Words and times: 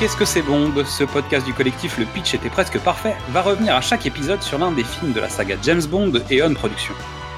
Qu'est-ce 0.00 0.16
que 0.16 0.24
c'est 0.24 0.40
Bond 0.40 0.72
Ce 0.86 1.04
podcast 1.04 1.44
du 1.44 1.52
collectif 1.52 1.98
Le 1.98 2.06
Pitch 2.06 2.32
était 2.32 2.48
presque 2.48 2.78
parfait 2.78 3.14
va 3.32 3.42
revenir 3.42 3.74
à 3.74 3.82
chaque 3.82 4.06
épisode 4.06 4.40
sur 4.40 4.56
l'un 4.56 4.72
des 4.72 4.82
films 4.82 5.12
de 5.12 5.20
la 5.20 5.28
saga 5.28 5.56
James 5.62 5.82
Bond 5.82 6.12
et 6.30 6.42
On 6.42 6.54
Production. 6.54 6.94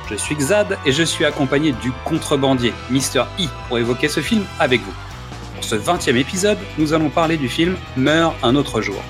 Je 0.08 0.14
suis 0.14 0.36
Xad 0.36 0.78
et 0.86 0.92
je 0.92 1.02
suis 1.02 1.24
accompagné 1.24 1.72
du 1.72 1.90
contrebandier 2.04 2.72
Mr. 2.88 3.24
E 3.40 3.48
pour 3.66 3.78
évoquer 3.78 4.06
ce 4.06 4.20
film 4.20 4.44
avec 4.60 4.80
vous. 4.80 4.94
Pour 5.56 5.64
ce 5.64 5.74
20e 5.74 6.14
épisode, 6.14 6.58
nous 6.78 6.92
allons 6.92 7.10
parler 7.10 7.36
du 7.36 7.48
film 7.48 7.76
Meurt 7.96 8.36
un 8.44 8.54
autre 8.54 8.80
jour. 8.80 9.02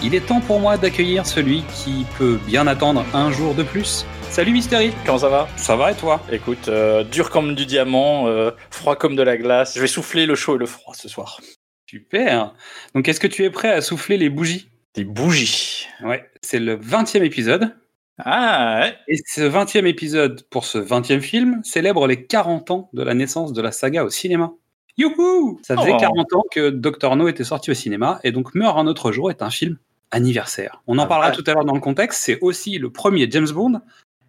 Il 0.00 0.14
est 0.14 0.24
temps 0.24 0.40
pour 0.40 0.60
moi 0.60 0.76
d'accueillir 0.76 1.26
celui 1.26 1.64
qui 1.74 2.06
peut 2.18 2.38
bien 2.46 2.68
attendre 2.68 3.04
un 3.14 3.32
jour 3.32 3.56
de 3.56 3.64
plus. 3.64 4.06
Salut 4.30 4.52
Mystery 4.52 4.92
Comment 5.04 5.18
ça 5.18 5.28
va 5.28 5.48
Ça 5.56 5.74
va 5.74 5.90
et 5.90 5.96
toi 5.96 6.20
Écoute, 6.30 6.68
euh, 6.68 7.02
dur 7.02 7.30
comme 7.30 7.56
du 7.56 7.66
diamant, 7.66 8.28
euh, 8.28 8.52
froid 8.70 8.94
comme 8.94 9.16
de 9.16 9.22
la 9.24 9.36
glace. 9.36 9.74
Je 9.74 9.80
vais 9.80 9.88
souffler 9.88 10.24
le 10.24 10.36
chaud 10.36 10.54
et 10.54 10.58
le 10.58 10.66
froid 10.66 10.94
ce 10.94 11.08
soir. 11.08 11.40
Super 11.88 12.54
Donc 12.94 13.08
est-ce 13.08 13.20
que 13.20 13.26
tu 13.26 13.44
es 13.44 13.50
prêt 13.50 13.70
à 13.70 13.80
souffler 13.80 14.16
les 14.16 14.28
bougies? 14.28 14.68
Des 14.94 15.04
bougies. 15.04 15.86
Ouais, 16.02 16.28
c'est 16.42 16.58
le 16.58 16.76
20e 16.76 17.22
épisode. 17.22 17.76
Ah 18.18 18.80
ouais 18.80 18.96
Et 19.08 19.18
ce 19.26 19.42
20e 19.42 19.84
épisode 19.86 20.42
pour 20.48 20.64
ce 20.64 20.78
20e 20.78 21.20
film 21.20 21.60
célèbre 21.64 22.06
les 22.06 22.24
40 22.24 22.70
ans 22.70 22.88
de 22.94 23.02
la 23.02 23.14
naissance 23.14 23.52
de 23.52 23.60
la 23.60 23.72
saga 23.72 24.04
au 24.04 24.10
cinéma. 24.10 24.52
Youhou 24.96 25.60
Ça 25.62 25.76
faisait 25.76 25.92
Oh. 25.92 25.98
40 25.98 26.32
ans 26.32 26.42
que 26.50 26.70
Doctor 26.70 27.14
No 27.16 27.28
était 27.28 27.44
sorti 27.44 27.70
au 27.70 27.74
cinéma 27.74 28.18
et 28.24 28.32
donc 28.32 28.54
Meurt 28.54 28.78
un 28.78 28.86
autre 28.86 29.12
jour 29.12 29.30
est 29.30 29.42
un 29.42 29.50
film 29.50 29.76
anniversaire. 30.10 30.82
On 30.86 30.98
en 30.98 31.02
Ah 31.02 31.06
parlera 31.06 31.30
ouais. 31.30 31.36
tout 31.36 31.44
à 31.46 31.52
l'heure 31.52 31.66
dans 31.66 31.74
le 31.74 31.80
contexte, 31.80 32.22
c'est 32.22 32.38
aussi 32.40 32.78
le 32.78 32.90
premier 32.90 33.30
James 33.30 33.50
Bond 33.50 33.80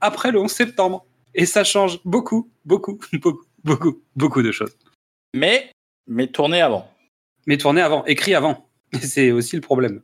après 0.01 0.31
le 0.31 0.39
11 0.41 0.51
septembre. 0.51 1.05
Et 1.33 1.45
ça 1.45 1.63
change 1.63 1.99
beaucoup, 2.03 2.49
beaucoup, 2.65 2.99
beaucoup, 3.13 3.41
beaucoup, 3.63 4.01
beaucoup 4.17 4.41
de 4.41 4.51
choses. 4.51 4.75
Mais, 5.33 5.71
mais 6.07 6.27
tourné 6.27 6.61
avant. 6.61 6.91
Mais 7.47 7.57
tourné 7.57 7.81
avant, 7.81 8.05
écrit 8.05 8.35
avant. 8.35 8.69
C'est 9.01 9.31
aussi 9.31 9.55
le 9.55 9.61
problème. 9.61 10.01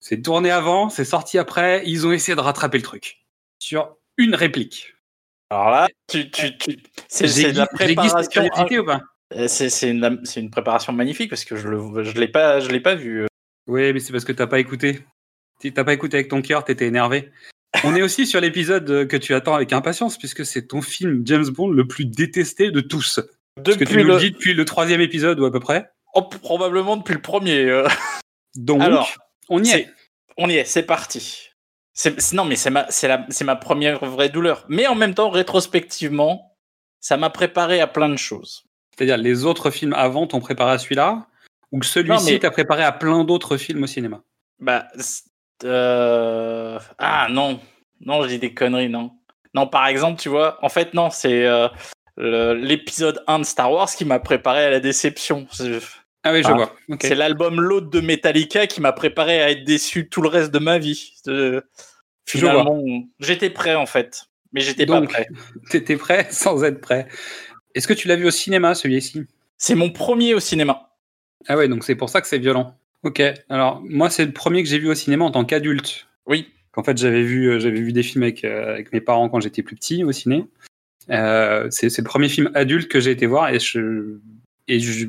C'est 0.00 0.22
tourné 0.22 0.50
avant, 0.50 0.88
c'est 0.88 1.04
sorti 1.04 1.36
après, 1.36 1.82
ils 1.84 2.06
ont 2.06 2.12
essayé 2.12 2.36
de 2.36 2.40
rattraper 2.40 2.78
le 2.78 2.84
truc. 2.84 3.24
Sur 3.58 3.96
une 4.18 4.36
réplique. 4.36 4.94
Alors 5.50 5.70
là, 5.70 5.88
tu, 6.08 6.30
tu, 6.30 6.56
tu... 6.58 6.78
c'est 7.08 7.26
J'ai 7.26 7.42
c'est 7.42 7.52
de 7.52 7.58
la 7.58 7.66
préparation. 7.66 8.42
ou 8.44 8.84
pas? 8.84 9.00
Euh, 9.34 9.48
C'est 9.48 9.90
une, 9.90 10.50
préparation 10.50 10.92
magnifique 10.92 11.30
parce 11.30 11.44
que 11.44 11.56
je 11.56 11.62
je 11.62 12.20
l'ai 12.20 12.28
pas, 12.28 12.60
je 12.60 12.68
l'ai 12.68 12.78
pas 12.80 12.94
vu. 12.94 13.22
euh. 13.22 13.26
Oui, 13.66 13.92
mais 13.92 13.98
c'est 13.98 14.12
parce 14.12 14.24
que 14.24 14.32
t'as 14.32 14.46
pas 14.46 14.60
écouté. 14.60 15.00
Tu 15.60 15.72
T'as 15.72 15.82
pas 15.82 15.94
écouté 15.94 16.18
avec 16.18 16.28
ton 16.28 16.42
cœur, 16.42 16.64
t'étais 16.64 16.86
énervé. 16.86 17.30
On 17.82 17.96
est 17.96 18.02
aussi 18.02 18.26
sur 18.26 18.40
l'épisode 18.40 18.88
euh, 18.90 19.06
que 19.06 19.16
tu 19.16 19.34
attends 19.34 19.54
avec 19.54 19.72
impatience, 19.72 20.18
puisque 20.18 20.46
c'est 20.46 20.68
ton 20.68 20.82
film 20.82 21.22
James 21.24 21.48
Bond 21.48 21.70
le 21.70 21.86
plus 21.88 22.04
détesté 22.04 22.70
de 22.70 22.80
tous. 22.80 23.20
Parce 23.56 23.76
que 23.76 23.84
tu 23.84 23.90
Depuis 23.90 24.02
nous 24.02 24.08
le 24.08 24.14
le, 24.14 24.20
dis 24.20 24.30
depuis 24.30 24.54
le 24.54 24.64
troisième 24.64 25.00
épisode 25.00 25.40
ou 25.40 25.46
à 25.46 25.50
peu 25.50 25.60
près. 25.60 25.90
Oh, 26.16 26.22
probablement 26.22 26.96
depuis 26.96 27.14
le 27.14 27.22
premier. 27.22 27.64
euh. 27.64 27.88
Donc, 28.56 28.80
Alors, 28.82 29.08
on 29.48 29.62
y 29.62 29.70
est. 29.70 29.88
On 30.38 30.48
y 30.48 30.56
est, 30.56 30.64
c'est 30.64 30.82
parti. 30.82 31.50
Non, 32.32 32.44
mais 32.44 32.56
c'est 32.56 32.70
ma, 32.70 32.86
la- 33.02 33.56
première 33.56 34.04
vraie 34.04 34.28
douleur. 34.28 34.66
Mais 34.68 34.86
en 34.86 34.94
même 34.94 35.14
temps, 35.14 35.30
rétrospectivement, 35.30 36.56
ça 37.00 37.16
m'a 37.16 37.30
préparé 37.30 37.80
à 37.80 37.86
plein 37.86 38.08
de 38.08 38.16
choses. 38.16 38.64
C'est-à-dire, 38.94 39.16
les 39.16 39.44
autres 39.44 39.70
films 39.70 39.94
avant 39.94 40.26
t'ont 40.26 40.40
préparé 40.40 40.72
à 40.72 40.78
celui-là, 40.78 41.26
ou 41.72 41.78
que 41.78 41.86
celui-ci 41.86 42.38
t'a 42.38 42.50
préparé 42.50 42.82
à 42.82 42.92
plein 42.92 43.24
d'autres 43.24 43.56
films 43.56 43.82
au 43.84 43.86
cinéma? 43.86 44.22
Bah, 44.58 44.86
euh, 45.64 46.78
ah 46.98 47.28
non, 47.30 47.60
non, 48.00 48.22
je 48.22 48.28
dis 48.28 48.38
des 48.38 48.54
conneries, 48.54 48.88
non. 48.88 49.12
Non, 49.54 49.66
par 49.66 49.86
exemple, 49.86 50.20
tu 50.20 50.28
vois, 50.28 50.58
en 50.62 50.68
fait, 50.68 50.92
non, 50.92 51.10
c'est 51.10 51.46
euh, 51.46 51.68
l'épisode 52.54 53.22
1 53.26 53.40
de 53.40 53.44
Star 53.44 53.72
Wars 53.72 53.88
qui 53.90 54.04
m'a 54.04 54.18
préparé 54.18 54.64
à 54.64 54.70
la 54.70 54.80
déception. 54.80 55.46
Ah 56.28 56.32
oui, 56.32 56.42
je 56.42 56.48
Ah, 56.48 56.54
vois. 56.54 56.76
C'est 57.00 57.14
l'album 57.14 57.60
L'autre 57.60 57.88
de 57.88 58.00
Metallica 58.00 58.66
qui 58.66 58.80
m'a 58.80 58.92
préparé 58.92 59.40
à 59.40 59.50
être 59.52 59.62
déçu 59.64 60.08
tout 60.08 60.22
le 60.22 60.28
reste 60.28 60.50
de 60.52 60.58
ma 60.58 60.78
vie. 60.78 61.14
Euh. 61.28 61.60
Finalement, 62.26 62.82
j'étais 63.20 63.50
prêt 63.50 63.76
en 63.76 63.86
fait, 63.86 64.24
mais 64.52 64.60
j'étais 64.60 64.86
pas 64.86 65.00
prêt. 65.02 65.28
T'étais 65.70 65.96
prêt 65.96 66.26
sans 66.30 66.64
être 66.64 66.80
prêt. 66.80 67.06
Est-ce 67.76 67.86
que 67.86 67.92
tu 67.94 68.08
l'as 68.08 68.16
vu 68.16 68.26
au 68.26 68.30
cinéma, 68.32 68.74
celui-ci 68.74 69.22
C'est 69.56 69.76
mon 69.76 69.90
premier 69.90 70.34
au 70.34 70.40
cinéma. 70.40 70.90
Ah 71.46 71.56
ouais, 71.56 71.68
donc 71.68 71.84
c'est 71.84 71.94
pour 71.94 72.08
ça 72.10 72.20
que 72.20 72.26
c'est 72.26 72.38
violent. 72.38 72.74
Ok, 73.04 73.22
alors 73.48 73.80
moi 73.88 74.10
c'est 74.10 74.24
le 74.24 74.32
premier 74.32 74.64
que 74.64 74.68
j'ai 74.68 74.80
vu 74.80 74.88
au 74.90 74.94
cinéma 74.96 75.24
en 75.24 75.30
tant 75.30 75.44
qu'adulte. 75.44 76.08
Oui. 76.26 76.48
Qu'en 76.72 76.82
fait 76.82 76.98
j'avais 76.98 77.22
vu, 77.22 77.46
euh, 77.52 77.60
j'avais 77.60 77.80
vu 77.80 77.92
des 77.92 78.02
films 78.02 78.24
avec, 78.24 78.44
euh, 78.44 78.72
avec 78.72 78.92
mes 78.92 79.00
parents 79.00 79.28
quand 79.28 79.38
j'étais 79.38 79.62
plus 79.62 79.76
petit 79.76 80.02
au 80.02 80.10
ciné. 80.10 80.44
Euh, 81.10 81.68
c'est 81.70 81.96
le 81.96 82.02
premier 82.04 82.28
film 82.28 82.50
adulte 82.54 82.88
que 82.90 82.98
j'ai 82.98 83.12
été 83.12 83.26
voir 83.26 83.50
et 83.50 83.60
je 83.60 84.18
et 84.66 84.80
je, 84.80 84.90
je- 84.90 85.06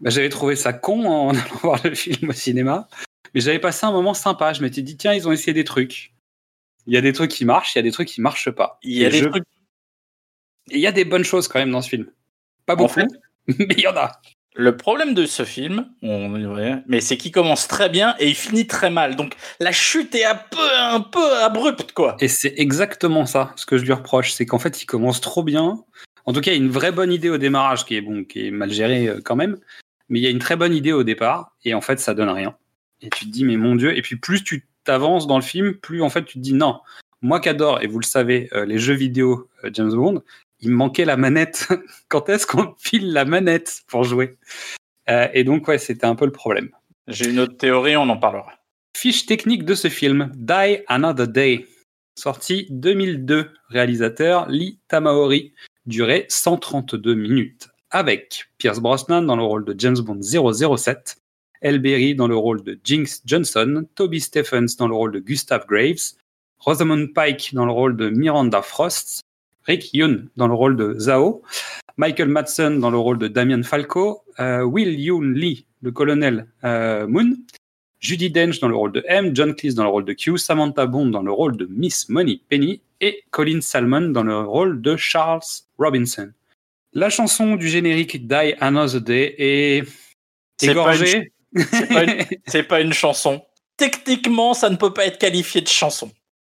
Bah, 0.00 0.10
j'avais 0.10 0.28
trouvé 0.28 0.54
ça 0.56 0.72
con 0.72 1.04
en 1.06 1.30
allant 1.30 1.40
voir 1.62 1.80
le 1.84 1.94
film 1.94 2.30
au 2.30 2.32
cinéma, 2.32 2.88
mais 3.34 3.40
j'avais 3.40 3.58
passé 3.58 3.84
un 3.86 3.92
moment 3.92 4.14
sympa. 4.14 4.52
Je 4.52 4.62
m'étais 4.62 4.82
dit 4.82 4.96
tiens 4.96 5.12
ils 5.14 5.26
ont 5.28 5.32
essayé 5.32 5.52
des 5.52 5.64
trucs. 5.64 6.12
Il 6.86 6.94
y 6.94 6.96
a 6.96 7.00
des 7.00 7.12
trucs 7.12 7.30
qui 7.30 7.44
marchent, 7.44 7.74
il 7.74 7.78
y 7.78 7.80
a 7.80 7.82
des 7.82 7.92
trucs 7.92 8.08
qui 8.08 8.20
marchent 8.20 8.50
pas. 8.50 8.78
Il 8.82 8.96
y 8.96 9.04
a 9.04 9.08
Et 9.08 9.10
des 9.10 9.18
je- 9.18 9.24
trucs. 9.28 9.44
il 10.70 10.78
y 10.80 10.86
a 10.86 10.92
des 10.92 11.04
bonnes 11.04 11.24
choses 11.24 11.48
quand 11.48 11.58
même 11.58 11.70
dans 11.70 11.82
ce 11.82 11.88
film. 11.90 12.06
Pas 12.64 12.74
En 12.74 12.76
beaucoup, 12.76 12.94
fait, 12.94 13.06
mais 13.58 13.74
il 13.76 13.80
y 13.80 13.86
en 13.88 13.96
a. 13.96 14.12
Le 14.54 14.76
problème 14.76 15.14
de 15.14 15.24
ce 15.24 15.44
film, 15.44 15.88
mais 16.02 17.00
c'est 17.00 17.16
qu'il 17.16 17.30
commence 17.30 17.68
très 17.68 17.88
bien 17.88 18.16
et 18.18 18.28
il 18.28 18.34
finit 18.34 18.66
très 18.66 18.90
mal. 18.90 19.14
Donc 19.14 19.36
la 19.60 19.70
chute 19.70 20.14
est 20.16 20.24
un 20.24 20.34
peu, 20.34 20.76
un 20.80 21.00
peu 21.00 21.36
abrupte, 21.42 21.92
quoi. 21.92 22.16
Et 22.18 22.26
c'est 22.26 22.54
exactement 22.56 23.24
ça, 23.24 23.52
ce 23.54 23.66
que 23.66 23.78
je 23.78 23.84
lui 23.84 23.92
reproche, 23.92 24.32
c'est 24.32 24.46
qu'en 24.46 24.58
fait, 24.58 24.82
il 24.82 24.86
commence 24.86 25.20
trop 25.20 25.44
bien. 25.44 25.84
En 26.28 26.34
tout 26.34 26.42
cas, 26.42 26.50
il 26.50 26.58
y 26.58 26.60
a 26.60 26.62
une 26.62 26.70
vraie 26.70 26.92
bonne 26.92 27.10
idée 27.10 27.30
au 27.30 27.38
démarrage, 27.38 27.86
qui 27.86 27.96
est 27.96 28.02
bon, 28.02 28.22
qui 28.22 28.46
est 28.46 28.50
mal 28.50 28.70
gérée 28.70 29.08
euh, 29.08 29.20
quand 29.24 29.34
même, 29.34 29.56
mais 30.10 30.18
il 30.18 30.22
y 30.22 30.26
a 30.26 30.30
une 30.30 30.38
très 30.38 30.56
bonne 30.56 30.74
idée 30.74 30.92
au 30.92 31.02
départ, 31.02 31.56
et 31.64 31.72
en 31.72 31.80
fait, 31.80 31.98
ça 31.98 32.12
donne 32.12 32.28
rien. 32.28 32.54
Et 33.00 33.08
tu 33.08 33.24
te 33.24 33.30
dis, 33.30 33.46
mais 33.46 33.56
mon 33.56 33.74
Dieu, 33.74 33.96
et 33.96 34.02
puis 34.02 34.16
plus 34.16 34.44
tu 34.44 34.68
t'avances 34.84 35.26
dans 35.26 35.38
le 35.38 35.42
film, 35.42 35.72
plus 35.72 36.02
en 36.02 36.10
fait, 36.10 36.26
tu 36.26 36.34
te 36.34 36.42
dis, 36.42 36.52
non, 36.52 36.80
moi 37.22 37.40
qu'adore, 37.40 37.80
et 37.80 37.86
vous 37.86 37.98
le 37.98 38.04
savez, 38.04 38.50
euh, 38.52 38.66
les 38.66 38.78
jeux 38.78 38.92
vidéo 38.92 39.48
euh, 39.64 39.70
James 39.72 39.90
Bond, 39.90 40.22
il 40.60 40.70
me 40.70 40.76
manquait 40.76 41.06
la 41.06 41.16
manette. 41.16 41.66
Quand 42.08 42.28
est-ce 42.28 42.46
qu'on 42.46 42.74
file 42.76 43.10
la 43.10 43.24
manette 43.24 43.80
pour 43.86 44.04
jouer? 44.04 44.36
Euh, 45.08 45.28
Et 45.32 45.44
donc, 45.44 45.66
ouais, 45.66 45.78
c'était 45.78 46.04
un 46.04 46.14
peu 46.14 46.26
le 46.26 46.32
problème. 46.32 46.68
J'ai 47.06 47.30
une 47.30 47.38
autre 47.38 47.56
théorie, 47.56 47.96
on 47.96 48.10
en 48.10 48.18
parlera. 48.18 48.52
Fiche 48.94 49.24
technique 49.24 49.64
de 49.64 49.74
ce 49.74 49.88
film, 49.88 50.30
Die 50.34 50.82
Another 50.88 51.26
Day. 51.26 51.66
Sorti 52.16 52.66
2002, 52.68 53.50
réalisateur 53.70 54.46
Lee 54.50 54.78
Tamaori, 54.88 55.54
durée 55.88 56.26
132 56.28 57.14
minutes. 57.14 57.68
Avec 57.90 58.44
Pierce 58.58 58.78
Brosnan 58.78 59.22
dans 59.22 59.36
le 59.36 59.42
rôle 59.42 59.64
de 59.64 59.74
James 59.78 59.98
Bond 59.98 60.20
007, 60.22 61.16
Elle 61.62 61.80
Berry 61.80 62.14
dans 62.14 62.28
le 62.28 62.36
rôle 62.36 62.62
de 62.62 62.78
Jinx 62.84 63.22
Johnson, 63.24 63.86
Toby 63.94 64.20
Stephens 64.20 64.76
dans 64.78 64.86
le 64.86 64.94
rôle 64.94 65.12
de 65.12 65.18
Gustav 65.18 65.64
Graves, 65.66 66.12
Rosamund 66.58 67.12
Pike 67.14 67.54
dans 67.54 67.64
le 67.64 67.72
rôle 67.72 67.96
de 67.96 68.10
Miranda 68.10 68.62
Frost, 68.62 69.22
Rick 69.64 69.92
Yoon 69.94 70.26
dans 70.36 70.48
le 70.48 70.54
rôle 70.54 70.76
de 70.76 70.94
Zhao, 70.98 71.42
Michael 71.96 72.28
Madsen 72.28 72.78
dans 72.78 72.90
le 72.90 72.98
rôle 72.98 73.18
de 73.18 73.26
Damien 73.26 73.62
Falco, 73.62 74.22
euh, 74.38 74.62
Will 74.62 75.00
Yoon 75.00 75.32
Lee, 75.32 75.66
le 75.80 75.90
colonel 75.90 76.46
euh, 76.64 77.06
Moon, 77.06 77.34
Judy 78.00 78.30
Dench 78.30 78.60
dans 78.60 78.68
le 78.68 78.76
rôle 78.76 78.92
de 78.92 79.02
M, 79.08 79.34
John 79.34 79.54
Cleese 79.54 79.74
dans 79.74 79.84
le 79.84 79.88
rôle 79.88 80.04
de 80.04 80.12
Q, 80.12 80.36
Samantha 80.36 80.86
Bond 80.86 81.06
dans 81.06 81.22
le 81.22 81.32
rôle 81.32 81.56
de 81.56 81.66
Miss 81.66 82.08
Money 82.08 82.40
Penny 82.48 82.82
et 83.00 83.22
Colin 83.30 83.60
Salmon 83.60 84.08
dans 84.10 84.22
le 84.24 84.38
rôle 84.38 84.80
de 84.82 84.96
Charles 84.96 85.40
Robinson. 85.78 86.30
La 86.92 87.10
chanson 87.10 87.56
du 87.56 87.68
générique 87.68 88.26
Die 88.26 88.54
Another 88.60 89.00
Day 89.00 89.34
est 89.38 89.84
C'est 90.60 90.66
pas 90.68 90.72
une- 90.72 90.78
égorgée. 90.78 91.32
C'est 91.56 91.88
pas, 91.88 92.04
une- 92.04 92.24
c'est 92.46 92.62
pas 92.64 92.80
une 92.80 92.92
chanson. 92.92 93.42
Techniquement, 93.76 94.54
ça 94.54 94.70
ne 94.70 94.76
peut 94.76 94.92
pas 94.92 95.06
être 95.06 95.18
qualifié 95.18 95.60
de 95.60 95.68
chanson. 95.68 96.10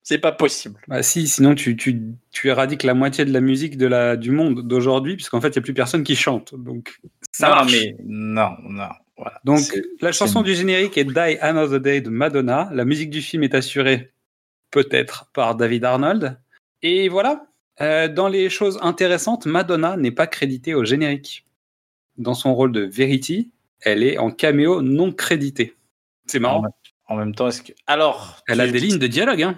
C'est 0.05 0.17
pas 0.17 0.33
possible. 0.33 0.81
Bah 0.89 1.01
si, 1.01 1.27
sinon 1.29 1.55
tu, 1.55 1.77
tu, 1.77 2.01
tu 2.31 2.49
éradiques 2.49 2.83
la 2.83 2.93
moitié 2.93 3.23
de 3.23 3.31
la 3.31 3.39
musique 3.39 3.77
de 3.77 3.87
la, 3.87 4.17
du 4.17 4.31
monde 4.31 4.67
d'aujourd'hui, 4.67 5.15
puisqu'en 5.15 5.39
fait, 5.39 5.47
il 5.49 5.53
n'y 5.53 5.59
a 5.59 5.61
plus 5.61 5.73
personne 5.73 6.03
qui 6.03 6.17
chante. 6.17 6.53
Donc, 6.55 6.99
ça 7.31 7.47
non, 7.49 7.55
marche. 7.55 7.71
mais 7.71 7.95
non, 8.03 8.49
non. 8.67 8.89
Voilà. 9.15 9.39
Donc, 9.45 9.61
la 10.01 10.11
chanson 10.11 10.41
du 10.41 10.55
générique 10.55 10.97
est 10.97 11.05
Die 11.05 11.37
Another 11.39 11.79
Day 11.79 12.01
de 12.01 12.09
Madonna. 12.09 12.69
La 12.73 12.83
musique 12.83 13.11
du 13.11 13.21
film 13.21 13.43
est 13.43 13.55
assurée 13.55 14.11
peut-être 14.73 15.29
par 15.33 15.55
David 15.55 15.85
Arnold. 15.85 16.37
Et 16.81 17.07
voilà. 17.07 17.45
Euh, 17.81 18.07
dans 18.07 18.27
les 18.27 18.49
choses 18.49 18.77
intéressantes, 18.81 19.45
Madonna 19.45 19.95
n'est 19.95 20.11
pas 20.11 20.27
créditée 20.27 20.73
au 20.73 20.83
générique. 20.83 21.45
Dans 22.17 22.33
son 22.33 22.53
rôle 22.53 22.71
de 22.71 22.81
Verity, 22.81 23.51
elle 23.81 24.03
est 24.03 24.17
en 24.17 24.31
caméo 24.31 24.81
non 24.81 25.11
crédité. 25.11 25.75
C'est 26.25 26.39
marrant. 26.39 26.63
En 27.07 27.15
même 27.15 27.33
temps, 27.33 27.47
est-ce 27.47 27.61
que. 27.61 27.71
Alors. 27.87 28.41
Elle 28.47 28.61
a 28.61 28.67
des 28.67 28.79
lignes 28.79 28.99
de 28.99 29.07
dialogue. 29.07 29.43
Hein. 29.43 29.55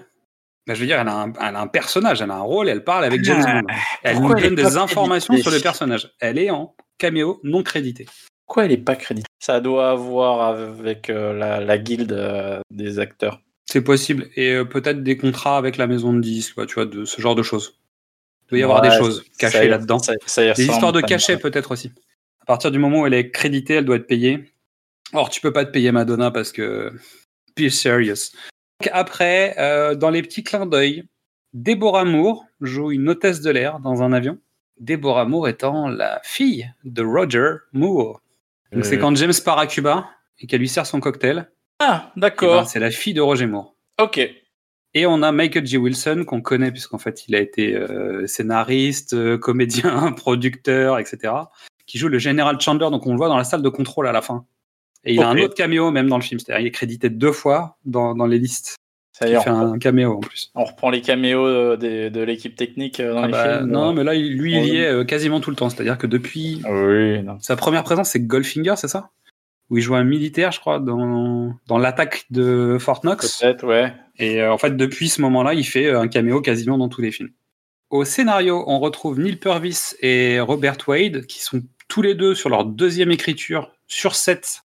Je 0.68 0.74
veux 0.74 0.86
dire, 0.86 1.00
elle 1.00 1.08
a, 1.08 1.16
un, 1.16 1.34
elle 1.34 1.56
a 1.56 1.62
un 1.62 1.68
personnage, 1.68 2.22
elle 2.22 2.32
a 2.32 2.36
un 2.36 2.42
rôle, 2.42 2.70
elle 2.70 2.84
parle 2.84 3.06
avec 3.06 3.24
James 3.24 3.44
Ah, 3.46 3.62
Bond. 3.62 3.68
Elle 4.04 4.16
nous 4.16 4.22
pourquoi 4.22 4.42
donne 4.42 4.54
est 4.54 4.56
des 4.56 4.64
pas 4.64 4.80
informations 4.80 5.34
créditée 5.34 5.50
sur 5.50 5.58
le 5.58 5.62
personnage. 5.62 6.12
Elle 6.20 6.40
est 6.40 6.50
en 6.50 6.76
caméo 6.98 7.40
non 7.44 7.62
crédité. 7.62 8.08
Pourquoi 8.46 8.66
elle 8.66 8.72
est 8.72 8.78
pas 8.78 8.96
créditée? 8.96 9.28
Ça 9.40 9.60
doit 9.60 9.92
avoir 9.92 10.42
avec 10.42 11.10
euh, 11.10 11.34
la, 11.34 11.60
la 11.60 11.78
guilde 11.78 12.14
euh, 12.14 12.62
des 12.72 12.98
acteurs. 13.00 13.42
C'est 13.66 13.82
possible. 13.82 14.30
Et 14.36 14.52
euh, 14.54 14.66
peut-être 14.66 15.04
des 15.04 15.18
contrats 15.18 15.58
avec 15.58 15.78
la 15.78 15.88
maison 15.88 16.14
de 16.14 16.22
disques, 16.22 16.58
ouais, 16.58 16.66
tu 16.66 16.76
vois, 16.76 16.86
de 16.86 17.04
ce 17.06 17.20
genre 17.22 17.36
de 17.36 17.44
choses. 17.44 17.80
Il 18.46 18.50
doit 18.52 18.60
y 18.60 18.64
avoir 18.64 18.82
Ouais, 18.84 18.90
des 18.90 18.98
choses 18.98 19.26
cachées 19.40 19.68
là-dedans. 19.68 19.98
Des 19.98 20.66
histoires 20.66 20.92
de 20.94 21.02
cachets 21.02 21.38
peut-être 21.38 21.72
aussi. 21.72 21.92
À 22.42 22.46
partir 22.46 22.70
du 22.72 22.78
moment 22.78 23.02
où 23.02 23.08
elle 23.08 23.16
est 23.16 23.32
créditée, 23.32 23.76
elle 23.76 23.86
doit 23.86 23.96
être 23.96 24.06
payée. 24.08 24.52
Or, 25.14 25.30
tu 25.30 25.42
peux 25.42 25.52
pas 25.54 25.66
te 25.66 25.72
payer 25.72 25.92
Madonna 25.92 26.30
parce 26.32 26.52
que. 26.52 26.92
Be 27.58 27.70
serious. 27.70 28.32
Donc, 28.82 28.90
après, 28.92 29.56
euh, 29.58 29.96
dans 29.96 30.10
les 30.10 30.22
petits 30.22 30.44
clins 30.44 30.66
d'œil, 30.66 31.06
Deborah 31.54 32.04
Moore 32.06 32.46
joue 32.62 32.92
une 32.92 33.10
hôtesse 33.10 33.42
de 33.42 33.50
l'air 33.50 33.80
dans 33.80 34.04
un 34.04 34.12
avion. 34.14 34.38
Deborah 34.80 35.26
Moore 35.26 35.48
étant 35.48 35.88
la 35.88 36.20
fille 36.24 36.70
de 36.84 37.02
Roger 37.02 37.54
Moore. 37.74 38.22
Donc, 38.74 38.86
c'est 38.86 38.98
Euh. 38.98 39.00
quand 39.00 39.16
James 39.16 39.34
part 39.44 39.58
à 39.58 39.66
Cuba 39.68 40.10
et 40.40 40.48
qu'elle 40.48 40.60
lui 40.60 40.68
sert 40.68 40.86
son 40.86 41.00
cocktail. 41.00 41.50
Ah, 41.80 42.06
eh 42.16 42.20
ben, 42.20 42.22
d'accord. 42.22 42.68
c'est 42.68 42.80
la 42.80 42.92
fille 42.92 43.14
de 43.14 43.22
Roger 43.22 43.48
Moore. 43.48 43.76
Ok. 44.02 44.20
Et 44.94 45.06
on 45.06 45.22
a 45.24 45.32
Michael 45.34 45.66
G. 45.66 45.78
Wilson 45.78 46.24
qu'on 46.26 46.42
connaît 46.42 46.72
puisqu'en 46.72 46.98
fait 46.98 47.28
il 47.28 47.36
a 47.36 47.40
été 47.40 47.76
euh, 47.76 48.26
scénariste, 48.28 49.14
euh, 49.14 49.38
comédien, 49.38 50.12
producteur, 50.18 51.00
etc. 51.00 51.34
Qui 51.86 51.98
joue 51.98 52.08
le 52.08 52.18
général 52.18 52.60
Chandler, 52.62 52.90
donc 52.90 53.06
on 53.06 53.12
le 53.12 53.18
voit 53.18 53.28
dans 53.28 53.38
la 53.38 53.44
salle 53.44 53.62
de 53.62 53.70
contrôle 53.70 54.08
à 54.08 54.12
la 54.14 54.22
fin. 54.22 54.46
Et 55.04 55.14
il 55.14 55.22
a 55.22 55.28
un 55.30 55.38
autre 55.38 55.54
caméo 55.54 55.92
même 55.92 56.08
dans 56.08 56.18
le 56.18 56.24
film, 56.24 56.40
c'est-à-dire 56.40 56.62
il 56.62 56.68
est 56.68 56.72
crédité 56.72 57.10
deux 57.10 57.32
fois 57.34 57.78
dans, 57.86 58.16
dans 58.16 58.26
les 58.26 58.40
listes. 58.40 58.76
Ça 59.12 59.28
y 59.28 59.34
Il 59.34 59.40
fait 59.40 59.50
on, 59.50 59.74
un 59.74 59.78
caméo 59.80 60.14
en 60.14 60.20
plus. 60.20 60.52
on 60.56 60.64
reprend 60.64 60.90
les 60.90 61.02
caméos 61.02 61.46
euh, 61.46 61.78
de 61.78 62.22
l'équipe 62.22 62.56
technique 62.56 63.02
dans 63.02 63.24
Ah 63.24 63.26
les 63.28 63.32
bah, 63.32 63.58
films. 63.60 63.70
non, 63.72 63.94
mais 63.94 64.04
là 64.04 64.14
lui 64.16 64.56
il 64.58 64.66
y 64.74 64.78
est 64.78 65.06
quasiment 65.06 65.40
tout 65.42 65.50
le 65.52 65.56
temps, 65.56 65.70
c'est-à-dire 65.70 65.98
que 65.98 66.08
depuis 66.08 66.62
Oui, 66.70 67.22
non. 67.22 67.38
sa 67.40 67.56
première 67.56 67.84
présence 67.84 68.10
c'est 68.10 68.22
Goldfinger, 68.22 68.74
c'est 68.78 68.88
ça? 68.88 69.12
Où 69.70 69.78
il 69.78 69.82
joue 69.84 69.96
un 69.96 70.04
militaire, 70.04 70.52
je 70.52 70.60
crois, 70.60 70.80
dans, 70.80 71.54
dans 71.68 71.78
l'attaque 71.80 72.26
de 72.30 72.78
Fort 72.80 73.02
Knox. 73.02 73.40
Peut-être, 73.40 73.66
ouais. 73.66 73.94
Et 74.18 74.42
euh, 74.42 74.54
en 74.54 74.58
fait, 74.60 74.78
depuis 74.78 75.10
ce 75.10 75.22
moment-là, 75.22 75.54
il 75.56 75.64
fait 75.64 75.88
euh, 75.88 76.00
un 76.00 76.08
caméo 76.08 76.42
quasiment 76.42 76.78
dans 76.78 76.88
tous 76.90 77.02
les 77.02 77.12
films. 77.12 77.32
Au 77.90 78.06
scénario, 78.06 78.64
on 78.68 78.80
retrouve 78.80 79.20
Neil 79.20 79.38
Purvis 79.38 79.96
et 80.02 80.40
Robert 80.40 80.78
Wade, 80.88 81.26
qui 81.26 81.42
sont 81.42 81.62
tous 81.88 82.02
les 82.02 82.14
deux 82.16 82.36
sur 82.36 82.50
leur 82.50 82.66
deuxième 82.66 83.12
écriture 83.12 83.72
sur 83.88 84.16
set. 84.16 84.62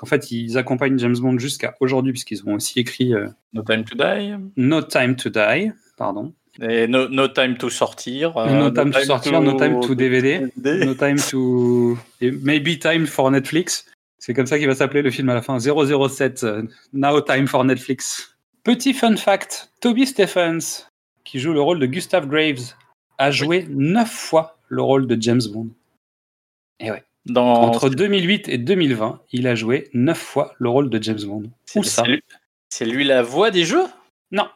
En 0.00 0.06
fait, 0.06 0.30
ils 0.30 0.56
accompagnent 0.56 0.98
James 0.98 1.16
Bond 1.18 1.38
jusqu'à 1.38 1.74
aujourd'hui, 1.80 2.12
puisqu'ils 2.12 2.42
ont 2.48 2.54
aussi 2.54 2.78
écrit 2.80 3.14
euh, 3.14 3.28
No 3.52 3.62
Time 3.62 3.84
to 3.84 3.94
Die. 3.96 4.34
No 4.56 4.82
Time 4.82 5.14
to 5.16 5.28
Die, 5.30 5.70
pardon, 5.96 6.32
Et 6.60 6.86
No, 6.88 7.08
no 7.08 7.28
Time 7.28 7.56
to 7.56 7.68
Sortir. 7.70 8.36
euh, 8.36 8.48
No 8.48 8.70
Time 8.70 8.90
to 8.92 9.00
Sortir, 9.04 9.40
No 9.42 9.52
Time 9.58 9.80
to 9.80 9.94
DVD. 9.94 10.46
No 10.56 10.94
Time 10.94 11.16
to 11.30 11.98
Maybe 12.20 12.78
Time 12.78 13.06
for 13.06 13.30
Netflix. 13.30 13.84
C'est 14.20 14.34
comme 14.34 14.46
ça 14.46 14.58
qu'il 14.58 14.68
va 14.68 14.74
s'appeler 14.74 15.02
le 15.02 15.10
film 15.10 15.30
à 15.30 15.34
la 15.34 15.42
fin. 15.42 15.58
007, 15.58 16.44
euh, 16.44 16.62
Now 16.92 17.22
Time 17.22 17.48
for 17.48 17.64
Netflix. 17.64 18.36
Petit 18.62 18.92
fun 18.92 19.16
fact, 19.16 19.72
Toby 19.80 20.06
Stephens, 20.06 20.86
qui 21.24 21.40
joue 21.40 21.54
le 21.54 21.60
rôle 21.62 21.80
de 21.80 21.86
Gustav 21.86 22.28
Graves, 22.28 22.74
a 23.16 23.30
joué 23.30 23.66
neuf 23.70 24.10
fois 24.10 24.58
le 24.68 24.82
rôle 24.82 25.06
de 25.06 25.20
James 25.20 25.40
Bond. 25.50 25.70
Et 26.80 26.90
ouais. 26.90 27.02
Dans... 27.26 27.62
Entre 27.62 27.88
2008 27.88 28.48
et 28.48 28.58
2020, 28.58 29.22
il 29.32 29.46
a 29.46 29.54
joué 29.54 29.88
neuf 29.94 30.18
fois 30.18 30.54
le 30.58 30.68
rôle 30.68 30.90
de 30.90 31.02
James 31.02 31.20
Bond. 31.24 31.50
Où 31.76 31.82
ça 31.82 32.04
c'est 32.68 32.84
lui 32.84 33.04
la 33.04 33.22
voix 33.22 33.50
des 33.50 33.64
jeux? 33.64 33.86
Non, 34.30 34.48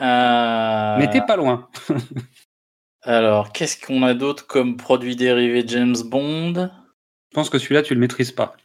Euh, 0.00 0.96
mais 0.98 1.10
t'es 1.10 1.20
pas 1.20 1.36
loin. 1.36 1.68
Alors, 3.02 3.52
qu'est-ce 3.52 3.78
qu'on 3.84 4.02
a 4.02 4.14
d'autre 4.14 4.46
comme 4.46 4.76
produit 4.76 5.14
dérivé 5.14 5.62
James 5.66 5.96
Bond? 6.04 6.54
Je 6.54 7.34
pense 7.34 7.50
que 7.50 7.58
celui-là, 7.58 7.82
tu 7.82 7.94
le 7.94 8.00
maîtrises 8.00 8.32
pas. 8.32 8.56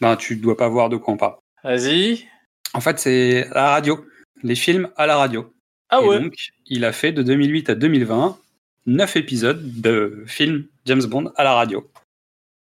Ben, 0.00 0.16
tu 0.16 0.36
dois 0.36 0.56
pas 0.56 0.68
voir 0.68 0.88
de 0.88 0.96
quoi 0.96 1.14
on 1.14 1.16
parle. 1.16 1.36
Vas-y. 1.62 2.26
En 2.72 2.80
fait, 2.80 2.98
c'est 2.98 3.48
la 3.54 3.70
radio. 3.70 4.04
Les 4.42 4.56
films 4.56 4.90
à 4.96 5.06
la 5.06 5.16
radio. 5.16 5.54
Ah 5.88 6.00
Et 6.02 6.06
ouais. 6.06 6.20
donc, 6.20 6.34
il 6.66 6.84
a 6.84 6.92
fait 6.92 7.12
de 7.12 7.22
2008 7.22 7.70
à 7.70 7.74
2020 7.74 8.38
neuf 8.86 9.16
épisodes 9.16 9.80
de 9.80 10.24
films 10.26 10.66
James 10.84 11.04
Bond 11.04 11.32
à 11.36 11.44
la 11.44 11.54
radio. 11.54 11.90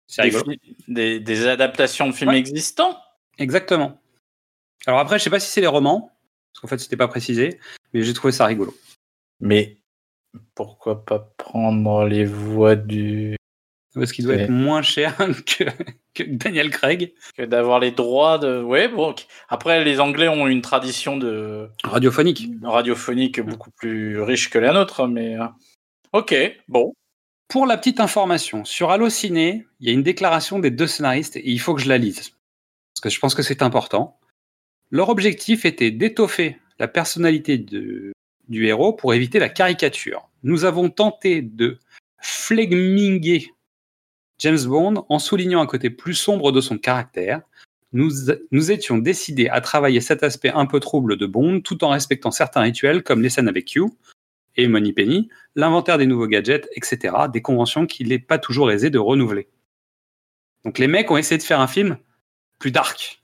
C'est 0.07 0.23
Des, 0.23 0.29
rigolo. 0.37 0.53
des- 0.87 1.19
des 1.19 1.47
adaptations 1.47 2.07
de 2.07 2.11
films 2.11 2.31
Ouais. 2.31 2.37
existants 2.37 2.97
Exactement. 3.37 3.99
Alors 4.85 4.99
après, 4.99 5.17
je 5.17 5.23
sais 5.23 5.29
pas 5.29 5.39
si 5.39 5.49
c'est 5.49 5.61
les 5.61 5.67
romans, 5.67 6.11
parce 6.53 6.61
qu'en 6.61 6.67
fait, 6.67 6.77
c'était 6.79 6.97
pas 6.97 7.07
précisé, 7.07 7.59
mais 7.93 8.03
j'ai 8.03 8.13
trouvé 8.13 8.31
ça 8.33 8.45
rigolo. 8.45 8.75
Mais 9.39 9.77
pourquoi 10.53 11.05
pas 11.05 11.19
prendre 11.37 12.05
les 12.05 12.25
voix 12.25 12.75
du. 12.75 13.35
Parce 13.93 14.11
qu'il 14.13 14.23
doit 14.25 14.35
Ouais. 14.35 14.43
être 14.43 14.49
moins 14.49 14.81
cher 14.81 15.17
que, 15.45 15.65
que 16.13 16.23
Daniel 16.23 16.69
Craig. 16.69 17.13
que 17.37 17.43
d'avoir 17.43 17.79
les 17.79 17.91
droits 17.91 18.37
de. 18.37 18.61
Ouais, 18.61 18.87
bon. 18.87 19.13
Après, 19.49 19.83
les 19.83 19.99
Anglais 19.99 20.27
ont 20.29 20.47
une 20.47 20.61
tradition 20.61 21.17
de 21.17 21.67
Radiophonique. 21.83 22.47
radiophonique 22.63 23.41
beaucoup 23.41 23.71
plus 23.71 24.21
riche 24.21 24.49
que 24.49 24.59
la 24.59 24.71
nôtre, 24.73 25.07
mais. 25.07 25.35
euh, 25.37 25.45
Ok, 26.13 26.33
bon. 26.67 26.93
Pour 27.49 27.65
la 27.65 27.77
petite 27.77 27.99
information, 27.99 28.63
sur 28.63 28.91
Allociné, 28.91 29.67
il 29.81 29.87
y 29.87 29.89
a 29.89 29.93
une 29.93 30.03
déclaration 30.03 30.59
des 30.59 30.71
deux 30.71 30.87
scénaristes 30.87 31.35
et 31.35 31.49
il 31.49 31.59
faut 31.59 31.73
que 31.75 31.81
je 31.81 31.89
la 31.89 31.97
lise. 31.97 32.29
Parce 32.93 33.01
que 33.03 33.09
je 33.09 33.19
pense 33.19 33.35
que 33.35 33.43
c'est 33.43 33.61
important. 33.61 34.17
Leur 34.89 35.09
objectif 35.09 35.65
était 35.65 35.91
d'étoffer 35.91 36.57
la 36.79 36.87
personnalité 36.87 37.57
de- 37.57 38.13
du 38.47 38.67
héros 38.67 38.93
pour 38.93 39.13
éviter 39.13 39.37
la 39.39 39.49
caricature. 39.49 40.29
Nous 40.43 40.63
avons 40.65 40.89
tenté 40.89 41.41
de 41.41 41.77
flegminguer 42.21 43.51
James 44.41 44.65
Bond 44.65 45.05
en 45.07 45.19
soulignant 45.19 45.61
un 45.61 45.67
côté 45.67 45.91
plus 45.91 46.15
sombre 46.15 46.51
de 46.51 46.61
son 46.61 46.79
caractère. 46.79 47.41
Nous, 47.93 48.09
nous 48.49 48.71
étions 48.71 48.97
décidés 48.97 49.49
à 49.49 49.61
travailler 49.61 50.01
cet 50.01 50.23
aspect 50.23 50.49
un 50.49 50.65
peu 50.65 50.79
trouble 50.79 51.15
de 51.15 51.27
Bond 51.27 51.61
tout 51.61 51.83
en 51.83 51.89
respectant 51.89 52.31
certains 52.31 52.61
rituels 52.61 53.03
comme 53.03 53.21
les 53.21 53.29
scènes 53.29 53.47
avec 53.47 53.65
Q 53.65 53.83
et 54.55 54.67
Moneypenny, 54.67 55.29
l'inventaire 55.55 55.99
des 55.99 56.07
nouveaux 56.07 56.27
gadgets, 56.27 56.67
etc. 56.75 57.15
Des 57.31 57.43
conventions 57.43 57.85
qu'il 57.85 58.09
n'est 58.09 58.19
pas 58.19 58.39
toujours 58.39 58.71
aisé 58.71 58.89
de 58.89 58.97
renouveler. 58.97 59.47
Donc 60.65 60.79
les 60.79 60.87
mecs 60.87 61.11
ont 61.11 61.17
essayé 61.17 61.37
de 61.37 61.43
faire 61.43 61.59
un 61.59 61.67
film 61.67 61.97
plus 62.57 62.71
dark 62.71 63.21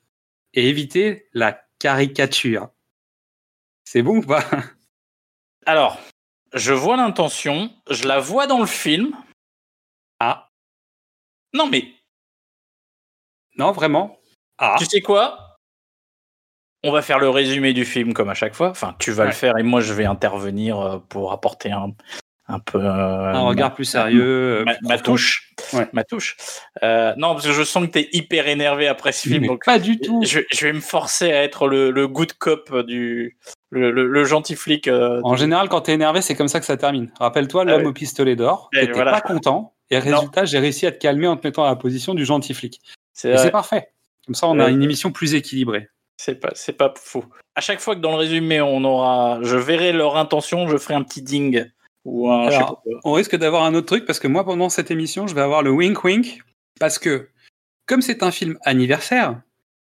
et 0.54 0.70
éviter 0.70 1.28
la 1.34 1.64
caricature. 1.80 2.70
C'est 3.86 4.04
bon 4.04 4.18
ou 4.18 4.22
pas? 4.22 4.46
Alors, 5.66 6.00
je 6.54 6.74
vois 6.74 6.96
l'intention, 6.96 7.72
je 7.90 8.08
la 8.08 8.20
vois 8.20 8.46
dans 8.46 8.60
le 8.60 8.68
film. 8.68 9.16
Ah, 10.20 10.47
Non, 11.58 11.68
mais 11.68 11.86
non, 13.58 13.72
vraiment 13.72 14.18
Ah, 14.60 14.76
tu 14.78 14.86
sais 14.86 15.02
quoi? 15.02 15.56
On 16.84 16.92
va 16.92 17.02
faire 17.02 17.20
le 17.20 17.30
résumé 17.30 17.74
du 17.74 17.86
film 17.86 18.14
comme 18.14 18.30
à 18.30 18.34
chaque 18.36 18.54
fois. 18.54 18.70
Enfin, 18.70 18.96
tu 19.00 19.12
vas 19.12 19.24
Ouais. 19.24 19.30
le 19.30 19.36
faire 19.36 19.58
et 19.58 19.64
moi 19.64 19.82
je 19.82 19.94
vais 19.94 20.06
intervenir 20.06 20.80
euh, 20.80 21.00
pour 21.10 21.32
apporter 21.32 21.72
un, 21.72 21.90
un 22.48 22.60
peu. 22.60 22.78
euh, 22.80 23.34
un 23.34 23.42
regard 23.42 23.74
plus 23.74 23.86
sérieux. 23.86 24.62
euh, 24.62 24.66
ma, 24.84 25.00
touche. 25.00 25.54
Ouais. 25.74 25.88
Ma 25.94 26.04
touche. 26.04 26.38
Euh, 26.84 27.14
non, 27.18 27.34
parce 27.34 27.48
que 27.48 27.52
je 27.54 27.64
sens 27.64 27.88
que 27.88 27.92
tu 27.92 28.00
es 28.00 28.10
hyper 28.14 28.48
énervé 28.48 28.88
après 28.88 29.12
ce 29.12 29.28
film. 29.28 29.42
Mais 29.42 29.48
donc 29.48 29.66
pas 29.66 29.80
du 29.80 30.00
tout. 30.00 30.22
je, 30.24 30.42
je 30.52 30.68
vais 30.68 30.74
me 30.74 30.80
forcer 30.80 31.32
à 31.34 31.44
être 31.44 31.68
le, 31.68 31.90
le 31.90 32.08
good 32.08 32.34
cop 32.34 32.74
du. 32.86 33.38
Le, 33.70 33.92
le- 33.92 34.08
le 34.08 34.24
gentil 34.24 34.56
flic. 34.56 34.88
euh, 34.88 35.20
En 35.26 35.36
général, 35.36 35.68
quand 35.68 35.82
t'es 35.82 35.94
énervé, 35.94 36.22
c'est 36.22 36.36
comme 36.36 36.48
ça 36.48 36.60
que 36.62 36.66
ça 36.66 36.78
termine. 36.78 37.12
Rappelle-toi 37.20 37.66
l'homme 37.66 37.80
Ah 37.80 37.84
ouais. 37.84 37.88
au 37.90 37.94
pistolet 37.94 38.36
d'or. 38.38 38.70
T'étais 38.72 38.94
voilà. 38.94 39.12
pas 39.12 39.22
content. 39.22 39.74
Et 39.90 40.00
résultat, 40.00 40.46
j'ai 40.46 40.60
réussi 40.60 40.86
à 40.86 40.92
te 40.92 40.98
calmer 40.98 41.28
en 41.28 41.38
te 41.38 41.48
mettant 41.48 41.64
à 41.64 41.70
la 41.70 41.76
position 41.76 42.14
du 42.14 42.26
gentil 42.26 42.54
flic. 42.54 42.82
c'est 43.14 43.52
parfait. 43.52 43.90
Comme 44.26 44.36
ça, 44.36 44.48
on 44.48 44.60
a 44.60 44.66
Ouais. 44.66 44.72
une 44.72 44.84
émission 44.84 45.12
plus 45.12 45.34
équilibrée. 45.34 45.90
C'est 46.18 46.36
pas, 46.36 46.52
c'est 46.54 46.74
pas 46.74 46.94
fou. 46.98 47.24
À 47.56 47.62
chaque 47.62 47.80
fois 47.80 47.96
que 47.96 48.02
dans 48.02 48.12
le 48.12 48.18
résumé, 48.18 48.60
on 48.60 48.84
aura, 48.84 49.40
je 49.44 49.56
verrai 49.56 49.94
leur 49.94 50.18
intention, 50.18 50.68
je 50.68 50.78
ferai 50.78 50.96
un 50.96 51.04
petit 51.04 51.22
ding 51.22 51.66
ou 52.06 52.30
un. 52.30 52.48
Alors, 52.48 52.84
on 53.06 53.14
risque 53.14 53.36
d'avoir 53.38 53.64
un 53.64 53.74
autre 53.76 53.86
truc 53.88 54.06
parce 54.06 54.20
que 54.20 54.28
moi, 54.28 54.44
pendant 54.44 54.70
cette 54.70 54.92
émission, 54.92 55.28
je 55.28 55.36
vais 55.36 55.42
avoir 55.42 55.64
le 55.64 55.72
wink 55.72 56.04
wink 56.04 56.42
parce 56.80 57.00
que, 57.00 57.30
comme 57.86 58.02
c'est 58.02 58.22
un 58.24 58.32
film 58.32 58.58
anniversaire, 58.64 59.42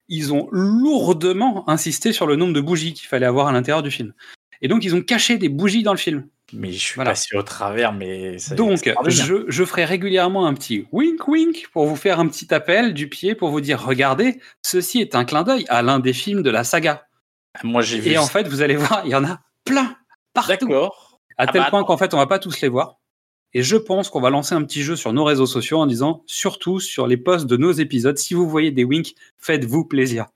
ils 0.08 0.34
ont 0.34 0.48
lourdement 0.51 1.68
insisté 1.70 2.13
sur 2.13 2.25
le 2.25 2.36
nombre 2.36 2.53
de 2.53 2.62
bougies 2.62 2.94
qu'il 2.94 3.08
fallait 3.08 3.25
avoir 3.25 3.48
à 3.48 3.51
l'intérieur 3.51 3.84
du 3.84 3.91
film. 3.91 4.13
Et 4.62 4.68
donc, 4.68 4.84
ils 4.86 4.96
ont 4.96 5.01
caché 5.01 5.38
des 5.38 5.50
bougies 5.50 5.84
dans 5.84 5.94
le 5.94 5.98
film. 6.00 6.27
Mais 6.53 6.72
je 6.72 6.79
suis 6.79 6.96
voilà. 6.96 7.12
passé 7.12 7.36
au 7.38 7.44
travers, 7.44 7.94
mais 7.94 8.39
ça- 8.39 8.56
Donc, 8.56 8.91
je, 9.08 9.46
je 9.48 9.65
ferai 9.65 9.86
régulièrement 9.86 10.46
un 10.48 10.53
petit 10.53 10.88
wink 10.91 11.27
wink 11.27 11.68
pour 11.74 11.86
vous 11.86 11.96
faire 11.96 12.20
un 12.20 12.27
petit 12.27 12.53
appel 12.53 12.94
du 12.94 13.08
pied 13.10 13.36
pour 13.36 13.50
vous 13.50 13.62
dire 13.62 13.82
regardez, 13.84 14.39
ceci 14.63 15.00
est 15.01 15.15
un 15.15 15.25
clin 15.25 15.44
d'œil 15.44 15.65
à 15.70 15.82
l'un 15.82 16.00
des 16.00 16.13
films 16.13 16.41
de 16.41 16.50
la 16.50 16.63
saga. 16.63 17.06
Moi, 17.63 17.82
j'ai 17.82 18.00
vu. 18.00 18.12
Et 18.12 18.18
en 18.18 18.25
fait, 18.27 18.48
vous 18.48 18.62
allez 18.62 18.75
voir, 18.75 19.01
il 19.06 19.12
y 19.12 19.15
en 19.15 19.24
a 19.25 19.39
plein 19.65 19.96
partout. 20.34 20.68
D'accord. 20.68 21.20
À 21.38 21.44
Ah 21.44 21.48
tel 21.48 21.62
bah 21.62 21.68
point 21.70 21.84
qu'en 21.84 21.98
fait, 21.98 22.13
on 22.13 22.18
va 22.18 22.27
pas 22.27 22.39
tous 22.39 22.62
les 22.62 22.68
voir. 22.68 22.98
Et 23.53 23.63
je 23.63 23.75
pense 23.77 24.10
qu'on 24.10 24.22
va 24.22 24.29
lancer 24.29 24.53
un 24.53 24.63
petit 24.63 24.84
jeu 24.84 24.96
sur 24.96 25.12
nos 25.13 25.24
réseaux 25.24 25.48
sociaux 25.48 25.79
en 25.79 25.88
disant, 25.88 26.24
surtout 26.27 26.79
sur 26.79 27.08
les 27.08 27.18
posts 27.18 27.48
de 27.48 27.58
nos 27.58 27.72
épisodes, 27.72 28.18
si 28.18 28.34
vous 28.36 28.48
voyez 28.48 28.72
des 28.72 28.84
winks, 28.84 29.15
faites-vous 29.39 29.86
plaisir. 29.86 30.27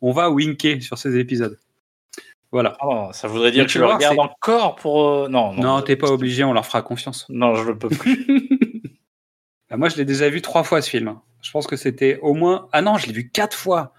On 0.00 0.12
va 0.12 0.30
winker 0.30 0.80
sur 0.80 0.96
ces 0.96 1.18
épisodes. 1.18 1.58
Voilà. 2.52 2.76
Oh, 2.82 3.10
ça 3.12 3.28
voudrait 3.28 3.52
dire 3.52 3.62
Mais 3.62 3.66
que 3.66 3.72
tu 3.72 3.78
je 3.78 3.84
le 3.84 3.90
regarde 3.90 4.18
encore 4.18 4.76
pour. 4.76 5.08
euh, 5.08 5.28
Non, 5.28 5.52
non. 5.52 5.62
Non, 5.62 5.82
t'es 5.82 5.96
pas 5.96 6.10
obligé, 6.10 6.42
on 6.44 6.52
leur 6.52 6.66
fera 6.66 6.82
confiance. 6.82 7.26
Non, 7.30 7.54
je 7.54 7.62
le 7.64 7.78
peux 7.78 7.88
plus. 7.88 8.26
Bah, 9.70 9.76
moi, 9.76 9.88
je 9.88 9.96
l'ai 9.96 10.04
déjà 10.04 10.28
vu 10.28 10.42
trois 10.42 10.64
fois 10.64 10.82
ce 10.82 10.90
film. 10.90 11.16
Je 11.42 11.50
pense 11.52 11.68
que 11.68 11.76
c'était 11.76 12.18
au 12.22 12.34
moins. 12.34 12.68
Ah 12.72 12.82
non, 12.82 12.96
je 12.98 13.06
l'ai 13.06 13.12
vu 13.12 13.30
quatre 13.30 13.56
fois. 13.56 13.94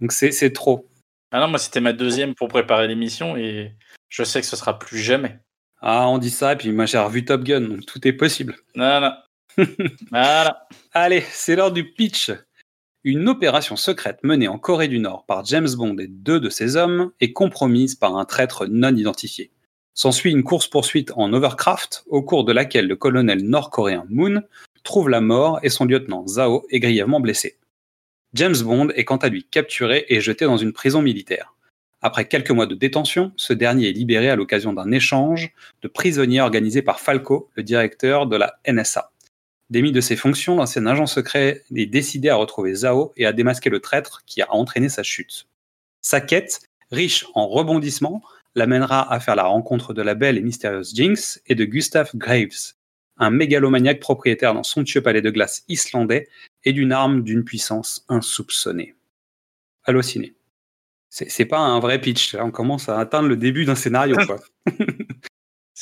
Donc 0.00 0.10
c'est 0.10 0.32
c'est 0.32 0.52
trop. 0.54 0.88
ah 1.32 1.40
non, 1.40 1.48
moi, 1.48 1.58
c'était 1.58 1.80
ma 1.80 1.92
deuxième 1.92 2.34
pour 2.34 2.48
préparer 2.48 2.88
l'émission 2.88 3.36
et 3.36 3.76
je 4.08 4.24
sais 4.24 4.40
que 4.40 4.46
ce 4.46 4.56
sera 4.56 4.78
plus 4.78 4.98
jamais. 4.98 5.38
Ah, 5.82 6.08
on 6.08 6.16
dit 6.16 6.30
ça, 6.30 6.54
et 6.54 6.56
puis 6.56 6.72
moi 6.72 6.86
j'ai 6.86 6.96
revu 6.98 7.24
Top 7.26 7.42
Gun, 7.44 7.60
donc 7.60 7.84
tout 7.86 8.06
est 8.08 8.12
possible. 8.14 8.56
Non, 8.74 9.00
non. 9.00 9.12
voilà. 10.10 10.66
Allez, 10.94 11.20
c'est 11.30 11.56
l'heure 11.56 11.72
du 11.72 11.92
pitch. 11.92 12.30
Une 13.04 13.28
opération 13.28 13.74
secrète 13.74 14.20
menée 14.22 14.46
en 14.46 14.58
Corée 14.58 14.86
du 14.86 15.00
Nord 15.00 15.24
par 15.26 15.44
James 15.44 15.68
Bond 15.76 15.96
et 15.98 16.06
deux 16.06 16.38
de 16.38 16.48
ses 16.48 16.76
hommes 16.76 17.10
est 17.20 17.32
compromise 17.32 17.96
par 17.96 18.16
un 18.16 18.24
traître 18.24 18.66
non 18.66 18.94
identifié. 18.94 19.50
S'ensuit 19.92 20.30
une 20.30 20.44
course-poursuite 20.44 21.10
en 21.16 21.32
overcraft, 21.32 22.04
au 22.06 22.22
cours 22.22 22.44
de 22.44 22.52
laquelle 22.52 22.86
le 22.86 22.94
colonel 22.94 23.42
nord-coréen 23.42 24.04
Moon 24.08 24.42
trouve 24.84 25.08
la 25.08 25.20
mort 25.20 25.58
et 25.64 25.68
son 25.68 25.84
lieutenant 25.84 26.24
Zhao 26.28 26.64
est 26.70 26.78
grièvement 26.78 27.18
blessé. 27.18 27.58
James 28.34 28.56
Bond 28.62 28.90
est 28.90 29.04
quant 29.04 29.16
à 29.16 29.28
lui 29.28 29.42
capturé 29.42 30.06
et 30.08 30.20
jeté 30.20 30.44
dans 30.44 30.56
une 30.56 30.72
prison 30.72 31.02
militaire. 31.02 31.54
Après 32.02 32.28
quelques 32.28 32.52
mois 32.52 32.66
de 32.66 32.76
détention, 32.76 33.32
ce 33.36 33.52
dernier 33.52 33.88
est 33.88 33.92
libéré 33.92 34.30
à 34.30 34.36
l'occasion 34.36 34.72
d'un 34.72 34.92
échange 34.92 35.52
de 35.82 35.88
prisonniers 35.88 36.40
organisé 36.40 36.82
par 36.82 37.00
Falco, 37.00 37.50
le 37.54 37.64
directeur 37.64 38.28
de 38.28 38.36
la 38.36 38.60
NSA. 38.64 39.11
Démis 39.72 39.92
de 39.92 40.02
ses 40.02 40.16
fonctions, 40.16 40.54
l'ancien 40.56 40.84
agent 40.84 41.06
secret 41.06 41.64
est 41.74 41.86
décidé 41.86 42.28
à 42.28 42.34
retrouver 42.34 42.74
Zhao 42.74 43.14
et 43.16 43.24
à 43.24 43.32
démasquer 43.32 43.70
le 43.70 43.80
traître 43.80 44.22
qui 44.26 44.42
a 44.42 44.52
entraîné 44.52 44.90
sa 44.90 45.02
chute. 45.02 45.46
Sa 46.02 46.20
quête, 46.20 46.60
riche 46.90 47.24
en 47.34 47.48
rebondissements, 47.48 48.22
l'amènera 48.54 49.10
à 49.10 49.18
faire 49.18 49.34
la 49.34 49.44
rencontre 49.44 49.94
de 49.94 50.02
la 50.02 50.14
belle 50.14 50.36
et 50.36 50.42
mystérieuse 50.42 50.94
Jinx 50.94 51.40
et 51.46 51.54
de 51.54 51.64
Gustav 51.64 52.10
Graves, 52.14 52.74
un 53.16 53.30
mégalomaniaque 53.30 54.00
propriétaire 54.00 54.52
d'un 54.52 54.62
somptueux 54.62 55.00
palais 55.00 55.22
de 55.22 55.30
glace 55.30 55.64
islandais 55.68 56.28
et 56.64 56.74
d'une 56.74 56.92
arme 56.92 57.22
d'une 57.22 57.42
puissance 57.42 58.04
insoupçonnée. 58.10 58.94
Halluciné. 59.84 60.34
C'est 61.08 61.46
pas 61.46 61.60
un 61.60 61.80
vrai 61.80 61.98
pitch, 61.98 62.34
là 62.34 62.44
on 62.44 62.50
commence 62.50 62.90
à 62.90 62.98
atteindre 62.98 63.28
le 63.30 63.36
début 63.36 63.64
d'un 63.64 63.74
scénario. 63.74 64.16
Quoi. 64.26 64.38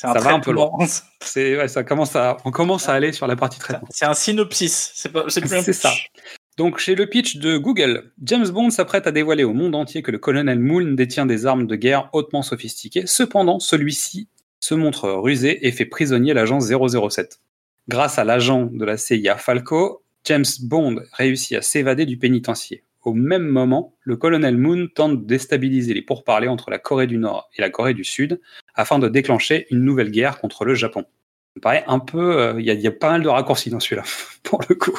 Ça 0.01 0.19
va 0.19 0.33
un 0.33 0.39
peu 0.39 0.51
loin. 0.51 0.71
Ouais, 1.35 1.67
ça 1.67 1.83
commence 1.83 2.15
à, 2.15 2.37
on 2.45 2.51
commence 2.51 2.89
à 2.89 2.93
aller 2.93 3.11
sur 3.11 3.27
la 3.27 3.35
partie 3.35 3.59
traitement. 3.59 3.87
C'est 3.91 4.05
un 4.05 4.15
synopsis, 4.15 4.91
c'est 4.95 5.09
plus 5.09 5.19
un 5.53 5.61
C'est 5.61 5.73
ça. 5.73 5.91
Donc, 6.57 6.79
chez 6.79 6.95
le 6.95 7.07
pitch 7.07 7.37
de 7.37 7.57
Google, 7.57 8.11
James 8.23 8.47
Bond 8.49 8.71
s'apprête 8.71 9.07
à 9.07 9.11
dévoiler 9.11 9.43
au 9.43 9.53
monde 9.53 9.75
entier 9.75 10.01
que 10.01 10.11
le 10.11 10.17
colonel 10.17 10.59
Moon 10.59 10.93
détient 10.93 11.25
des 11.25 11.45
armes 11.45 11.67
de 11.67 11.75
guerre 11.75 12.09
hautement 12.13 12.41
sophistiquées. 12.41 13.03
Cependant, 13.05 13.59
celui-ci 13.59 14.27
se 14.59 14.73
montre 14.75 15.09
rusé 15.09 15.65
et 15.65 15.71
fait 15.71 15.85
prisonnier 15.85 16.33
l'agent 16.33 16.59
007. 16.59 17.39
Grâce 17.87 18.19
à 18.19 18.23
l'agent 18.23 18.65
de 18.65 18.83
la 18.83 18.97
CIA 18.97 19.37
Falco, 19.37 20.03
James 20.25 20.45
Bond 20.63 21.01
réussit 21.13 21.57
à 21.57 21.61
s'évader 21.61 22.05
du 22.05 22.17
pénitencier. 22.17 22.83
Au 23.03 23.13
même 23.13 23.47
moment, 23.47 23.95
le 24.01 24.15
colonel 24.15 24.57
Moon 24.57 24.87
tente 24.93 25.21
de 25.21 25.25
déstabiliser 25.25 25.93
les 25.93 26.03
pourparlers 26.03 26.47
entre 26.47 26.69
la 26.69 26.77
Corée 26.77 27.07
du 27.07 27.17
Nord 27.17 27.49
et 27.57 27.61
la 27.61 27.71
Corée 27.71 27.95
du 27.95 28.03
Sud 28.03 28.39
afin 28.75 28.99
de 28.99 29.07
déclencher 29.07 29.67
une 29.71 29.83
nouvelle 29.83 30.11
guerre 30.11 30.39
contre 30.39 30.65
le 30.65 30.75
Japon. 30.75 31.01
Ça 31.03 31.53
me 31.57 31.61
paraît 31.61 31.83
un 31.87 31.99
peu. 31.99 32.39
Euh, 32.39 32.61
il 32.61 32.65
y, 32.65 32.87
a 32.87 32.91
pas 32.91 33.11
mal 33.11 33.23
de 33.23 33.29
raccourcis 33.29 33.69
dans 33.69 33.79
celui-là, 33.79 34.03
pour 34.43 34.61
le 34.69 34.75
coup. 34.75 34.97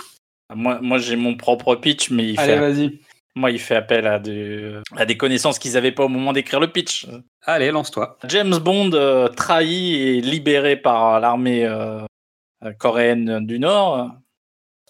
Moi, 0.55 0.79
moi 0.83 0.99
j'ai 0.99 1.17
mon 1.17 1.37
propre 1.37 1.75
pitch, 1.76 2.11
mais 2.11 2.29
il 2.31 2.38
Allez, 2.41 2.55
fait, 2.55 2.61
vas-y. 2.61 3.00
moi, 3.35 3.50
il 3.50 3.59
fait 3.59 3.76
appel 3.76 4.07
à, 4.07 4.19
de- 4.19 4.83
à 4.97 5.07
des 5.07 5.17
connaissances 5.17 5.59
qu'ils 5.59 5.73
n'avaient 5.73 5.93
pas 5.93 6.05
au 6.05 6.09
moment 6.09 6.33
d'écrire 6.35 6.61
le 6.61 6.71
pitch. 6.71 7.07
Allez, 7.47 7.71
lance-toi. 7.71 8.19
James 8.29 8.59
Bond, 8.59 8.91
euh, 8.93 9.29
trahi 9.29 9.95
et 9.95 10.21
libéré 10.21 10.76
par 10.76 11.21
l'armée 11.21 11.64
euh, 11.64 12.00
coréenne 12.79 13.47
du 13.47 13.59
Nord, 13.59 14.11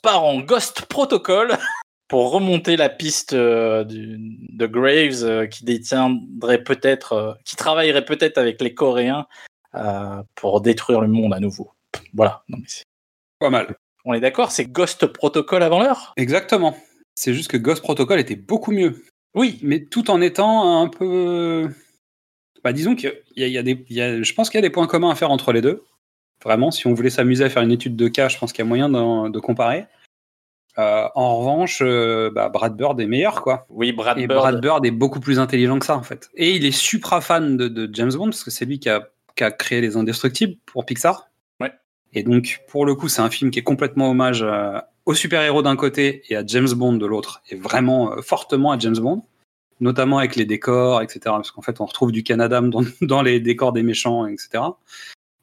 part 0.03 0.25
en 0.25 0.41
Ghost 0.41 0.87
Protocol 0.87 1.57
pour 2.13 2.31
remonter 2.31 2.77
la 2.77 2.91
piste 2.91 3.33
euh, 3.33 3.85
du- 3.85 4.19
de 4.19 4.67
Graves 4.67 5.25
euh, 5.25 5.47
qui 5.47 5.65
détiendrait 5.65 6.63
peut-être, 6.63 7.13
euh, 7.15 7.33
qui 7.47 7.57
travaillerait 7.57 8.05
peut-être 8.05 8.37
avec 8.37 8.61
les 8.61 8.75
Coréens 8.75 9.27
pour 10.35 10.61
détruire 10.61 11.01
le 11.01 11.09
monde 11.09 11.33
à 11.33 11.41
nouveau. 11.41 11.71
Voilà. 12.13 12.45
Non, 12.51 12.59
mais 12.59 12.67
c'est- 12.69 12.85
Pas 13.39 13.49
mal. 13.49 13.75
on 14.05 14.13
est 14.13 14.21
d'accord, 14.21 14.51
c'est 14.53 14.67
Ghost 14.67 15.07
Protocol 15.07 15.63
avant 15.63 15.81
l'heure? 15.81 16.13
Exactement. 16.19 16.77
C'est 17.15 17.33
juste 17.33 17.51
que 17.51 17.57
Ghost 17.57 17.81
Protocol 17.83 18.21
était 18.21 18.37
beaucoup 18.37 18.73
mieux. 18.73 19.03
Oui. 19.35 19.59
mais 19.63 19.83
tout 19.87 20.11
en 20.11 20.21
étant 20.21 20.83
un 20.83 20.89
peu. 20.89 21.67
Bah, 22.63 22.75
disons 22.75 22.95
qu'il 22.95 23.11
y 23.37 23.43
a, 23.45 23.47
il 23.47 23.53
y 23.55 23.57
a 23.57 23.63
des, 23.63 23.83
il 23.89 23.97
y 23.97 24.03
a- 24.03 24.23
je 24.23 24.35
pense 24.35 24.51
qu'il 24.51 24.59
y 24.59 24.63
a 24.63 24.69
des 24.69 24.71
points 24.71 24.87
communs 24.87 25.09
à 25.11 25.15
faire 25.15 25.31
entre 25.31 25.55
les 25.55 25.63
deux. 25.63 25.83
Vraiment, 26.45 26.71
si 26.71 26.87
on 26.87 26.93
voulait 26.93 27.09
s'amuser 27.09 27.45
à 27.45 27.49
faire 27.49 27.63
une 27.63 27.73
étude 27.73 27.97
de 27.97 28.09
cas, 28.09 28.29
je 28.29 28.37
pense 28.37 28.53
qu'il 28.53 28.63
y 28.63 28.67
a 28.67 28.69
moyen 28.69 28.91
de 28.91 29.39
comparer. 29.41 29.87
Euh, 30.79 31.07
en 31.15 31.39
revanche, 31.39 31.81
euh, 31.83 32.31
bah, 32.31 32.49
Brad 32.49 32.77
Bird 32.77 32.99
est 33.01 33.07
meilleur, 33.07 33.43
quoi. 33.43 33.67
Oui, 33.69 33.93
Brad 33.93 34.19
Et 34.19 34.27
Bird. 34.27 34.41
Brad 34.41 34.61
Bird 34.61 34.87
est 34.87 34.91
beaucoup 34.91 35.21
plus 35.21 35.39
intelligent 35.39 35.79
que 35.79 35.87
ça, 35.87 35.97
en 35.97 36.03
fait. 36.03 36.31
Et 36.35 36.57
il 36.57 36.65
est 36.65 36.73
supra 36.73 37.21
fan 37.21 37.57
de, 37.57 37.69
de 37.69 37.95
James 37.95 38.13
Bond, 38.13 38.27
parce 38.27 38.45
que 38.45 38.51
c'est 38.51 38.65
lui 38.65 38.79
qui 38.79 38.89
a, 38.89 39.09
qui 39.37 39.45
a 39.45 39.51
créé 39.51 39.81
Les 39.81 39.97
Indestructibles 39.97 40.57
pour 40.65 40.87
Pixar. 40.87 41.29
Ouais. 41.61 41.73
Et 42.15 42.23
donc, 42.23 42.61
pour 42.69 42.87
le 42.87 42.95
coup, 42.95 43.09
c'est 43.09 43.21
un 43.21 43.31
film 43.31 43.51
qui 43.51 43.59
est 43.59 43.65
complètement 43.65 44.11
hommage 44.11 44.43
euh, 44.43 44.79
aux 45.05 45.15
super-héros 45.15 45.63
d'un 45.63 45.77
côté 45.77 46.23
et 46.31 46.37
à 46.37 46.47
James 46.47 46.73
Bond 46.73 46.95
de 46.95 47.07
l'autre, 47.07 47.43
et 47.51 47.57
vraiment 47.57 48.13
euh, 48.13 48.23
fortement 48.23 48.73
à 48.73 48.79
James 48.79 48.99
Bond, 48.99 49.23
notamment 49.81 50.19
avec 50.19 50.37
les 50.37 50.47
décors, 50.47 51.03
etc. 51.03 51.21
Parce 51.25 51.51
qu'en 51.51 51.63
fait, 51.63 51.83
on 51.83 51.85
retrouve 51.85 52.13
du 52.13 52.23
Canada 52.23 52.63
dans, 52.63 52.83
dans 53.03 53.21
les 53.21 53.41
décors 53.41 53.75
des 53.75 53.83
méchants, 53.83 54.27
etc. 54.27 54.65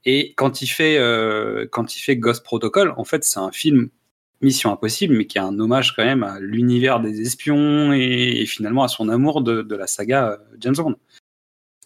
Et 0.05 0.33
quand 0.35 0.63
il 0.63 0.67
fait, 0.67 0.97
quand 1.71 1.93
il 1.97 1.99
fait 1.99 2.15
Ghost 2.15 2.41
Protocol, 2.45 2.93
en 2.95 3.03
fait, 3.03 3.25
c'est 3.25 3.39
un 3.39 3.51
film 3.51 3.89
Mission 4.41 4.71
Impossible, 4.71 5.15
mais 5.15 5.25
qui 5.25 5.37
est 5.37 5.41
un 5.41 5.59
hommage 5.59 5.95
quand 5.95 6.05
même 6.05 6.23
à 6.23 6.39
l'univers 6.39 6.99
des 6.99 7.21
espions 7.21 7.93
et, 7.93 8.45
finalement 8.45 8.83
à 8.83 8.87
son 8.87 9.09
amour 9.09 9.41
de, 9.41 9.75
la 9.75 9.87
saga 9.87 10.31
euh, 10.31 10.37
James 10.59 10.75
Bond. 10.75 10.95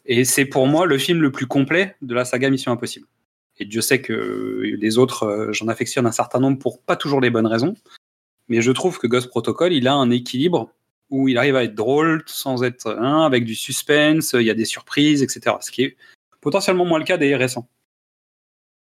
Et 0.06 0.26
c'est 0.26 0.46
pour 0.46 0.68
moi 0.68 0.86
le 0.86 0.98
film 0.98 1.22
le 1.22 1.32
plus 1.32 1.48
complet 1.48 1.96
de 2.02 2.14
la 2.14 2.26
saga 2.26 2.50
Mission 2.50 2.72
Impossible. 2.72 3.08
Et 3.58 3.66
Dieu 3.66 3.82
sait 3.82 4.02
que 4.02 4.62
les 4.64 4.98
autres, 4.98 5.24
euh, 5.24 5.54
j'en 5.54 5.68
affectionne 5.68 6.06
un 6.06 6.12
certain 6.12 6.40
nombre 6.40 6.60
pour 6.60 6.82
pas 6.82 6.96
toujours 6.96 7.22
les 7.22 7.30
bonnes 7.30 7.48
raisons. 7.48 7.76
Mais 8.50 8.62
je 8.62 8.72
trouve 8.72 9.00
que 9.00 9.08
Ghost 9.08 9.30
Protocol, 9.30 9.74
il 9.74 9.88
a 9.88 9.94
un 9.94 10.10
équilibre 10.10 10.72
où 11.10 11.28
il 11.28 11.38
arrive 11.38 11.56
à 11.56 11.64
être 11.64 11.76
drôle 11.76 12.24
sans 12.26 12.64
être 12.64 12.88
hein, 12.88 13.22
avec 13.24 13.46
du 13.46 13.56
suspense, 13.56 14.34
il 14.34 14.46
y 14.46 14.50
a 14.50 14.56
des 14.56 14.66
surprises, 14.66 15.22
etc. 15.22 15.56
Ce 15.62 15.72
qui 15.72 15.84
est 15.84 15.98
potentiellement 16.42 16.86
moins 16.86 17.00
le 17.00 17.06
cas 17.06 17.18
des 17.18 17.36
récents, 17.36 17.70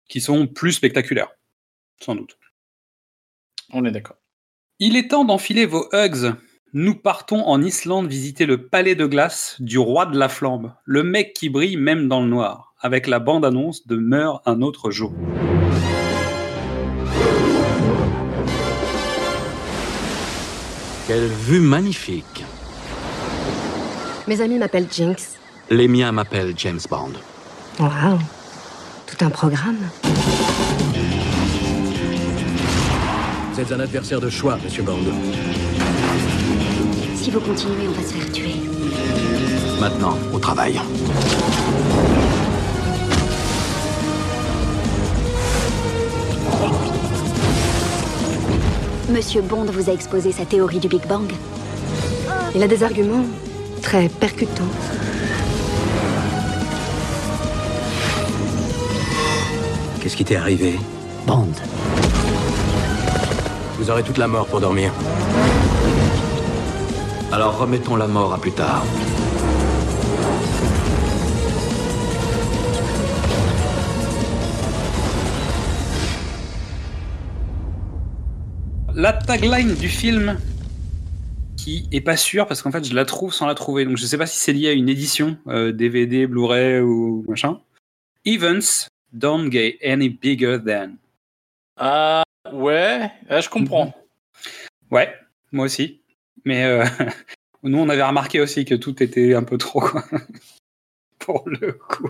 qui 0.07 0.21
sont 0.21 0.47
plus 0.47 0.73
spectaculaires, 0.73 1.31
sans 1.99 2.15
doute. 2.15 2.38
On 3.71 3.85
est 3.85 3.91
d'accord. 3.91 4.17
Il 4.79 4.95
est 4.95 5.09
temps 5.09 5.25
d'enfiler 5.25 5.65
vos 5.65 5.87
hugs. 5.93 6.33
Nous 6.73 6.95
partons 6.95 7.45
en 7.45 7.61
Islande 7.61 8.07
visiter 8.07 8.45
le 8.45 8.67
palais 8.67 8.95
de 8.95 9.05
glace 9.05 9.57
du 9.59 9.77
roi 9.77 10.05
de 10.05 10.17
la 10.17 10.29
flambe, 10.29 10.71
le 10.85 11.03
mec 11.03 11.33
qui 11.33 11.49
brille 11.49 11.77
même 11.77 12.07
dans 12.07 12.21
le 12.21 12.27
noir, 12.27 12.73
avec 12.79 13.07
la 13.07 13.19
bande-annonce 13.19 13.87
de 13.87 13.95
Meurt 13.95 14.41
un 14.47 14.61
autre 14.61 14.91
jour. 14.91 15.13
Quelle 21.07 21.27
vue 21.27 21.59
magnifique. 21.59 22.45
Mes 24.27 24.41
amis 24.41 24.59
m'appellent 24.59 24.87
Jinx. 24.91 25.39
Les 25.71 25.87
miens 25.87 26.11
m'appellent 26.11 26.53
James 26.55 26.79
Bond. 26.89 27.13
Waouh, 27.79 28.19
tout 29.07 29.25
un 29.25 29.29
programme. 29.29 29.89
Vous 33.59 33.65
êtes 33.65 33.77
un 33.77 33.83
adversaire 33.83 34.21
de 34.21 34.29
choix, 34.29 34.57
monsieur 34.63 34.83
Bond. 34.83 35.03
Si 37.13 37.29
vous 37.29 37.41
continuez, 37.41 37.89
on 37.89 37.91
va 37.91 38.07
se 38.07 38.13
faire 38.13 38.31
tuer. 38.31 38.55
Maintenant, 39.81 40.17
au 40.31 40.39
travail. 40.39 40.79
Monsieur 49.09 49.41
Bond 49.41 49.65
vous 49.65 49.89
a 49.89 49.93
exposé 49.93 50.31
sa 50.31 50.45
théorie 50.45 50.79
du 50.79 50.87
Big 50.87 51.05
Bang. 51.05 51.29
Il 52.55 52.63
a 52.63 52.67
des 52.69 52.81
arguments 52.81 53.25
très 53.81 54.07
percutants. 54.07 54.63
Qu'est-ce 59.99 60.15
qui 60.15 60.23
t'est 60.23 60.37
arrivé? 60.37 60.79
Bond. 61.27 61.51
Vous 63.79 63.89
aurez 63.89 64.03
toute 64.03 64.17
la 64.17 64.27
mort 64.27 64.45
pour 64.45 64.59
dormir. 64.59 64.91
Alors 67.31 67.57
remettons 67.57 67.95
la 67.95 68.07
mort 68.07 68.33
à 68.33 68.37
plus 68.37 68.51
tard. 68.51 68.83
La 78.93 79.13
tagline 79.13 79.73
du 79.75 79.87
film, 79.87 80.37
qui 81.55 81.87
est 81.93 82.01
pas 82.01 82.17
sûre 82.17 82.47
parce 82.47 82.61
qu'en 82.61 82.71
fait 82.71 82.83
je 82.83 82.93
la 82.93 83.05
trouve 83.05 83.33
sans 83.33 83.47
la 83.47 83.55
trouver, 83.55 83.85
donc 83.85 83.95
je 83.95 84.05
sais 84.05 84.17
pas 84.17 84.25
si 84.25 84.37
c'est 84.39 84.51
lié 84.51 84.67
à 84.67 84.73
une 84.73 84.89
édition 84.89 85.37
euh, 85.47 85.71
DVD, 85.71 86.27
Blu-ray 86.27 86.81
ou 86.81 87.23
machin. 87.29 87.61
Events 88.25 88.89
don't 89.13 89.49
get 89.49 89.77
any 89.81 90.09
bigger 90.09 90.57
than. 90.57 90.97
Ah, 91.77 92.23
ouais, 92.53 93.11
je 93.29 93.49
comprends. 93.49 93.93
Ouais, 94.91 95.13
moi 95.51 95.65
aussi. 95.65 96.01
Mais 96.45 96.63
euh, 96.65 96.85
nous 97.63 97.77
on 97.77 97.89
avait 97.89 98.03
remarqué 98.03 98.39
aussi 98.39 98.65
que 98.65 98.75
tout 98.75 99.01
était 99.03 99.33
un 99.35 99.43
peu 99.43 99.57
trop 99.57 99.81
quoi. 99.81 100.03
pour 101.19 101.43
le 101.47 101.73
coup. 101.73 102.09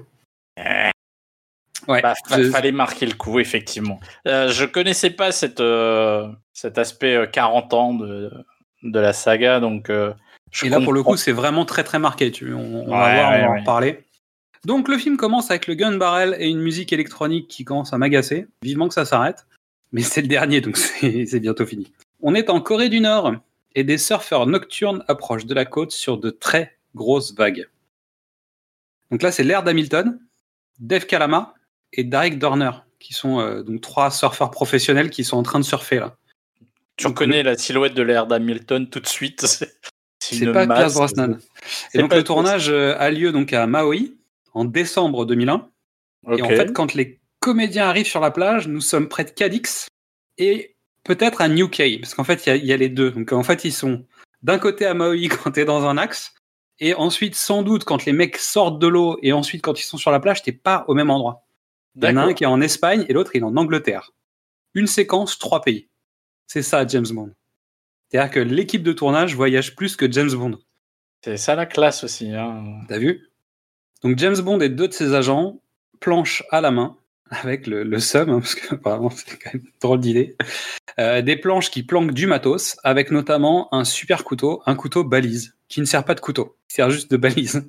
Ouais. 1.87 2.01
Bah, 2.01 2.13
je- 2.37 2.51
fallait 2.51 2.71
marquer 2.71 3.05
le 3.07 3.15
coup, 3.15 3.39
effectivement. 3.39 3.99
Euh, 4.27 4.49
je 4.49 4.65
connaissais 4.65 5.09
pas 5.09 5.31
cette, 5.31 5.59
euh, 5.59 6.27
cet 6.53 6.77
aspect 6.77 7.15
euh, 7.15 7.25
40 7.25 7.73
ans 7.73 7.93
de, 7.95 8.31
de 8.83 8.99
la 8.99 9.13
saga, 9.13 9.59
donc. 9.59 9.89
je 10.51 10.65
Et 10.65 10.69
là, 10.69 10.79
pour 10.81 10.93
le 10.93 11.01
coup, 11.01 11.17
c'est 11.17 11.31
vraiment 11.31 11.65
très 11.65 11.83
très 11.83 11.97
marqué. 11.97 12.31
Tu, 12.31 12.53
on, 12.53 12.59
on 12.87 12.89
va 12.91 13.13
voir, 13.15 13.31
ouais, 13.31 13.37
on 13.43 13.45
va 13.47 13.51
en 13.53 13.59
reparler. 13.59 14.03
Donc, 14.65 14.87
le 14.89 14.97
film 14.97 15.17
commence 15.17 15.49
avec 15.49 15.65
le 15.67 15.73
gun 15.73 15.97
barrel 15.97 16.35
et 16.37 16.47
une 16.49 16.59
musique 16.59 16.93
électronique 16.93 17.47
qui 17.47 17.63
commence 17.63 17.93
à 17.93 17.97
m'agacer. 17.97 18.45
Vivement 18.61 18.87
que 18.89 18.93
ça 18.93 19.05
s'arrête. 19.05 19.47
Mais 19.91 20.01
c'est 20.01 20.21
le 20.21 20.27
dernier, 20.27 20.61
donc 20.61 20.77
c'est 21.01 21.39
bientôt 21.39 21.65
fini. 21.65 21.91
On 22.21 22.35
est 22.35 22.49
en 22.49 22.61
Corée 22.61 22.89
du 22.89 22.99
Nord 22.99 23.33
et 23.75 23.83
des 23.83 23.97
surfeurs 23.97 24.47
nocturnes 24.47 25.03
approchent 25.07 25.45
de 25.45 25.53
la 25.53 25.65
côte 25.65 25.91
sur 25.91 26.17
de 26.17 26.29
très 26.29 26.77
grosses 26.95 27.33
vagues. 27.33 27.67
Donc 29.11 29.21
là, 29.21 29.31
c'est 29.31 29.43
l'ère 29.43 29.63
d'Hamilton, 29.63 30.19
Dave 30.79 31.05
Kalama 31.05 31.53
et 31.93 32.03
Derek 32.03 32.37
Dorner, 32.37 32.71
qui 32.99 33.13
sont 33.13 33.39
euh, 33.39 33.63
donc 33.63 33.81
trois 33.81 34.11
surfeurs 34.11 34.51
professionnels 34.51 35.09
qui 35.09 35.23
sont 35.23 35.37
en 35.37 35.43
train 35.43 35.59
de 35.59 35.65
surfer 35.65 35.99
là. 35.99 36.15
Tu 36.97 37.07
reconnais 37.07 37.43
la 37.43 37.57
silhouette 37.57 37.93
de 37.93 38.01
l'air 38.01 38.27
d'Hamilton 38.27 38.89
tout 38.89 38.99
de 38.99 39.07
suite. 39.07 39.45
C'est 40.19 40.45
pas 40.51 40.67
Pierce 40.67 40.67
masse. 40.67 40.93
Brosnan. 40.95 41.37
Et 41.93 41.99
donc 41.99 42.13
le 42.13 42.23
tournage 42.25 42.69
euh, 42.69 42.95
a 42.99 43.09
lieu 43.09 43.31
donc 43.31 43.53
à 43.53 43.65
Maui 43.67 44.17
en 44.53 44.65
décembre 44.65 45.25
2001. 45.25 45.69
Et 46.37 46.41
en 46.41 46.49
fait, 46.49 46.73
quand 46.73 46.93
les 46.93 47.18
comédiens 47.39 47.87
arrivent 47.87 48.07
sur 48.07 48.19
la 48.19 48.31
plage, 48.31 48.67
nous 48.67 48.81
sommes 48.81 49.07
près 49.07 49.23
de 49.25 49.29
Cadix 49.31 49.87
et 50.37 50.75
peut-être 51.03 51.41
à 51.41 51.47
New 51.47 51.67
Cay, 51.67 51.99
parce 51.99 52.13
qu'en 52.13 52.23
fait, 52.23 52.45
il 52.45 52.49
y 52.49 52.51
a- 52.51 52.55
il 52.55 52.65
y, 52.65 52.73
a 52.73 52.77
les 52.77 52.89
deux. 52.89 53.11
Donc 53.11 53.31
en 53.31 53.43
fait, 53.43 53.65
ils 53.65 53.71
sont 53.73 54.05
d'un 54.43 54.59
côté 54.59 54.85
à 54.85 54.93
Maui 54.93 55.27
quand 55.47 55.51
t'es 55.51 55.65
dans 55.65 55.85
un 55.85 55.97
axe, 55.97 56.33
et 56.79 56.93
ensuite, 56.93 57.35
sans 57.35 57.61
doute, 57.63 57.83
quand 57.83 58.05
les 58.05 58.13
mecs 58.13 58.37
sortent 58.37 58.79
de 58.79 58.87
l'eau, 58.87 59.17
et 59.21 59.33
ensuite 59.33 59.61
quand 59.61 59.79
ils 59.79 59.83
sont 59.83 59.97
sur 59.97 60.11
la 60.11 60.19
plage, 60.19 60.43
t'es 60.43 60.51
pas 60.53 60.85
au 60.87 60.93
même 60.93 61.09
endroit. 61.09 61.45
Il 61.95 62.03
y 62.03 62.07
en 62.07 62.17
a 62.17 62.21
un 62.21 62.33
qui 62.33 62.43
est 62.43 62.47
en 62.47 62.61
Espagne 62.61 63.05
et 63.09 63.13
l'autre 63.13 63.31
il 63.35 63.39
est 63.41 63.45
en 63.45 63.57
Angleterre. 63.57 64.11
Une 64.75 64.87
séquence, 64.87 65.37
trois 65.39 65.61
pays. 65.61 65.89
C'est 66.47 66.61
ça, 66.61 66.85
James 66.87 67.07
Bond. 67.11 67.31
C'est-à-dire 68.09 68.31
que 68.31 68.39
l'équipe 68.39 68.83
de 68.83 68.93
tournage 68.93 69.35
voyage 69.35 69.75
plus 69.75 69.95
que 69.97 70.09
James 70.09 70.31
Bond. 70.31 70.59
C'est 71.23 71.35
ça 71.37 71.55
la 71.55 71.65
classe 71.65 72.03
aussi. 72.05 72.31
hein. 72.33 72.63
T'as 72.87 72.97
vu? 72.99 73.27
Donc 74.03 74.17
James 74.17 74.37
Bond 74.39 74.59
et 74.61 74.69
deux 74.69 74.87
de 74.87 74.93
ses 74.93 75.13
agents 75.13 75.59
planchent 75.99 76.43
à 76.51 76.61
la 76.61 76.71
main 76.71 76.95
avec 77.29 77.67
le, 77.67 77.83
le 77.83 77.97
hein, 77.97 78.25
parce 78.39 78.55
que 78.55 78.75
apparemment 78.75 79.09
c'est 79.09 79.37
quand 79.37 79.53
même 79.53 79.63
une 79.63 79.71
drôle 79.81 79.99
d'idée. 79.99 80.35
Euh, 80.99 81.21
des 81.21 81.37
planches 81.37 81.71
qui 81.71 81.83
planquent 81.83 82.13
du 82.13 82.27
matos, 82.27 82.77
avec 82.83 83.11
notamment 83.11 83.73
un 83.73 83.83
super 83.83 84.23
couteau, 84.23 84.61
un 84.65 84.75
couteau 84.75 85.03
balise, 85.03 85.55
qui 85.67 85.79
ne 85.81 85.85
sert 85.85 86.03
pas 86.03 86.15
de 86.15 86.19
couteau, 86.19 86.57
il 86.69 86.73
sert 86.73 86.89
juste 86.89 87.11
de 87.11 87.17
balise. 87.17 87.65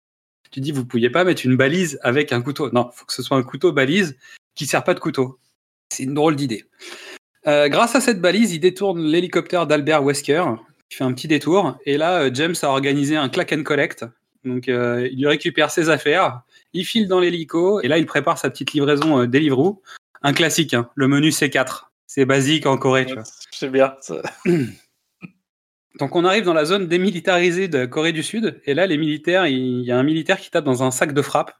tu 0.50 0.60
dis, 0.60 0.72
vous 0.72 0.84
pouviez 0.84 1.10
pas 1.10 1.24
mettre 1.24 1.44
une 1.44 1.56
balise 1.56 1.98
avec 2.02 2.32
un 2.32 2.42
couteau. 2.42 2.70
Non, 2.72 2.90
faut 2.92 3.04
que 3.04 3.12
ce 3.12 3.22
soit 3.22 3.36
un 3.36 3.42
couteau 3.42 3.72
balise 3.72 4.16
qui 4.54 4.66
sert 4.66 4.84
pas 4.84 4.94
de 4.94 5.00
couteau. 5.00 5.38
C'est 5.90 6.04
une 6.04 6.14
drôle 6.14 6.36
d'idée. 6.36 6.64
Euh, 7.46 7.68
grâce 7.68 7.94
à 7.94 8.00
cette 8.00 8.20
balise, 8.20 8.52
il 8.52 8.60
détourne 8.60 9.02
l'hélicoptère 9.02 9.66
d'Albert 9.66 10.02
Wesker, 10.02 10.44
qui 10.88 10.96
fait 10.96 11.04
un 11.04 11.12
petit 11.12 11.28
détour. 11.28 11.78
Et 11.86 11.96
là, 11.96 12.22
euh, 12.22 12.30
James 12.32 12.54
a 12.62 12.66
organisé 12.66 13.16
un 13.16 13.28
clack 13.28 13.52
and 13.52 13.62
collect. 13.62 14.04
Donc, 14.44 14.68
il 14.68 15.26
récupère 15.26 15.70
ses 15.70 15.90
affaires, 15.90 16.40
il 16.72 16.84
file 16.84 17.08
dans 17.08 17.20
l'hélico, 17.20 17.80
et 17.80 17.88
là, 17.88 17.98
il 17.98 18.06
prépare 18.06 18.38
sa 18.38 18.50
petite 18.50 18.72
livraison 18.72 19.20
euh, 19.20 19.26
Deliveroo. 19.26 19.82
Un 20.22 20.32
classique, 20.32 20.74
hein, 20.74 20.90
le 20.94 21.08
menu 21.08 21.30
C4. 21.30 21.90
C'est 22.06 22.24
basique 22.24 22.66
en 22.66 22.76
Corée, 22.76 23.06
tu 23.06 23.14
vois. 23.14 23.22
C'est 23.50 23.70
bien. 23.70 23.94
ça. 24.00 24.20
Donc 25.98 26.14
on 26.16 26.24
arrive 26.24 26.44
dans 26.44 26.54
la 26.54 26.64
zone 26.64 26.86
démilitarisée 26.86 27.68
de 27.68 27.84
Corée 27.84 28.12
du 28.12 28.22
Sud, 28.22 28.60
et 28.64 28.74
là 28.74 28.86
les 28.86 28.96
militaires, 28.96 29.46
il 29.46 29.80
y 29.82 29.90
a 29.92 29.98
un 29.98 30.02
militaire 30.02 30.38
qui 30.38 30.50
tape 30.50 30.64
dans 30.64 30.82
un 30.82 30.90
sac 30.90 31.12
de 31.12 31.22
frappe, 31.22 31.52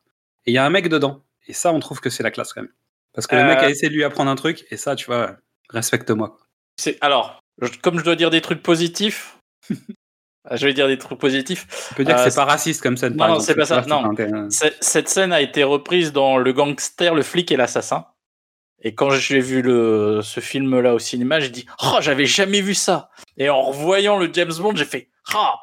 et 0.46 0.52
il 0.52 0.54
y 0.54 0.58
a 0.58 0.64
un 0.64 0.70
mec 0.70 0.88
dedans. 0.88 1.24
Et 1.46 1.52
ça, 1.52 1.72
on 1.72 1.80
trouve 1.80 2.00
que 2.00 2.10
c'est 2.10 2.22
la 2.22 2.30
classe 2.30 2.52
quand 2.52 2.62
même. 2.62 2.70
Parce 3.12 3.26
que 3.26 3.34
le 3.34 3.42
Euh. 3.42 3.46
mec 3.46 3.58
a 3.58 3.68
essayé 3.70 3.88
de 3.88 3.94
lui 3.94 4.04
apprendre 4.04 4.30
un 4.30 4.36
truc, 4.36 4.66
et 4.70 4.76
ça, 4.76 4.94
tu 4.94 5.06
vois, 5.06 5.36
respecte-moi. 5.68 6.38
C'est 6.76 6.96
alors, 7.00 7.40
je- 7.60 7.78
comme 7.82 7.98
je 7.98 8.04
dois 8.04 8.16
dire 8.16 8.30
des 8.30 8.40
trucs 8.40 8.62
positifs, 8.62 9.36
je 10.50 10.66
vais 10.66 10.72
dire 10.72 10.88
des 10.88 10.98
trucs 10.98 11.18
positifs. 11.18 11.66
Tu 11.88 11.94
peux 11.94 12.04
dire 12.04 12.16
que 12.16 12.20
Euh, 12.20 12.24
c'est 12.30 12.34
pas 12.36 12.44
raciste 12.44 12.82
comme 12.82 12.96
scène, 12.96 13.12
non, 13.12 13.18
par 13.18 13.28
non, 13.30 13.40
c'est 13.40 13.54
pas 13.54 13.66
ça, 13.66 13.82
non. 13.86 14.14
Cette 14.80 15.08
scène 15.08 15.32
a 15.32 15.40
été 15.40 15.64
reprise 15.64 16.12
dans 16.12 16.36
Le 16.38 16.52
gangster, 16.52 17.14
le 17.14 17.22
flic 17.22 17.50
et 17.52 17.56
l'assassin. 17.56 18.06
Et 18.82 18.94
quand 18.94 19.10
j'ai 19.10 19.40
vu 19.40 19.60
le, 19.60 20.20
ce 20.22 20.40
film-là 20.40 20.94
au 20.94 20.98
cinéma, 20.98 21.38
j'ai 21.40 21.50
dit 21.50 21.66
Oh, 21.82 21.98
j'avais 22.00 22.24
jamais 22.24 22.62
vu 22.62 22.72
ça. 22.74 23.10
Et 23.36 23.50
en 23.50 23.60
revoyant 23.60 24.18
le 24.18 24.30
James 24.32 24.52
Bond, 24.58 24.74
j'ai 24.74 24.86
fait 24.86 25.10
Ah 25.34 25.54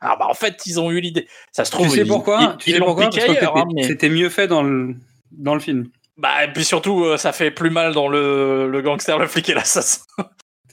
Ah, 0.00 0.16
bah 0.18 0.26
en 0.28 0.34
fait, 0.34 0.62
ils 0.64 0.80
ont 0.80 0.90
eu 0.90 1.00
l'idée. 1.00 1.28
Ça 1.52 1.66
se 1.66 1.70
trouve, 1.70 1.88
Tu 1.90 1.96
sais 1.96 2.00
ils- 2.02 2.08
pourquoi 2.08 2.38
ils- 2.40 2.56
Tu 2.58 2.70
ils 2.70 2.72
sais 2.74 2.78
pourquoi? 2.78 3.04
hein, 3.60 3.64
mais- 3.74 3.82
c'était 3.86 4.08
mieux 4.08 4.30
fait 4.30 4.48
dans 4.48 4.62
le, 4.62 4.94
dans 5.32 5.52
le 5.54 5.60
film. 5.60 5.88
Bah, 6.16 6.44
et 6.44 6.52
puis 6.52 6.64
surtout, 6.64 7.04
euh, 7.04 7.16
ça 7.18 7.32
fait 7.32 7.50
plus 7.50 7.70
mal 7.70 7.92
dans 7.92 8.08
le, 8.08 8.70
le 8.70 8.82
gangster, 8.82 9.18
le 9.18 9.26
flic 9.26 9.48
et 9.50 9.54
l'assassin. 9.54 10.00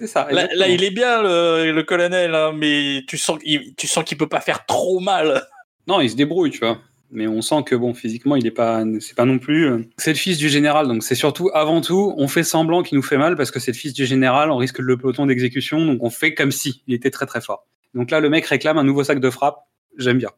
C'est 0.01 0.07
ça. 0.07 0.27
Là, 0.31 0.67
il 0.67 0.83
est 0.83 0.89
bien, 0.91 1.21
le, 1.21 1.71
le 1.71 1.83
colonel, 1.83 2.33
hein, 2.33 2.53
mais 2.55 3.03
tu 3.07 3.17
sens 3.17 3.37
qu'il 3.39 3.75
tu 3.75 3.85
sens 3.87 4.03
qu'il 4.03 4.17
peut 4.17 4.27
pas 4.27 4.41
faire 4.41 4.65
trop 4.65 4.99
mal. 4.99 5.43
Non, 5.87 6.01
il 6.01 6.09
se 6.09 6.15
débrouille, 6.15 6.49
tu 6.49 6.59
vois. 6.59 6.79
Mais 7.11 7.27
on 7.27 7.41
sent 7.41 7.63
que 7.65 7.75
bon, 7.75 7.93
physiquement, 7.93 8.35
il 8.35 8.47
est 8.47 8.51
pas, 8.51 8.83
c'est 8.99 9.15
pas 9.15 9.25
non 9.25 9.37
plus. 9.37 9.67
euh, 9.67 9.79
C'est 9.97 10.11
le 10.13 10.17
fils 10.17 10.37
du 10.39 10.49
général, 10.49 10.87
donc 10.87 11.03
c'est 11.03 11.13
surtout, 11.15 11.51
avant 11.53 11.81
tout, 11.81 12.13
on 12.17 12.27
fait 12.27 12.43
semblant 12.43 12.81
qu'il 12.83 12.95
nous 12.97 13.03
fait 13.03 13.17
mal 13.17 13.35
parce 13.35 13.51
que 13.51 13.59
c'est 13.59 13.71
le 13.73 13.77
fils 13.77 13.93
du 13.93 14.05
général, 14.07 14.49
on 14.49 14.57
risque 14.57 14.79
le 14.79 14.97
peloton 14.97 15.25
d'exécution, 15.27 15.85
donc 15.85 16.01
on 16.01 16.09
fait 16.09 16.33
comme 16.33 16.51
si 16.51 16.81
il 16.87 16.93
était 16.95 17.11
très 17.11 17.25
très 17.27 17.41
fort. 17.41 17.67
Donc 17.93 18.09
là, 18.11 18.21
le 18.21 18.29
mec 18.29 18.45
réclame 18.45 18.77
un 18.79 18.83
nouveau 18.85 19.03
sac 19.03 19.19
de 19.19 19.29
frappe. 19.29 19.57
J'aime 19.97 20.17
bien. 20.17 20.29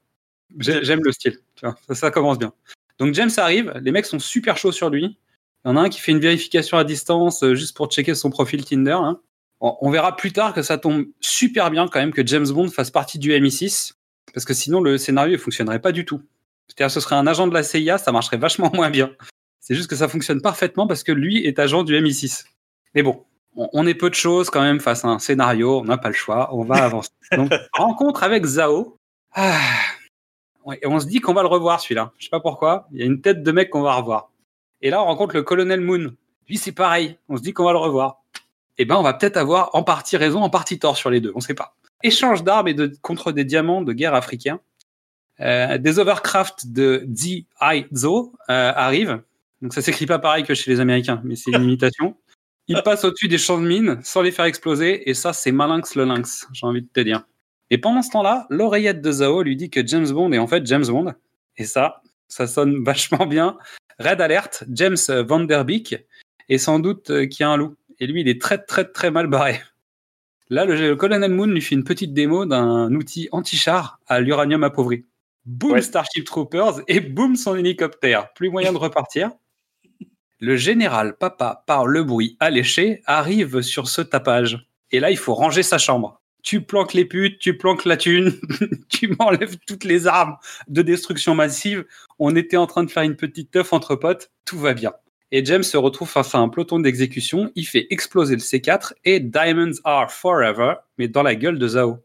J'ai- 0.59 0.83
J'aime 0.83 1.01
le 1.03 1.11
style. 1.11 1.37
Tu 1.55 1.65
vois, 1.65 1.75
ça, 1.87 1.95
ça 1.95 2.11
commence 2.11 2.39
bien. 2.39 2.51
Donc 2.99 3.13
James 3.13 3.29
arrive, 3.37 3.71
les 3.81 3.91
mecs 3.91 4.05
sont 4.07 4.19
super 4.19 4.57
chauds 4.57 4.71
sur 4.71 4.89
lui. 4.89 5.17
Il 5.65 5.69
y 5.69 5.71
en 5.71 5.77
a 5.77 5.81
un 5.81 5.89
qui 5.89 5.99
fait 6.01 6.11
une 6.11 6.19
vérification 6.19 6.77
à 6.77 6.83
distance 6.83 7.43
euh, 7.43 7.53
juste 7.55 7.77
pour 7.77 7.87
checker 7.91 8.15
son 8.15 8.29
profil 8.31 8.65
Tinder. 8.65 8.91
hein. 8.99 9.19
On, 9.63 9.77
on 9.81 9.89
verra 9.89 10.15
plus 10.15 10.31
tard 10.31 10.53
que 10.53 10.61
ça 10.61 10.77
tombe 10.77 11.05
super 11.21 11.71
bien 11.71 11.87
quand 11.87 11.99
même 11.99 12.13
que 12.13 12.25
James 12.27 12.47
Bond 12.47 12.69
fasse 12.69 12.91
partie 12.91 13.17
du 13.17 13.31
MI6 13.31 13.93
parce 14.33 14.45
que 14.45 14.53
sinon 14.53 14.81
le 14.81 14.97
scénario 14.97 15.33
ne 15.33 15.41
fonctionnerait 15.41 15.79
pas 15.79 15.91
du 15.91 16.05
tout. 16.05 16.21
C'est-à-dire 16.67 16.91
ce 16.91 16.99
serait 16.99 17.15
un 17.15 17.27
agent 17.27 17.47
de 17.47 17.53
la 17.53 17.63
CIA, 17.63 17.97
ça 17.97 18.11
marcherait 18.11 18.37
vachement 18.37 18.71
moins 18.73 18.89
bien. 18.89 19.11
C'est 19.59 19.75
juste 19.75 19.89
que 19.89 19.95
ça 19.95 20.07
fonctionne 20.07 20.41
parfaitement 20.41 20.87
parce 20.87 21.03
que 21.03 21.11
lui 21.11 21.45
est 21.45 21.59
agent 21.59 21.83
du 21.83 21.95
MI6. 21.95 22.45
Mais 22.95 23.03
bon, 23.03 23.23
on, 23.55 23.69
on 23.73 23.87
est 23.87 23.93
peu 23.93 24.09
de 24.09 24.15
choses 24.15 24.49
quand 24.49 24.61
même 24.61 24.79
face 24.79 25.05
à 25.05 25.07
un 25.07 25.19
scénario, 25.19 25.79
on 25.79 25.85
n'a 25.85 25.97
pas 25.97 26.09
le 26.09 26.15
choix, 26.15 26.53
on 26.53 26.63
va 26.63 26.83
avancer. 26.83 27.11
Donc 27.31 27.51
rencontre 27.71 28.23
avec 28.23 28.45
Zhao. 28.45 28.97
Ah. 29.33 29.59
Et 30.81 30.87
on 30.87 30.99
se 30.99 31.05
dit 31.05 31.19
qu'on 31.19 31.33
va 31.33 31.41
le 31.41 31.47
revoir 31.47 31.81
celui-là. 31.81 32.11
Je 32.17 32.25
sais 32.25 32.29
pas 32.29 32.39
pourquoi, 32.39 32.87
il 32.91 32.99
y 32.99 33.03
a 33.03 33.05
une 33.05 33.21
tête 33.21 33.43
de 33.43 33.51
mec 33.51 33.69
qu'on 33.69 33.81
va 33.81 33.93
revoir. 33.93 34.31
Et 34.81 34.89
là 34.89 35.01
on 35.01 35.05
rencontre 35.05 35.35
le 35.35 35.43
colonel 35.43 35.81
Moon. 35.81 36.13
Lui 36.49 36.57
c'est 36.57 36.71
pareil, 36.71 37.17
on 37.29 37.37
se 37.37 37.41
dit 37.41 37.53
qu'on 37.53 37.65
va 37.65 37.71
le 37.71 37.77
revoir. 37.77 38.23
Et 38.77 38.85
ben 38.85 38.95
on 38.95 39.03
va 39.03 39.13
peut-être 39.13 39.37
avoir 39.37 39.73
en 39.75 39.83
partie 39.83 40.17
raison, 40.17 40.41
en 40.41 40.49
partie 40.49 40.79
tort 40.79 40.97
sur 40.97 41.09
les 41.09 41.21
deux, 41.21 41.31
on 41.35 41.39
sait 41.39 41.53
pas. 41.53 41.75
Échange 42.01 42.43
d'armes 42.43 42.67
et 42.67 42.73
de, 42.73 42.91
contre 43.01 43.31
des 43.31 43.45
diamants 43.45 43.81
de 43.81 43.93
guerre 43.93 44.13
africains. 44.13 44.59
Euh, 45.39 45.77
des 45.79 45.97
overcraft 45.97 46.67
de 46.67 47.03
D.I.Z.O. 47.07 48.33
euh, 48.49 48.71
arrivent. 48.75 49.21
Donc 49.61 49.73
ça 49.73 49.81
s'écrit 49.81 50.05
pas 50.05 50.19
pareil 50.19 50.43
que 50.43 50.53
chez 50.53 50.69
les 50.69 50.79
Américains, 50.79 51.21
mais 51.23 51.35
c'est 51.35 51.51
une 51.51 51.63
imitation. 51.63 52.17
Ils 52.67 52.81
passent 52.83 53.03
au-dessus 53.03 53.27
des 53.27 53.37
champs 53.37 53.59
de 53.59 53.65
mines 53.65 53.99
sans 54.03 54.21
les 54.21 54.31
faire 54.31 54.45
exploser, 54.45 55.09
et 55.09 55.13
ça 55.13 55.33
c'est 55.33 55.51
malinx 55.51 55.95
le 55.95 56.05
lynx, 56.05 56.47
j'ai 56.53 56.65
envie 56.65 56.81
de 56.81 56.87
te 56.87 56.99
dire. 56.99 57.23
Et 57.69 57.77
pendant 57.77 58.01
ce 58.01 58.11
temps-là, 58.11 58.45
l'oreillette 58.49 59.01
de 59.01 59.11
Zao 59.11 59.41
lui 59.41 59.55
dit 59.55 59.69
que 59.69 59.85
James 59.85 60.07
Bond 60.09 60.31
est 60.31 60.37
en 60.37 60.47
fait 60.47 60.65
James 60.65 60.85
Bond, 60.85 61.13
et 61.57 61.65
ça, 61.65 62.01
ça 62.27 62.47
sonne 62.47 62.83
vachement 62.85 63.25
bien. 63.25 63.57
Red 63.99 64.21
Alert, 64.21 64.63
James 64.69 64.97
Van 65.27 65.41
Der 65.41 65.65
Beek, 65.65 65.95
et 66.49 66.57
sans 66.57 66.79
doute 66.79 67.09
euh, 67.09 67.25
qu'il 67.25 67.41
y 67.41 67.43
a 67.43 67.49
un 67.49 67.57
loup. 67.57 67.75
Et 67.99 68.07
lui, 68.07 68.21
il 68.21 68.27
est 68.27 68.41
très 68.41 68.57
très 68.57 68.85
très 68.85 69.11
mal 69.11 69.27
barré. 69.27 69.61
Là, 70.49 70.65
le, 70.65 70.75
le 70.75 70.95
colonel 70.95 71.31
Moon 71.31 71.47
lui 71.47 71.61
fait 71.61 71.75
une 71.75 71.83
petite 71.83 72.13
démo 72.13 72.45
d'un 72.45 72.93
outil 72.93 73.29
anti-char 73.31 73.99
à 74.07 74.19
l'uranium 74.19 74.63
appauvri. 74.63 75.05
Boom 75.45 75.73
Ouais. 75.73 75.81
Starship 75.81 76.25
Troopers 76.25 76.81
et 76.87 76.99
boum 76.99 77.35
son 77.35 77.55
hélicoptère. 77.55 78.31
Plus 78.33 78.49
moyen 78.49 78.71
de 78.71 78.77
repartir. 78.77 79.31
Le 80.39 80.57
général 80.57 81.15
Papa, 81.17 81.63
par 81.67 81.85
le 81.85 82.03
bruit 82.03 82.37
alléché, 82.39 83.01
arrive 83.05 83.61
sur 83.61 83.87
ce 83.87 84.01
tapage. 84.01 84.67
Et 84.91 84.99
là, 84.99 85.09
il 85.09 85.17
faut 85.17 85.33
ranger 85.33 85.63
sa 85.63 85.77
chambre. 85.77 86.21
Tu 86.43 86.61
planques 86.61 86.93
les 86.93 87.05
putes, 87.05 87.39
tu 87.39 87.57
planques 87.57 87.85
la 87.85 87.95
thune, 87.95 88.33
tu 88.89 89.07
m'enlèves 89.17 89.57
toutes 89.65 89.85
les 89.85 90.07
armes 90.07 90.35
de 90.67 90.81
destruction 90.81 91.35
massive. 91.35 91.85
On 92.19 92.35
était 92.35 92.57
en 92.57 92.67
train 92.67 92.83
de 92.83 92.91
faire 92.91 93.03
une 93.03 93.15
petite 93.15 93.51
teuf 93.51 93.71
entre 93.71 93.95
potes, 93.95 94.31
tout 94.43 94.59
va 94.59 94.73
bien. 94.73 94.91
Et 95.35 95.43
James 95.45 95.63
se 95.63 95.77
retrouve 95.77 96.07
face 96.07 96.35
à 96.35 96.37
un 96.37 96.47
peloton 96.47 96.79
d'exécution, 96.79 97.51
il 97.55 97.65
fait 97.65 97.87
exploser 97.89 98.35
le 98.35 98.41
C4 98.41 98.93
et 99.03 99.19
Diamonds 99.19 99.79
Are 99.83 100.11
Forever, 100.11 100.75
mais 100.99 101.07
dans 101.07 101.23
la 101.23 101.33
gueule 101.33 101.57
de 101.57 101.67
Zao. 101.67 101.97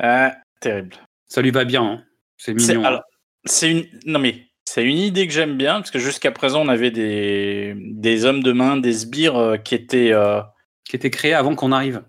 Ah, 0.00 0.36
terrible. 0.60 0.94
Ça 1.26 1.42
lui 1.42 1.50
va 1.50 1.64
bien, 1.64 1.82
hein. 1.82 2.04
c'est 2.36 2.54
mignon. 2.54 2.84
hein. 2.86 3.00
c'est 3.44 3.70
une 3.72 3.86
non 4.04 4.20
mais 4.20 4.46
c'est 4.64 4.84
une 4.84 4.98
idée 4.98 5.26
que 5.26 5.32
j'aime 5.32 5.56
bien 5.56 5.74
parce 5.80 5.90
que 5.90 5.98
jusqu'à 5.98 6.30
présent 6.30 6.62
on 6.64 6.68
avait 6.68 6.92
des 6.92 7.74
des 7.76 8.24
hommes 8.24 8.42
de 8.44 8.52
main, 8.52 8.76
des 8.76 8.92
sbires 8.92 9.36
euh, 9.36 9.56
qui 9.56 9.74
étaient 9.74 10.12
euh, 10.12 10.40
Qui 10.84 10.94
était 10.94 11.10
créé 11.10 11.34
avant 11.34 11.56
qu'on 11.56 11.72
arrive. 11.72 12.02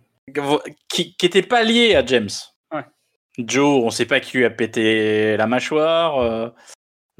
qui, 0.89 1.15
qui 1.15 1.25
étaient 1.25 1.41
pas 1.41 1.63
liés 1.63 1.95
à 1.95 2.05
James. 2.05 2.29
Ouais. 2.71 2.85
Joe, 3.39 3.83
on 3.83 3.89
sait 3.89 4.05
pas 4.05 4.19
qui 4.19 4.37
lui 4.37 4.45
a 4.45 4.51
pété 4.51 5.35
la 5.37 5.47
mâchoire. 5.47 6.19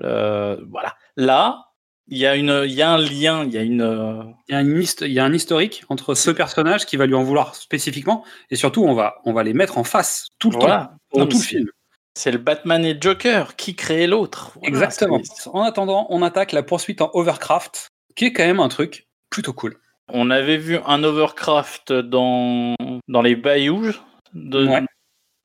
euh, 0.04 0.58
voilà. 0.70 0.96
Là, 1.16 1.67
Il 2.10 2.18
y 2.18 2.26
a 2.26 2.36
une, 2.36 2.64
il 2.66 2.72
y 2.74 2.82
a 2.82 2.92
un 2.92 2.98
lien, 2.98 3.44
il 3.44 3.52
y 3.54 3.58
a 3.58 3.62
une. 3.64 4.34
Il 4.48 4.54
y, 4.54 4.56
a 4.56 4.62
une 4.62 4.82
hist- 4.82 5.04
il 5.06 5.12
y 5.12 5.20
a 5.20 5.26
un 5.26 5.34
historique 5.34 5.84
entre 5.90 6.16
ce 6.16 6.32
personnage 6.32 6.86
qui 6.86 6.96
va 6.96 7.06
lui 7.06 7.16
en 7.16 7.24
vouloir 7.24 7.56
spécifiquement, 7.56 8.24
et 8.50 8.56
surtout, 8.56 8.84
on 8.86 8.94
va, 8.94 9.16
on 9.26 9.34
va 9.34 9.44
les 9.44 9.54
mettre 9.54 9.78
en 9.78 9.84
face 9.84 10.30
tout 10.40 10.50
le 10.52 10.58
temps, 10.58 10.68
dans 11.14 11.20
Non, 11.20 11.28
tout 11.28 11.38
le 11.38 11.44
film. 11.44 11.68
C'est 12.16 12.32
le 12.32 12.38
Batman 12.40 12.84
et 12.86 12.98
Joker 13.00 13.56
qui 13.58 13.76
créent 13.76 14.08
l'autre. 14.08 14.52
Voilà, 14.56 14.68
Exactement. 14.70 15.22
En 15.54 15.62
attendant, 15.64 16.08
on 16.10 16.22
attaque 16.24 16.52
la 16.54 16.64
poursuite 16.64 17.02
en 17.02 17.12
Overcraft, 17.14 17.90
qui 18.16 18.26
est 18.26 18.34
quand 18.34 18.46
même 18.46 18.60
un 18.62 18.70
truc 18.70 19.06
plutôt 19.30 19.54
cool. 19.54 19.76
On 20.10 20.30
avait 20.32 20.58
vu 20.58 20.80
un 20.86 21.04
Overcraft 21.04 21.92
dans 21.92 22.74
dans 23.10 23.22
les 23.22 23.36
bayous 23.36 23.92
de, 24.34 24.66
Ouais. 24.66 24.82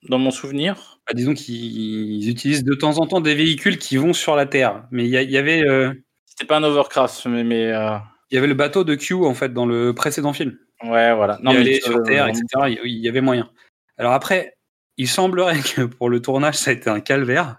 dans 0.08 0.18
mon 0.18 0.30
souvenir. 0.30 1.00
Bah, 1.06 1.12
disons 1.14 1.34
qu'ils 1.34 2.28
utilisent 2.30 2.64
de 2.64 2.74
temps 2.74 2.98
en 3.00 3.06
temps 3.06 3.20
des 3.20 3.34
véhicules 3.34 3.76
qui 3.78 3.96
vont 3.96 4.12
sur 4.12 4.36
la 4.36 4.46
Terre, 4.46 4.84
mais 4.92 5.04
il 5.04 5.10
y, 5.10 5.16
a- 5.16 5.22
il 5.22 5.30
y 5.30 5.36
avait, 5.36 5.66
euh, 5.66 5.92
C'était 6.34 6.46
pas 6.46 6.56
un 6.56 6.62
Overcraft, 6.64 7.26
mais, 7.26 7.44
mais 7.44 7.70
euh, 7.72 7.96
il 8.30 8.36
y 8.36 8.38
avait 8.38 8.46
le 8.46 8.54
bateau 8.54 8.84
de 8.84 8.94
Q 8.94 9.14
en 9.14 9.34
fait 9.34 9.52
dans 9.52 9.66
le 9.66 9.92
précédent 9.94 10.32
film. 10.32 10.56
ouais, 10.82 11.14
voilà. 11.14 11.38
Non, 11.42 11.50
il 11.52 11.54
mais 11.56 11.60
allait 11.60 11.78
tu- 11.78 11.90
sur 11.90 12.02
Terre, 12.04 12.26
etc. 12.28 12.42
Il 12.84 12.98
y 12.98 13.08
avait 13.08 13.20
moyen. 13.20 13.50
Alors 13.98 14.12
après, 14.12 14.56
il 14.96 15.08
semblerait 15.08 15.60
que 15.76 15.82
pour 15.82 16.08
le 16.08 16.20
tournage, 16.22 16.54
ça 16.56 16.70
a 16.70 16.74
été 16.74 16.88
un 16.88 17.00
calvaire. 17.00 17.58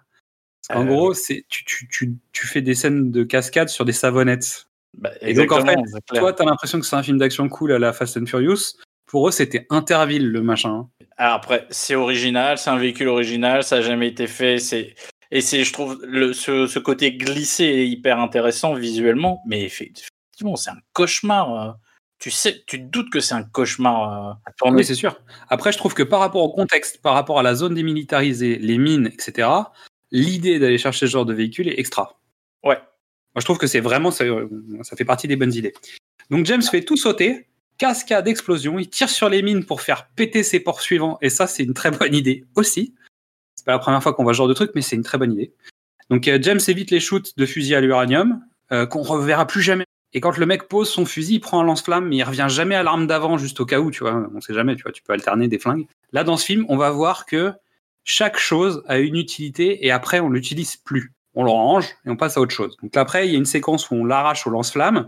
En 0.74 0.82
Euh. 0.82 0.86
gros, 0.86 1.14
c'est 1.14 1.46
tu, 1.50 1.64
tu, 1.66 1.88
tu, 1.88 2.14
tu 2.32 2.48
fais 2.48 2.62
des 2.62 2.74
scènes 2.74 3.12
de 3.12 3.24
cascade 3.24 3.70
sur 3.70 3.86
des 3.86 3.92
savonnettes. 3.92 4.66
bah, 4.98 5.12
Et 5.22 5.34
donc, 5.36 5.52
en 5.52 5.64
fait. 5.64 5.76
Toi, 6.08 6.34
t'as 6.34 6.46
l'impression 6.46 6.80
que 6.80 6.86
c'est 6.86 6.96
un 6.96 7.04
film 7.04 7.18
d'action 7.20 7.48
cool 7.50 7.74
à 7.74 7.80
la 7.80 7.94
Fast 7.94 8.18
and 8.18 8.26
Furious. 8.26 8.78
Pour 9.06 9.28
eux, 9.28 9.32
c'était 9.32 9.68
Interville 9.70 10.32
le 10.32 10.42
machin. 10.42 10.88
Alors 11.18 11.34
après, 11.36 11.68
c'est 11.70 11.94
original, 11.94 12.58
c'est 12.58 12.72
un 12.72 12.78
véhicule 12.78 13.10
original, 13.10 13.64
ça 13.64 13.76
n'a 13.76 13.82
jamais 13.84 14.08
été 14.08 14.26
fait. 14.26 14.58
C'est 14.58 14.96
et 15.36 15.42
c'est, 15.42 15.64
je 15.64 15.74
trouve, 15.74 16.00
le, 16.04 16.32
ce, 16.34 16.68
ce 16.68 16.80
côté 16.80 17.14
glissé 17.14 17.64
est 17.64 17.88
hyper 17.88 18.20
intéressant 18.20 18.74
visuellement, 18.76 19.42
mais 19.46 19.66
effe- 19.66 19.92
effectivement, 19.92 20.56
c'est 20.56 20.70
un 20.70 20.78
cauchemar. 20.94 21.70
euh. 21.70 21.72
Tu 22.20 22.32
sais, 22.32 22.64
tu 22.68 22.80
te 22.80 22.86
doutes 22.86 23.10
que 23.10 23.20
c'est 23.20 23.34
un 23.34 23.44
cauchemar 23.44 24.30
euh. 24.30 24.70
Oui, 24.72 24.86
c'est 24.86 24.96
sûr. 24.96 25.20
Après, 25.50 25.72
je 25.72 25.78
trouve 25.78 25.94
que 25.94 26.04
par 26.04 26.20
rapport 26.20 26.44
au 26.44 26.54
contexte, 26.54 27.02
par 27.02 27.14
rapport 27.16 27.40
à 27.40 27.44
la 27.44 27.56
zone 27.56 27.74
démilitarisée, 27.74 28.58
les 28.60 28.78
mines, 28.78 29.08
etc., 29.08 29.50
l'idée 30.12 30.60
d'aller 30.60 30.78
chercher 30.78 31.08
ce 31.08 31.12
genre 31.12 31.26
de 31.26 31.34
véhicule 31.34 31.68
est 31.68 31.80
extra. 31.80 32.20
Ouais. 32.64 32.78
Moi, 33.36 33.40
je 33.40 33.46
trouve 33.46 33.58
que 33.58 33.68
c'est 33.68 33.80
vraiment, 33.82 34.12
ça, 34.12 34.24
ça 34.84 34.96
fait 34.96 35.06
partie 35.06 35.28
des 35.28 35.36
bonnes 35.36 35.54
idées. 35.54 35.74
Donc, 36.30 36.46
James 36.46 36.62
fait 36.62 36.84
tout 36.84 36.96
sauter, 36.98 37.48
cascade, 37.80 38.28
explosion, 38.28 38.78
il 38.80 38.90
tire 38.90 39.10
sur 39.10 39.28
les 39.28 39.42
mines 39.42 39.66
pour 39.66 39.82
faire 39.82 40.08
péter 40.16 40.44
ses 40.44 40.60
poursuivants, 40.60 41.18
et 41.22 41.30
ça, 41.30 41.48
c'est 41.48 41.64
une 41.64 41.74
très 41.74 41.90
bonne 41.92 42.14
idée 42.14 42.46
aussi. 42.56 42.94
C'est 43.64 43.68
pas 43.68 43.72
la 43.72 43.80
première 43.80 44.04
fois 44.04 44.14
qu'on 44.14 44.24
voit 44.24 44.34
ce 44.34 44.40
genre 44.40 44.50
de 44.50 44.54
truc, 44.54 44.72
mais 44.76 44.82
c'est 44.82 44.98
une 44.98 45.04
très 45.04 45.18
bonne 45.18 45.32
idée. 45.32 45.54
Donc, 46.10 46.28
euh, 46.28 46.38
James 46.42 46.60
évite 46.68 46.92
les 46.92 47.00
shoots 47.00 47.38
de 47.38 47.46
fusil 47.46 47.76
à 47.76 47.80
l'uranium, 47.80 48.42
euh, 48.74 48.86
qu'on 48.86 49.04
reverra 49.04 49.48
plus 49.48 49.62
jamais. 49.62 49.86
Et 50.12 50.20
quand 50.20 50.38
le 50.38 50.46
mec 50.46 50.68
pose 50.68 50.90
son 50.90 51.06
fusil, 51.06 51.36
il 51.36 51.40
prend 51.40 51.62
un 51.62 51.64
lance-flamme, 51.64 52.10
mais 52.10 52.18
il 52.18 52.24
revient 52.24 52.48
jamais 52.50 52.76
à 52.76 52.84
l'arme 52.84 53.08
d'avant, 53.08 53.38
juste 53.38 53.62
au 53.62 53.66
cas 53.66 53.80
où, 53.80 53.90
tu 53.90 54.04
vois. 54.04 54.30
On 54.36 54.42
sait 54.42 54.54
jamais, 54.54 54.76
tu 54.76 54.84
vois, 54.84 54.92
tu 54.92 55.02
peux 55.02 55.14
alterner 55.14 55.48
des 55.48 55.60
flingues. 55.60 55.88
Là, 56.12 56.26
dans 56.26 56.36
ce 56.36 56.44
film, 56.44 56.66
on 56.68 56.76
va 56.76 56.92
voir 56.92 57.26
que 57.26 57.54
chaque 58.04 58.38
chose 58.38 58.84
a 58.88 59.00
une 59.00 59.16
utilité 59.16 59.86
et 59.86 59.92
après, 59.92 60.20
on 60.20 60.30
l'utilise 60.30 60.76
plus. 60.76 61.14
On 61.34 61.46
le 61.46 61.50
range 61.50 61.88
et 62.06 62.10
on 62.10 62.18
passe 62.18 62.36
à 62.36 62.42
autre 62.42 62.54
chose. 62.54 62.76
Donc 62.84 62.98
après, 62.98 63.28
il 63.28 63.32
y 63.32 63.36
a 63.36 63.38
une 63.38 63.46
séquence 63.46 63.90
où 63.90 63.96
on 63.96 64.04
l'arrache 64.04 64.46
au 64.46 64.50
lance-flamme 64.50 65.08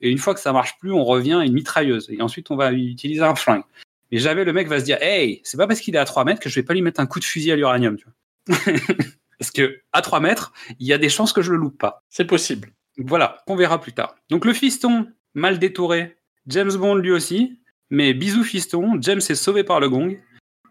et 0.00 0.10
une 0.10 0.18
fois 0.18 0.32
que 0.32 0.40
ça 0.40 0.52
marche 0.52 0.78
plus, 0.78 0.92
on 0.92 1.04
revient 1.04 1.34
à 1.34 1.44
une 1.44 1.54
mitrailleuse 1.54 2.08
et 2.08 2.22
ensuite, 2.22 2.52
on 2.52 2.56
va 2.56 2.72
utiliser 2.72 3.22
un 3.22 3.34
flingue. 3.34 3.64
Mais 4.10 4.18
jamais 4.18 4.44
le 4.44 4.52
mec 4.52 4.68
va 4.68 4.80
se 4.80 4.84
dire, 4.84 4.98
hey, 5.00 5.40
c'est 5.44 5.56
pas 5.56 5.66
parce 5.66 5.80
qu'il 5.80 5.94
est 5.94 5.98
à 5.98 6.04
3 6.04 6.24
mètres 6.24 6.40
que 6.40 6.48
je 6.48 6.54
vais 6.54 6.62
pas 6.62 6.74
lui 6.74 6.82
mettre 6.82 7.00
un 7.00 7.06
coup 7.06 7.20
de 7.20 7.24
fusil 7.24 7.52
à 7.52 7.56
l'uranium, 7.56 7.96
tu 7.96 8.04
vois. 8.04 8.56
parce 9.38 9.50
que 9.50 9.80
à 9.92 10.02
3 10.02 10.20
mètres, 10.20 10.52
il 10.78 10.86
y 10.86 10.92
a 10.92 10.98
des 10.98 11.08
chances 11.08 11.32
que 11.32 11.42
je 11.42 11.52
le 11.52 11.58
loupe 11.58 11.78
pas. 11.78 12.02
C'est 12.08 12.24
possible. 12.24 12.70
Voilà, 12.98 13.38
qu'on 13.46 13.56
verra 13.56 13.80
plus 13.80 13.92
tard. 13.92 14.14
Donc 14.30 14.44
le 14.44 14.52
fiston, 14.52 15.08
mal 15.34 15.58
détouré, 15.58 16.16
James 16.46 16.74
Bond 16.74 16.94
lui 16.96 17.10
aussi, 17.10 17.60
mais 17.90 18.14
bisous 18.14 18.44
fiston, 18.44 18.96
James 19.00 19.18
est 19.18 19.34
sauvé 19.34 19.64
par 19.64 19.80
le 19.80 19.88
gong, 19.88 20.18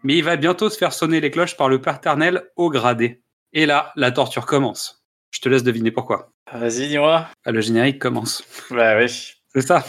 mais 0.02 0.16
il 0.16 0.24
va 0.24 0.36
bientôt 0.36 0.70
se 0.70 0.78
faire 0.78 0.92
sonner 0.92 1.20
les 1.20 1.30
cloches 1.30 1.56
par 1.56 1.68
le 1.68 1.80
paternel 1.80 2.50
au 2.56 2.70
gradé. 2.70 3.22
Et 3.52 3.66
là, 3.66 3.92
la 3.96 4.10
torture 4.10 4.46
commence. 4.46 5.04
Je 5.30 5.40
te 5.40 5.48
laisse 5.48 5.62
deviner 5.62 5.90
pourquoi. 5.90 6.32
Vas-y, 6.52 6.88
dis-moi. 6.88 7.28
Ah, 7.44 7.52
le 7.52 7.60
générique 7.60 7.98
commence. 7.98 8.44
Bah 8.70 8.96
oui. 8.98 9.08
C'est 9.54 9.66
ça. 9.66 9.84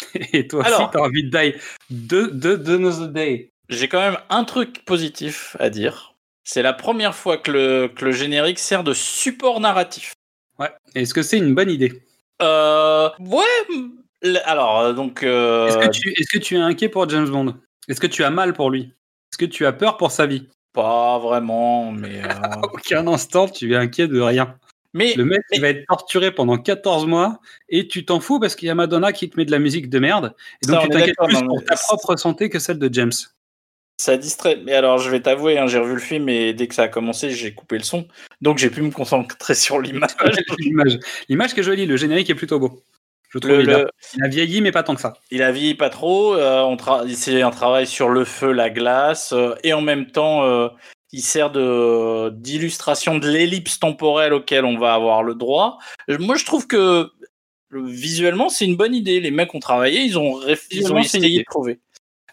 Et 0.32 0.46
toi 0.46 0.60
aussi, 0.60 0.68
Alors. 0.68 0.90
t'as 0.90 1.00
envie 1.00 1.24
de 1.24 1.30
die 1.30 1.54
de, 1.90 2.26
de, 2.26 2.56
de 2.56 3.06
Day. 3.06 3.50
J'ai 3.68 3.88
quand 3.88 4.00
même 4.00 4.18
un 4.30 4.44
truc 4.44 4.84
positif 4.84 5.56
à 5.58 5.70
dire. 5.70 6.14
C'est 6.44 6.62
la 6.62 6.72
première 6.72 7.14
fois 7.14 7.38
que 7.38 7.50
le, 7.50 7.88
que 7.88 8.04
le 8.04 8.12
générique 8.12 8.58
sert 8.58 8.84
de 8.84 8.92
support 8.92 9.58
narratif. 9.60 10.12
Ouais. 10.58 10.70
Est-ce 10.94 11.12
que 11.12 11.22
c'est 11.22 11.38
une 11.38 11.54
bonne 11.54 11.70
idée? 11.70 12.02
Euh, 12.42 13.10
ouais. 13.18 14.36
Alors, 14.44 14.80
euh, 14.80 14.92
donc. 14.92 15.22
euh, 15.22 15.66
Est-ce 15.66 15.78
que, 15.78 15.90
tu, 15.90 16.08
est-ce 16.20 16.30
que 16.30 16.38
tu 16.38 16.56
es 16.56 16.60
inquiet 16.60 16.88
pour 16.88 17.08
James 17.08 17.28
Bond? 17.28 17.54
Est-ce 17.88 18.00
que 18.00 18.06
tu 18.06 18.22
as 18.22 18.30
mal 18.30 18.52
pour 18.52 18.70
lui? 18.70 18.82
Est-ce 19.32 19.38
que 19.38 19.44
tu 19.44 19.66
as 19.66 19.72
peur 19.72 19.96
pour 19.96 20.12
sa 20.12 20.26
vie? 20.26 20.48
Pas 20.72 21.18
vraiment, 21.18 21.90
mais. 21.90 22.22
euh, 22.22 22.28
À 22.28 22.60
aucun 22.72 23.06
instant, 23.08 23.48
tu 23.48 23.72
es 23.72 23.76
inquiet 23.76 24.06
de 24.08 24.20
rien. 24.20 24.56
Mais 24.94 25.14
Le 25.14 25.24
mec, 25.24 25.40
mais- 25.50 25.56
il 25.58 25.60
va 25.60 25.68
être 25.68 25.84
torturé 25.88 26.30
pendant 26.32 26.58
14 26.58 27.06
mois 27.06 27.40
et 27.68 27.86
tu 27.88 28.04
t'en 28.04 28.20
fous 28.20 28.40
parce 28.40 28.54
qu'il 28.56 28.68
y 28.68 28.70
a 28.70 28.74
Madonna 28.74 29.12
qui 29.12 29.28
te 29.30 29.36
met 29.36 29.44
de 29.44 29.50
la 29.50 29.58
musique 29.58 29.88
de 29.90 29.98
merde. 29.98 30.34
Et 30.62 30.66
donc 30.66 30.76
Ça, 30.76 30.82
tu 30.82 30.88
t'inquiètes 30.90 31.16
plus 31.16 31.34
non, 31.34 31.46
pour 31.46 31.64
ta 31.64 31.74
propre 31.76 32.16
santé 32.16 32.48
que 32.50 32.58
celle 32.58 32.78
de 32.78 32.92
James. 32.92 33.12
ça 33.98 34.16
distrait. 34.16 34.60
Mais 34.64 34.72
alors, 34.74 34.98
je 34.98 35.08
vais 35.10 35.20
t'avouer, 35.20 35.58
hein, 35.58 35.66
j'ai 35.66 35.78
revu 35.78 35.94
le 35.94 36.00
film 36.00 36.28
et 36.28 36.52
dès 36.52 36.66
que 36.68 36.74
ça 36.74 36.84
a 36.84 36.88
commencé, 36.88 37.30
j'ai 37.30 37.52
coupé 37.54 37.78
le 37.78 37.84
son. 37.84 38.06
Donc, 38.42 38.58
j'ai 38.58 38.70
pu 38.70 38.82
me 38.82 38.90
concentrer 38.90 39.54
sur 39.54 39.80
l'image. 39.80 40.10
L'image, 40.58 40.98
l'image 41.28 41.54
qui 41.54 41.60
est 41.60 41.62
jolie, 41.62 41.86
le 41.86 41.96
générique 41.96 42.28
est 42.30 42.34
plutôt 42.34 42.58
beau. 42.58 42.82
Je 43.30 43.38
trouve 43.38 43.52
Le- 43.56 43.62
il, 43.62 43.70
a, 43.70 43.78
le- 43.78 43.90
il 44.16 44.24
a 44.24 44.28
vieilli, 44.28 44.60
mais 44.60 44.70
pas 44.70 44.82
tant 44.82 44.94
que 44.94 45.00
ça. 45.00 45.14
Il 45.30 45.42
a 45.42 45.50
vieilli 45.50 45.74
pas 45.74 45.90
trop. 45.90 46.34
euh, 46.34 46.60
on 46.62 46.76
tra- 46.76 47.06
c'est 47.14 47.42
un 47.42 47.50
travail 47.50 47.86
sur 47.86 48.08
le 48.08 48.24
feu, 48.24 48.52
la 48.52 48.70
glace, 48.70 49.32
euh, 49.32 49.54
et 49.64 49.72
en 49.72 49.80
même 49.80 50.06
temps, 50.10 50.44
euh, 50.44 50.68
il 51.16 51.22
sert 51.22 51.50
de 51.50 52.28
d'illustration 52.30 53.16
de 53.18 53.26
l'ellipse 53.26 53.78
temporelle 53.78 54.34
auquel 54.34 54.64
on 54.66 54.78
va 54.78 54.92
avoir 54.92 55.22
le 55.22 55.34
droit. 55.34 55.78
Euh, 56.10 56.18
Moi, 56.20 56.36
je 56.36 56.44
trouve 56.44 56.66
que 56.66 57.10
visuellement, 57.72 58.48
c'est 58.48 58.66
une 58.66 58.76
bonne 58.76 58.94
idée. 58.94 59.20
Les 59.20 59.30
mecs 59.30 59.54
ont 59.54 59.60
travaillé, 59.60 60.02
ils 60.02 60.18
ont, 60.18 60.38
réf- 60.40 60.66
ils 60.70 60.78
ont 60.78 60.94
Visuellement, 60.94 61.02
c'est 61.04 61.18
une 61.18 61.24
essayé 61.24 61.38
de 61.40 61.44
trouver. 61.44 61.80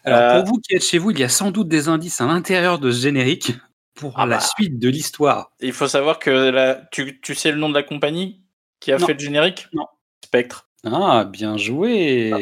Alors 0.04 0.20
Euh, 0.20 0.42
pour 0.42 0.54
vous 0.54 0.60
qui 0.60 0.74
êtes 0.74 0.84
chez 0.84 0.98
vous, 0.98 1.10
il 1.12 1.18
y 1.18 1.24
a 1.24 1.28
sans 1.30 1.50
doute 1.50 1.68
des 1.68 1.88
indices 1.88 2.20
à 2.20 2.26
l'intérieur 2.26 2.78
de 2.78 2.90
ce 2.92 3.00
générique 3.00 3.52
pour 3.94 4.12
Ah 4.16 4.26
la 4.26 4.36
bah. 4.36 4.44
suite 4.56 4.78
de 4.78 4.88
l'histoire. 4.90 5.50
Il 5.60 5.72
faut 5.72 5.88
savoir 5.88 6.18
que 6.18 6.30
la- 6.30 6.74
tu, 6.92 7.20
tu 7.22 7.34
sais 7.34 7.50
le 7.52 7.56
nom 7.58 7.68
de 7.70 7.74
la 7.74 7.82
compagnie 7.82 8.42
qui 8.80 8.92
a 8.92 8.98
Non. 8.98 9.06
fait 9.06 9.14
le 9.14 9.18
générique? 9.20 9.66
Non. 9.72 9.86
Spectre. 10.24 10.68
Ah, 10.84 11.24
bien 11.24 11.56
joué. 11.56 12.32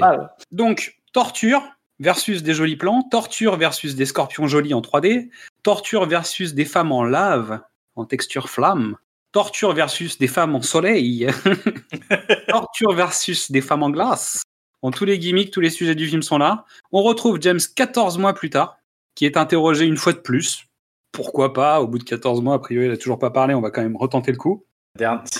Donc, 0.50 0.98
torture 1.12 1.62
versus 2.00 2.42
des 2.42 2.52
jolis 2.54 2.76
plans, 2.76 3.02
torture 3.08 3.54
versus 3.56 3.94
des 3.94 4.06
scorpions 4.06 4.48
jolis 4.48 4.74
en 4.74 4.80
3D, 4.80 5.30
torture 5.62 6.06
versus 6.06 6.54
des 6.54 6.64
femmes 6.64 6.92
en 6.92 7.04
lave, 7.04 7.60
en 7.96 8.04
texture 8.04 8.48
flamme, 8.48 8.96
torture 9.32 9.72
versus 9.72 10.18
des 10.18 10.28
femmes 10.28 10.54
en 10.54 10.62
soleil, 10.62 11.28
torture 12.48 12.92
versus 12.92 13.50
des 13.50 13.60
femmes 13.60 13.82
en 13.82 13.90
glace. 13.90 14.42
Bon, 14.82 14.90
tous 14.90 15.04
les 15.04 15.18
gimmicks, 15.18 15.52
tous 15.52 15.60
les 15.60 15.70
sujets 15.70 15.94
du 15.94 16.08
film 16.08 16.22
sont 16.22 16.38
là. 16.38 16.64
On 16.90 17.02
retrouve 17.02 17.38
James 17.40 17.60
14 17.74 18.18
mois 18.18 18.34
plus 18.34 18.50
tard, 18.50 18.78
qui 19.14 19.26
est 19.26 19.36
interrogé 19.36 19.84
une 19.86 19.96
fois 19.96 20.12
de 20.12 20.18
plus. 20.18 20.66
Pourquoi 21.12 21.52
pas 21.52 21.80
Au 21.80 21.86
bout 21.86 21.98
de 21.98 22.04
14 22.04 22.40
mois, 22.42 22.54
a 22.54 22.58
priori, 22.58 22.86
il 22.86 22.92
a 22.92 22.96
toujours 22.96 23.18
pas 23.18 23.30
parlé, 23.30 23.54
on 23.54 23.60
va 23.60 23.70
quand 23.70 23.82
même 23.82 23.96
retenter 23.96 24.32
le 24.32 24.38
coup. 24.38 24.64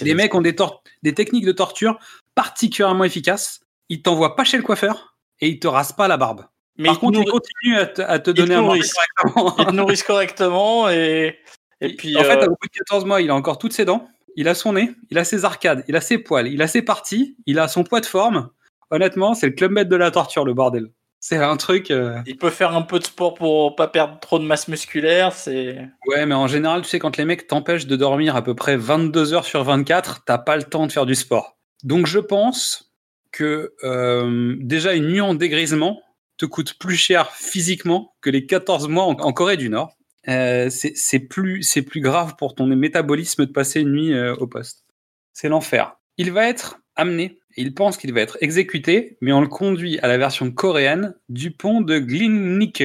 Les 0.01 0.15
mecs 0.15 0.35
ont 0.35 0.43
des 0.43 1.15
techniques 1.15 1.45
de 1.45 1.53
torture 1.53 1.99
particulièrement 2.35 3.05
efficaces. 3.05 3.61
Ils 3.89 4.03
t'envoient 4.03 4.37
pas 4.37 4.45
chez 4.45 4.57
le 4.57 4.63
coiffeur 4.63 5.17
et 5.41 5.49
ils 5.49 5.59
te 5.59 5.67
rasent 5.67 5.93
pas 5.93 6.09
la 6.09 6.17
barbe. 6.17 6.47
Mais 6.79 6.89
Par 6.89 7.01
contre, 7.01 7.21
te 7.21 7.27
ils 7.27 7.31
continuent 7.31 7.77
à 7.79 7.87
te, 7.87 8.03
à 8.03 8.19
te 8.19 8.31
te 8.31 8.37
donner 8.37 8.55
à 8.55 8.61
manger 8.63 8.79
nourrissent. 8.81 8.95
correctement. 8.95 9.55
ils 9.59 9.67
te 9.67 9.71
nourrissent 9.73 10.03
correctement 10.03 10.89
et, 10.91 11.39
et 11.81 11.97
puis. 11.97 12.17
en 12.17 12.25
fait, 12.25 12.37
euh, 12.39 12.47
au 12.47 12.51
bout 12.51 12.67
de 12.67 12.79
14 12.79 13.05
mois, 13.05 13.21
il 13.21 13.31
a 13.31 13.35
encore 13.35 13.59
toutes 13.59 13.73
ses 13.73 13.85
dents, 13.85 14.09
il 14.37 14.49
a 14.49 14.55
son 14.55 14.73
nez, 14.75 14.91
il 15.11 15.19
a 15.19 15.25
ses 15.25 15.45
arcades, 15.45 15.85
il 15.89 15.97
a 15.97 16.01
ses 16.01 16.19
poils, 16.19 16.49
il 16.49 16.63
a 16.63 16.67
ses 16.67 16.83
parties, 16.83 17.37
il 17.47 17.59
a 17.59 17.69
son 17.69 17.85
poids 17.85 18.01
de 18.01 18.07
forme. 18.07 18.49
Honnêtement, 18.91 19.35
c'est 19.35 19.47
le 19.47 19.53
club 19.53 19.71
maître 19.73 19.91
de 19.91 19.97
la 19.97 20.11
torture, 20.11 20.45
le 20.45 20.55
bordel. 20.55 20.89
C'est 21.25 21.37
un 21.37 21.57
truc. 21.57 21.91
euh, 21.93 22.19
Il 22.27 22.37
peut 22.37 22.51
faire 22.51 22.75
un 22.75 22.83
peu 22.83 22.99
de 22.99 23.05
sport 23.05 23.35
pour 23.35 23.77
pas 23.77 23.87
perdre 23.87 24.19
trop 24.19 24.41
de 24.41 24.45
masse 24.45 24.67
musculaire. 24.67 25.33
C'est 25.33 25.79
Ouais, 26.07 26.27
mais 26.27 26.35
en 26.35 26.49
général, 26.49 26.83
tu 26.83 26.89
sais, 26.89 26.99
quand 26.99 27.17
les 27.17 27.25
mecs 27.25 27.47
t'empêchent 27.47 27.87
de 27.87 27.95
dormir 27.95 28.35
à 28.35 28.43
peu 28.43 28.55
près 28.57 28.77
22 28.77 29.33
heures 29.33 29.45
sur 29.45 29.63
24, 29.63 30.25
t'as 30.25 30.39
pas 30.39 30.57
le 30.57 30.65
temps 30.65 30.87
de 30.87 30.93
faire 30.93 31.07
du 31.07 31.15
sport. 31.15 31.57
Donc 31.85 32.07
je 32.07 32.19
pense 32.19 32.93
que 33.31 33.73
euh, 33.85 34.57
déjà 34.59 34.95
une 34.95 35.07
nuit 35.07 35.21
en 35.21 35.35
dégrisement 35.35 36.01
te 36.43 36.47
coûte 36.47 36.75
plus 36.75 36.97
cher 36.97 37.31
physiquement 37.31 38.15
que 38.21 38.29
les 38.29 38.47
14 38.47 38.89
mois 38.89 39.05
en, 39.05 39.13
en 39.13 39.33
Corée 39.33 39.57
du 39.57 39.69
Nord. 39.69 39.97
Euh, 40.29 40.69
c'est 40.71 41.19
plus, 41.21 41.65
plus 41.87 42.01
grave 42.01 42.35
pour 42.37 42.55
ton 42.55 42.67
métabolisme 42.67 43.47
de 43.47 43.53
passer 43.53 43.81
une 43.81 43.93
nuit 43.93 44.13
euh, 44.13 44.35
au 44.37 44.47
poste. 44.49 44.85
C'est 45.33 45.49
l'enfer. 45.49 45.97
Il 46.17 46.33
va 46.33 46.49
être 46.49 46.81
amené, 46.97 47.39
il 47.57 47.75
pense 47.75 47.97
qu'il 47.97 48.13
va 48.13 48.21
être 48.21 48.39
exécuté, 48.41 49.17
mais 49.21 49.33
on 49.33 49.41
le 49.41 49.47
conduit 49.47 49.99
à 50.01 50.09
la 50.09 50.19
version 50.19 50.51
coréenne 50.51 51.15
du 51.29 51.53
pont 51.53 51.81
de 51.81 51.99
Glinike. 51.99 52.85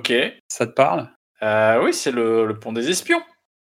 ok. 0.00 0.12
Ça 0.48 0.66
te 0.66 0.72
parle? 0.72 1.08
Euh, 1.42 1.82
oui, 1.82 1.94
c'est 1.94 2.10
le, 2.10 2.46
le 2.46 2.58
pont 2.58 2.72
des 2.72 2.90
espions. 2.90 3.22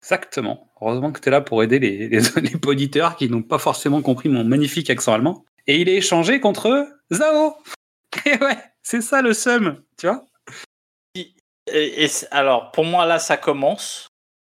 Exactement. 0.03 0.69
Heureusement 0.81 1.13
que 1.13 1.21
tu 1.21 1.29
es 1.29 1.33
là 1.33 1.41
pour 1.41 1.63
aider 1.63 1.79
les, 1.79 2.09
les, 2.09 2.21
les 2.43 2.57
auditeurs 2.67 3.17
qui 3.17 3.29
n'ont 3.31 3.43
pas 3.43 3.59
forcément 3.59 4.03
compris 4.03 4.29
mon 4.29 4.45
magnifique 4.45 4.91
accent 4.91 5.13
allemand. 5.13 5.45
Et 5.69 5.81
il 5.81 5.89
est 5.89 5.97
échangé 5.97 6.41
contre 6.41 6.89
Zao. 7.13 7.55
Et 8.27 8.37
ouais, 8.39 8.59
c'est 8.83 9.01
ça 9.01 9.23
le 9.23 9.33
seum, 9.33 9.83
tu 9.99 10.07
vois? 10.07 10.25
Et, 11.73 12.07
alors, 12.31 12.73
pour 12.73 12.85
moi, 12.85 13.07
là, 13.07 13.19
ça 13.19 13.37
commence. 13.37 14.09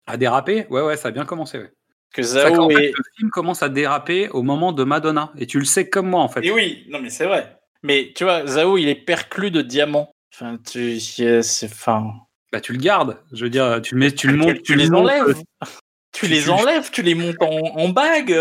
À 0.07 0.17
déraper? 0.17 0.67
Ouais, 0.71 0.81
ouais, 0.83 0.97
ça 0.97 1.09
a 1.09 1.11
bien 1.11 1.25
commencé. 1.25 1.59
Ouais. 1.59 1.73
Que 2.13 2.23
Ça, 2.23 2.51
Zao 2.51 2.71
fait, 2.71 2.89
le 2.89 3.03
film 3.17 3.31
commence 3.31 3.63
à 3.63 3.69
déraper 3.69 4.29
au 4.31 4.43
moment 4.43 4.73
de 4.73 4.83
Madonna. 4.85 5.33
Et 5.39 5.47
tu 5.47 5.59
le 5.59 5.65
sais 5.65 5.89
comme 5.89 6.09
moi, 6.09 6.21
en 6.23 6.29
fait. 6.29 6.45
Et 6.45 6.51
oui, 6.51 6.87
non, 6.89 7.01
mais 7.01 7.11
c'est 7.11 7.27
vrai. 7.27 7.59
Mais 7.83 8.13
tu 8.15 8.25
vois, 8.25 8.47
Zao, 8.47 8.79
il 8.79 8.89
est 8.89 8.95
perclus 8.95 9.51
de 9.51 9.63
diamants. 9.63 10.11
Enfin, 10.35 10.59
tu. 10.59 10.99
c'est- 11.01 11.65
Enfin. 11.65 12.13
Bah, 12.53 12.61
tu 12.61 12.73
le 12.73 12.79
gardes. 12.79 13.19
Je 13.33 13.45
veux 13.45 13.51
dire, 13.51 13.81
tu 13.83 13.95
le 13.95 14.01
mets, 14.01 14.13
tu 14.13 14.27
le 14.27 14.33
Tu, 14.33 14.39
montes, 14.39 14.63
tu 14.63 14.75
le 14.75 14.83
les 14.83 14.91
enlèves. 14.93 15.37
Tu 16.13 16.27
les 16.27 16.51
enlèves, 16.51 16.91
tu 16.91 17.03
les 17.03 17.15
montes 17.15 17.41
en, 17.41 17.47
en 17.79 17.89
bague. 17.91 18.37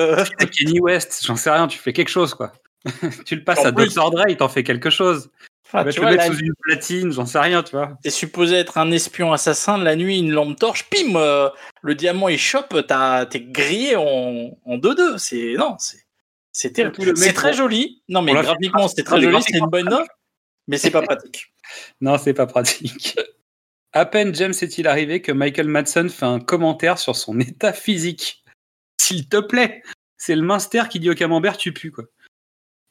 Kenny 0.58 0.80
West, 0.80 1.22
j'en 1.24 1.36
sais 1.36 1.52
rien, 1.52 1.68
tu 1.68 1.78
fais 1.78 1.94
quelque 1.94 2.10
chose, 2.10 2.34
quoi. 2.34 2.52
tu 3.26 3.36
le 3.36 3.44
passes 3.44 3.60
En 3.60 3.66
à 3.66 3.72
plus- 3.72 3.94
Dr. 3.94 4.10
Dre, 4.10 4.24
il 4.28 4.38
t'en 4.38 4.50
fait 4.50 4.64
quelque 4.64 4.90
chose. 4.90 5.30
Enfin, 5.72 5.88
tu 5.90 6.00
vois, 6.00 6.12
mettre 6.12 6.24
la- 6.28 6.34
sous 6.34 6.40
une 6.40 6.54
platine, 6.62 7.12
j'en 7.12 7.26
sais 7.28 7.38
rien, 7.40 7.62
tu 7.62 7.72
vois. 7.72 7.98
t'es 8.02 8.10
supposé 8.10 8.56
être 8.56 8.78
un 8.80 8.90
espion 8.92 9.32
assassin. 9.32 9.78
La 9.78 9.96
nuit, 9.96 10.18
une 10.18 10.32
lampe 10.32 10.58
torche, 10.58 10.90
pim, 10.90 11.16
euh, 11.16 11.50
le 11.84 11.94
diamant 11.96 12.28
il 12.28 12.40
chope, 12.40 12.76
t'es 13.30 13.40
grillé 13.42 13.96
en, 13.96 14.58
en 14.66 14.78
2-2. 14.78 15.18
C'est 15.20 15.54
non, 15.58 15.76
c'est 15.78 16.00
c'est 16.52 16.72
terrible. 16.72 17.16
C'est 17.16 17.34
très 17.34 17.54
joli. 17.54 18.02
Non, 18.10 18.22
mais 18.24 18.34
graphiquement, 18.34 18.88
c'était 18.88 19.04
très 19.04 19.22
joli. 19.22 19.38
C'est 19.44 19.58
une 19.60 19.68
bonne 19.68 19.90
note, 19.90 20.08
mais 20.68 20.78
c'est 20.78 20.92
pas 20.92 21.02
pratique. 21.04 21.54
Non, 22.02 22.18
c'est 22.18 22.34
pas 22.34 22.48
pratique. 22.48 23.16
À 23.94 24.08
peine 24.08 24.34
James 24.34 24.56
est-il 24.60 24.88
arrivé 24.88 25.22
que 25.22 25.32
Michael 25.32 25.68
Madsen 25.68 26.10
fait 26.10 26.26
un 26.26 26.40
commentaire 26.40 26.98
sur 26.98 27.16
son 27.16 27.40
état 27.40 27.74
physique. 27.74 28.44
S'il 29.00 29.30
te 29.30 29.38
plaît, 29.40 29.84
c'est 30.18 30.36
le 30.36 30.42
minster 30.42 30.84
qui 30.90 31.00
dit 31.00 31.12
au 31.12 31.14
camembert 31.14 31.58
tu 31.58 31.72
pues 31.72 31.92
quoi. 31.92 32.06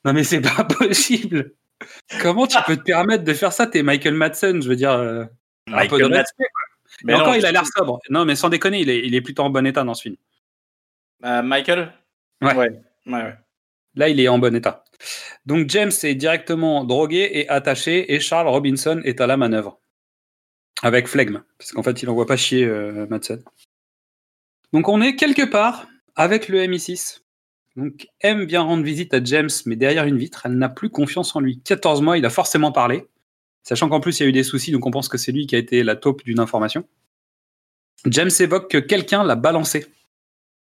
Non 0.04 0.12
mais 0.12 0.22
c'est 0.22 0.40
pas 0.40 0.62
possible. 0.78 1.54
Comment 2.20 2.46
tu 2.46 2.56
peux 2.66 2.76
te 2.76 2.82
permettre 2.82 3.24
de 3.24 3.34
faire 3.34 3.52
ça? 3.52 3.66
T'es 3.66 3.82
Michael 3.82 4.14
Madsen, 4.14 4.62
je 4.62 4.68
veux 4.68 4.76
dire 4.76 4.92
euh, 4.92 5.24
un 5.68 5.86
peu 5.86 5.98
de 5.98 6.04
respect. 6.04 6.46
Mais 7.04 7.14
encore, 7.14 7.36
il 7.36 7.46
a 7.46 7.52
l'air 7.52 7.66
sobre. 7.66 8.00
Non 8.10 8.24
mais 8.24 8.34
sans 8.34 8.48
déconner, 8.48 8.80
il 8.80 8.90
est, 8.90 9.06
il 9.06 9.14
est 9.14 9.20
plutôt 9.20 9.42
en 9.42 9.50
bon 9.50 9.66
état 9.66 9.84
dans 9.84 9.94
ce 9.94 10.02
film. 10.02 10.16
Euh, 11.24 11.42
Michael? 11.42 11.92
Ouais. 12.40 12.54
ouais. 13.06 13.34
Là, 13.94 14.08
il 14.08 14.20
est 14.20 14.28
en 14.28 14.38
bon 14.38 14.54
état. 14.54 14.84
Donc 15.46 15.68
James 15.70 15.92
est 16.02 16.14
directement 16.14 16.84
drogué 16.84 17.30
et 17.32 17.48
attaché 17.48 18.14
et 18.14 18.20
Charles 18.20 18.48
Robinson 18.48 19.00
est 19.04 19.20
à 19.20 19.26
la 19.26 19.36
manœuvre. 19.36 19.80
Avec 20.82 21.08
flegme, 21.08 21.42
parce 21.58 21.72
qu'en 21.72 21.82
fait, 21.82 22.02
il 22.02 22.08
envoie 22.08 22.26
pas 22.26 22.36
chier 22.36 22.64
euh, 22.64 23.06
Madsen. 23.08 23.42
Donc 24.72 24.88
on 24.88 25.00
est 25.00 25.16
quelque 25.16 25.42
part 25.42 25.88
avec 26.14 26.48
le 26.48 26.60
MI6. 26.60 27.20
Donc 27.78 28.08
M 28.22 28.44
vient 28.44 28.62
rendre 28.62 28.82
visite 28.82 29.14
à 29.14 29.22
James, 29.22 29.50
mais 29.64 29.76
derrière 29.76 30.04
une 30.04 30.18
vitre, 30.18 30.42
elle 30.44 30.58
n'a 30.58 30.68
plus 30.68 30.90
confiance 30.90 31.36
en 31.36 31.40
lui. 31.40 31.60
14 31.60 32.02
mois, 32.02 32.18
il 32.18 32.26
a 32.26 32.30
forcément 32.30 32.72
parlé. 32.72 33.06
Sachant 33.62 33.88
qu'en 33.88 34.00
plus, 34.00 34.18
il 34.18 34.24
y 34.24 34.26
a 34.26 34.28
eu 34.28 34.32
des 34.32 34.42
soucis, 34.42 34.72
donc 34.72 34.84
on 34.84 34.90
pense 34.90 35.08
que 35.08 35.16
c'est 35.16 35.30
lui 35.30 35.46
qui 35.46 35.54
a 35.54 35.58
été 35.58 35.84
la 35.84 35.94
taupe 35.94 36.24
d'une 36.24 36.40
information. 36.40 36.88
James 38.06 38.30
évoque 38.40 38.68
que 38.68 38.78
quelqu'un 38.78 39.22
l'a 39.22 39.36
balancé. 39.36 39.86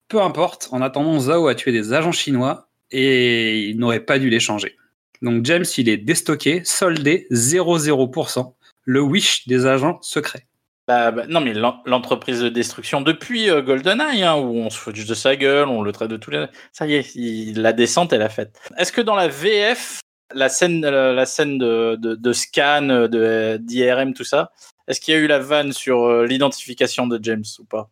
Peu 0.07 0.21
importe, 0.21 0.69
en 0.71 0.83
attendant, 0.83 1.19
Zhao 1.19 1.47
a 1.47 1.55
tué 1.55 1.71
des 1.71 1.93
agents 1.93 2.11
chinois 2.11 2.69
et 2.91 3.69
il 3.69 3.79
n'aurait 3.79 4.05
pas 4.05 4.19
dû 4.19 4.29
les 4.29 4.39
changer. 4.39 4.77
Donc 5.23 5.43
James, 5.45 5.65
il 5.79 5.89
est 5.89 5.97
déstocké, 5.97 6.61
soldé, 6.63 7.25
0,0%, 7.31 8.53
le 8.83 9.01
wish 9.01 9.47
des 9.47 9.65
agents 9.65 9.97
secrets. 10.03 10.45
Bah, 10.89 11.11
bah, 11.11 11.25
non, 11.29 11.39
mais 11.39 11.53
l'en- 11.53 11.83
l'entreprise 11.85 12.41
de 12.41 12.49
destruction 12.49 13.01
depuis 13.01 13.47
euh, 13.47 13.61
GoldenEye, 13.61 14.23
hein, 14.23 14.33
où 14.37 14.57
on 14.57 14.71
se 14.71 14.77
fout 14.79 14.95
juste 14.95 15.07
de 15.09 15.13
sa 15.13 15.35
gueule, 15.35 15.67
on 15.67 15.83
le 15.83 15.91
traite 15.91 16.09
de 16.09 16.17
tous 16.17 16.31
les. 16.31 16.47
Ça 16.71 16.87
y 16.87 16.95
est, 16.95 17.55
la 17.55 17.73
descente, 17.73 18.11
elle 18.11 18.23
a 18.23 18.29
faite. 18.29 18.59
Est-ce 18.75 18.91
que 18.91 19.01
dans 19.01 19.13
la 19.15 19.27
VF, 19.27 19.99
la 20.33 20.49
scène, 20.49 20.83
euh, 20.83 21.13
la 21.13 21.27
scène 21.27 21.59
de, 21.59 21.95
de, 21.95 22.15
de 22.15 22.33
scan, 22.33 22.89
euh, 22.89 23.07
de 23.07 23.57
d'IRM, 23.61 24.15
tout 24.15 24.23
ça, 24.23 24.51
est-ce 24.87 24.99
qu'il 24.99 25.13
y 25.13 25.17
a 25.17 25.19
eu 25.19 25.27
la 25.27 25.37
vanne 25.37 25.73
sur 25.73 26.23
l'identification 26.23 27.05
de 27.05 27.19
James 27.21 27.45
ou 27.59 27.65
pas? 27.65 27.91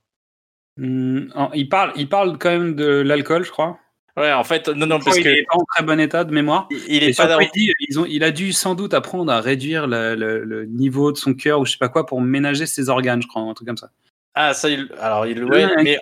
En- 0.80 1.52
il, 1.54 1.70
parle, 1.70 1.94
il 1.98 2.10
parle 2.10 2.40
quand 2.40 2.50
même 2.50 2.74
de 2.76 2.86
l'alcool, 2.88 3.44
je 3.46 3.52
crois. 3.52 3.78
Ouais, 4.18 4.34
en 4.34 4.44
fait, 4.44 4.68
non, 4.70 4.88
non, 4.88 5.00
parce 5.00 5.18
il 5.18 5.24
que 5.24 5.30
est 5.30 5.44
pas 5.44 5.58
en 5.58 5.64
très 5.76 5.84
bon 5.84 6.00
état 6.00 6.24
de 6.24 6.34
mémoire. 6.34 6.68
il- 6.72 6.82
il 6.88 7.04
est 7.04 7.16
pas 7.16 7.38
il, 7.54 7.72
ils 7.88 8.00
ont, 8.00 8.06
il 8.06 8.24
a 8.24 8.32
dû 8.32 8.52
sans 8.52 8.74
doute 8.74 8.96
apprendre 8.96 9.32
à 9.32 9.40
réduire 9.42 9.86
le, 9.86 10.16
le- 10.16 10.44
le 10.44 10.66
niveau 10.66 11.12
de 11.12 11.18
son 11.18 11.36
cœur 11.36 11.60
ou 11.60 11.66
je 11.66 11.74
sais 11.74 11.78
pas 11.78 11.90
quoi 11.90 12.06
pour 12.08 12.20
ménager 12.20 12.66
ses 12.66 12.90
organes, 12.90 13.22
je 13.22 13.28
crois, 13.28 13.44
un 13.44 13.54
truc 13.54 13.68
comme 13.68 13.78
ça. 13.78 13.92
Ah, 14.34 14.54
ça, 14.54 14.70
il... 14.70 14.88
alors, 15.00 15.26
il, 15.26 15.44
ouais, 15.44 15.66
Ouais, 15.66 15.98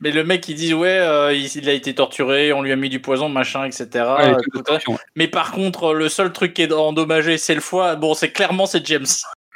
mais, 0.00 0.10
le 0.10 0.22
mec, 0.24 0.46
il 0.48 0.54
dit, 0.56 0.74
ouais, 0.74 0.98
euh, 0.98 1.32
il, 1.32 1.46
il 1.56 1.68
a 1.68 1.72
été 1.72 1.94
torturé, 1.94 2.52
on 2.52 2.62
lui 2.62 2.72
a 2.72 2.76
mis 2.76 2.88
du 2.90 3.00
poison, 3.00 3.28
machin, 3.28 3.64
etc. 3.64 3.86
Ouais, 3.92 4.34
euh, 4.34 4.78
tout. 4.84 4.96
Mais 5.16 5.28
par 5.28 5.52
contre, 5.52 5.94
le 5.94 6.08
seul 6.08 6.32
truc 6.32 6.54
qui 6.54 6.62
est 6.62 6.72
endommagé, 6.72 7.38
c'est 7.38 7.54
le 7.54 7.60
foie. 7.62 7.96
Bon, 7.96 8.14
c'est 8.14 8.30
clairement, 8.30 8.66
c'est 8.66 8.84
James. 8.86 9.06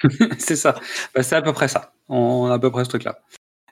c'est 0.38 0.56
ça. 0.56 0.74
Bah, 1.14 1.22
c'est 1.22 1.36
à 1.36 1.42
peu 1.42 1.52
près 1.52 1.68
ça. 1.68 1.92
On 2.08 2.46
a 2.50 2.54
à 2.54 2.58
peu 2.58 2.70
près 2.70 2.84
ce 2.84 2.90
truc-là. 2.90 3.18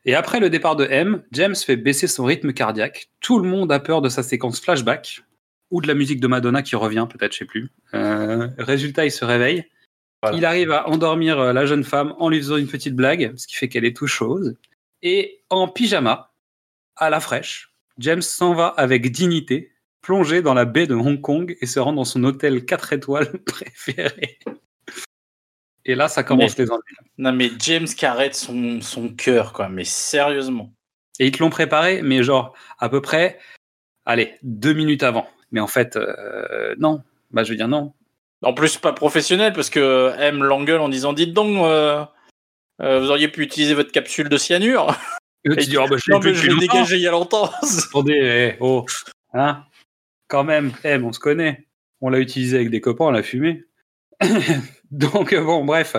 Et 0.04 0.14
après 0.14 0.40
le 0.40 0.50
départ 0.50 0.76
de 0.76 0.86
M, 0.86 1.22
James 1.32 1.54
fait 1.54 1.76
baisser 1.76 2.06
son 2.06 2.24
rythme 2.24 2.52
cardiaque. 2.52 3.10
Tout 3.20 3.38
le 3.38 3.48
monde 3.48 3.70
a 3.70 3.80
peur 3.80 4.00
de 4.00 4.08
sa 4.08 4.22
séquence 4.22 4.60
flashback 4.60 5.22
ou 5.70 5.80
de 5.80 5.86
la 5.86 5.94
musique 5.94 6.20
de 6.20 6.26
Madonna 6.26 6.62
qui 6.62 6.76
revient, 6.76 7.06
peut-être, 7.10 7.32
je 7.32 7.38
sais 7.38 7.44
plus. 7.44 7.70
Euh, 7.94 8.48
résultat, 8.58 9.04
il 9.04 9.12
se 9.12 9.24
réveille. 9.24 9.64
Voilà. 10.22 10.36
Il 10.36 10.44
arrive 10.44 10.72
à 10.72 10.88
endormir 10.88 11.38
euh, 11.38 11.52
la 11.52 11.66
jeune 11.66 11.84
femme 11.84 12.14
en 12.18 12.28
lui 12.28 12.38
faisant 12.38 12.56
une 12.56 12.66
petite 12.66 12.94
blague, 12.94 13.32
ce 13.36 13.46
qui 13.46 13.56
fait 13.56 13.68
qu'elle 13.68 13.84
est 13.84 13.96
tout 13.96 14.06
chose. 14.06 14.56
Et 15.02 15.42
en 15.48 15.68
pyjama, 15.68 16.32
à 16.96 17.08
la 17.08 17.20
fraîche, 17.20 17.74
James 17.98 18.22
s'en 18.22 18.54
va 18.54 18.68
avec 18.68 19.10
dignité, 19.12 19.72
plonger 20.02 20.42
dans 20.42 20.54
la 20.54 20.64
baie 20.64 20.86
de 20.86 20.94
Hong 20.94 21.20
Kong 21.20 21.56
et 21.60 21.66
se 21.66 21.78
rend 21.78 21.92
dans 21.92 22.04
son 22.04 22.24
hôtel 22.24 22.64
4 22.64 22.92
étoiles 22.94 23.38
préféré. 23.44 24.38
Et 25.84 25.94
là, 25.94 26.08
ça 26.08 26.22
commence 26.22 26.56
les 26.58 26.70
ennuis. 26.70 26.96
Non, 27.18 27.32
mais 27.32 27.50
James 27.58 27.86
arrête 28.02 28.34
son, 28.34 28.80
son 28.80 29.08
cœur, 29.08 29.52
quoi. 29.52 29.68
Mais 29.68 29.84
sérieusement. 29.84 30.72
Et 31.18 31.26
ils 31.26 31.32
te 31.32 31.42
l'ont 31.42 31.50
préparé, 31.50 32.02
mais 32.02 32.22
genre 32.22 32.54
à 32.78 32.88
peu 32.88 33.00
près, 33.00 33.38
allez, 34.06 34.34
deux 34.42 34.72
minutes 34.72 35.02
avant. 35.02 35.28
Mais 35.52 35.60
en 35.60 35.66
fait, 35.66 35.96
euh, 35.96 36.74
non. 36.78 37.02
Bah, 37.30 37.44
je 37.44 37.50
veux 37.50 37.56
dire 37.56 37.68
non. 37.68 37.92
En 38.42 38.54
plus, 38.54 38.78
pas 38.78 38.92
professionnel, 38.92 39.52
parce 39.52 39.70
que 39.70 40.14
M 40.18 40.42
l'engueule 40.42 40.80
en 40.80 40.88
disant 40.88 41.12
Dites 41.12 41.34
donc, 41.34 41.58
euh, 41.58 42.04
euh, 42.80 43.00
vous 43.00 43.10
auriez 43.10 43.28
pu 43.28 43.42
utiliser 43.42 43.74
votre 43.74 43.92
capsule 43.92 44.28
de 44.28 44.36
cyanure. 44.38 44.96
Et 45.44 45.56
tu 45.56 45.70
dis, 45.70 45.76
oh, 45.76 45.86
bah, 45.88 45.96
je 45.96 46.12
l'ai 46.12 46.18
mais 46.18 46.34
je 46.34 46.58
dégagé 46.58 46.96
il 46.96 47.02
y 47.02 47.06
a 47.06 47.10
longtemps. 47.10 47.50
Attendez, 47.88 48.20
eh, 48.22 48.56
oh, 48.60 48.84
hein, 49.32 49.64
quand 50.28 50.44
même, 50.44 50.72
eh, 50.84 50.96
on 50.96 51.12
se 51.12 51.20
connaît. 51.20 51.66
On 52.00 52.08
l'a 52.08 52.18
utilisé 52.18 52.56
avec 52.56 52.70
des 52.70 52.80
copains, 52.80 53.06
on 53.06 53.10
l'a 53.10 53.22
fumé. 53.22 53.64
Donc, 54.90 55.32
euh, 55.32 55.42
bon, 55.42 55.64
bref. 55.64 55.96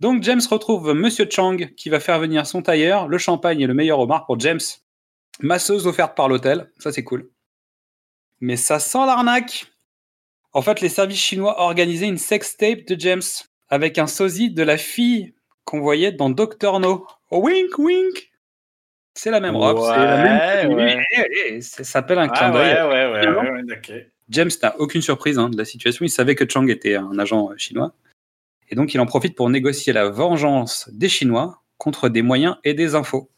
Donc, 0.00 0.22
James 0.22 0.40
retrouve 0.50 0.92
Monsieur 0.94 1.26
Chang 1.30 1.56
qui 1.76 1.88
va 1.88 2.00
faire 2.00 2.18
venir 2.20 2.46
son 2.46 2.62
tailleur, 2.62 3.08
le 3.08 3.18
champagne 3.18 3.60
et 3.60 3.66
le 3.66 3.74
meilleur 3.74 3.98
homard 3.98 4.26
pour 4.26 4.38
James. 4.40 4.60
Masseuse 5.40 5.86
offerte 5.86 6.16
par 6.16 6.28
l'hôtel, 6.28 6.70
ça 6.78 6.92
c'est 6.92 7.04
cool. 7.04 7.30
Mais 8.40 8.56
ça 8.56 8.78
sent 8.78 8.98
l'arnaque. 9.06 9.66
En 10.52 10.62
fait, 10.62 10.80
les 10.80 10.88
services 10.88 11.20
chinois 11.20 11.60
organisaient 11.60 12.06
une 12.08 12.16
sextape 12.18 12.84
de 12.86 12.98
James 12.98 13.22
avec 13.68 13.98
un 13.98 14.06
sosie 14.06 14.50
de 14.50 14.62
la 14.62 14.78
fille 14.78 15.34
qu'on 15.64 15.80
voyait 15.80 16.12
dans 16.12 16.30
Doctor 16.30 16.80
No. 16.80 17.06
wink, 17.30 17.78
wink. 17.78 18.32
C'est 19.14 19.30
la 19.30 19.40
même 19.40 19.56
robe, 19.56 19.80
c'est 19.80 19.96
la 19.96 20.22
même. 20.62 20.72
Ouais, 20.74 21.60
Ça 21.60 21.84
s'appelle 21.84 22.18
un 22.18 22.28
Ah, 22.30 22.36
clin 22.36 22.50
d'œil. 22.50 22.74
ouais, 22.74 23.10
ouais, 23.12 23.26
ouais. 23.88 24.12
James 24.28 24.50
n'a 24.62 24.78
aucune 24.80 25.02
surprise 25.02 25.38
hein, 25.38 25.48
de 25.48 25.56
la 25.56 25.64
situation. 25.64 26.04
Il 26.04 26.10
savait 26.10 26.34
que 26.34 26.44
Chang 26.48 26.66
était 26.68 26.96
un 26.96 27.18
agent 27.18 27.50
euh, 27.50 27.56
chinois. 27.56 27.92
Et 28.68 28.74
donc, 28.74 28.94
il 28.94 29.00
en 29.00 29.06
profite 29.06 29.36
pour 29.36 29.48
négocier 29.48 29.92
la 29.92 30.08
vengeance 30.08 30.90
des 30.92 31.08
Chinois 31.08 31.62
contre 31.78 32.08
des 32.08 32.22
moyens 32.22 32.56
et 32.64 32.74
des 32.74 32.94
infos. 32.94 33.30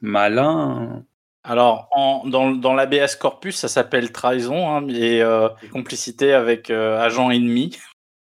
Malin. 0.00 1.04
Alors, 1.42 1.88
en, 1.92 2.26
dans, 2.26 2.52
dans 2.52 2.74
l'ABS 2.74 3.16
Corpus, 3.16 3.56
ça 3.56 3.68
s'appelle 3.68 4.12
trahison 4.12 4.70
hein, 4.70 4.88
et 4.88 5.22
euh, 5.22 5.48
complicité 5.72 6.32
avec 6.32 6.70
euh, 6.70 7.00
agent 7.00 7.30
ennemi. 7.30 7.78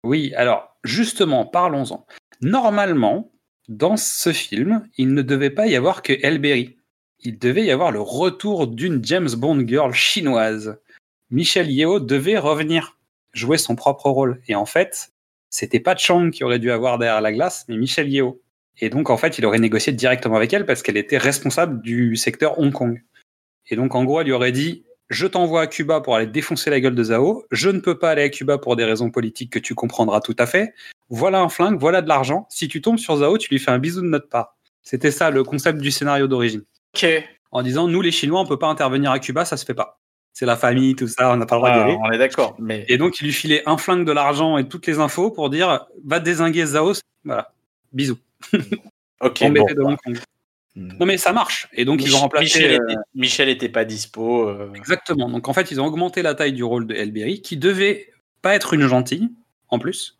Oui, 0.04 0.32
alors, 0.34 0.76
justement, 0.84 1.44
parlons-en. 1.44 2.06
Normalement, 2.40 3.32
dans 3.68 3.96
ce 3.96 4.32
film, 4.32 4.86
il 4.96 5.14
ne 5.14 5.22
devait 5.22 5.50
pas 5.50 5.66
y 5.66 5.74
avoir 5.74 6.02
que 6.02 6.12
Elle 6.22 6.38
Berry. 6.38 6.76
Il 7.20 7.38
devait 7.38 7.64
y 7.64 7.70
avoir 7.70 7.90
le 7.90 8.00
retour 8.00 8.68
d'une 8.68 9.04
James 9.04 9.30
Bond 9.36 9.66
girl 9.66 9.92
chinoise. 9.92 10.78
Michelle 11.30 11.70
Yeoh 11.70 12.00
devait 12.00 12.38
revenir, 12.38 12.96
jouer 13.34 13.58
son 13.58 13.76
propre 13.76 14.08
rôle. 14.08 14.40
Et 14.48 14.54
en 14.54 14.64
fait, 14.64 15.12
c'était 15.50 15.80
pas 15.80 15.96
Chang 15.96 16.30
qui 16.30 16.42
aurait 16.42 16.58
dû 16.58 16.70
avoir 16.70 16.98
derrière 16.98 17.20
la 17.20 17.32
glace, 17.32 17.66
mais 17.68 17.76
Michelle 17.76 18.08
Yeoh. 18.08 18.40
Et 18.80 18.88
donc, 18.88 19.10
en 19.10 19.16
fait, 19.16 19.38
il 19.38 19.44
aurait 19.44 19.58
négocié 19.58 19.92
directement 19.92 20.36
avec 20.36 20.52
elle 20.52 20.64
parce 20.64 20.82
qu'elle 20.82 20.96
était 20.96 21.18
responsable 21.18 21.82
du 21.82 22.16
secteur 22.16 22.58
Hong 22.58 22.72
Kong. 22.72 23.02
Et 23.68 23.76
donc, 23.76 23.94
en 23.94 24.04
gros, 24.04 24.20
elle 24.20 24.26
lui 24.26 24.32
aurait 24.32 24.52
dit 24.52 24.84
Je 25.10 25.26
t'envoie 25.26 25.62
à 25.62 25.66
Cuba 25.66 26.00
pour 26.00 26.16
aller 26.16 26.26
défoncer 26.26 26.70
la 26.70 26.80
gueule 26.80 26.94
de 26.94 27.04
Zhao. 27.04 27.44
Je 27.50 27.68
ne 27.68 27.80
peux 27.80 27.98
pas 27.98 28.10
aller 28.10 28.22
à 28.22 28.28
Cuba 28.30 28.56
pour 28.56 28.76
des 28.76 28.84
raisons 28.84 29.10
politiques 29.10 29.52
que 29.52 29.58
tu 29.58 29.74
comprendras 29.74 30.20
tout 30.20 30.36
à 30.38 30.46
fait. 30.46 30.72
Voilà 31.10 31.40
un 31.40 31.48
flingue, 31.48 31.78
voilà 31.78 32.02
de 32.02 32.08
l'argent. 32.08 32.46
Si 32.50 32.68
tu 32.68 32.80
tombes 32.80 32.98
sur 32.98 33.16
Zhao, 33.16 33.36
tu 33.36 33.50
lui 33.50 33.58
fais 33.58 33.70
un 33.70 33.78
bisou 33.78 34.00
de 34.00 34.06
notre 34.06 34.28
part. 34.28 34.56
C'était 34.82 35.10
ça 35.10 35.30
le 35.30 35.44
concept 35.44 35.80
du 35.80 35.90
scénario 35.90 36.26
d'origine. 36.26 36.62
Ok. 36.94 37.06
En 37.50 37.62
disant, 37.62 37.88
nous 37.88 38.00
les 38.00 38.12
Chinois, 38.12 38.40
on 38.40 38.46
peut 38.46 38.58
pas 38.58 38.68
intervenir 38.68 39.10
à 39.10 39.18
Cuba, 39.18 39.44
ça 39.44 39.56
se 39.56 39.64
fait 39.64 39.74
pas. 39.74 39.98
C'est 40.32 40.46
la 40.46 40.56
famille, 40.56 40.94
tout 40.94 41.08
ça, 41.08 41.32
on 41.32 41.36
n'a 41.36 41.46
pas 41.46 41.56
le 41.56 41.60
droit 41.60 41.70
d'y 41.72 41.78
Ah, 41.78 41.84
aller. 41.84 41.98
on 42.00 42.12
est 42.12 42.18
d'accord. 42.18 42.54
Mais 42.60 42.84
Et 42.88 42.96
donc, 42.96 43.18
il 43.20 43.24
lui 43.24 43.32
filait 43.32 43.62
un 43.66 43.76
flingue, 43.76 44.04
de 44.06 44.12
l'argent 44.12 44.56
et 44.56 44.68
toutes 44.68 44.86
les 44.86 45.00
infos 45.00 45.30
pour 45.32 45.50
dire, 45.50 45.86
va 46.04 46.20
désinguer 46.20 46.64
Zhao. 46.64 46.92
Voilà. 47.24 47.52
Bisous. 47.92 48.18
ok. 49.20 49.42
Embêté 49.42 49.74
bon. 49.74 49.80
de 49.82 49.82
Hong 49.82 49.96
Kong. 50.04 50.18
Non, 50.76 51.06
mais 51.06 51.16
ça 51.18 51.32
marche. 51.32 51.68
Et 51.72 51.84
donc, 51.84 52.04
ils 52.04 52.14
ont 52.14 52.18
remplacé. 52.20 52.44
Michel, 52.44 52.70
euh, 52.80 52.84
était, 52.88 52.98
Michel 53.16 53.48
était 53.48 53.68
pas 53.68 53.84
dispo. 53.84 54.48
euh, 54.48 54.72
Exactement. 54.74 55.28
Donc 55.28 55.48
en 55.48 55.52
fait, 55.52 55.72
ils 55.72 55.80
ont 55.80 55.86
augmenté 55.86 56.22
la 56.22 56.36
taille 56.36 56.52
du 56.52 56.62
rôle 56.62 56.86
de 56.86 56.94
Elberry, 56.94 57.42
qui 57.42 57.56
devait 57.56 58.12
pas 58.42 58.54
être 58.54 58.74
une 58.74 58.86
gentille, 58.86 59.28
en 59.70 59.80
plus. 59.80 60.18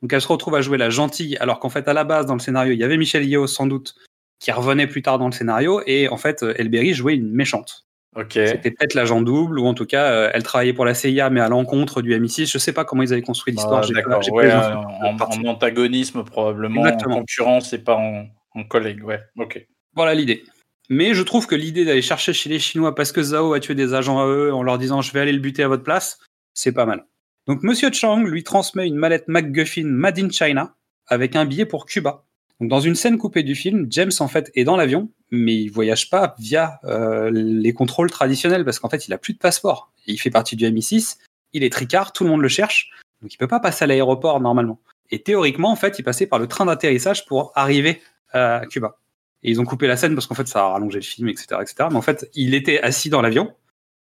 Donc 0.00 0.14
elle 0.14 0.22
se 0.22 0.28
retrouve 0.28 0.54
à 0.54 0.62
jouer 0.62 0.78
la 0.78 0.88
gentille, 0.88 1.36
alors 1.36 1.58
qu'en 1.58 1.68
fait, 1.68 1.86
à 1.88 1.92
la 1.92 2.04
base, 2.04 2.24
dans 2.24 2.32
le 2.34 2.40
scénario, 2.40 2.72
il 2.72 2.78
y 2.78 2.84
avait 2.84 2.96
Michel 2.96 3.26
Yeoh, 3.26 3.46
sans 3.46 3.66
doute, 3.66 3.94
qui 4.38 4.50
revenait 4.50 4.86
plus 4.86 5.02
tard 5.02 5.18
dans 5.18 5.26
le 5.26 5.32
scénario, 5.32 5.82
et 5.86 6.08
en 6.08 6.16
fait, 6.16 6.42
euh, 6.42 6.54
Elberry 6.56 6.94
jouait 6.94 7.14
une 7.14 7.30
méchante. 7.30 7.84
Ok. 8.14 8.32
C'était 8.34 8.70
peut-être 8.70 8.94
l'agent 8.94 9.22
double, 9.22 9.58
ou 9.58 9.66
en 9.66 9.74
tout 9.74 9.86
cas, 9.86 10.12
euh, 10.12 10.30
elle 10.34 10.42
travaillait 10.42 10.74
pour 10.74 10.84
la 10.84 10.92
CIA, 10.94 11.30
mais 11.30 11.40
à 11.40 11.48
l'encontre 11.48 12.02
du 12.02 12.14
MI6. 12.14 12.50
Je 12.50 12.58
sais 12.58 12.72
pas 12.72 12.84
comment 12.84 13.02
ils 13.02 13.12
avaient 13.12 13.22
construit 13.22 13.54
l'histoire. 13.54 13.82
Ah, 13.84 14.18
Ouais, 14.32 14.50
euh, 14.50 14.74
en, 14.76 15.16
en 15.18 15.44
antagonisme 15.46 16.22
probablement, 16.24 16.84
Exactement. 16.84 17.16
en 17.16 17.18
concurrence 17.20 17.72
et 17.72 17.78
pas 17.78 17.96
en, 17.96 18.26
en 18.54 18.64
collègue. 18.64 19.02
Ouais. 19.02 19.20
Ok. 19.38 19.66
Voilà 19.94 20.14
l'idée. 20.14 20.44
Mais 20.90 21.14
je 21.14 21.22
trouve 21.22 21.46
que 21.46 21.54
l'idée 21.54 21.84
d'aller 21.86 22.02
chercher 22.02 22.32
chez 22.34 22.50
les 22.50 22.58
Chinois 22.58 22.94
parce 22.94 23.12
que 23.12 23.22
Zhao 23.22 23.54
a 23.54 23.60
tué 23.60 23.74
des 23.74 23.94
agents 23.94 24.20
à 24.20 24.26
eux 24.26 24.52
en 24.52 24.62
leur 24.62 24.76
disant 24.76 25.00
je 25.00 25.10
vais 25.12 25.20
aller 25.20 25.32
le 25.32 25.38
buter 25.38 25.62
à 25.62 25.68
votre 25.68 25.84
place, 25.84 26.18
c'est 26.52 26.72
pas 26.72 26.84
mal. 26.84 27.06
Donc 27.46 27.62
Monsieur 27.62 27.90
Chang 27.92 28.22
lui 28.24 28.42
transmet 28.44 28.86
une 28.86 28.96
mallette 28.96 29.26
MacGuffin 29.28 29.84
Made 29.86 30.18
in 30.18 30.28
China 30.28 30.74
avec 31.06 31.34
un 31.34 31.46
billet 31.46 31.64
pour 31.66 31.86
Cuba. 31.86 32.24
Donc 32.60 32.68
dans 32.68 32.80
une 32.80 32.94
scène 32.94 33.16
coupée 33.16 33.42
du 33.42 33.54
film, 33.54 33.86
James 33.90 34.10
en 34.20 34.28
fait 34.28 34.50
est 34.54 34.64
dans 34.64 34.76
l'avion, 34.76 35.08
mais 35.32 35.54
il 35.54 35.68
voyage 35.70 36.10
pas 36.10 36.36
via 36.38 36.78
euh, 36.84 37.30
les 37.32 37.72
contrôles 37.72 38.10
traditionnels 38.10 38.64
parce 38.64 38.78
qu'en 38.78 38.88
fait 38.88 39.08
il 39.08 39.12
a 39.12 39.18
plus 39.18 39.32
de 39.32 39.38
passeport. 39.38 39.90
Il 40.06 40.20
fait 40.20 40.30
partie 40.30 40.54
du 40.54 40.64
MI6, 40.64 41.16
il 41.52 41.64
est 41.64 41.72
tricard, 41.72 42.12
tout 42.12 42.22
le 42.22 42.30
monde 42.30 42.42
le 42.42 42.48
cherche, 42.48 42.90
donc 43.20 43.34
il 43.34 43.36
peut 43.38 43.48
pas 43.48 43.60
passer 43.60 43.84
à 43.84 43.86
l'aéroport 43.86 44.40
normalement. 44.40 44.78
Et 45.10 45.22
théoriquement 45.22 45.72
en 45.72 45.76
fait 45.76 45.98
il 45.98 46.04
passait 46.04 46.26
par 46.26 46.38
le 46.38 46.46
train 46.46 46.66
d'atterrissage 46.66 47.26
pour 47.26 47.50
arriver 47.56 48.00
à 48.32 48.62
Cuba. 48.70 48.98
Et 49.42 49.50
ils 49.50 49.60
ont 49.60 49.64
coupé 49.64 49.86
la 49.86 49.96
scène 49.96 50.14
parce 50.14 50.26
qu'en 50.26 50.34
fait, 50.34 50.46
ça 50.46 50.64
a 50.64 50.68
rallongé 50.68 50.98
le 50.98 51.04
film, 51.04 51.28
etc., 51.28 51.46
etc. 51.60 51.88
Mais 51.90 51.96
en 51.96 52.02
fait, 52.02 52.30
il 52.34 52.54
était 52.54 52.80
assis 52.80 53.10
dans 53.10 53.20
l'avion. 53.20 53.54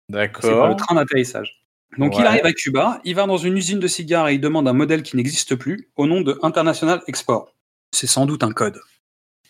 C'est 0.09 0.15
par 0.15 0.27
D'accord. 0.27 0.67
le 0.67 0.75
train 0.75 0.95
d'atterrissage. 0.95 1.63
Donc, 1.97 2.17
il 2.17 2.25
arrive 2.25 2.45
à 2.45 2.53
Cuba, 2.53 2.99
il 3.05 3.15
va 3.15 3.25
dans 3.27 3.37
une 3.37 3.55
usine 3.55 3.79
de 3.79 3.87
cigares 3.87 4.27
et 4.27 4.33
il 4.33 4.41
demande 4.41 4.67
un 4.67 4.73
modèle 4.73 5.03
qui 5.03 5.15
n'existe 5.15 5.55
plus 5.55 5.89
au 5.95 6.07
nom 6.07 6.21
de 6.21 6.39
International 6.41 7.01
Export. 7.07 7.53
C'est 7.91 8.07
sans 8.07 8.25
doute 8.25 8.43
un 8.43 8.51
code. 8.51 8.81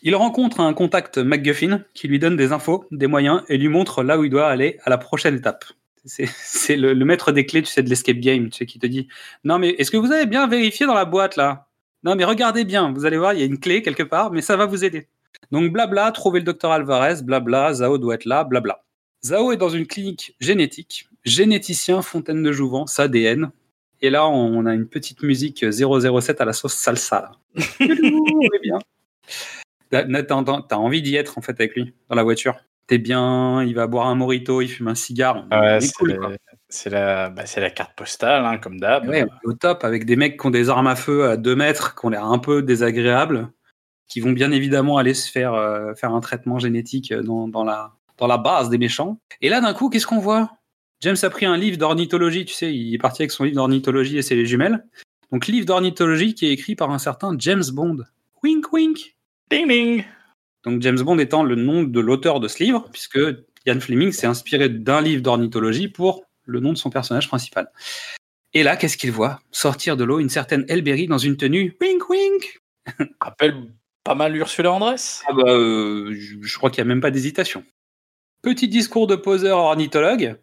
Il 0.05 0.15
rencontre 0.15 0.59
un 0.59 0.73
contact 0.73 1.17
MacGuffin 1.17 1.81
qui 1.93 2.09
lui 2.09 2.19
donne 2.19 2.35
des 2.35 2.51
infos, 2.51 2.85
des 2.91 3.07
moyens 3.07 3.41
et 3.47 3.57
lui 3.57 3.69
montre 3.69 4.03
là 4.03 4.19
où 4.19 4.25
il 4.25 4.29
doit 4.29 4.47
aller 4.47 4.77
à 4.83 4.89
la 4.89 4.97
prochaine 4.97 5.35
étape. 5.35 5.63
C'est 6.03 6.27
c'est 6.43 6.75
le, 6.75 6.93
le 6.93 7.05
maître 7.05 7.31
des 7.31 7.45
clés, 7.45 7.63
tu 7.63 7.71
sais, 7.71 7.81
de 7.81 7.89
l'escape 7.89 8.17
game, 8.17 8.49
tu 8.49 8.57
sais, 8.57 8.65
qui 8.65 8.79
te 8.79 8.85
dit 8.85 9.07
Non, 9.45 9.59
mais 9.59 9.69
est-ce 9.69 9.91
que 9.91 9.97
vous 9.97 10.11
avez 10.11 10.25
bien 10.25 10.45
vérifié 10.47 10.85
dans 10.85 10.93
la 10.93 11.05
boîte 11.05 11.37
là? 11.37 11.67
Non, 12.03 12.15
mais 12.15 12.25
regardez 12.25 12.65
bien, 12.65 12.91
vous 12.91 13.05
allez 13.05 13.17
voir, 13.17 13.33
il 13.33 13.39
y 13.39 13.43
a 13.43 13.45
une 13.45 13.59
clé 13.59 13.81
quelque 13.81 14.03
part, 14.03 14.31
mais 14.31 14.41
ça 14.41 14.57
va 14.57 14.65
vous 14.65 14.83
aider. 14.83 15.07
Donc 15.51 15.71
blabla, 15.71 16.11
trouver 16.11 16.39
le 16.39 16.45
docteur 16.45 16.71
Alvarez, 16.71 17.23
blabla, 17.23 17.73
Zao 17.75 17.97
doit 17.97 18.15
être 18.15 18.25
là, 18.25 18.43
blabla. 18.43 18.83
Zao 19.23 19.53
est 19.53 19.57
dans 19.57 19.69
une 19.69 19.87
clinique 19.87 20.35
génétique, 20.41 21.07
généticien 21.23 22.01
Fontaine 22.01 22.43
de 22.43 22.51
Jouvence, 22.51 22.99
ADN. 22.99 23.51
Et 24.01 24.09
là, 24.09 24.27
on 24.27 24.65
a 24.65 24.73
une 24.73 24.87
petite 24.87 25.23
musique 25.23 25.63
007 25.71 26.41
à 26.41 26.45
la 26.45 26.51
sauce 26.51 26.73
salsa. 26.73 27.21
Là. 27.21 27.31
on 27.79 28.41
est 28.41 28.61
bien. 28.61 28.79
T'as 29.93 30.75
envie 30.75 31.01
d'y 31.01 31.15
être 31.15 31.37
en 31.37 31.41
fait 31.41 31.51
avec 31.51 31.75
lui 31.75 31.93
dans 32.09 32.15
la 32.15 32.23
voiture. 32.23 32.55
T'es 32.87 32.97
bien, 32.97 33.63
il 33.63 33.75
va 33.75 33.87
boire 33.87 34.07
un 34.07 34.15
morito, 34.15 34.61
il 34.61 34.67
fume 34.67 34.89
un 34.89 34.95
cigare. 34.95 35.47
Ouais, 35.51 35.79
c'est 35.79 35.93
cool, 35.93 36.19
la- 36.89 37.29
bah, 37.29 37.43
la 37.55 37.69
carte 37.69 37.95
postale, 37.95 38.45
hein, 38.45 38.57
comme 38.57 38.79
d'hab. 38.79 39.07
Ouais, 39.07 39.25
au 39.45 39.53
top 39.53 39.83
avec 39.85 40.05
des 40.05 40.15
mecs 40.15 40.39
qui 40.39 40.45
ont 40.47 40.49
des 40.49 40.69
armes 40.69 40.87
à 40.87 40.95
feu 40.95 41.29
à 41.29 41.37
2 41.37 41.55
mètres, 41.55 41.95
qui 41.95 42.05
ont 42.05 42.09
l'air 42.09 42.25
un 42.25 42.39
peu 42.39 42.61
désagréables, 42.61 43.49
qui 44.09 44.19
vont 44.19 44.31
bien 44.31 44.51
évidemment 44.51 44.97
aller 44.97 45.13
se 45.13 45.31
faire, 45.31 45.53
euh, 45.53 45.93
faire 45.93 46.13
un 46.13 46.19
traitement 46.19 46.59
génétique 46.59 47.13
dans, 47.13 47.47
dans 47.47 47.63
la, 47.63 47.93
dans 48.17 48.27
la 48.27 48.37
base 48.37 48.69
des 48.69 48.77
méchants. 48.77 49.19
Et 49.41 49.49
là, 49.49 49.61
d'un 49.61 49.73
coup, 49.73 49.89
qu'est-ce 49.89 50.07
qu'on 50.07 50.19
voit? 50.19 50.51
James 51.01 51.15
a 51.21 51.29
pris 51.29 51.45
un 51.45 51.57
livre 51.57 51.77
d'ornithologie, 51.77 52.45
tu 52.45 52.53
sais, 52.53 52.73
il 52.73 52.93
est 52.93 52.97
parti 52.97 53.21
avec 53.21 53.31
son 53.31 53.43
livre 53.43 53.55
d'ornithologie 53.55 54.17
et 54.17 54.21
c'est 54.21 54.35
les 54.35 54.45
jumelles. 54.45 54.85
Donc, 55.31 55.47
livre 55.47 55.65
d'ornithologie 55.65 56.33
qui 56.33 56.47
est 56.47 56.51
écrit 56.51 56.75
par 56.75 56.91
un 56.91 56.99
certain 56.99 57.33
James 57.39 57.63
Bond. 57.71 57.97
Wink, 58.43 58.71
wink. 58.73 59.15
Ding 59.53 59.67
ding. 59.67 60.03
Donc, 60.63 60.81
James 60.81 60.99
Bond 60.99 61.19
étant 61.19 61.43
le 61.43 61.55
nom 61.55 61.83
de 61.83 61.99
l'auteur 61.99 62.39
de 62.39 62.47
ce 62.47 62.63
livre, 62.63 62.89
puisque 62.91 63.19
Ian 63.65 63.79
Fleming 63.79 64.11
s'est 64.11 64.27
inspiré 64.27 64.67
d'un 64.67 65.01
livre 65.01 65.21
d'ornithologie 65.21 65.89
pour 65.89 66.25
le 66.45 66.59
nom 66.59 66.73
de 66.73 66.77
son 66.77 66.89
personnage 66.89 67.27
principal. 67.27 67.69
Et 68.53 68.63
là, 68.63 68.77
qu'est-ce 68.77 68.97
qu'il 68.97 69.11
voit? 69.11 69.41
Sortir 69.51 69.95
de 69.95 70.03
l'eau 70.03 70.19
une 70.19 70.29
certaine 70.29 70.65
Elberry 70.69 71.07
dans 71.07 71.17
une 71.17 71.37
tenue 71.37 71.75
wink 71.79 72.09
wink. 72.09 72.61
Rappelle 73.21 73.55
pas 74.03 74.15
mal 74.15 74.35
Ursula 74.35 74.71
Andress. 74.71 75.23
Ah 75.27 75.33
bah, 75.33 75.51
euh, 75.51 76.13
je, 76.13 76.57
crois 76.57 76.69
qu'il 76.69 76.83
n'y 76.83 76.89
a 76.89 76.93
même 76.93 77.01
pas 77.01 77.11
d'hésitation. 77.11 77.63
Petit 78.41 78.67
discours 78.67 79.07
de 79.07 79.15
poseur 79.15 79.59
ornithologue. 79.59 80.37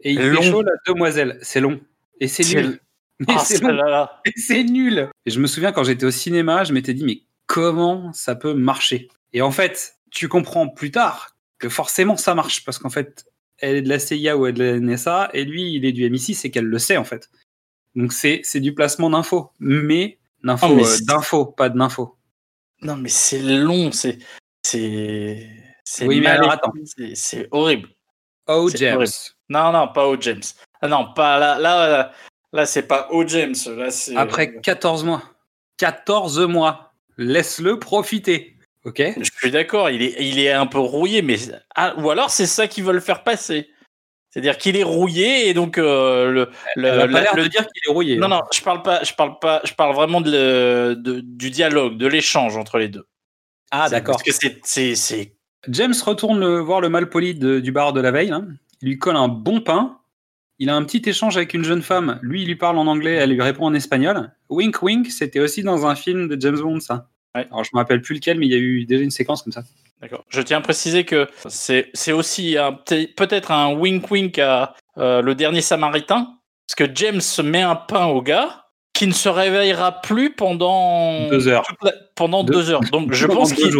Et 0.00 0.12
il 0.12 0.28
Long. 0.28 0.42
fait 0.42 0.50
chaud 0.50 0.62
la 0.62 0.72
demoiselle. 0.86 1.38
C'est 1.42 1.60
long. 1.60 1.80
Et 2.20 2.28
c'est 2.28 2.44
nul. 2.54 2.80
Mais 3.20 3.26
Ah. 3.36 4.20
Et 4.24 4.32
c'est 4.36 4.64
nul. 4.64 5.08
Et 5.26 5.30
je 5.30 5.40
me 5.40 5.46
souviens 5.46 5.72
quand 5.72 5.84
j'étais 5.84 6.06
au 6.06 6.10
cinéma, 6.10 6.64
je 6.64 6.72
m'étais 6.72 6.94
dit, 6.94 7.04
mais 7.04 7.22
comment 7.48 8.12
ça 8.12 8.36
peut 8.36 8.54
marcher 8.54 9.08
Et 9.32 9.42
en 9.42 9.50
fait, 9.50 9.96
tu 10.12 10.28
comprends 10.28 10.68
plus 10.68 10.92
tard 10.92 11.34
que 11.58 11.68
forcément 11.68 12.16
ça 12.16 12.36
marche, 12.36 12.64
parce 12.64 12.78
qu'en 12.78 12.90
fait, 12.90 13.24
elle 13.58 13.74
est 13.76 13.82
de 13.82 13.88
la 13.88 13.98
CIA 13.98 14.36
ou 14.36 14.46
elle 14.46 14.54
est 14.62 14.78
de 14.80 14.86
la 14.86 14.94
NSA, 14.94 15.30
et 15.32 15.44
lui, 15.44 15.74
il 15.74 15.84
est 15.84 15.90
du 15.92 16.08
MI6, 16.08 16.46
et 16.46 16.50
qu'elle 16.52 16.66
le 16.66 16.78
sait 16.78 16.96
en 16.96 17.04
fait. 17.04 17.28
Donc 17.96 18.12
c'est 18.12 18.60
du 18.60 18.74
placement 18.74 19.10
d'infos, 19.10 19.50
mais 19.58 20.18
d'infos, 20.44 20.66
Ah, 20.78 20.84
euh, 20.84 20.96
d'infos, 21.04 21.46
pas 21.46 21.68
de 21.68 21.76
d'infos. 21.76 22.16
Non, 22.82 22.96
mais 22.96 23.08
c'est 23.08 23.40
long, 23.42 23.90
c'est. 23.90 24.18
C'est. 24.62 25.48
Oui, 26.02 26.20
mais 26.20 26.26
alors, 26.28 26.52
attends. 26.52 26.72
c'est- 27.14 27.48
horrible. 27.50 27.88
Oh 28.46 28.68
James. 28.74 28.96
horrible. 28.96 29.12
Non, 29.48 29.72
non, 29.72 29.88
pas 29.92 30.06
O. 30.06 30.16
James. 30.20 30.42
Ah 30.80 30.86
non, 30.88 31.12
pas 31.12 31.38
là. 31.38 31.58
Là, 31.58 31.88
là, 31.88 32.12
là, 32.52 32.66
c'est 32.66 32.82
pas 32.86 33.08
O. 33.10 33.26
James. 33.26 33.54
Là. 33.66 33.88
Après 34.16 34.60
14 34.60 35.02
mois. 35.02 35.22
14 35.78 36.38
mois. 36.40 36.87
Laisse-le 37.18 37.78
profiter. 37.78 38.56
Ok? 38.84 39.02
Je 39.18 39.30
suis 39.38 39.50
d'accord, 39.50 39.90
il 39.90 40.02
est, 40.02 40.14
il 40.20 40.38
est 40.38 40.52
un 40.52 40.66
peu 40.66 40.78
rouillé, 40.78 41.20
mais. 41.20 41.36
Ah, 41.74 41.94
ou 41.98 42.10
alors 42.10 42.30
c'est 42.30 42.46
ça 42.46 42.66
qu'ils 42.68 42.84
veulent 42.84 43.00
faire 43.00 43.24
passer. 43.24 43.68
C'est-à-dire 44.30 44.56
qu'il 44.58 44.76
est 44.76 44.82
rouillé 44.84 45.48
et 45.48 45.54
donc 45.54 45.78
euh, 45.78 46.30
le. 46.30 46.50
le, 46.76 46.88
Elle 46.88 47.00
a 47.00 47.06
pas 47.06 47.06
la- 47.06 47.20
l'air 47.22 47.36
le- 47.36 47.42
de 47.44 47.48
dire 47.48 47.66
qu'il 47.66 47.82
est 47.88 47.92
rouillé. 47.92 48.16
Non, 48.16 48.26
hein. 48.26 48.28
non, 48.28 48.42
je 48.52 48.60
parle 48.62 48.82
pas, 48.82 49.02
je 49.02 49.12
parle 49.14 49.38
pas, 49.40 49.60
je 49.64 49.72
parle 49.74 49.94
vraiment 49.94 50.20
de 50.20 50.30
le- 50.30 50.94
de- 50.96 51.20
du 51.20 51.50
dialogue, 51.50 51.96
de 51.96 52.06
l'échange 52.06 52.56
entre 52.56 52.78
les 52.78 52.88
deux. 52.88 53.06
Ah 53.70 53.88
d'accord. 53.90 54.16
Parce 54.24 54.38
que 54.38 54.48
c'est, 54.62 55.34
James 55.68 55.94
retourne 56.04 56.38
le- 56.40 56.60
voir 56.60 56.80
le 56.80 56.88
malpoli 56.88 57.34
du 57.34 57.72
bar 57.72 57.92
de 57.92 58.00
la 58.00 58.10
veille. 58.10 58.28
là. 58.28 58.42
Il 58.80 58.88
lui 58.90 58.98
colle 58.98 59.16
un 59.16 59.28
bon 59.28 59.60
pain. 59.60 59.98
Il 60.58 60.70
a 60.70 60.76
un 60.76 60.82
petit 60.84 61.02
échange 61.08 61.36
avec 61.36 61.54
une 61.54 61.64
jeune 61.64 61.82
femme. 61.82 62.18
Lui, 62.22 62.42
il 62.42 62.48
lui 62.48 62.56
parle 62.56 62.78
en 62.78 62.86
anglais, 62.86 63.14
elle 63.14 63.30
lui 63.30 63.40
répond 63.42 63.66
en 63.66 63.74
espagnol. 63.74 64.30
Wink 64.48 64.82
wink, 64.82 65.06
c'était 65.10 65.40
aussi 65.40 65.62
dans 65.62 65.86
un 65.86 65.94
film 65.94 66.28
de 66.28 66.40
James 66.40 66.58
Bond, 66.58 66.80
ça. 66.80 67.08
Ouais. 67.34 67.46
Alors, 67.50 67.62
je 67.64 67.70
me 67.74 67.78
rappelle 67.78 68.00
plus 68.02 68.14
lequel, 68.16 68.38
mais 68.38 68.46
il 68.46 68.52
y 68.52 68.54
a 68.56 68.58
eu 68.58 68.84
déjà 68.84 69.02
une 69.04 69.10
séquence 69.10 69.42
comme 69.42 69.52
ça. 69.52 69.62
D'accord. 70.00 70.24
Je 70.28 70.40
tiens 70.40 70.58
à 70.58 70.60
préciser 70.60 71.04
que 71.04 71.28
c'est, 71.48 71.90
aussi 72.12 72.56
peut-être 73.16 73.50
un 73.52 73.74
wink-wink 73.74 74.38
à 74.38 74.74
euh, 74.98 75.22
le 75.22 75.34
dernier 75.34 75.60
Samaritain, 75.60 76.34
parce 76.66 76.74
que 76.76 76.92
James 76.94 77.20
met 77.44 77.62
un 77.62 77.76
pain 77.76 78.06
au 78.06 78.22
gars 78.22 78.64
qui 78.94 79.06
ne 79.06 79.12
se 79.12 79.28
réveillera 79.28 80.00
plus 80.00 80.34
pendant 80.34 81.28
Deux 81.28 81.46
heures. 81.48 81.62
la- 81.82 81.92
pendant 82.16 82.42
Deux- 82.42 82.54
deux 82.54 82.70
heures. 82.70 82.80
Donc 82.92 83.12
je 83.12 83.26
pense 83.26 83.52
qu'il. 83.52 83.70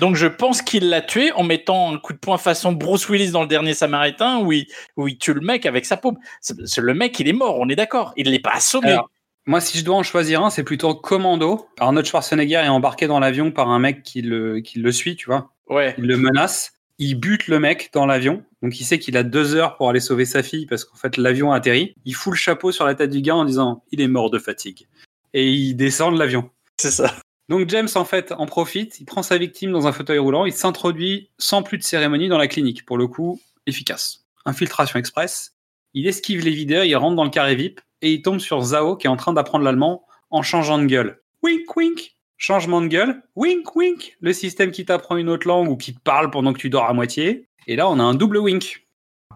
Donc 0.00 0.16
je 0.16 0.26
pense 0.26 0.62
qu'il 0.62 0.88
l'a 0.88 1.00
tué 1.00 1.32
en 1.32 1.42
mettant 1.42 1.92
un 1.94 1.98
coup 1.98 2.12
de 2.12 2.18
poing 2.18 2.38
façon 2.38 2.72
Bruce 2.72 3.08
Willis 3.08 3.30
dans 3.30 3.42
le 3.42 3.48
dernier 3.48 3.74
Samaritain 3.74 4.38
où 4.40 4.52
il, 4.52 4.66
où 4.96 5.08
il 5.08 5.18
tue 5.18 5.34
le 5.34 5.40
mec 5.40 5.66
avec 5.66 5.86
sa 5.86 5.96
paume. 5.96 6.16
C'est- 6.40 6.78
le 6.78 6.94
mec 6.94 7.18
il 7.20 7.28
est 7.28 7.32
mort, 7.32 7.58
on 7.58 7.68
est 7.68 7.76
d'accord. 7.76 8.12
Il 8.16 8.30
l'est 8.30 8.38
pas 8.38 8.54
assommé. 8.54 8.88
Alors, 8.92 9.10
Moi, 9.46 9.60
si 9.60 9.78
je 9.78 9.84
dois 9.84 9.96
en 9.96 10.02
choisir 10.02 10.42
un, 10.44 10.50
c'est 10.50 10.62
plutôt 10.64 10.94
Commando. 10.94 11.66
Arnold 11.80 12.06
Schwarzenegger 12.06 12.56
est 12.64 12.68
embarqué 12.68 13.06
dans 13.06 13.18
l'avion 13.20 13.50
par 13.50 13.68
un 13.70 13.78
mec 13.78 14.02
qui 14.02 14.20
le, 14.22 14.60
qui 14.60 14.78
le 14.78 14.92
suit, 14.92 15.16
tu 15.16 15.26
vois. 15.26 15.50
ouais. 15.68 15.94
Il 15.98 16.04
le 16.04 16.16
menace. 16.18 16.72
Il 16.98 17.14
bute 17.18 17.48
le 17.48 17.58
mec 17.58 17.88
dans 17.94 18.04
l'avion. 18.04 18.44
Donc, 18.62 18.78
il 18.78 18.84
sait 18.84 18.98
qu'il 18.98 19.16
a 19.16 19.22
deux 19.22 19.54
heures 19.54 19.76
pour 19.78 19.88
aller 19.88 20.00
sauver 20.00 20.26
sa 20.26 20.42
fille 20.42 20.66
parce 20.66 20.84
qu'en 20.84 20.96
fait, 20.96 21.16
l'avion 21.16 21.50
a 21.52 21.56
atterri. 21.56 21.94
Il 22.04 22.14
fout 22.14 22.34
le 22.34 22.36
chapeau 22.38 22.70
sur 22.72 22.84
la 22.84 22.94
tête 22.94 23.08
du 23.10 23.22
gars 23.22 23.34
en 23.36 23.46
disant 23.46 23.82
Il 23.90 24.02
est 24.02 24.06
mort 24.08 24.30
de 24.30 24.38
fatigue. 24.38 24.86
Et 25.32 25.50
il 25.50 25.74
descend 25.74 26.12
de 26.14 26.18
l'avion. 26.18 26.50
C'est 26.76 26.90
ça. 26.90 27.14
Donc, 27.50 27.68
James, 27.68 27.88
en 27.96 28.04
fait, 28.04 28.32
en 28.32 28.46
profite. 28.46 29.00
Il 29.00 29.04
prend 29.04 29.22
sa 29.22 29.36
victime 29.36 29.72
dans 29.72 29.86
un 29.86 29.92
fauteuil 29.92 30.18
roulant. 30.18 30.46
Il 30.46 30.52
s'introduit 30.52 31.30
sans 31.36 31.62
plus 31.62 31.76
de 31.78 31.82
cérémonie 31.82 32.28
dans 32.28 32.38
la 32.38 32.46
clinique. 32.48 32.86
Pour 32.86 32.96
le 32.96 33.06
coup, 33.08 33.40
efficace. 33.66 34.24
Infiltration 34.46 34.98
express. 34.98 35.52
Il 35.92 36.06
esquive 36.06 36.44
les 36.44 36.52
videurs. 36.52 36.84
Il 36.84 36.96
rentre 36.96 37.16
dans 37.16 37.24
le 37.24 37.30
carré 37.30 37.56
VIP. 37.56 37.80
Et 38.02 38.12
il 38.12 38.22
tombe 38.22 38.38
sur 38.38 38.62
Zhao 38.62 38.96
qui 38.96 39.06
est 39.06 39.10
en 39.10 39.16
train 39.16 39.32
d'apprendre 39.34 39.64
l'allemand 39.64 40.06
en 40.30 40.42
changeant 40.42 40.78
de 40.78 40.86
gueule. 40.86 41.20
Wink, 41.42 41.76
wink. 41.76 42.16
changement 42.38 42.80
de 42.80 42.86
gueule, 42.86 43.22
wink, 43.36 43.76
wink, 43.76 44.16
le 44.20 44.32
système 44.32 44.70
qui 44.70 44.86
t'apprend 44.86 45.16
une 45.18 45.28
autre 45.28 45.46
langue 45.46 45.68
ou 45.68 45.76
qui 45.76 45.92
te 45.94 46.00
parle 46.00 46.30
pendant 46.30 46.54
que 46.54 46.58
tu 46.58 46.70
dors 46.70 46.86
à 46.86 46.94
moitié. 46.94 47.48
Et 47.66 47.76
là, 47.76 47.86
on 47.90 47.98
a 47.98 48.02
un 48.02 48.14
double 48.14 48.38
wink. 48.38 48.86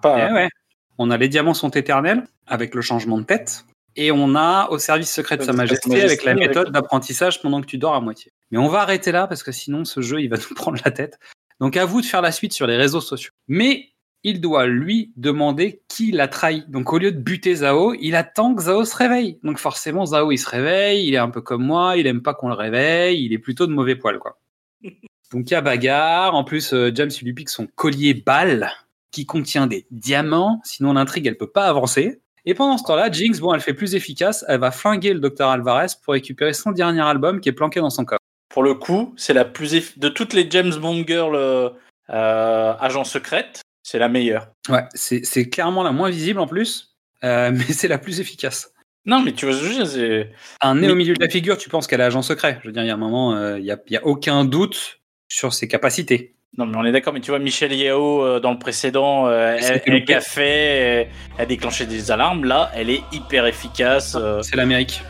Pas- 0.00 0.30
Eh 0.30 0.32
ouais. 0.32 0.48
On 0.96 1.10
a 1.10 1.18
les 1.18 1.28
diamants 1.28 1.52
sont 1.52 1.68
éternels 1.70 2.24
avec 2.46 2.74
le 2.74 2.80
changement 2.80 3.18
de 3.18 3.24
tête. 3.24 3.66
Et 3.96 4.10
on 4.10 4.34
a 4.34 4.68
au 4.70 4.78
service 4.78 5.12
secret 5.12 5.36
de 5.36 5.42
Sa 5.44 5.52
Majesté 5.52 5.88
Majesté 5.88 6.06
avec 6.06 6.24
la 6.24 6.32
avec- 6.32 6.48
méthode 6.48 6.70
d'apprentissage 6.72 7.40
pendant 7.40 7.60
que 7.60 7.66
tu 7.66 7.78
dors 7.78 7.94
à 7.94 8.00
moitié. 8.00 8.32
Mais 8.50 8.58
on 8.58 8.68
va 8.68 8.80
arrêter 8.80 9.12
là 9.12 9.26
parce 9.26 9.42
que 9.42 9.52
sinon 9.52 9.84
ce 9.84 10.00
jeu 10.00 10.20
il 10.20 10.28
va 10.28 10.36
nous 10.50 10.54
prendre 10.54 10.78
la 10.84 10.90
tête. 10.90 11.18
Donc 11.60 11.76
à 11.76 11.84
vous 11.84 12.00
de 12.00 12.06
faire 12.06 12.22
la 12.22 12.32
suite 12.32 12.52
sur 12.52 12.66
les 12.66 12.76
réseaux 12.76 13.00
sociaux. 13.00 13.32
Mais 13.46 13.90
il 14.24 14.40
doit 14.40 14.66
lui 14.66 15.12
demander 15.16 15.82
qui 15.88 16.10
l'a 16.10 16.28
trahi. 16.28 16.64
Donc 16.68 16.92
au 16.92 16.98
lieu 16.98 17.12
de 17.12 17.18
buter 17.18 17.56
Zao, 17.56 17.94
il 17.94 18.16
attend 18.16 18.54
que 18.54 18.62
Zao 18.62 18.84
se 18.84 18.96
réveille. 18.96 19.38
Donc 19.44 19.58
forcément 19.58 20.06
Zao 20.06 20.32
il 20.32 20.38
se 20.38 20.48
réveille, 20.48 21.06
il 21.06 21.14
est 21.14 21.18
un 21.18 21.30
peu 21.30 21.42
comme 21.42 21.64
moi, 21.64 21.96
il 21.96 22.06
aime 22.06 22.22
pas 22.22 22.34
qu'on 22.34 22.48
le 22.48 22.54
réveille, 22.54 23.24
il 23.24 23.32
est 23.32 23.38
plutôt 23.38 23.66
de 23.66 23.72
mauvais 23.72 23.96
poil 23.96 24.18
quoi. 24.18 24.38
Donc 25.32 25.50
il 25.50 25.52
y 25.52 25.54
a 25.54 25.60
bagarre. 25.60 26.34
En 26.34 26.42
plus 26.42 26.72
euh, 26.72 26.90
James 26.94 27.10
il 27.20 27.24
lui 27.24 27.34
pique 27.34 27.50
son 27.50 27.66
collier 27.66 28.14
balle 28.14 28.70
qui 29.12 29.26
contient 29.26 29.66
des 29.68 29.86
diamants. 29.92 30.60
Sinon 30.64 30.94
l'intrigue 30.94 31.26
elle 31.26 31.36
peut 31.36 31.50
pas 31.50 31.68
avancer. 31.68 32.20
Et 32.46 32.54
pendant 32.54 32.76
ce 32.78 32.84
temps-là, 32.84 33.10
Jinx, 33.10 33.40
bon, 33.40 33.54
elle 33.54 33.60
fait 33.60 33.74
plus 33.74 33.94
efficace. 33.94 34.44
Elle 34.48 34.60
va 34.60 34.70
flinguer 34.70 35.14
le 35.14 35.20
docteur 35.20 35.48
Alvarez 35.50 35.86
pour 36.02 36.12
récupérer 36.12 36.52
son 36.52 36.72
dernier 36.72 37.00
album 37.02 37.40
qui 37.40 37.48
est 37.48 37.52
planqué 37.52 37.80
dans 37.80 37.90
son 37.90 38.04
coffre. 38.04 38.18
Pour 38.50 38.62
le 38.62 38.74
coup, 38.74 39.14
c'est 39.16 39.32
la 39.32 39.44
plus 39.44 39.74
eff- 39.74 39.98
de 39.98 40.08
toutes 40.08 40.32
les 40.34 40.48
James 40.50 40.74
Bond 40.76 41.04
girls 41.06 41.34
euh, 41.34 41.70
euh, 42.10 42.74
agents 42.78 43.04
secrètes, 43.04 43.62
c'est 43.82 43.98
la 43.98 44.08
meilleure. 44.08 44.48
Ouais, 44.68 44.84
c'est 44.94 45.24
c'est 45.24 45.48
clairement 45.48 45.82
la 45.82 45.92
moins 45.92 46.10
visible 46.10 46.38
en 46.40 46.46
plus, 46.46 46.94
euh, 47.24 47.50
mais 47.54 47.64
c'est 47.64 47.88
la 47.88 47.98
plus 47.98 48.20
efficace. 48.20 48.70
Non, 49.06 49.20
mais 49.20 49.32
tu 49.32 49.46
vois, 49.46 49.54
c'est 49.86 50.30
Un 50.62 50.76
nez 50.76 50.86
Mais- 50.86 50.92
au 50.92 50.96
milieu 50.96 51.14
de 51.14 51.20
la 51.22 51.28
figure, 51.28 51.58
tu 51.58 51.68
penses 51.68 51.86
qu'elle 51.86 52.00
est 52.00 52.04
agent 52.04 52.22
secret. 52.22 52.58
Je 52.62 52.68
veux 52.68 52.72
dire, 52.72 52.82
il 52.82 52.86
y 52.86 52.90
a 52.90 52.94
un 52.94 52.98
moment, 52.98 53.34
euh, 53.34 53.58
il 53.58 53.64
n'y 53.64 53.70
a, 53.70 53.76
a 53.76 54.04
aucun 54.04 54.44
doute 54.44 55.00
sur 55.28 55.52
ses 55.52 55.66
capacités. 55.68 56.34
Non, 56.56 56.66
mais 56.66 56.76
on 56.76 56.84
est 56.84 56.92
d'accord. 56.92 57.12
Mais 57.12 57.20
tu 57.20 57.30
vois, 57.30 57.38
Michel 57.38 57.72
Yeo 57.72 58.24
euh, 58.24 58.40
dans 58.40 58.52
le 58.52 58.58
précédent, 58.58 59.26
euh, 59.26 59.56
elle, 59.58 59.82
elle 59.86 59.92
loupé. 59.92 60.04
gaffait, 60.04 61.10
elle, 61.38 61.46
déclenchait 61.48 61.86
des 61.86 62.10
alarmes. 62.10 62.44
Là, 62.44 62.70
elle 62.74 62.90
est 62.90 63.02
hyper 63.12 63.46
efficace. 63.46 64.16
euh. 64.18 64.42
C'est 64.42 64.56
l'Amérique. 64.56 65.02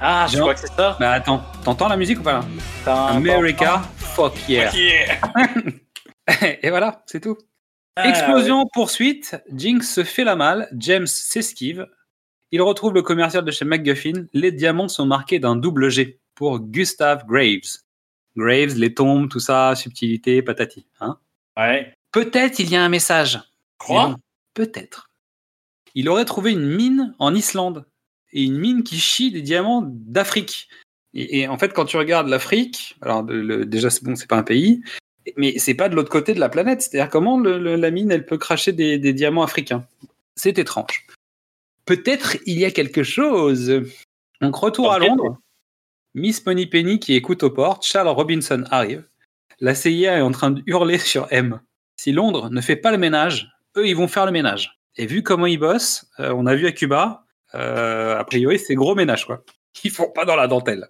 Ah, 0.00 0.26
je 0.30 0.38
crois 0.38 0.54
que 0.54 0.60
c'est 0.60 0.72
ça. 0.72 0.96
Bah 1.00 1.10
attends, 1.10 1.42
t'entends 1.64 1.88
la 1.88 1.96
musique 1.96 2.20
ou 2.20 2.22
pas 2.22 2.40
là? 2.86 3.06
America, 3.08 3.82
fuck 3.96 4.34
yeah. 4.48 4.70
Ok. 4.70 5.74
Et 6.62 6.70
voilà, 6.70 7.02
c'est 7.06 7.20
tout. 7.20 7.36
Ah, 7.96 8.08
Explosion, 8.08 8.64
poursuite, 8.72 9.36
Jinx 9.52 9.92
se 9.92 10.04
fait 10.04 10.22
la 10.22 10.36
malle, 10.36 10.68
James 10.78 11.08
s'esquive. 11.08 11.86
Il 12.52 12.62
retrouve 12.62 12.94
le 12.94 13.02
commercial 13.02 13.44
de 13.44 13.50
chez 13.50 13.64
McGuffin. 13.64 14.26
Les 14.32 14.52
diamants 14.52 14.86
sont 14.88 15.04
marqués 15.04 15.40
d'un 15.40 15.56
double 15.56 15.88
G 15.90 16.20
pour 16.36 16.60
Gustav 16.60 17.26
Graves. 17.26 17.78
Graves, 18.38 18.76
les 18.78 18.94
tombes, 18.94 19.28
tout 19.28 19.40
ça, 19.40 19.74
subtilité, 19.74 20.40
patati. 20.42 20.86
Hein 21.00 21.18
Ouais. 21.56 21.92
Peut-être 22.12 22.58
il 22.60 22.70
y 22.70 22.76
a 22.76 22.82
un 22.84 22.88
message. 22.88 23.40
Bon, 23.88 24.16
Peut-être. 24.54 25.10
Il 25.94 26.08
aurait 26.08 26.24
trouvé 26.24 26.52
une 26.52 26.66
mine 26.66 27.14
en 27.18 27.34
Islande. 27.34 27.84
Et 28.32 28.42
une 28.44 28.58
mine 28.58 28.82
qui 28.82 28.98
chie 28.98 29.30
des 29.32 29.40
diamants 29.42 29.82
d'Afrique. 29.86 30.68
Et, 31.14 31.40
et 31.40 31.48
en 31.48 31.56
fait, 31.58 31.72
quand 31.72 31.86
tu 31.86 31.96
regardes 31.96 32.28
l'Afrique, 32.28 32.96
alors 33.00 33.22
le- 33.22 33.42
le- 33.42 33.64
déjà, 33.66 33.88
c'est 33.90 34.04
bon, 34.04 34.14
c'est 34.14 34.26
pas 34.28 34.36
un 34.36 34.42
pays, 34.42 34.82
mais 35.36 35.58
c'est 35.58 35.74
pas 35.74 35.88
de 35.88 35.94
l'autre 35.96 36.10
côté 36.10 36.34
de 36.34 36.40
la 36.40 36.48
planète. 36.50 36.82
C'est-à-dire, 36.82 37.10
comment 37.10 37.38
le- 37.40 37.76
la 37.76 37.90
mine, 37.90 38.10
elle 38.10 38.26
peut 38.26 38.36
cracher 38.38 38.72
des, 38.72 38.98
des 38.98 39.12
diamants 39.14 39.42
africains 39.42 39.86
C'est 40.36 40.58
étrange. 40.58 41.06
Peut-être 41.86 42.36
il 42.46 42.58
y 42.58 42.64
a 42.66 42.70
quelque 42.70 43.02
chose. 43.02 43.82
Donc, 44.42 44.54
retour 44.56 44.92
à. 44.92 44.98
Londres. 44.98 45.38
Miss 46.18 46.44
Moneypenny 46.44 46.98
qui 46.98 47.14
écoute 47.14 47.42
aux 47.42 47.50
portes. 47.50 47.84
Charles 47.84 48.08
Robinson 48.08 48.64
arrive. 48.70 49.04
La 49.60 49.74
CIA 49.74 50.18
est 50.18 50.20
en 50.20 50.30
train 50.30 50.50
de 50.50 50.62
hurler 50.66 50.98
sur 50.98 51.26
M. 51.30 51.60
Si 51.96 52.12
Londres 52.12 52.50
ne 52.50 52.60
fait 52.60 52.76
pas 52.76 52.92
le 52.92 52.98
ménage, 52.98 53.48
eux, 53.76 53.86
ils 53.86 53.96
vont 53.96 54.08
faire 54.08 54.26
le 54.26 54.32
ménage. 54.32 54.78
Et 54.96 55.06
vu 55.06 55.22
comment 55.22 55.46
ils 55.46 55.58
bossent, 55.58 56.06
euh, 56.20 56.32
on 56.36 56.46
a 56.46 56.54
vu 56.54 56.66
à 56.66 56.72
Cuba, 56.72 57.24
euh, 57.54 58.16
a 58.18 58.24
priori, 58.24 58.58
c'est 58.58 58.74
gros 58.74 58.94
ménage, 58.94 59.26
quoi. 59.26 59.44
Ils 59.84 59.90
font 59.90 60.10
pas 60.10 60.24
dans 60.24 60.36
la 60.36 60.48
dentelle. 60.48 60.86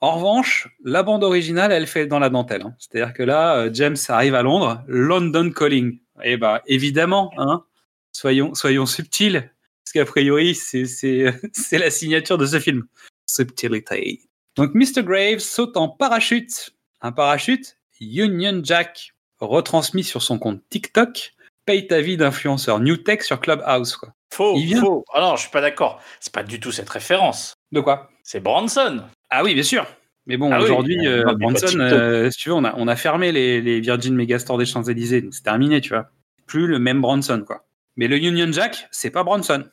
En 0.00 0.16
revanche, 0.16 0.68
la 0.82 1.02
bande 1.02 1.24
originale, 1.24 1.72
elle 1.72 1.86
fait 1.86 2.06
dans 2.06 2.18
la 2.18 2.30
dentelle. 2.30 2.62
hein. 2.62 2.74
C'est-à-dire 2.78 3.12
que 3.12 3.22
là, 3.22 3.56
euh, 3.56 3.70
James 3.72 3.96
arrive 4.08 4.34
à 4.34 4.42
Londres, 4.42 4.82
London 4.86 5.50
Calling. 5.50 5.98
Et 6.22 6.36
bah, 6.38 6.62
évidemment, 6.66 7.32
hein, 7.36 7.64
soyons, 8.12 8.54
soyons 8.54 8.86
subtils, 8.86 9.50
parce 9.84 9.92
qu'a 9.92 10.04
priori, 10.04 10.54
c'est, 10.54 10.84
la 11.72 11.90
signature 11.90 12.38
de 12.38 12.46
ce 12.46 12.58
film. 12.60 12.86
Subtility. 13.26 14.29
Donc, 14.60 14.74
Mr. 14.74 15.02
Graves 15.02 15.38
saute 15.38 15.78
en 15.78 15.88
parachute. 15.88 16.74
Un 17.00 17.12
parachute 17.12 17.78
Union 17.98 18.60
Jack, 18.62 19.14
retransmis 19.38 20.04
sur 20.04 20.20
son 20.20 20.38
compte 20.38 20.60
TikTok, 20.68 21.32
paye 21.64 21.86
ta 21.86 22.02
vie 22.02 22.18
d'influenceur 22.18 22.78
New 22.78 22.98
Tech 22.98 23.22
sur 23.22 23.40
Clubhouse. 23.40 23.96
Quoi. 23.96 24.10
Faux, 24.34 24.56
Il 24.58 24.66
vient. 24.66 24.82
faux. 24.82 25.02
Ah 25.14 25.22
non, 25.22 25.36
je 25.36 25.40
suis 25.40 25.50
pas 25.50 25.62
d'accord. 25.62 25.98
C'est 26.20 26.34
pas 26.34 26.42
du 26.42 26.60
tout 26.60 26.72
cette 26.72 26.90
référence. 26.90 27.54
De 27.72 27.80
quoi? 27.80 28.10
C'est 28.22 28.40
Branson. 28.40 29.00
Ah 29.30 29.42
oui, 29.42 29.54
bien 29.54 29.62
sûr. 29.62 29.86
Mais 30.26 30.36
bon, 30.36 30.52
Ah 30.52 30.58
oui. 30.58 30.64
aujourd'hui, 30.64 31.06
euh, 31.06 31.22
Non, 31.24 31.32
mais 31.38 31.46
pas 31.46 31.52
Branson, 31.58 31.80
euh, 31.80 32.30
si 32.30 32.40
tu 32.40 32.50
veux, 32.50 32.54
on 32.54 32.64
a, 32.64 32.74
on 32.76 32.86
a 32.86 32.96
fermé 32.96 33.32
les, 33.32 33.62
les 33.62 33.80
Virgin 33.80 34.14
Megastore 34.14 34.58
des 34.58 34.66
Champs-Élysées. 34.66 35.26
C'est 35.30 35.42
terminé, 35.42 35.80
tu 35.80 35.88
vois. 35.88 36.10
Plus 36.46 36.66
le 36.66 36.78
même 36.78 37.00
Branson, 37.00 37.42
quoi. 37.46 37.64
Mais 37.96 38.08
le 38.08 38.18
Union 38.18 38.52
Jack, 38.52 38.88
c'est 38.90 39.10
pas 39.10 39.24
Branson. 39.24 39.64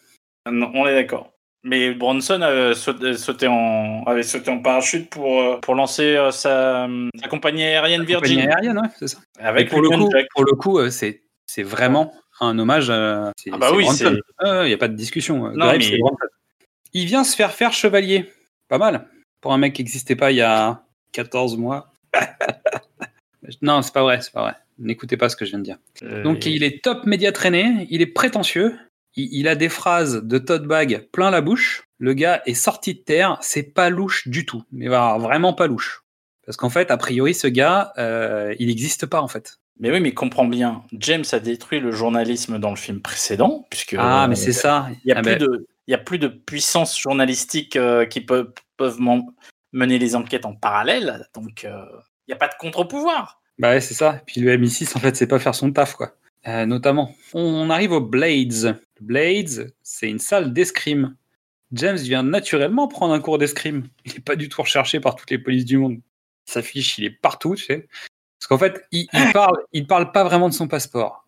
Non, 0.49 0.71
on 0.73 0.87
est 0.87 0.95
d'accord. 0.95 1.33
Mais 1.63 1.93
Bronson 1.93 2.41
avait 2.41 2.75
sauté, 2.75 3.13
sauté 3.17 3.47
en, 3.47 4.03
avait 4.05 4.23
sauté 4.23 4.51
en 4.51 4.59
parachute 4.59 5.09
pour, 5.09 5.41
euh, 5.41 5.57
pour 5.59 5.75
lancer 5.75 6.15
euh, 6.15 6.31
sa, 6.31 6.87
sa 7.19 7.27
compagnie 7.27 7.63
aérienne 7.63 8.05
Compagnie 8.05 8.35
Virgin. 8.35 8.49
aérienne, 8.51 8.77
ouais, 8.79 8.89
c'est 8.97 9.07
ça. 9.07 9.17
Avec 9.39 9.69
pour 9.69 9.81
le 9.81 9.89
coup, 9.89 10.09
pour 10.33 10.45
le 10.45 10.51
coup, 10.53 10.79
euh, 10.79 10.89
c'est 10.89 11.23
c'est 11.45 11.63
vraiment 11.63 12.13
un 12.39 12.57
hommage. 12.59 12.89
à- 12.89 13.31
c'est- 13.37 13.49
Ah 13.53 13.57
bah 13.57 13.67
c'est 13.71 13.75
oui, 13.75 13.87
c'est- 13.87 14.05
Il 14.43 14.67
n'y 14.67 14.73
a 14.73 14.77
pas 14.77 14.87
de 14.87 14.95
discussion. 14.95 15.47
euh, 15.47 15.49
Non, 15.51 15.65
Graves, 15.65 15.77
mais- 15.79 15.83
c'est 15.83 15.97
Branson. 15.97 16.17
Il 16.93 17.05
vient 17.05 17.23
se 17.23 17.35
faire 17.35 17.51
faire 17.51 17.73
chevalier. 17.73 18.31
Pas 18.69 18.77
mal. 18.77 19.07
Pour 19.41 19.53
un 19.53 19.57
mec 19.57 19.73
qui 19.73 19.81
n'existait 19.81 20.15
pas 20.15 20.31
il 20.31 20.37
y 20.37 20.41
a 20.41 20.83
14 21.11 21.57
mois. 21.57 21.91
non, 23.61 23.81
c'est 23.81 23.93
pas 23.93 24.03
vrai, 24.03 24.21
c'est 24.21 24.31
pas 24.31 24.41
vrai. 24.41 24.53
N'écoutez 24.79 25.17
pas 25.17 25.29
ce 25.29 25.35
que 25.35 25.45
je 25.45 25.51
viens 25.51 25.59
de 25.59 25.63
dire. 25.63 25.77
Euh, 26.03 26.23
Donc 26.23 26.45
il 26.45 26.63
est 26.63 26.83
top 26.83 27.05
média 27.05 27.31
traîné, 27.31 27.87
il 27.89 28.01
est 28.01 28.05
prétentieux, 28.07 28.77
il, 29.17 29.29
il 29.33 29.47
a 29.47 29.55
des 29.55 29.69
phrases 29.69 30.23
de 30.23 30.37
tote 30.37 30.63
bag 30.63 31.07
plein 31.11 31.29
la 31.29 31.41
bouche. 31.41 31.83
Le 31.99 32.13
gars 32.13 32.41
est 32.45 32.53
sorti 32.53 32.93
de 32.93 32.99
terre, 32.99 33.37
c'est 33.41 33.73
pas 33.73 33.89
louche 33.89 34.27
du 34.27 34.45
tout, 34.45 34.63
mais 34.71 34.87
vraiment 34.87 35.53
pas 35.53 35.67
louche. 35.67 36.03
Parce 36.45 36.55
qu'en 36.55 36.69
fait, 36.69 36.91
a 36.91 36.97
priori, 36.97 37.33
ce 37.33 37.47
gars, 37.47 37.91
euh, 37.97 38.55
il 38.59 38.67
n'existe 38.67 39.05
pas 39.05 39.21
en 39.21 39.27
fait. 39.27 39.59
Mais 39.79 39.91
oui, 39.91 39.99
mais 39.99 40.13
comprends 40.13 40.45
bien. 40.45 40.83
James 40.93 41.25
a 41.33 41.39
détruit 41.39 41.79
le 41.79 41.91
journalisme 41.91 42.57
dans 42.57 42.69
le 42.69 42.77
film 42.77 43.01
précédent, 43.01 43.65
puisque 43.69 43.95
ah, 43.97 44.23
euh, 44.23 44.27
mais 44.27 44.35
c'est 44.35 44.53
ça. 44.53 44.87
Il 45.03 45.09
y 45.09 45.11
a 45.11 45.17
Ah 45.17 45.21
plus 45.21 45.35
ben, 45.35 45.39
de, 45.39 45.67
il 45.87 45.91
y 45.91 45.93
a 45.93 45.99
plus 45.99 46.19
de 46.19 46.27
puissance 46.27 46.99
journalistique 46.99 47.75
euh, 47.75 48.05
qui 48.05 48.21
peuvent 48.21 48.53
men- 48.99 49.25
mener 49.73 49.99
les 49.99 50.15
enquêtes 50.15 50.45
en 50.45 50.53
parallèle, 50.53 51.27
donc 51.35 51.65
euh, 51.65 51.85
il 52.27 52.31
n'y 52.31 52.33
a 52.33 52.37
pas 52.37 52.47
de 52.47 52.55
contre-pouvoir. 52.59 53.41
Bah 53.59 53.71
ouais, 53.71 53.81
c'est 53.81 53.93
ça. 53.93 54.21
Puis 54.25 54.41
le 54.41 54.55
MI6, 54.57 54.95
en 54.95 54.99
fait, 54.99 55.15
c'est 55.15 55.27
pas 55.27 55.39
faire 55.39 55.55
son 55.55 55.71
taf, 55.71 55.95
quoi. 55.95 56.13
Euh, 56.47 56.65
notamment. 56.65 57.13
On 57.33 57.69
arrive 57.69 57.91
aux 57.91 58.01
Blades. 58.01 58.79
Blades, 59.01 59.73
c'est 59.83 60.09
une 60.09 60.19
salle 60.19 60.53
d'escrime. 60.53 61.15
James 61.73 61.97
vient 61.97 62.23
naturellement 62.23 62.87
prendre 62.87 63.13
un 63.13 63.19
cours 63.19 63.37
d'escrime. 63.37 63.87
Il 64.05 64.13
n'est 64.13 64.19
pas 64.21 64.35
du 64.35 64.47
tout 64.49 64.61
recherché 64.61 64.99
par 64.99 65.15
toutes 65.15 65.29
les 65.31 65.37
polices 65.37 65.65
du 65.65 65.77
monde. 65.77 65.99
Il 66.47 66.51
s'affiche, 66.51 66.97
il 66.97 67.05
est 67.05 67.09
partout, 67.11 67.55
tu 67.55 67.65
sais. 67.65 67.87
Parce 68.39 68.47
qu'en 68.47 68.57
fait, 68.57 68.85
il, 68.91 69.07
il 69.13 69.31
parle, 69.33 69.57
il 69.73 69.85
parle 69.87 70.11
pas 70.11 70.23
vraiment 70.23 70.47
de 70.49 70.53
son 70.53 70.67
passeport. 70.67 71.25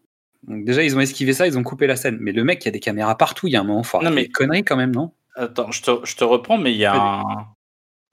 Donc 0.47 0.63
déjà, 0.63 0.83
ils 0.83 0.95
ont 0.95 1.01
esquivé 1.01 1.33
ça, 1.33 1.45
ils 1.47 1.57
ont 1.57 1.63
coupé 1.63 1.87
la 1.87 1.97
scène. 1.97 2.17
Mais 2.21 2.31
le 2.31 2.43
mec, 2.45 2.63
il 2.63 2.67
y 2.67 2.69
a 2.69 2.71
des 2.71 2.79
caméras 2.79 3.17
partout, 3.17 3.47
il 3.47 3.51
y 3.53 3.55
a 3.57 3.59
un 3.59 3.65
moment 3.65 3.83
fort. 3.83 4.01
Non, 4.01 4.11
mais- 4.11 4.29
conneries 4.29 4.63
quand 4.63 4.77
même, 4.77 4.95
non? 4.95 5.11
Attends, 5.35 5.71
je 5.71 5.81
te, 5.81 5.91
je 6.05 6.15
te 6.15 6.23
reprends, 6.23 6.57
mais 6.57 6.71
il 6.71 6.77
y 6.77 6.85
a 6.85 6.93
un, 6.95 7.23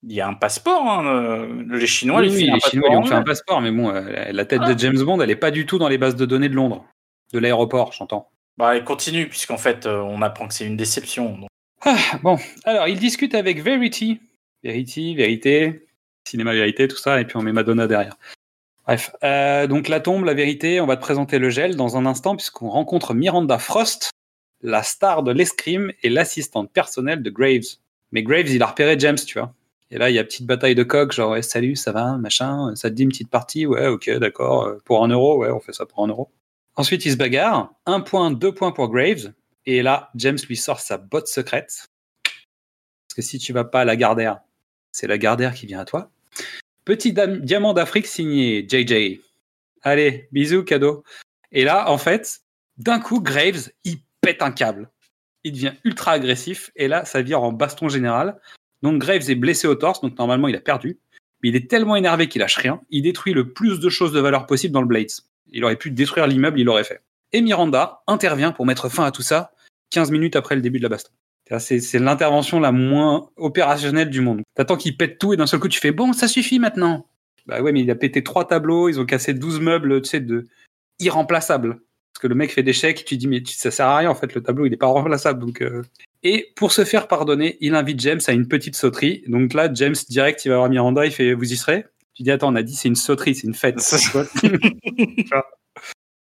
il 0.02 0.12
y 0.12 0.20
a 0.20 0.28
un 0.28 0.34
passeport. 0.34 0.82
hein, 0.88 1.06
euh, 1.06 1.64
Les 1.68 1.86
Chinois, 1.86 2.20
Oui, 2.20 2.28
les 2.28 2.60
Chinois, 2.60 2.90
ont 2.90 3.04
fait 3.04 3.14
en 3.14 3.18
un 3.18 3.22
passeport, 3.22 3.60
mais 3.60 3.70
bon, 3.70 3.88
euh, 3.90 4.32
la 4.32 4.44
tête 4.44 4.60
Ah. 4.64 4.74
de 4.74 4.78
James 4.78 4.98
Bond, 5.00 5.20
elle 5.20 5.30
est 5.30 5.36
pas 5.36 5.50
du 5.52 5.64
tout 5.66 5.78
dans 5.78 5.88
les 5.88 5.98
bases 5.98 6.16
de 6.16 6.26
données 6.26 6.48
de 6.48 6.54
Londres. 6.54 6.84
De 7.32 7.38
l'aéroport, 7.38 7.92
j'entends. 7.92 8.30
Bah, 8.58 8.76
et 8.76 8.84
continue, 8.84 9.28
puisqu'en 9.28 9.58
fait, 9.58 9.86
euh, 9.86 10.00
on 10.00 10.22
apprend 10.22 10.48
que 10.48 10.54
c'est 10.54 10.66
une 10.66 10.76
déception. 10.76 11.46
Ah, 11.82 11.98
bon, 12.22 12.38
alors 12.64 12.88
il 12.88 12.98
discute 12.98 13.34
avec 13.34 13.62
Verity. 13.62 14.20
Verity, 14.64 15.14
vérité, 15.14 15.86
cinéma 16.24 16.52
vérité, 16.52 16.88
tout 16.88 16.96
ça, 16.96 17.20
et 17.20 17.24
puis 17.24 17.36
on 17.36 17.42
met 17.42 17.52
Madonna 17.52 17.86
derrière. 17.86 18.16
Bref, 18.86 19.14
euh, 19.24 19.66
donc 19.66 19.88
la 19.88 20.00
tombe, 20.00 20.24
la 20.24 20.34
vérité, 20.34 20.80
on 20.80 20.86
va 20.86 20.96
te 20.96 21.02
présenter 21.02 21.38
le 21.38 21.50
gel 21.50 21.76
dans 21.76 21.96
un 21.96 22.06
instant, 22.06 22.36
puisqu'on 22.36 22.70
rencontre 22.70 23.14
Miranda 23.14 23.58
Frost, 23.58 24.10
la 24.62 24.82
star 24.82 25.22
de 25.22 25.32
l'escrime 25.32 25.92
et 26.02 26.08
l'assistante 26.08 26.72
personnelle 26.72 27.22
de 27.22 27.30
Graves. 27.30 27.76
Mais 28.12 28.22
Graves, 28.22 28.48
il 28.48 28.62
a 28.62 28.66
repéré 28.66 28.96
James, 28.98 29.18
tu 29.18 29.38
vois. 29.38 29.52
Et 29.90 29.98
là, 29.98 30.10
il 30.10 30.14
y 30.14 30.18
a 30.18 30.24
petite 30.24 30.46
bataille 30.46 30.74
de 30.74 30.82
coq, 30.82 31.12
genre, 31.12 31.32
ouais, 31.32 31.42
salut, 31.42 31.76
ça 31.76 31.92
va, 31.92 32.16
machin, 32.16 32.74
ça 32.74 32.90
te 32.90 32.94
dit 32.94 33.04
une 33.04 33.10
petite 33.10 33.30
partie, 33.30 33.66
ouais, 33.66 33.86
ok, 33.86 34.10
d'accord, 34.18 34.64
euh, 34.64 34.78
pour 34.84 35.04
un 35.04 35.08
euro, 35.08 35.38
ouais, 35.38 35.50
on 35.50 35.60
fait 35.60 35.72
ça 35.72 35.86
pour 35.86 36.02
un 36.02 36.08
euro. 36.08 36.30
Ensuite, 36.76 37.06
il 37.06 37.12
se 37.12 37.16
bagarre, 37.16 37.72
un 37.86 38.00
point, 38.00 38.30
deux 38.30 38.54
points 38.54 38.72
pour 38.72 38.88
Graves, 38.88 39.32
et 39.64 39.82
là, 39.82 40.10
James 40.14 40.38
lui 40.46 40.56
sort 40.56 40.80
sa 40.80 40.98
botte 40.98 41.26
secrète. 41.26 41.86
Parce 42.22 43.14
que 43.16 43.22
si 43.22 43.38
tu 43.38 43.52
vas 43.52 43.64
pas 43.64 43.80
à 43.80 43.84
la 43.84 43.96
Gardère, 43.96 44.40
c'est 44.92 45.06
la 45.06 45.18
Gardère 45.18 45.54
qui 45.54 45.66
vient 45.66 45.80
à 45.80 45.84
toi. 45.84 46.10
Petit 46.84 47.12
diamant 47.12 47.72
d'Afrique 47.72 48.06
signé 48.06 48.66
JJ. 48.68 49.20
Allez, 49.82 50.28
bisous, 50.32 50.64
cadeau. 50.64 51.02
Et 51.50 51.64
là, 51.64 51.90
en 51.90 51.98
fait, 51.98 52.42
d'un 52.76 53.00
coup, 53.00 53.20
Graves, 53.20 53.70
il 53.84 53.98
pète 54.20 54.42
un 54.42 54.52
câble. 54.52 54.90
Il 55.44 55.52
devient 55.52 55.72
ultra 55.84 56.12
agressif. 56.12 56.70
Et 56.76 56.88
là, 56.88 57.04
ça 57.04 57.22
vire 57.22 57.42
en 57.42 57.52
baston 57.52 57.88
général. 57.88 58.38
Donc, 58.82 59.00
Graves 59.00 59.30
est 59.30 59.34
blessé 59.34 59.66
au 59.66 59.74
torse. 59.74 60.00
Donc, 60.00 60.18
normalement, 60.18 60.48
il 60.48 60.56
a 60.56 60.60
perdu. 60.60 60.98
Mais 61.42 61.50
il 61.50 61.56
est 61.56 61.68
tellement 61.70 61.96
énervé 61.96 62.28
qu'il 62.28 62.40
lâche 62.40 62.56
rien. 62.56 62.80
Il 62.90 63.02
détruit 63.02 63.34
le 63.34 63.52
plus 63.52 63.80
de 63.80 63.88
choses 63.88 64.12
de 64.12 64.20
valeur 64.20 64.46
possible 64.46 64.72
dans 64.72 64.80
le 64.80 64.86
Blades. 64.86 65.10
Il 65.52 65.64
aurait 65.64 65.76
pu 65.76 65.90
détruire 65.90 66.26
l'immeuble, 66.26 66.58
il 66.58 66.64
l'aurait 66.64 66.84
fait. 66.84 67.02
Et 67.32 67.40
Miranda 67.40 68.02
intervient 68.06 68.52
pour 68.52 68.66
mettre 68.66 68.88
fin 68.88 69.04
à 69.04 69.10
tout 69.10 69.22
ça 69.22 69.52
15 69.90 70.10
minutes 70.10 70.36
après 70.36 70.56
le 70.56 70.62
début 70.62 70.78
de 70.78 70.84
la 70.84 70.88
baston. 70.88 71.10
C'est 71.58 71.98
l'intervention 72.00 72.58
la 72.58 72.72
moins 72.72 73.28
opérationnelle 73.36 74.10
du 74.10 74.20
monde. 74.20 74.42
T'attends 74.54 74.76
qu'il 74.76 74.96
pète 74.96 75.18
tout 75.18 75.32
et 75.32 75.36
d'un 75.36 75.46
seul 75.46 75.60
coup 75.60 75.68
tu 75.68 75.78
fais 75.80 75.92
bon, 75.92 76.12
ça 76.12 76.26
suffit 76.26 76.58
maintenant. 76.58 77.06
Bah 77.46 77.62
ouais, 77.62 77.70
mais 77.70 77.82
il 77.82 77.90
a 77.90 77.94
pété 77.94 78.24
trois 78.24 78.48
tableaux, 78.48 78.88
ils 78.88 78.98
ont 78.98 79.06
cassé 79.06 79.32
12 79.32 79.60
meubles, 79.60 80.02
tu 80.02 80.08
sais, 80.08 80.20
de 80.20 80.48
irremplaçables. 80.98 81.80
Parce 82.16 82.22
que 82.22 82.28
le 82.28 82.34
mec 82.34 82.50
fait 82.50 82.62
des 82.62 82.72
chèques, 82.72 83.04
tu 83.04 83.18
dis 83.18 83.28
mais 83.28 83.42
ça 83.44 83.70
sert 83.70 83.84
à 83.84 83.98
rien 83.98 84.08
en 84.08 84.14
fait, 84.14 84.34
le 84.34 84.42
tableau 84.42 84.64
il 84.64 84.72
est 84.72 84.78
pas 84.78 84.86
remplaçable. 84.86 85.38
Donc, 85.38 85.60
euh. 85.60 85.82
Et 86.22 86.50
pour 86.56 86.72
se 86.72 86.86
faire 86.86 87.08
pardonner, 87.08 87.58
il 87.60 87.74
invite 87.74 88.00
James 88.00 88.22
à 88.26 88.32
une 88.32 88.48
petite 88.48 88.74
sauterie. 88.74 89.22
Donc 89.26 89.52
là, 89.52 89.68
James 89.74 89.94
direct, 90.08 90.42
il 90.46 90.48
va 90.48 90.56
voir 90.56 90.70
Miranda, 90.70 91.04
il 91.04 91.12
fait 91.12 91.34
vous 91.34 91.52
y 91.52 91.58
serez? 91.58 91.84
Tu 92.14 92.22
dis 92.22 92.30
attends, 92.30 92.50
on 92.50 92.54
a 92.54 92.62
dit 92.62 92.74
c'est 92.74 92.88
une 92.88 92.96
sauterie, 92.96 93.34
c'est 93.34 93.46
une 93.46 93.52
fête. 93.52 93.76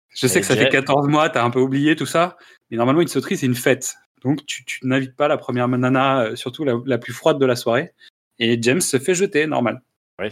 Je 0.09 0.25
sais 0.25 0.41
que 0.41 0.47
ça 0.47 0.55
fait 0.55 0.69
14 0.69 1.07
mois, 1.07 1.29
t'as 1.29 1.43
un 1.43 1.51
peu 1.51 1.59
oublié 1.59 1.95
tout 1.95 2.07
ça, 2.07 2.35
mais 2.71 2.77
normalement 2.77 3.01
une 3.01 3.07
sauterie 3.07 3.37
c'est 3.37 3.45
une 3.45 3.53
fête. 3.53 3.93
Donc 4.23 4.43
tu, 4.47 4.65
tu 4.65 4.87
n'invites 4.87 5.15
pas 5.15 5.27
la 5.27 5.37
première 5.37 5.67
nana, 5.67 6.21
euh, 6.21 6.35
surtout 6.35 6.63
la, 6.63 6.79
la 6.87 6.97
plus 6.97 7.13
froide 7.13 7.37
de 7.37 7.45
la 7.45 7.55
soirée. 7.55 7.91
Et 8.39 8.57
James 8.59 8.81
se 8.81 8.97
fait 8.97 9.13
jeter, 9.13 9.45
normal. 9.45 9.83
Oui. 10.19 10.29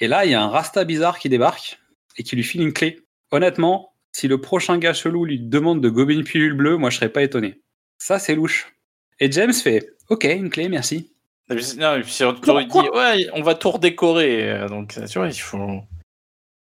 Et 0.00 0.08
là, 0.08 0.24
il 0.24 0.32
y 0.32 0.34
a 0.34 0.42
un 0.42 0.48
Rasta 0.48 0.84
bizarre 0.84 1.20
qui 1.20 1.28
débarque 1.28 1.78
et 2.16 2.24
qui 2.24 2.34
lui 2.34 2.42
file 2.42 2.62
une 2.62 2.72
clé. 2.72 3.06
Honnêtement, 3.30 3.92
si 4.16 4.28
le 4.28 4.40
prochain 4.40 4.78
gars 4.78 4.94
chelou 4.94 5.26
lui 5.26 5.38
demande 5.38 5.82
de 5.82 5.90
gober 5.90 6.14
une 6.14 6.24
pilule 6.24 6.54
bleue, 6.54 6.78
moi 6.78 6.88
je 6.88 6.96
serais 6.96 7.10
pas 7.10 7.22
étonné. 7.22 7.60
Ça, 7.98 8.18
c'est 8.18 8.34
louche. 8.34 8.72
Et 9.20 9.30
James 9.30 9.52
fait 9.52 9.90
Ok, 10.08 10.24
une 10.24 10.48
clé, 10.48 10.68
merci. 10.70 11.12
Non, 11.76 11.96
et 11.96 12.00
puis 12.00 12.12
surtout, 12.12 12.58
il 12.58 12.66
dit 12.68 12.78
ouais, 12.94 13.28
on 13.34 13.42
va 13.42 13.54
tout 13.54 13.70
redécorer. 13.70 14.50
euh, 14.50 14.68
Donc, 14.68 14.94
tu 15.08 15.18
vois, 15.18 15.28
il 15.28 15.34
faut. 15.34 15.80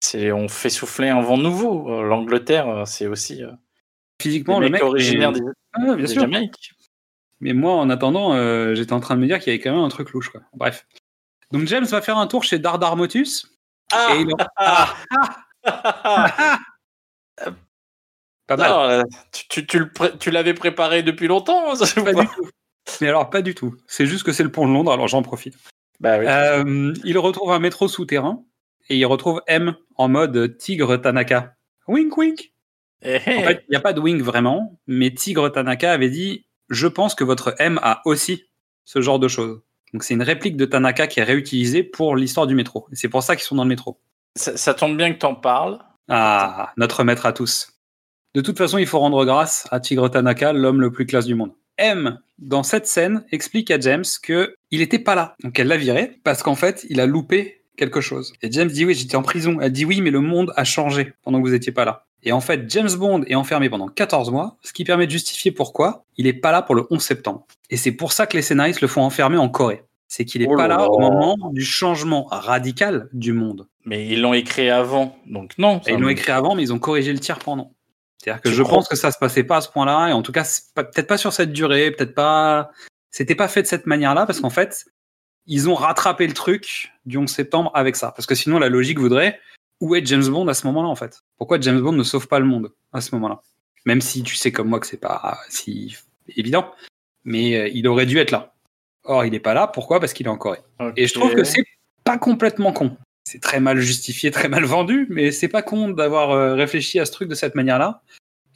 C'est, 0.00 0.30
on 0.32 0.48
fait 0.48 0.70
souffler 0.70 1.08
un 1.08 1.20
vent 1.20 1.36
nouveau. 1.38 1.90
Euh, 1.92 2.02
L'Angleterre, 2.02 2.68
euh, 2.68 2.84
c'est 2.86 3.06
aussi 3.06 3.42
Physiquement, 4.22 4.60
le 4.60 4.68
mec. 4.70 4.82
originaires 4.82 5.30
est- 5.30 5.40
des, 5.40 5.46
Ah, 5.72 5.80
bien 5.80 5.96
des 5.96 6.06
sûr. 6.06 6.22
Jamaïques. 6.22 6.72
Mais 7.40 7.52
moi, 7.52 7.74
en 7.74 7.90
attendant, 7.90 8.32
euh, 8.34 8.74
j'étais 8.74 8.92
en 8.92 9.00
train 9.00 9.16
de 9.16 9.20
me 9.20 9.26
dire 9.26 9.38
qu'il 9.40 9.52
y 9.52 9.54
avait 9.56 9.62
quand 9.62 9.72
même 9.74 9.82
un 9.84 9.88
truc 9.88 10.10
louche. 10.10 10.28
Quoi. 10.30 10.40
Bref. 10.54 10.86
Donc 11.52 11.66
James 11.66 11.84
va 11.86 12.00
faire 12.00 12.16
un 12.18 12.26
tour 12.26 12.44
chez 12.44 12.58
Dardar 12.58 12.96
Motus. 12.96 13.50
Ah, 13.92 14.14
et 14.14 14.20
il 14.20 14.32
en- 14.32 14.36
ah, 14.56 14.94
Pas 18.46 18.56
mal. 18.56 18.72
Euh, 18.72 19.02
tu, 19.32 19.66
tu, 19.66 19.66
tu 19.66 19.90
tu 20.18 20.30
l'avais 20.30 20.54
préparé 20.54 21.02
depuis 21.02 21.28
longtemps 21.28 21.74
ça, 21.76 22.02
Pas 22.02 22.12
du 22.12 22.26
tout. 22.26 22.50
Mais 23.00 23.08
alors, 23.08 23.30
pas 23.30 23.42
du 23.42 23.54
tout. 23.54 23.76
C'est 23.86 24.06
juste 24.06 24.24
que 24.24 24.32
c'est 24.32 24.42
le 24.42 24.50
pont 24.50 24.66
de 24.66 24.72
Londres, 24.72 24.92
alors 24.92 25.06
j'en 25.06 25.22
profite. 25.22 25.56
Bah 26.00 26.18
oui. 26.18 26.26
Euh, 26.26 26.92
il 27.04 27.18
retrouve 27.18 27.52
un 27.52 27.58
métro 27.58 27.86
souterrain 27.86 28.42
et 28.88 28.96
il 28.96 29.04
retrouve 29.04 29.42
M 29.46 29.76
en 29.96 30.08
mode 30.08 30.56
Tigre 30.58 30.96
Tanaka. 30.96 31.54
Wink 31.86 32.16
wink. 32.16 32.52
Eh, 33.02 33.18
eh. 33.24 33.36
En 33.36 33.42
fait, 33.42 33.64
il 33.68 33.70
n'y 33.70 33.76
a 33.76 33.80
pas 33.80 33.92
de 33.92 34.00
wink 34.00 34.20
vraiment, 34.22 34.80
mais 34.86 35.12
Tigre 35.12 35.48
Tanaka 35.50 35.92
avait 35.92 36.10
dit 36.10 36.46
Je 36.70 36.86
pense 36.86 37.14
que 37.14 37.24
votre 37.24 37.54
M 37.58 37.78
a 37.82 38.02
aussi 38.04 38.46
ce 38.84 39.00
genre 39.00 39.18
de 39.18 39.28
choses. 39.28 39.60
Donc 39.92 40.02
c'est 40.02 40.14
une 40.14 40.22
réplique 40.22 40.56
de 40.56 40.64
Tanaka 40.64 41.06
qui 41.06 41.20
est 41.20 41.24
réutilisée 41.24 41.82
pour 41.82 42.16
l'histoire 42.16 42.46
du 42.46 42.54
métro. 42.54 42.88
C'est 42.92 43.08
pour 43.08 43.22
ça 43.22 43.36
qu'ils 43.36 43.44
sont 43.44 43.56
dans 43.56 43.64
le 43.64 43.68
métro. 43.68 44.00
ça, 44.36 44.56
ça 44.56 44.74
tombe 44.74 44.96
bien 44.96 45.12
que 45.12 45.18
t'en 45.18 45.34
parles. 45.34 45.78
Ah, 46.12 46.72
notre 46.76 47.04
maître 47.04 47.24
à 47.24 47.32
tous. 47.32 47.68
De 48.34 48.40
toute 48.40 48.58
façon, 48.58 48.78
il 48.78 48.86
faut 48.86 48.98
rendre 48.98 49.24
grâce 49.24 49.68
à 49.70 49.78
Tigre 49.78 50.08
Tanaka, 50.08 50.52
l'homme 50.52 50.80
le 50.80 50.90
plus 50.90 51.06
classe 51.06 51.24
du 51.24 51.36
monde. 51.36 51.52
M, 51.78 52.18
dans 52.40 52.64
cette 52.64 52.88
scène, 52.88 53.24
explique 53.30 53.70
à 53.70 53.78
James 53.78 54.04
que 54.20 54.56
il 54.72 54.80
était 54.80 54.98
pas 54.98 55.14
là. 55.14 55.36
Donc 55.44 55.56
elle 55.60 55.68
l'a 55.68 55.76
viré 55.76 56.18
parce 56.24 56.42
qu'en 56.42 56.56
fait, 56.56 56.84
il 56.90 57.00
a 57.00 57.06
loupé 57.06 57.62
quelque 57.76 58.00
chose. 58.00 58.32
Et 58.42 58.50
James 58.50 58.66
dit 58.66 58.84
oui, 58.84 58.94
j'étais 58.94 59.14
en 59.14 59.22
prison. 59.22 59.58
Elle 59.60 59.70
dit 59.70 59.84
oui, 59.84 60.00
mais 60.00 60.10
le 60.10 60.20
monde 60.20 60.52
a 60.56 60.64
changé 60.64 61.14
pendant 61.22 61.40
que 61.40 61.46
vous 61.46 61.54
étiez 61.54 61.70
pas 61.70 61.84
là. 61.84 62.06
Et 62.24 62.32
en 62.32 62.40
fait, 62.40 62.68
James 62.68 62.90
Bond 62.92 63.22
est 63.28 63.36
enfermé 63.36 63.70
pendant 63.70 63.86
14 63.86 64.32
mois, 64.32 64.58
ce 64.62 64.72
qui 64.72 64.82
permet 64.82 65.06
de 65.06 65.12
justifier 65.12 65.52
pourquoi 65.52 66.04
il 66.16 66.26
est 66.26 66.32
pas 66.32 66.50
là 66.50 66.60
pour 66.60 66.74
le 66.74 66.88
11 66.90 67.00
septembre. 67.00 67.46
Et 67.70 67.76
c'est 67.76 67.92
pour 67.92 68.12
ça 68.12 68.26
que 68.26 68.36
les 68.36 68.42
scénaristes 68.42 68.80
le 68.80 68.88
font 68.88 69.02
enfermer 69.02 69.38
en 69.38 69.48
Corée. 69.48 69.84
C'est 70.10 70.24
qu'il 70.24 70.42
est 70.42 70.48
Oh 70.50 70.56
pas 70.56 70.66
là 70.66 70.90
au 70.90 70.98
moment 70.98 71.36
du 71.52 71.64
changement 71.64 72.24
radical 72.24 73.08
du 73.12 73.32
monde. 73.32 73.68
Mais 73.84 74.08
ils 74.08 74.20
l'ont 74.20 74.34
écrit 74.34 74.68
avant, 74.68 75.16
donc 75.24 75.56
non. 75.56 75.80
Ça 75.82 75.92
ils 75.92 76.00
l'ont 76.00 76.08
écrit 76.08 76.32
avant, 76.32 76.56
mais 76.56 76.62
ils 76.62 76.72
ont 76.72 76.80
corrigé 76.80 77.12
le 77.12 77.20
tir 77.20 77.38
pendant. 77.38 77.72
C'est-à-dire 78.18 78.42
que 78.42 78.48
Tu 78.48 78.54
je 78.56 78.62
crois 78.64 78.78
pense 78.78 78.88
que 78.88 78.96
ça 78.96 79.12
se 79.12 79.18
passait 79.18 79.44
pas 79.44 79.58
à 79.58 79.60
ce 79.60 79.68
point-là, 79.68 80.08
et 80.08 80.12
en 80.12 80.22
tout 80.22 80.32
cas, 80.32 80.44
peut-être 80.74 81.06
pas 81.06 81.16
sur 81.16 81.32
cette 81.32 81.52
durée, 81.52 81.92
peut-être 81.92 82.16
pas. 82.16 82.72
C'était 83.12 83.36
pas 83.36 83.46
fait 83.46 83.62
de 83.62 83.68
cette 83.68 83.86
manière-là, 83.86 84.26
parce 84.26 84.40
qu'en 84.40 84.50
fait, 84.50 84.84
ils 85.46 85.68
ont 85.68 85.74
rattrapé 85.74 86.26
le 86.26 86.34
truc 86.34 86.92
du 87.06 87.16
11 87.16 87.30
septembre 87.30 87.70
avec 87.74 87.94
ça. 87.94 88.10
Parce 88.10 88.26
que 88.26 88.34
sinon, 88.34 88.58
la 88.58 88.68
logique 88.68 88.98
voudrait 88.98 89.38
où 89.80 89.94
est 89.94 90.04
James 90.04 90.26
Bond 90.26 90.48
à 90.48 90.54
ce 90.54 90.66
moment-là, 90.66 90.88
en 90.88 90.96
fait? 90.96 91.22
Pourquoi 91.38 91.60
James 91.60 91.80
Bond 91.80 91.92
ne 91.92 92.02
sauve 92.02 92.26
pas 92.26 92.40
le 92.40 92.46
monde 92.46 92.72
à 92.92 93.00
ce 93.00 93.14
moment-là? 93.14 93.42
Même 93.86 94.00
si 94.00 94.24
tu 94.24 94.34
sais 94.34 94.50
comme 94.50 94.68
moi 94.68 94.80
que 94.80 94.88
c'est 94.88 95.00
pas 95.00 95.38
si 95.48 95.96
évident, 96.36 96.70
mais 97.24 97.56
euh, 97.56 97.70
il 97.72 97.86
aurait 97.86 98.06
dû 98.06 98.18
être 98.18 98.32
là. 98.32 98.52
Or, 99.04 99.24
il 99.24 99.34
est 99.34 99.40
pas 99.40 99.54
là. 99.54 99.66
Pourquoi? 99.66 100.00
Parce 100.00 100.12
qu'il 100.12 100.26
est 100.26 100.30
en 100.30 100.36
Corée. 100.36 100.60
Et 100.96 101.06
je 101.06 101.14
trouve 101.14 101.34
que 101.34 101.44
c'est 101.44 101.64
pas 102.04 102.18
complètement 102.18 102.72
con. 102.72 102.96
C'est 103.24 103.40
très 103.40 103.60
mal 103.60 103.78
justifié, 103.78 104.30
très 104.30 104.48
mal 104.48 104.64
vendu, 104.64 105.06
mais 105.10 105.30
c'est 105.30 105.48
pas 105.48 105.62
con 105.62 105.88
d'avoir 105.88 106.30
euh, 106.30 106.54
réfléchi 106.54 106.98
à 106.98 107.04
ce 107.04 107.12
truc 107.12 107.28
de 107.28 107.34
cette 107.34 107.54
manière-là. 107.54 108.02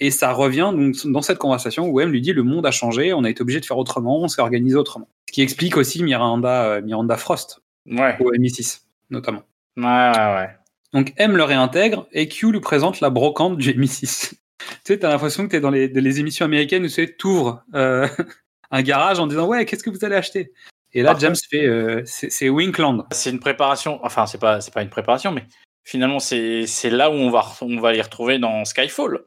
Et 0.01 0.11
ça 0.11 0.33
revient 0.33 0.73
donc 0.75 0.97
dans 1.05 1.23
cette 1.23 1.39
conversation 1.39 1.89
où 1.89 2.01
M 2.01 2.11
lui 2.11 2.21
dit 2.21 2.33
le 2.33 2.43
monde 2.43 2.67
a 2.67 2.71
changé, 2.71 3.13
on 3.13 3.23
a 3.25 3.31
été 3.31 3.43
obligé 3.43 3.61
de 3.61 3.67
faire 3.67 3.79
autrement, 3.79 4.21
on 4.21 4.29
s'est 4.29 4.43
organisé 4.43 4.77
autrement. 4.77 5.09
Ce 5.29 5.33
qui 5.33 5.43
explique 5.43 5.77
aussi 5.77 6.03
Miranda, 6.03 6.65
euh, 6.65 6.83
Miranda 6.83 7.17
Frost 7.17 7.61
Ouais, 7.87 8.17
au 8.21 8.33
MI6 8.33 8.81
notamment. 9.11 9.43
ouais, 9.77 9.85
ouais. 9.85 10.35
ouais. 10.35 10.51
Donc 10.93 11.13
M 11.17 11.37
le 11.37 11.43
réintègre 11.45 12.07
et 12.13 12.29
Q 12.29 12.53
lui 12.53 12.61
présente 12.61 13.01
la 13.01 13.11
brocante 13.11 13.59
du 13.59 13.73
MI6. 13.73 14.31
tu 14.59 14.67
sais, 14.85 14.99
t'as 14.99 15.11
l'impression 15.11 15.45
que 15.45 15.51
t'es 15.51 15.61
dans 15.61 15.71
les, 15.71 16.21
émissions 16.21 16.45
américaines 16.45 16.85
où 16.85 16.89
tu 16.89 16.95
sais, 16.95 17.09
t'ouvres 17.09 17.63
euh, 17.75 18.09
un 18.75 18.83
garage 18.83 19.21
en 19.21 19.29
disant 19.29 19.47
ouais, 19.47 19.65
qu'est-ce 19.65 19.85
que 19.85 19.91
vous 19.91 20.05
allez 20.05 20.17
acheter? 20.17 20.53
Et 20.93 21.03
là. 21.03 21.17
James 21.19 21.37
fait 21.51 21.65
euh, 21.65 22.03
c'est 22.05 22.49
Winkland. 22.49 23.07
C'est 23.13 23.31
une 23.31 23.41
préparation, 23.41 24.01
enfin, 24.03 24.27
c'est 24.27 24.39
pas, 24.39 24.61
c'est 24.61 24.75
pas 24.75 24.83
une 24.83 24.91
préparation, 24.91 25.33
mais 25.33 25.45
finalement, 25.85 26.19
c'est 26.19 26.67
là 26.85 27.11
où 27.11 27.15
on 27.15 27.31
va, 27.31 27.47
on 27.61 27.79
va 27.81 27.93
les 27.93 28.03
retrouver 28.03 28.39
dans 28.39 28.65
Skyfall. 28.65 29.25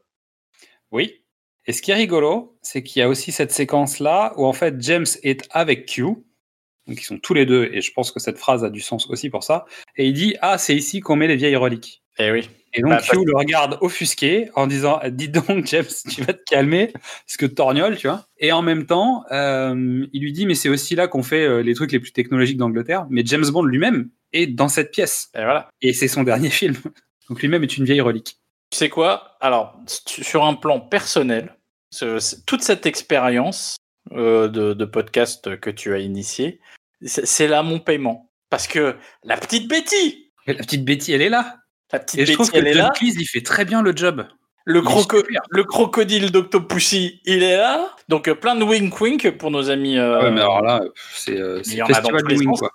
Oui. 0.90 1.24
Et 1.66 1.72
ce 1.72 1.82
qui 1.82 1.90
est 1.90 1.94
rigolo, 1.94 2.58
c'est 2.62 2.82
qu'il 2.82 3.00
y 3.00 3.02
a 3.02 3.08
aussi 3.08 3.32
cette 3.32 3.52
séquence-là 3.52 4.32
où 4.36 4.46
en 4.46 4.54
fait 4.54 4.80
James 4.80 5.06
est 5.22 5.46
avec 5.50 5.86
Q. 5.86 6.02
Donc 6.02 7.00
ils 7.00 7.04
sont 7.04 7.18
tous 7.18 7.34
les 7.34 7.44
deux, 7.44 7.68
et 7.72 7.82
je 7.82 7.92
pense 7.92 8.10
que 8.10 8.20
cette 8.20 8.38
phrase 8.38 8.64
a 8.64 8.70
du 8.70 8.80
sens 8.80 9.06
aussi 9.08 9.28
pour 9.28 9.44
ça. 9.44 9.66
Et 9.96 10.06
il 10.06 10.14
dit 10.14 10.36
Ah, 10.40 10.56
c'est 10.56 10.74
ici 10.74 11.00
qu'on 11.00 11.16
met 11.16 11.26
les 11.26 11.36
vieilles 11.36 11.56
reliques. 11.56 12.02
Eh 12.18 12.30
oui. 12.32 12.48
Et 12.74 12.82
donc 12.82 12.90
Bah, 12.90 13.00
Q 13.00 13.24
le 13.24 13.34
regarde 13.36 13.78
offusqué 13.80 14.50
en 14.54 14.66
disant 14.66 15.00
Dis 15.10 15.28
donc, 15.28 15.66
James, 15.66 15.84
tu 16.10 16.22
vas 16.22 16.32
te 16.34 16.42
calmer, 16.44 16.92
parce 16.92 17.36
que 17.38 17.46
torgnole, 17.46 17.96
tu 17.96 18.06
vois. 18.08 18.26
Et 18.38 18.52
en 18.52 18.62
même 18.62 18.86
temps, 18.86 19.24
euh, 19.32 20.06
il 20.12 20.22
lui 20.22 20.32
dit 20.32 20.46
Mais 20.46 20.54
c'est 20.54 20.68
aussi 20.68 20.94
là 20.94 21.08
qu'on 21.08 21.22
fait 21.22 21.44
euh, 21.44 21.62
les 21.62 21.74
trucs 21.74 21.92
les 21.92 22.00
plus 22.00 22.12
technologiques 22.12 22.58
d'Angleterre. 22.58 23.06
Mais 23.10 23.22
James 23.24 23.46
Bond 23.50 23.62
lui-même 23.64 24.10
est 24.32 24.46
dans 24.46 24.68
cette 24.68 24.90
pièce. 24.90 25.28
Et 25.34 25.38
voilà. 25.38 25.68
Et 25.80 25.92
c'est 25.92 26.08
son 26.08 26.22
dernier 26.24 26.50
film. 26.50 26.74
Donc 27.28 27.40
lui-même 27.42 27.62
est 27.64 27.76
une 27.76 27.84
vieille 27.84 28.00
relique. 28.00 28.36
Tu 28.70 28.76
sais 28.78 28.88
quoi? 28.90 29.36
Alors, 29.40 29.80
sur 30.06 30.44
un 30.44 30.54
plan 30.54 30.78
personnel, 30.80 31.56
ce- 31.90 32.36
toute 32.46 32.62
cette 32.62 32.84
expérience 32.84 33.76
euh, 34.12 34.48
de, 34.48 34.74
de 34.74 34.84
podcast 34.84 35.58
que 35.58 35.70
tu 35.70 35.94
as 35.94 35.98
initié, 35.98 36.60
c'est 37.02 37.46
là 37.48 37.62
mon 37.62 37.78
paiement. 37.78 38.30
Parce 38.50 38.66
que 38.66 38.96
la 39.24 39.36
petite 39.38 39.68
Betty, 39.68 40.32
Et 40.46 40.52
la 40.54 40.58
petite 40.64 40.84
Betty, 40.84 41.12
elle 41.12 41.22
est 41.22 41.28
là. 41.28 41.56
La 41.92 41.98
petite 42.00 42.20
Et 42.20 42.26
je 42.26 42.32
trouve 42.32 42.50
que 42.50 42.56
elle 42.56 42.66
est 42.66 42.74
là. 42.74 42.84
John 42.84 42.92
Cleese, 42.94 43.16
il 43.20 43.26
fait 43.26 43.42
très 43.42 43.64
bien 43.64 43.82
le 43.82 43.96
job. 43.96 44.26
Le, 44.64 44.82
croco- 44.82 45.24
crocodile 45.64 46.30
d'Octopussy, 46.30 47.20
il 47.24 47.42
est 47.42 47.56
là. 47.56 47.96
Donc, 48.08 48.28
euh, 48.28 48.34
plein 48.34 48.54
de 48.54 48.64
wink-wink 48.64 49.30
pour 49.38 49.50
nos 49.50 49.70
amis. 49.70 49.96
euh, 49.96 50.20
ouais, 50.22 50.30
mais 50.30 50.42
alors 50.42 50.60
là, 50.62 50.82
c'est 51.14 51.38
euh, 51.40 51.62
festival 51.62 52.22
de 52.22 52.34
wing, 52.34 52.48
sens. 52.50 52.58
quoi. 52.60 52.70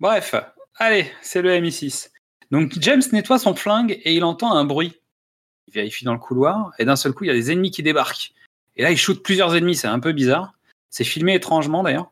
Bref, 0.00 0.34
allez, 0.76 1.10
c'est 1.22 1.42
le 1.42 1.50
MI6. 1.52 2.08
Donc 2.50 2.72
James 2.80 3.02
nettoie 3.12 3.38
son 3.38 3.54
flingue 3.54 4.00
et 4.04 4.14
il 4.14 4.24
entend 4.24 4.52
un 4.54 4.64
bruit. 4.64 4.94
Il 5.68 5.74
vérifie 5.74 6.04
dans 6.04 6.14
le 6.14 6.18
couloir 6.18 6.72
et 6.78 6.84
d'un 6.84 6.96
seul 6.96 7.12
coup, 7.12 7.24
il 7.24 7.28
y 7.28 7.30
a 7.30 7.34
des 7.34 7.52
ennemis 7.52 7.70
qui 7.70 7.82
débarquent. 7.82 8.32
Et 8.76 8.82
là, 8.82 8.90
il 8.90 8.96
shoot 8.96 9.22
plusieurs 9.22 9.54
ennemis, 9.54 9.76
c'est 9.76 9.86
un 9.88 10.00
peu 10.00 10.12
bizarre. 10.12 10.52
C'est 10.88 11.04
filmé 11.04 11.34
étrangement 11.34 11.82
d'ailleurs. 11.82 12.10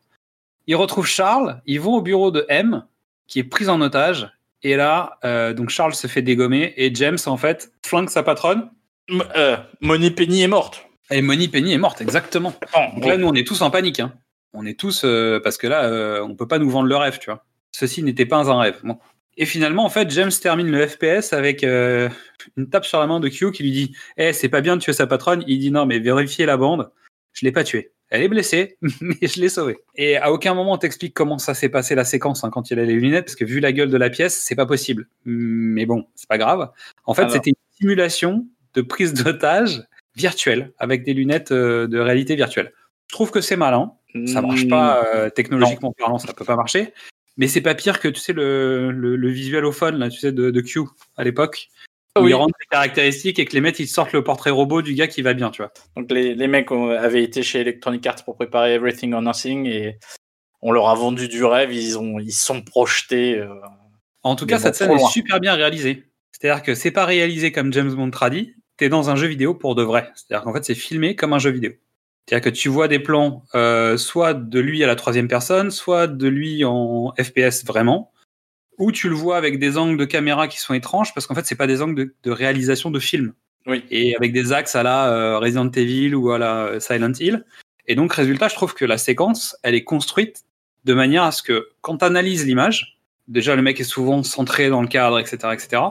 Il 0.67 0.77
retrouve 0.77 1.07
Charles, 1.07 1.61
ils 1.65 1.81
vont 1.81 1.95
au 1.95 2.03
bureau 2.03 2.31
de 2.31 2.45
M, 2.49 2.85
qui 3.29 3.39
est 3.39 3.45
pris 3.45 3.69
en 3.69 3.81
otage. 3.81 4.31
Et 4.67 4.75
là, 4.75 5.19
euh, 5.25 5.53
donc 5.53 5.69
Charles 5.71 5.95
se 5.95 6.09
fait 6.09 6.23
dégommer 6.23 6.75
et 6.77 6.93
James, 6.93 7.19
en 7.27 7.37
fait, 7.37 7.71
flingue 7.87 8.09
sa 8.11 8.25
patronne. 8.25 8.69
M- 9.09 9.23
euh, 9.37 9.57
Moni 9.81 10.11
Penny 10.11 10.43
est 10.43 10.49
morte. 10.49 10.89
Et 11.13 11.23
Moni 11.23 11.47
Penny 11.47 11.73
est 11.73 11.79
morte, 11.79 12.01
exactement. 12.01 12.53
Bon, 12.75 12.81
Donc 12.95 13.05
là, 13.07 13.17
nous, 13.17 13.29
on 13.29 13.35
est 13.35 13.47
tous 13.47 13.63
en 13.63 13.71
panique. 13.71 14.01
Hein. 14.01 14.13
On 14.55 14.67
est 14.67 14.77
tous 14.77 15.03
euh, 15.05 15.39
parce 15.39 15.57
que 15.57 15.69
là, 15.69 16.21
on 16.25 16.35
peut 16.35 16.49
pas 16.49 16.59
nous 16.59 16.69
vendre 16.69 16.89
le 16.89 16.97
rêve, 16.97 17.21
tu 17.21 17.27
vois. 17.31 17.45
Ceci 17.71 18.03
n'était 18.03 18.27
pas 18.27 18.51
un 18.51 18.59
rêve. 18.59 18.81
Bon. 18.83 18.99
Et 19.37 19.47
finalement, 19.47 19.85
en 19.85 19.89
fait, 19.89 20.11
James 20.11 20.33
termine 20.43 20.69
le 20.69 20.85
FPS 20.85 21.33
avec 21.33 21.63
une 21.63 22.69
tape 22.69 22.87
sur 22.87 22.99
la 22.99 23.07
main 23.07 23.21
de 23.21 23.29
Q 23.29 23.53
qui 23.53 23.63
lui 23.63 23.71
dit 23.71 23.95
Eh, 24.17 24.33
c'est 24.33 24.49
pas 24.49 24.63
bien 24.63 24.77
de 24.77 24.83
tuer 24.83 24.95
sa 24.95 25.07
patronne. 25.07 25.45
Il 25.47 25.61
dit 25.61 25.71
Non, 25.71 25.87
mais 25.87 26.01
vérifiez 26.01 26.45
la 26.45 26.57
bande. 26.57 26.91
Je 27.35 27.45
l'ai 27.47 27.53
pas 27.53 27.63
tuée. 27.63 27.93
Elle 28.09 28.23
est 28.23 28.29
blessée, 28.29 28.77
mais 29.01 29.17
je 29.23 29.41
l'ai 29.41 29.49
sauvée. 29.49 29.79
Et 29.97 30.17
à 30.17 30.33
aucun 30.33 30.55
moment 30.55 30.73
on 30.73 30.79
t'explique 30.79 31.15
comment 31.15 31.39
ça 31.39 31.55
s'est 31.55 31.69
passé 31.69 31.95
la 31.95 32.05
séquence 32.05 32.45
hein, 32.45 32.51
quand 32.51 32.71
il 32.71 32.79
a 32.79 32.85
les 32.85 32.95
lunettes, 32.95 33.27
parce 33.27 33.37
que 33.37 33.45
vu 33.45 33.61
la 33.61 33.73
gueule 33.73 33.91
de 33.91 33.97
la 33.97 34.11
pièce, 34.11 34.41
c'est 34.41 34.55
pas 34.55 34.67
possible. 34.67 35.09
Mais 35.25 35.87
bon, 35.87 36.07
c'est 36.15 36.29
pas 36.29 36.39
grave. 36.39 36.71
En 37.05 37.15
fait, 37.15 37.23
Alors. 37.23 37.33
c'était 37.33 37.51
une 37.51 37.79
simulation 37.81 38.47
de 38.75 38.83
prise 38.83 39.15
d'otage 39.15 39.83
virtuelle 40.15 40.73
avec 40.79 41.05
des 41.05 41.15
lunettes 41.15 41.53
euh, 41.53 41.87
de 41.87 41.99
réalité 41.99 42.37
virtuelle. 42.37 42.73
Je 43.09 43.15
trouve 43.15 43.31
que 43.31 43.41
c'est 43.41 43.57
malin. 43.57 43.93
Ça 44.27 44.41
marche 44.41 44.67
pas 44.67 45.05
euh, 45.15 45.29
technologiquement 45.29 45.93
parlant, 45.93 46.19
ça 46.19 46.33
peut 46.33 46.45
pas 46.45 46.57
marcher. 46.57 46.95
Mais 47.37 47.49
c'est 47.49 47.61
pas 47.61 47.75
pire 47.75 48.01
que 48.01 48.09
tu 48.09 48.19
sais 48.19 48.33
le, 48.33 48.91
le, 48.91 49.15
le 49.15 49.29
visualophone 49.29 49.99
là, 49.99 50.09
tu 50.09 50.19
sais 50.19 50.33
de, 50.33 50.51
de 50.51 50.61
Q 50.63 50.81
à 51.19 51.25
l'époque. 51.25 51.69
Où 52.21 52.25
Oui. 52.25 52.31
ils 52.31 52.35
rendent 52.35 52.53
les 52.61 52.67
caractéristiques 52.71 53.39
et 53.39 53.45
que 53.45 53.53
les 53.53 53.61
mecs 53.61 53.79
ils 53.79 53.87
sortent 53.89 54.13
le 54.13 54.23
portrait 54.25 54.51
robot 54.51 54.83
du 54.83 54.95
gars 54.95 55.07
qui 55.07 55.23
va 55.23 55.35
bien, 55.35 55.51
tu 55.51 55.63
vois. 55.63 55.73
Donc 55.97 56.11
les, 56.11 56.35
les 56.35 56.47
mecs 56.49 56.71
ont- 56.71 56.91
avaient 56.91 57.23
été 57.23 57.43
chez 57.43 57.61
Electronic 57.61 58.07
Arts 58.07 58.25
pour 58.25 58.37
préparer 58.37 58.75
Everything 58.75 59.13
or 59.15 59.23
Nothing 59.23 59.67
et 59.67 59.99
on 60.63 60.73
leur 60.73 60.89
a 60.89 60.95
vendu 60.95 61.29
du 61.29 61.45
rêve, 61.45 61.73
ils 61.73 61.99
ont 61.99 62.19
ils 62.19 62.33
se 62.33 62.45
sont 62.45 62.63
projetés. 62.63 63.39
euh, 63.39 63.49
En 64.23 64.35
tout 64.37 64.47
cas, 64.47 64.59
cette 64.59 64.75
scène 64.75 64.91
est 64.93 65.07
super 65.11 65.41
bien 65.41 65.55
réalisée. 65.55 66.05
C'est-à-dire 66.33 66.63
que 66.63 66.75
c'est 66.75 66.91
pas 66.91 67.05
réalisé 67.07 67.53
comme 67.53 67.73
James 67.73 67.93
Bond 67.95 68.11
tradi, 68.11 68.55
t'es 68.77 68.89
dans 68.89 69.09
un 69.11 69.17
jeu 69.17 69.27
vidéo 69.27 69.55
pour 69.55 69.75
de 69.75 69.83
vrai. 69.83 70.11
C'est-à-dire 70.15 70.45
qu'en 70.45 70.53
fait, 70.53 70.65
c'est 70.65 70.75
filmé 70.75 71.15
comme 71.17 71.33
un 71.33 71.39
jeu 71.39 71.51
vidéo. 71.51 71.73
C'est-à-dire 72.29 72.45
que 72.51 72.55
tu 72.57 72.69
vois 72.69 72.89
des 72.89 72.99
plans, 72.99 73.45
euh, 73.55 73.97
soit 73.97 74.35
de 74.35 74.59
lui 74.61 74.83
à 74.83 74.87
la 74.87 74.97
troisième 74.97 75.29
personne, 75.29 75.71
soit 75.71 76.09
de 76.09 76.27
lui 76.29 76.65
en 76.65 77.15
FPS 77.19 77.65
vraiment, 77.65 78.11
ou 78.79 78.93
tu 78.93 79.09
le 79.09 79.15
vois 79.15 79.37
avec 79.37 79.59
des 79.59 79.79
angles 79.79 79.97
de 79.97 80.05
caméra 80.05 80.49
qui 80.49 80.59
sont 80.59 80.75
étranges, 80.75 81.15
parce 81.15 81.27
qu'en 81.27 81.35
fait, 81.35 81.47
c'est 81.47 81.55
pas 81.55 81.67
des 81.67 81.83
angles 81.83 81.95
de, 81.95 82.15
de 82.23 82.31
réalisation 82.31 82.91
de 82.91 82.99
film. 82.99 83.33
Oui. 83.67 83.85
Et 83.91 84.15
avec 84.17 84.33
des 84.33 84.53
axes 84.53 84.77
à 84.77 84.83
la 84.83 85.13
euh, 85.13 85.39
Resident 85.39 85.71
Evil 85.71 86.15
ou 86.15 86.31
à 86.31 86.39
la 86.39 86.67
euh, 86.67 86.81
Silent 86.81 87.13
Hill. 87.19 87.45
Et 87.89 87.95
donc, 87.95 88.13
résultat, 88.13 88.49
je 88.49 88.55
trouve 88.55 88.75
que 88.75 88.85
la 88.85 88.99
séquence, 88.99 89.57
elle 89.63 89.75
est 89.75 89.85
construite 89.85 90.45
de 90.85 90.95
manière 90.95 91.25
à 91.25 91.33
ce 91.33 91.43
que, 91.43 91.69
quand 91.81 91.99
tu 91.99 92.05
analyses 92.05 92.47
l'image, 92.47 92.99
déjà 93.29 93.57
le 93.57 93.63
mec 93.63 93.81
est 93.81 93.85
souvent 93.85 94.23
centré 94.23 94.69
dans 94.69 94.83
le 94.83 94.89
cadre, 94.89 95.19
etc., 95.19 95.37
etc. 95.53 95.83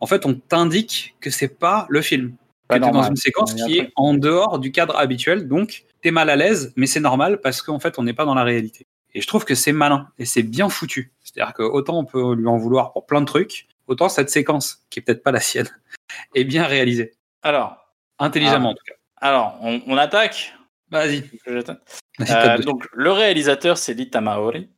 En 0.00 0.06
fait, 0.06 0.26
on 0.26 0.34
t'indique 0.34 1.14
que 1.20 1.30
c'est 1.30 1.58
pas 1.58 1.86
le 1.88 2.02
film, 2.02 2.30
que 2.30 2.36
pas 2.68 2.80
t'es 2.80 2.90
dans 2.90 3.02
une 3.02 3.16
séquence 3.16 3.54
qui 3.54 3.78
est 3.78 3.92
en 3.94 4.14
dehors 4.14 4.58
du 4.58 4.72
cadre 4.72 4.96
habituel, 4.96 5.46
donc 5.46 5.84
t'es 6.02 6.10
mal 6.10 6.30
à 6.30 6.36
l'aise, 6.36 6.72
mais 6.76 6.86
c'est 6.86 7.00
normal 7.00 7.40
parce 7.40 7.62
qu'en 7.62 7.78
fait, 7.78 7.98
on 7.98 8.02
n'est 8.02 8.14
pas 8.14 8.24
dans 8.24 8.34
la 8.34 8.44
réalité. 8.44 8.86
Et 9.14 9.20
je 9.20 9.26
trouve 9.26 9.44
que 9.44 9.54
c'est 9.54 9.72
malin 9.72 10.08
et 10.18 10.24
c'est 10.24 10.42
bien 10.42 10.68
foutu. 10.68 11.12
C'est-à-dire 11.22 11.54
que 11.54 11.62
autant 11.62 11.98
on 11.98 12.04
peut 12.04 12.34
lui 12.34 12.46
en 12.46 12.56
vouloir 12.56 12.92
pour 12.92 13.06
plein 13.06 13.20
de 13.20 13.26
trucs, 13.26 13.66
autant 13.86 14.08
cette 14.08 14.30
séquence, 14.30 14.84
qui 14.90 15.00
est 15.00 15.02
peut-être 15.02 15.22
pas 15.22 15.32
la 15.32 15.40
sienne, 15.40 15.68
est 16.34 16.44
bien 16.44 16.64
réalisée, 16.64 17.12
Alors, 17.42 17.76
intelligemment 18.18 18.68
Ah. 18.68 18.72
en 18.72 18.74
tout 18.74 18.84
cas. 18.86 18.94
alors 19.16 19.58
on, 19.62 19.80
on 19.86 19.96
attaque. 19.96 20.54
Vas-y. 20.90 21.24
Euh, 21.48 22.58
donc 22.58 22.86
le 22.92 23.12
réalisateur 23.12 23.78
c'est 23.78 23.94
Lita 23.94 24.20
Maori, 24.20 24.68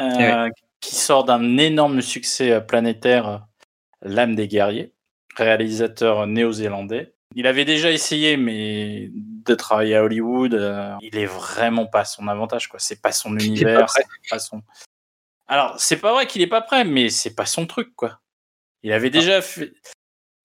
euh, 0.00 0.48
Eh 0.48 0.50
qui 0.80 0.94
sort 0.96 1.24
d'un 1.24 1.58
énorme 1.58 2.00
succès 2.00 2.52
euh, 2.52 2.60
planétaire, 2.60 3.28
euh, 3.28 3.38
L'âme 4.02 4.34
des 4.34 4.48
guerriers, 4.48 4.94
réalisateur 5.36 6.26
néo-zélandais. 6.26 7.12
Il 7.36 7.46
avait 7.46 7.64
déjà 7.64 7.90
essayé, 7.92 8.36
mais 8.36 9.10
de 9.12 9.54
travailler 9.54 9.96
à 9.96 10.02
Hollywood, 10.04 10.54
euh, 10.54 10.94
il 11.00 11.16
est 11.16 11.26
vraiment 11.26 11.86
pas 11.86 12.00
à 12.00 12.04
son 12.04 12.26
avantage, 12.28 12.68
quoi. 12.68 12.78
C'est 12.80 13.00
pas 13.00 13.12
son 13.12 13.36
pas 13.36 13.44
univers, 13.44 13.86
prêt. 13.86 14.02
c'est 14.22 14.30
pas 14.30 14.38
son. 14.38 14.62
Alors, 15.46 15.78
c'est 15.78 15.96
pas 15.96 16.12
vrai 16.12 16.26
qu'il 16.26 16.42
est 16.42 16.46
pas 16.48 16.60
prêt, 16.60 16.84
mais 16.84 17.08
c'est 17.08 17.34
pas 17.34 17.46
son 17.46 17.66
truc, 17.66 17.94
quoi. 17.94 18.20
Il 18.82 18.92
Ah. 18.92 18.96
avait 18.96 19.10
déjà 19.10 19.40
fait. 19.42 19.72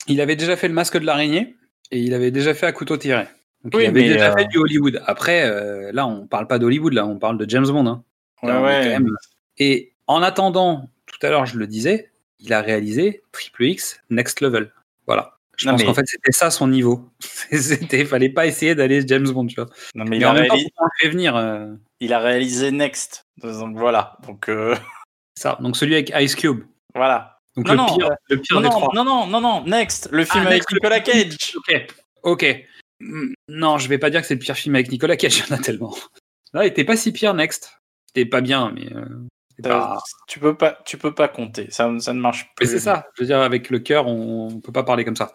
Il 0.07 0.21
avait 0.21 0.35
déjà 0.35 0.55
fait 0.55 0.67
le 0.67 0.73
masque 0.75 0.97
de 0.99 1.05
l'araignée 1.05 1.55
et 1.91 1.99
il 1.99 2.13
avait 2.13 2.31
déjà 2.31 2.53
fait 2.53 2.67
à 2.67 2.71
couteau 2.71 2.97
tiré. 2.97 3.25
Donc 3.63 3.73
Oui, 3.73 3.83
il 3.83 3.87
avait 3.87 4.01
mais, 4.01 4.07
déjà 4.09 4.31
euh, 4.31 4.35
fait 4.37 4.45
du 4.45 4.57
Hollywood. 4.59 5.01
Après, 5.07 5.43
euh, 5.49 5.91
là, 5.91 6.05
on 6.05 6.27
parle 6.27 6.45
pas 6.47 6.59
d'Hollywood, 6.59 6.93
là, 6.93 7.05
on 7.07 7.17
parle 7.17 7.39
de 7.39 7.49
James 7.49 7.65
Bond. 7.65 7.87
hein. 7.87 8.03
Là, 8.43 8.61
ouais. 8.61 8.89
même- 8.89 9.09
Et 9.57 9.93
en 10.05 10.21
attendant, 10.21 10.87
tout 11.07 11.17
à 11.25 11.29
l'heure, 11.31 11.47
je 11.47 11.57
le 11.57 11.65
disais, 11.65 12.11
il 12.39 12.53
a 12.53 12.61
réalisé 12.61 13.23
Triple 13.31 13.63
X 13.63 13.99
Next 14.11 14.41
Level. 14.41 14.71
Voilà. 15.07 15.34
Je 15.57 15.65
Non, 15.67 15.73
pense 15.73 15.81
mais- 15.81 15.85
qu'en 15.87 15.93
fait, 15.93 16.05
c'était 16.07 16.31
ça 16.31 16.49
son 16.51 16.67
niveau. 16.67 17.09
C'était, 17.51 18.05
fallait 18.05 18.29
pas 18.29 18.45
essayer 18.45 18.75
d'aller 18.75 19.05
James 19.07 19.29
Bond, 19.29 19.47
tu 19.47 19.55
vois. 19.55 19.65
Non, 19.95 20.03
mais 20.03 20.11
Mais, 20.11 20.17
il, 20.17 20.25
en 20.25 20.31
a 20.31 20.33
même 20.41 20.47
temps, 20.47 20.55
venir. 21.03 21.35
euh, 21.35 21.67
il 21.99 22.13
a 22.13 22.19
réalisé 22.19 22.71
Next. 22.71 23.23
Donc 23.41 23.77
voilà. 23.77 24.17
Donc 24.27 24.49
euh, 24.49 24.75
ça. 25.37 25.57
Donc 25.61 25.77
celui 25.77 25.93
avec 25.95 26.11
Ice 26.19 26.35
Cube. 26.35 26.63
voilà. 26.93 27.37
Donc 27.55 27.67
Non, 27.67 27.71
le 27.73 27.77
non, 27.77 27.85
pire, 27.95 28.09
le 28.29 28.37
pire 28.41 28.55
Non, 28.55 28.61
des 28.61 28.67
non, 28.67 28.71
trois. 28.81 28.89
non, 28.95 29.03
non, 29.05 29.27
non, 29.27 29.41
non, 29.41 29.63
Next, 29.65 30.09
le 30.11 30.25
film 30.25 30.43
Ah, 30.45 30.47
avec 30.49 30.53
Next, 30.59 30.71
le 30.71 30.75
Nicolas 30.75 31.01
film. 31.01 31.29
Cage. 31.29 31.55
Ok, 31.55 31.87
ok. 32.23 32.65
Mm, 32.99 33.33
Non, 33.49 33.77
je 33.77 33.87
vais 33.87 33.97
pas 33.97 34.09
dire 34.09 34.21
que 34.21 34.27
c'est 34.27 34.33
le 34.35 34.39
pire 34.41 34.55
film 34.55 34.75
avec 34.75 34.91
Nicolas 34.91 35.15
Cage, 35.15 35.37
il 35.47 35.49
y 35.49 35.53
en 35.53 35.55
a 35.57 35.59
tellement. 35.59 35.95
Là, 36.53 36.65
il 36.65 36.67
était 36.67 36.83
pas 36.83 36.97
si 36.97 37.11
pire, 37.13 37.33
Next. 37.33 37.79
C'était 38.07 38.25
pas 38.29 38.41
bien, 38.41 38.71
mais. 38.75 38.87
C'était 39.55 39.69
pas- 39.69 40.01
Tu 40.27 40.39
peux 40.39 40.55
pas, 40.55 40.77
tu 40.85 40.97
peux 40.97 41.13
pas 41.13 41.27
compter. 41.27 41.67
Ça, 41.71 41.91
ça 41.99 42.13
ne 42.13 42.19
marche 42.19 42.45
Mais 42.59 42.65
plus. 42.65 42.67
c'est 42.67 42.79
ça. 42.79 43.07
Je 43.15 43.23
veux 43.23 43.27
dire, 43.27 43.39
avec 43.39 43.69
le 43.69 43.79
cœur, 43.79 44.07
on, 44.07 44.59
peut 44.59 44.71
pas 44.71 44.83
parler 44.83 45.05
comme 45.05 45.15
ça. 45.15 45.31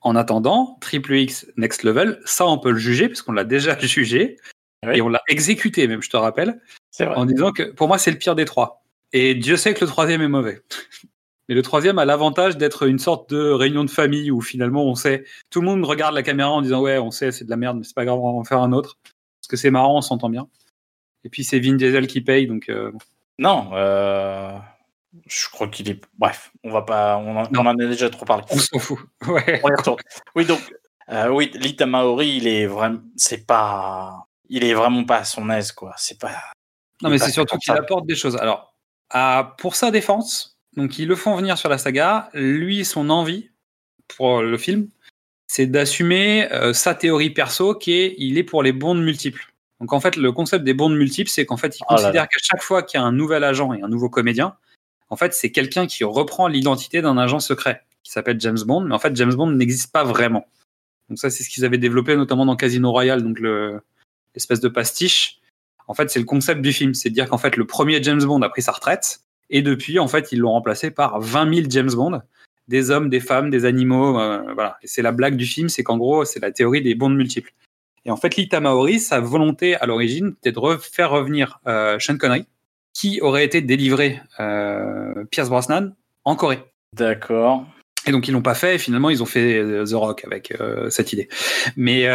En 0.00 0.16
attendant, 0.16 0.76
Triple 0.80 1.14
X 1.14 1.46
Next 1.56 1.82
Level, 1.82 2.20
ça, 2.24 2.46
on 2.46 2.58
peut 2.58 2.70
le 2.70 2.78
juger, 2.78 3.08
parce 3.08 3.22
qu'on 3.22 3.32
l'a 3.32 3.44
déjà 3.44 3.78
jugé. 3.78 4.38
Oui. 4.86 4.98
Et 4.98 5.02
on 5.02 5.08
l'a 5.08 5.22
exécuté, 5.28 5.88
même, 5.88 6.02
je 6.02 6.10
te 6.10 6.16
rappelle, 6.16 6.60
vrai. 6.98 7.08
en 7.14 7.24
disant 7.24 7.52
que 7.52 7.62
pour 7.62 7.88
moi, 7.88 7.96
c'est 7.98 8.10
le 8.10 8.18
pire 8.18 8.34
des 8.34 8.44
trois. 8.44 8.84
Et 9.12 9.34
Dieu 9.34 9.56
sait 9.56 9.72
que 9.72 9.80
le 9.84 9.86
troisième 9.86 10.20
est 10.20 10.28
mauvais. 10.28 10.60
Mais 11.48 11.54
le 11.54 11.62
troisième 11.62 11.98
a 11.98 12.04
l'avantage 12.04 12.56
d'être 12.56 12.86
une 12.86 12.98
sorte 12.98 13.30
de 13.30 13.50
réunion 13.50 13.84
de 13.84 13.90
famille 13.90 14.30
où 14.30 14.40
finalement 14.40 14.84
on 14.84 14.94
sait, 14.94 15.24
tout 15.50 15.60
le 15.60 15.66
monde 15.66 15.84
regarde 15.84 16.14
la 16.14 16.22
caméra 16.22 16.50
en 16.50 16.62
disant 16.62 16.80
ouais, 16.80 16.98
on 16.98 17.10
sait, 17.10 17.32
c'est 17.32 17.44
de 17.44 17.50
la 17.50 17.56
merde, 17.56 17.76
mais 17.76 17.84
c'est 17.84 17.94
pas 17.94 18.06
grave, 18.06 18.18
on 18.18 18.32
va 18.32 18.38
en 18.38 18.44
faire 18.44 18.60
un 18.60 18.72
autre. 18.72 18.98
Parce 19.04 19.48
que 19.48 19.56
c'est 19.56 19.70
marrant, 19.70 19.98
on 19.98 20.00
s'entend 20.00 20.30
bien. 20.30 20.48
Et 21.22 21.28
puis 21.28 21.44
c'est 21.44 21.60
Vin 21.60 21.74
Diesel 21.74 22.06
qui 22.06 22.22
paye, 22.22 22.46
donc 22.46 22.70
euh, 22.70 22.90
Non, 23.38 23.70
euh, 23.74 24.56
je 25.26 25.48
crois 25.50 25.68
qu'il 25.68 25.88
est. 25.90 26.00
Bref, 26.18 26.52
on 26.62 26.70
va 26.70 26.82
pas. 26.82 27.16
On 27.18 27.36
en, 27.36 27.42
Non. 27.50 27.60
on 27.62 27.66
en 27.66 27.78
a 27.78 27.86
déjà 27.86 28.10
trop 28.10 28.24
parlé. 28.24 28.44
on 28.50 28.58
s'en 28.58 28.78
fout. 28.78 28.98
Ouais. 29.28 29.62
Oui, 30.34 30.44
donc, 30.46 30.60
euh, 31.10 31.28
oui, 31.28 31.50
Lita 31.54 31.86
Maori, 31.86 32.36
il 32.36 32.46
est 32.46 32.66
vraiment. 32.66 33.00
C'est 33.16 33.46
pas. 33.46 34.24
Il 34.48 34.64
est 34.64 34.74
vraiment 34.74 35.04
pas 35.04 35.18
à 35.18 35.24
son 35.24 35.48
aise, 35.50 35.72
quoi. 35.72 35.94
C'est 35.96 36.20
pas. 36.20 36.32
Non, 37.02 37.10
mais 37.10 37.18
c'est 37.18 37.30
surtout 37.32 37.58
qu'il 37.58 37.72
apporte 37.72 38.06
des 38.06 38.14
choses. 38.14 38.36
Alors, 38.36 38.74
à- 39.10 39.54
pour 39.58 39.74
sa 39.76 39.90
défense, 39.90 40.56
donc 40.76 40.98
ils 40.98 41.08
le 41.08 41.16
font 41.16 41.34
venir 41.36 41.58
sur 41.58 41.68
la 41.68 41.78
saga. 41.78 42.28
Lui, 42.34 42.84
son 42.84 43.10
envie 43.10 43.50
pour 44.16 44.42
le 44.42 44.56
film, 44.58 44.88
c'est 45.46 45.66
d'assumer 45.66 46.50
euh, 46.52 46.72
sa 46.72 46.94
théorie 46.94 47.30
perso 47.30 47.74
qui 47.74 47.92
est 47.94 48.14
il 48.18 48.38
est 48.38 48.44
pour 48.44 48.62
les 48.62 48.72
bondes 48.72 49.02
multiples. 49.02 49.52
Donc 49.84 49.92
en 49.92 50.00
fait, 50.00 50.16
le 50.16 50.32
concept 50.32 50.64
des 50.64 50.72
bondes 50.72 50.96
multiples, 50.96 51.28
c'est 51.28 51.44
qu'en 51.44 51.58
fait, 51.58 51.78
il 51.78 51.82
Oh 51.82 51.92
là 51.92 51.96
considère 51.96 52.22
là. 52.22 52.26
qu'à 52.26 52.38
chaque 52.40 52.62
fois 52.62 52.82
qu'il 52.82 52.98
y 52.98 53.02
a 53.02 53.04
un 53.06 53.12
nouvel 53.12 53.44
agent 53.44 53.70
et 53.74 53.82
un 53.82 53.88
nouveau 53.88 54.08
comédien, 54.08 54.56
en 55.10 55.16
fait, 55.16 55.34
c'est 55.34 55.50
quelqu'un 55.52 55.86
qui 55.86 56.04
reprend 56.04 56.48
l'identité 56.48 57.02
d'un 57.02 57.18
agent 57.18 57.38
secret 57.40 57.82
qui 58.02 58.10
s'appelle 58.10 58.40
James 58.40 58.58
Bond, 58.64 58.80
mais 58.80 58.94
en 58.94 58.98
fait, 58.98 59.14
James 59.14 59.34
Bond 59.34 59.50
n'existe 59.50 59.92
pas 59.92 60.02
vraiment. 60.02 60.46
Donc 61.10 61.18
ça, 61.18 61.28
c'est 61.28 61.42
ce 61.44 61.50
qu'ils 61.50 61.66
avaient 61.66 61.76
développé 61.76 62.16
notamment 62.16 62.46
dans 62.46 62.56
Casino 62.56 62.90
Royale, 62.92 63.22
donc 63.22 63.38
le- 63.40 63.82
l'espèce 64.34 64.60
de 64.60 64.68
pastiche. 64.68 65.40
En 65.86 65.92
fait, 65.92 66.08
c'est 66.08 66.18
le 66.18 66.24
concept 66.24 66.62
du 66.62 66.72
film, 66.72 66.94
c'est 66.94 67.10
de 67.10 67.14
dire 67.14 67.28
qu'en 67.28 67.36
fait, 67.36 67.58
le 67.58 67.66
premier 67.66 68.02
James 68.02 68.24
Bond 68.24 68.40
a 68.40 68.48
pris 68.48 68.62
sa 68.62 68.72
retraite, 68.72 69.20
et 69.50 69.60
depuis, 69.60 69.98
en 69.98 70.08
fait, 70.08 70.32
ils 70.32 70.38
l'ont 70.38 70.52
remplacé 70.52 70.90
par 70.90 71.20
20 71.20 71.54
000 71.54 71.66
James 71.68 71.92
Bond, 71.92 72.22
des 72.68 72.90
hommes, 72.90 73.10
des 73.10 73.20
femmes, 73.20 73.50
des 73.50 73.66
animaux, 73.66 74.18
euh, 74.18 74.40
voilà. 74.54 74.78
Et 74.82 74.86
c'est 74.86 75.02
la 75.02 75.12
blague 75.12 75.36
du 75.36 75.44
film, 75.44 75.68
c'est 75.68 75.82
qu'en 75.84 75.98
gros, 75.98 76.24
c'est 76.24 76.40
la 76.40 76.50
théorie 76.52 76.80
des 76.80 76.94
bondes 76.94 77.14
multiples. 77.16 77.52
Et 78.04 78.10
en 78.10 78.16
fait, 78.16 78.36
Lita 78.36 78.60
Maori, 78.60 79.00
sa 79.00 79.20
volonté 79.20 79.76
à 79.76 79.86
l'origine, 79.86 80.34
c'était 80.36 80.52
de 80.52 80.58
re- 80.60 80.78
faire 80.78 81.10
revenir 81.10 81.60
euh, 81.66 81.98
Sean 81.98 82.18
Connery, 82.18 82.46
qui 82.92 83.20
aurait 83.20 83.44
été 83.44 83.60
délivré 83.62 84.20
euh, 84.40 85.24
Pierce 85.30 85.48
Brosnan 85.48 85.94
en 86.24 86.36
Corée. 86.36 86.62
D'accord. 86.92 87.66
Et 88.06 88.12
donc 88.12 88.28
ils 88.28 88.32
l'ont 88.32 88.42
pas 88.42 88.54
fait. 88.54 88.74
Et 88.74 88.78
finalement, 88.78 89.08
ils 89.10 89.22
ont 89.22 89.26
fait 89.26 89.58
euh, 89.58 89.84
The 89.86 89.94
Rock 89.94 90.24
avec 90.24 90.52
euh, 90.60 90.90
cette 90.90 91.12
idée. 91.14 91.28
Mais 91.76 92.14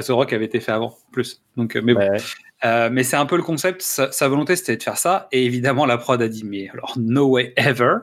The 0.00 0.08
Rock 0.08 0.32
avait 0.32 0.46
été 0.46 0.60
fait 0.60 0.72
avant, 0.72 0.96
plus. 1.12 1.42
Donc, 1.56 1.74
mais 1.76 1.94
bon. 1.94 2.00
Ouais. 2.00 2.18
Euh, 2.64 2.88
mais 2.90 3.02
c'est 3.02 3.16
un 3.16 3.26
peu 3.26 3.36
le 3.36 3.42
concept. 3.42 3.82
Sa, 3.82 4.10
sa 4.12 4.28
volonté, 4.28 4.56
c'était 4.56 4.76
de 4.76 4.82
faire 4.82 4.96
ça. 4.96 5.28
Et 5.32 5.44
évidemment, 5.44 5.84
la 5.84 5.98
prod 5.98 6.20
a 6.22 6.28
dit, 6.28 6.44
mais 6.44 6.68
alors, 6.70 6.94
no 6.96 7.26
way 7.28 7.52
ever, 7.56 7.96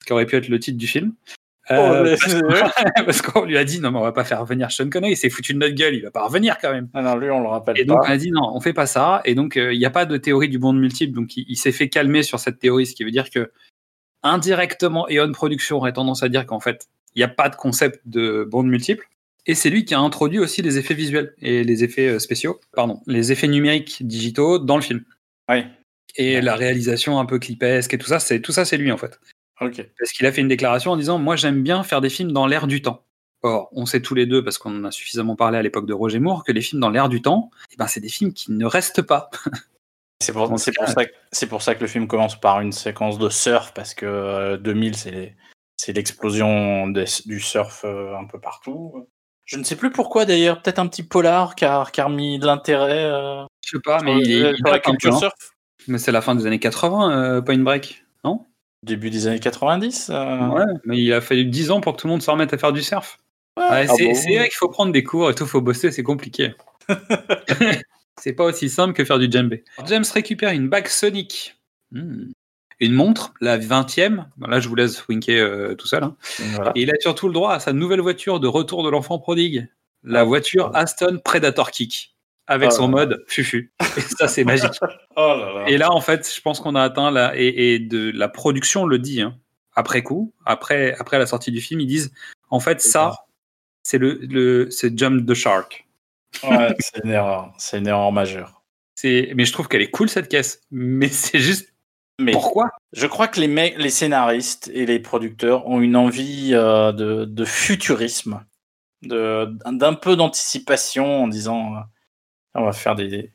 ce 0.00 0.06
qui 0.06 0.12
aurait 0.12 0.26
pu 0.26 0.36
être 0.36 0.48
le 0.48 0.58
titre 0.58 0.78
du 0.78 0.86
film. 0.86 1.12
Oh, 1.70 1.72
Euh, 1.74 2.16
parce 3.06 3.22
qu'on 3.22 3.44
lui 3.44 3.56
a 3.56 3.64
dit, 3.64 3.80
non, 3.80 3.90
mais 3.90 3.98
on 3.98 4.02
va 4.02 4.12
pas 4.12 4.24
faire 4.24 4.40
revenir 4.40 4.70
Sean 4.70 4.88
Connery. 4.90 5.12
Il 5.12 5.16
s'est 5.16 5.30
foutu 5.30 5.54
de 5.54 5.58
notre 5.58 5.74
gueule. 5.74 5.94
Il 5.94 6.02
va 6.02 6.10
pas 6.10 6.24
revenir 6.26 6.58
quand 6.60 6.72
même. 6.72 6.88
Ah 6.94 7.02
non, 7.02 7.16
lui, 7.16 7.30
on 7.30 7.40
le 7.40 7.48
rappelle 7.48 7.78
Et 7.78 7.84
donc, 7.84 8.02
pas. 8.02 8.08
on 8.08 8.12
a 8.12 8.16
dit, 8.16 8.30
non, 8.30 8.50
on 8.54 8.60
fait 8.60 8.72
pas 8.74 8.86
ça. 8.86 9.22
Et 9.24 9.34
donc, 9.34 9.56
euh, 9.56 9.72
il 9.72 9.78
n'y 9.78 9.86
a 9.86 9.90
pas 9.90 10.04
de 10.06 10.16
théorie 10.16 10.48
du 10.48 10.58
monde 10.58 10.78
multiple. 10.78 11.14
Donc, 11.14 11.36
il, 11.36 11.44
il 11.48 11.56
s'est 11.56 11.72
fait 11.72 11.88
calmer 11.88 12.22
sur 12.22 12.38
cette 12.38 12.58
théorie, 12.58 12.86
ce 12.86 12.94
qui 12.94 13.04
veut 13.04 13.10
dire 13.10 13.30
que, 13.30 13.50
indirectement, 14.22 15.06
Eon 15.10 15.32
Production 15.32 15.76
aurait 15.78 15.92
tendance 15.92 16.22
à 16.22 16.28
dire 16.28 16.46
qu'en 16.46 16.60
fait, 16.60 16.86
il 17.14 17.18
n'y 17.20 17.24
a 17.24 17.28
pas 17.28 17.48
de 17.48 17.56
concept 17.56 18.00
de 18.06 18.44
bond 18.44 18.62
multiple. 18.62 19.08
Et 19.46 19.54
c'est 19.54 19.68
lui 19.70 19.84
qui 19.84 19.94
a 19.94 20.00
introduit 20.00 20.38
aussi 20.38 20.62
les 20.62 20.78
effets 20.78 20.94
visuels 20.94 21.34
et 21.42 21.64
les 21.64 21.84
effets 21.84 22.08
euh, 22.08 22.18
spéciaux, 22.18 22.60
pardon, 22.72 23.00
les 23.06 23.30
effets 23.30 23.48
numériques 23.48 23.98
digitaux 24.06 24.58
dans 24.58 24.76
le 24.76 24.82
film. 24.82 25.04
Oui. 25.50 25.64
Et 26.16 26.36
Ouais. 26.36 26.40
la 26.40 26.54
réalisation 26.54 27.18
un 27.18 27.26
peu 27.26 27.38
clipesque 27.38 27.92
et 27.92 27.98
tout 27.98 28.06
ça, 28.06 28.20
c'est 28.20 28.40
tout 28.40 28.52
ça, 28.52 28.64
c'est 28.64 28.78
lui 28.78 28.90
en 28.90 28.96
fait. 28.96 29.18
Parce 29.98 30.12
qu'il 30.12 30.26
a 30.26 30.32
fait 30.32 30.40
une 30.40 30.48
déclaration 30.48 30.92
en 30.92 30.96
disant 30.96 31.18
Moi, 31.18 31.36
j'aime 31.36 31.62
bien 31.62 31.82
faire 31.82 32.00
des 32.00 32.10
films 32.10 32.32
dans 32.32 32.46
l'air 32.46 32.66
du 32.66 32.82
temps. 32.82 33.04
Or, 33.42 33.68
on 33.72 33.84
sait 33.86 34.00
tous 34.00 34.14
les 34.14 34.24
deux, 34.26 34.42
parce 34.42 34.56
qu'on 34.58 34.74
en 34.80 34.84
a 34.84 34.90
suffisamment 34.90 35.36
parlé 35.36 35.58
à 35.58 35.62
l'époque 35.62 35.86
de 35.86 35.92
Roger 35.92 36.18
Moore, 36.18 36.44
que 36.44 36.52
les 36.52 36.62
films 36.62 36.80
dans 36.80 36.88
l'air 36.90 37.08
du 37.10 37.20
temps, 37.20 37.50
eh 37.72 37.76
ben, 37.76 37.86
c'est 37.86 38.00
des 38.00 38.08
films 38.08 38.32
qui 38.32 38.52
ne 38.52 38.64
restent 38.66 39.02
pas. 39.02 39.30
C'est 40.22 40.32
pour, 40.32 40.48
Donc, 40.48 40.60
c'est 40.60 40.72
pour 40.74 40.84
euh, 40.88 40.92
ça, 40.92 41.04
que- 41.04 41.10
c'est 41.32 41.46
pour 41.48 41.60
ça 41.60 41.74
que 41.74 41.80
le 41.82 41.86
film 41.88 42.06
commence 42.06 42.40
par 42.40 42.60
une 42.60 42.72
séquence 42.72 43.18
de 43.18 43.28
surf, 43.28 43.74
parce 43.74 43.92
que 43.94 44.06
euh, 44.06 44.56
2000, 44.56 44.96
c'est 44.96 45.10
les- 45.10 45.36
c'est 45.76 45.92
l'explosion 45.92 46.86
du 46.88 47.40
surf 47.40 47.84
euh, 47.84 48.16
un 48.16 48.24
peu 48.24 48.40
partout. 48.40 49.06
Je 49.44 49.58
ne 49.58 49.64
sais 49.64 49.76
plus 49.76 49.90
pourquoi 49.90 50.24
d'ailleurs, 50.24 50.62
peut-être 50.62 50.78
un 50.78 50.86
petit 50.86 51.02
polar 51.02 51.54
qui 51.56 51.66
a, 51.66 51.84
qui 51.92 52.00
a 52.00 52.06
remis 52.06 52.38
de 52.38 52.46
l'intérêt 52.46 53.04
euh, 53.04 53.42
Je 53.66 53.70
sais 53.76 53.82
pas, 53.84 54.00
mais 54.02 54.18
il, 54.20 54.30
est, 54.30 54.42
euh, 54.44 54.50
il 54.52 54.56
sur 54.56 54.70
la 54.70 54.78
culture 54.78 55.10
surf. 55.18 55.34
Mais 55.88 55.98
c'est 55.98 56.12
la 56.12 56.22
fin 56.22 56.34
des 56.36 56.46
années 56.46 56.60
80, 56.60 57.10
euh, 57.10 57.42
Point 57.42 57.58
Break, 57.58 58.04
non? 58.22 58.46
Début 58.84 59.10
des 59.10 59.26
années 59.26 59.40
90. 59.40 60.10
euh. 60.10 60.48
Ouais, 60.48 60.64
mais 60.84 60.98
il 60.98 61.12
a 61.12 61.20
fallu 61.20 61.44
10 61.46 61.70
ans 61.70 61.80
pour 61.80 61.94
que 61.96 62.00
tout 62.02 62.06
le 62.06 62.12
monde 62.12 62.22
se 62.22 62.30
remette 62.30 62.52
à 62.52 62.58
faire 62.58 62.72
du 62.72 62.82
surf. 62.82 63.18
Ouais, 63.56 63.64
Ah 63.70 63.86
c'est 63.86 64.04
bon 64.04 64.12
vrai 64.12 64.48
qu'il 64.48 64.56
faut 64.56 64.68
prendre 64.68 64.92
des 64.92 65.02
cours 65.04 65.30
et 65.30 65.34
tout, 65.34 65.46
faut 65.46 65.60
bosser, 65.60 65.90
c'est 65.92 66.02
compliqué. 66.02 66.54
c'est 68.20 68.32
pas 68.32 68.44
aussi 68.44 68.68
simple 68.68 68.92
que 68.94 69.04
faire 69.04 69.18
du 69.18 69.30
djembé. 69.30 69.64
James 69.86 70.04
récupère 70.12 70.50
une 70.50 70.68
bague 70.68 70.88
Sonic. 70.88 71.56
Hmm. 71.92 72.30
Une 72.80 72.92
montre, 72.92 73.32
la 73.40 73.56
20e. 73.58 74.26
Bon, 74.36 74.48
Là, 74.48 74.58
je 74.60 74.68
vous 74.68 74.74
laisse 74.74 75.06
winker 75.08 75.38
euh, 75.40 75.74
tout 75.74 75.86
seul. 75.86 76.02
hein. 76.02 76.16
Voilà. 76.56 76.72
Et 76.74 76.82
il 76.82 76.90
a 76.90 76.94
surtout 77.00 77.28
le 77.28 77.32
droit 77.34 77.52
à 77.54 77.60
sa 77.60 77.72
nouvelle 77.72 78.00
voiture 78.00 78.40
de 78.40 78.48
retour 78.48 78.82
de 78.82 78.90
l'enfant 78.90 79.18
prodigue. 79.18 79.68
La 80.02 80.24
voiture 80.24 80.70
Aston 80.74 81.18
Predator 81.24 81.70
Kick. 81.70 82.13
Avec 82.46 82.68
Ah. 82.68 82.74
son 82.74 82.88
mode 82.88 83.24
fufu. 83.26 83.72
Et 83.96 84.00
ça, 84.00 84.28
c'est 84.28 84.44
magique. 84.44 84.72
Oh 85.16 85.34
là 85.38 85.52
là. 85.54 85.68
Et 85.68 85.78
là, 85.78 85.92
en 85.92 86.00
fait, 86.00 86.30
je 86.34 86.40
pense 86.40 86.58
qu'on 86.60 86.74
a 86.74 86.82
atteint 86.82 87.10
la 87.10 87.36
et, 87.38 87.74
et 87.74 87.78
de 87.78 88.10
la 88.12 88.28
production 88.28 88.84
le 88.84 88.98
dit 88.98 89.20
hein, 89.22 89.36
après 89.74 90.02
coup, 90.02 90.32
après 90.44 90.94
après 90.98 91.18
la 91.18 91.26
sortie 91.26 91.50
du 91.52 91.60
film, 91.60 91.80
ils 91.80 91.86
disent 91.86 92.12
en 92.50 92.58
fait 92.60 92.80
ça, 92.80 93.26
c'est 93.84 93.98
le 93.98 94.18
le 94.22 94.70
c'est 94.70 94.96
Jump 94.98 95.24
the 95.26 95.34
Shark. 95.34 95.86
Ouais, 96.42 96.74
c'est 96.80 97.04
une 97.04 97.10
erreur. 97.10 97.52
C'est 97.58 97.78
une 97.78 97.86
erreur 97.86 98.10
majeure. 98.12 98.62
C'est 98.96 99.32
mais 99.36 99.44
je 99.44 99.52
trouve 99.52 99.68
qu'elle 99.68 99.82
est 99.82 99.90
cool 99.90 100.08
cette 100.08 100.28
caisse, 100.28 100.60
mais 100.72 101.08
c'est 101.08 101.38
juste 101.38 101.72
Mais 102.20 102.32
pourquoi? 102.32 102.70
je 102.92 103.06
crois 103.06 103.28
que 103.28 103.38
les 103.40 103.48
mecs, 103.48 103.78
les 103.78 103.90
scénaristes 103.90 104.68
et 104.74 104.84
les 104.84 104.98
producteurs 104.98 105.66
ont 105.68 105.80
une 105.80 105.94
envie 105.96 106.50
euh, 106.54 106.90
de, 106.92 107.24
de 107.24 107.44
futurisme, 107.44 108.44
de 109.02 109.46
d'un 109.66 109.94
peu 109.94 110.16
d'anticipation 110.16 111.22
en 111.24 111.28
disant 111.28 111.74
euh, 111.76 111.80
on 112.54 112.64
va 112.64 112.72
faire 112.72 112.94
des 112.94 113.30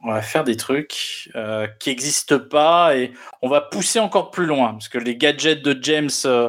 on 0.00 0.12
va 0.12 0.22
faire 0.22 0.44
des 0.44 0.56
trucs 0.56 1.30
euh, 1.34 1.66
qui 1.80 1.88
n'existent 1.90 2.38
pas 2.38 2.96
et 2.96 3.12
on 3.42 3.48
va 3.48 3.60
pousser 3.60 3.98
encore 3.98 4.30
plus 4.30 4.46
loin 4.46 4.72
parce 4.72 4.88
que 4.88 4.98
les 4.98 5.16
gadgets 5.16 5.62
de 5.62 5.76
James, 5.82 6.10
euh, 6.24 6.48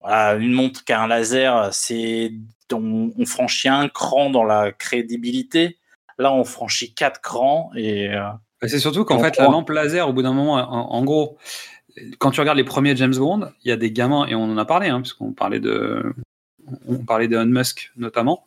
voilà, 0.00 0.34
une 0.34 0.52
montre 0.52 0.84
qui 0.84 0.92
a 0.92 1.00
un 1.00 1.06
laser, 1.06 1.72
c'est 1.72 2.32
on, 2.72 3.12
on 3.16 3.26
franchit 3.26 3.68
un 3.68 3.88
cran 3.88 4.30
dans 4.30 4.44
la 4.44 4.72
crédibilité. 4.72 5.78
Là, 6.18 6.32
on 6.32 6.44
franchit 6.44 6.94
quatre 6.94 7.20
crans 7.20 7.70
et 7.76 8.08
euh, 8.10 8.28
Bah, 8.60 8.68
C'est 8.68 8.80
surtout 8.80 9.04
qu'en 9.04 9.20
fait 9.20 9.36
la 9.36 9.44
lampe 9.44 9.70
laser 9.70 10.08
au 10.08 10.12
bout 10.12 10.22
d'un 10.22 10.32
moment, 10.32 10.54
en, 10.54 10.92
en 10.92 11.04
gros, 11.04 11.38
quand 12.18 12.30
tu 12.32 12.40
regardes 12.40 12.58
les 12.58 12.64
premiers 12.64 12.96
James 12.96 13.14
Bond, 13.14 13.52
il 13.62 13.68
y 13.68 13.72
a 13.72 13.76
des 13.76 13.92
gamins 13.92 14.26
et 14.26 14.34
on 14.34 14.44
en 14.44 14.58
a 14.58 14.64
parlé, 14.64 14.88
hein, 14.88 15.00
puisqu'on 15.00 15.32
parlait 15.32 15.60
de 15.60 16.14
on 16.88 16.98
parlait 16.98 17.28
d'Elon 17.28 17.46
Musk 17.46 17.92
notamment. 17.96 18.46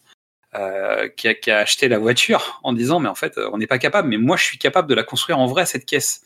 Euh, 0.57 1.09
qui, 1.09 1.27
a, 1.27 1.33
qui 1.33 1.51
a 1.51 1.59
acheté 1.59 1.87
la 1.87 1.99
voiture 1.99 2.59
en 2.63 2.71
disant 2.71 2.99
mais 2.99 3.09
en 3.09 3.15
fait 3.15 3.37
on 3.51 3.57
n'est 3.57 3.67
pas 3.67 3.79
capable 3.79 4.07
mais 4.07 4.17
moi 4.17 4.37
je 4.37 4.43
suis 4.43 4.57
capable 4.57 4.87
de 4.87 4.95
la 4.95 5.03
construire 5.03 5.39
en 5.39 5.47
vrai 5.47 5.65
cette 5.65 5.85
caisse. 5.85 6.21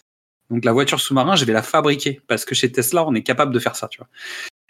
Donc 0.50 0.66
la 0.66 0.72
voiture 0.72 1.00
sous-marin 1.00 1.36
je 1.36 1.46
vais 1.46 1.54
la 1.54 1.64
fabriquer 1.64 2.22
parce 2.28 2.46
que 2.46 2.54
chez 2.54 2.72
Tesla 2.72 3.06
on 3.08 3.16
est 3.16 3.24
capable 3.24 3.54
de 3.54 3.60
faire 3.60 3.76
ça 3.76 3.88
tu 3.88 3.98
vois. 3.98 4.08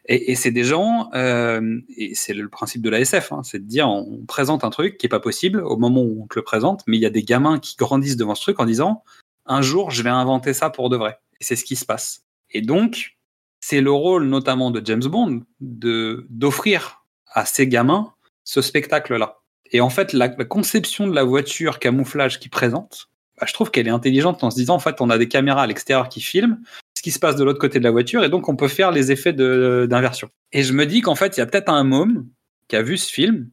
Et, 0.05 0.31
et 0.31 0.35
c'est 0.35 0.51
des 0.51 0.63
gens 0.63 1.09
euh, 1.13 1.79
et 1.97 2.15
c'est 2.15 2.33
le 2.33 2.47
principe 2.47 2.81
de 2.81 2.89
la 2.89 2.99
SF 3.01 3.31
hein, 3.31 3.41
c'est 3.43 3.59
de 3.59 3.67
dire 3.67 3.89
on 3.89 4.23
présente 4.27 4.63
un 4.63 4.69
truc 4.69 4.97
qui 4.97 5.07
est 5.07 5.09
pas 5.09 5.19
possible 5.19 5.61
au 5.61 5.77
moment 5.77 6.01
où 6.01 6.23
on 6.23 6.27
te 6.27 6.37
le 6.37 6.43
présente 6.43 6.83
mais 6.87 6.97
il 6.97 7.01
y 7.01 7.05
a 7.05 7.11
des 7.11 7.23
gamins 7.23 7.59
qui 7.59 7.75
grandissent 7.75 8.17
devant 8.17 8.35
ce 8.35 8.41
truc 8.41 8.59
en 8.59 8.65
disant 8.65 9.03
un 9.45 9.61
jour 9.61 9.91
je 9.91 10.03
vais 10.03 10.09
inventer 10.09 10.53
ça 10.53 10.69
pour 10.69 10.89
de 10.89 10.95
vrai. 10.95 11.19
Et 11.41 11.43
c'est 11.43 11.55
ce 11.55 11.65
qui 11.65 11.75
se 11.75 11.85
passe. 11.85 12.23
Et 12.51 12.61
donc 12.61 13.17
c'est 13.59 13.81
le 13.81 13.91
rôle 13.91 14.25
notamment 14.25 14.71
de 14.71 14.81
James 14.85 15.03
Bond 15.03 15.41
de 15.59 16.25
d'offrir 16.29 17.03
à 17.33 17.45
ces 17.45 17.67
gamins 17.67 18.13
ce 18.43 18.61
spectacle 18.61 19.17
là 19.17 19.38
et 19.71 19.81
en 19.81 19.89
fait, 19.89 20.13
la, 20.13 20.29
conception 20.29 21.07
de 21.07 21.13
la 21.13 21.23
voiture 21.23 21.79
camouflage 21.79 22.39
qui 22.39 22.49
présente, 22.49 23.09
bah, 23.39 23.45
je 23.47 23.53
trouve 23.53 23.71
qu'elle 23.71 23.87
est 23.87 23.91
intelligente 23.91 24.43
en 24.43 24.51
se 24.51 24.55
disant, 24.55 24.75
en 24.75 24.79
fait, 24.79 25.01
on 25.01 25.09
a 25.09 25.17
des 25.17 25.27
caméras 25.27 25.63
à 25.63 25.67
l'extérieur 25.67 26.09
qui 26.09 26.21
filment 26.21 26.59
ce 26.99 27.01
qui 27.01 27.11
se 27.11 27.19
passe 27.19 27.37
de 27.37 27.45
l'autre 27.45 27.59
côté 27.59 27.79
de 27.79 27.85
la 27.85 27.91
voiture, 27.91 28.25
et 28.25 28.29
donc 28.29 28.49
on 28.49 28.57
peut 28.57 28.67
faire 28.67 28.91
les 28.91 29.09
effets 29.09 29.31
d'inversion. 29.31 30.29
Et 30.51 30.63
je 30.63 30.73
me 30.73 30.85
dis 30.85 30.99
qu'en 30.99 31.15
fait, 31.15 31.37
il 31.37 31.39
y 31.39 31.43
a 31.43 31.45
peut-être 31.45 31.69
un 31.69 31.85
môme 31.85 32.27
qui 32.67 32.75
a 32.75 32.81
vu 32.81 32.97
ce 32.97 33.09
film, 33.09 33.49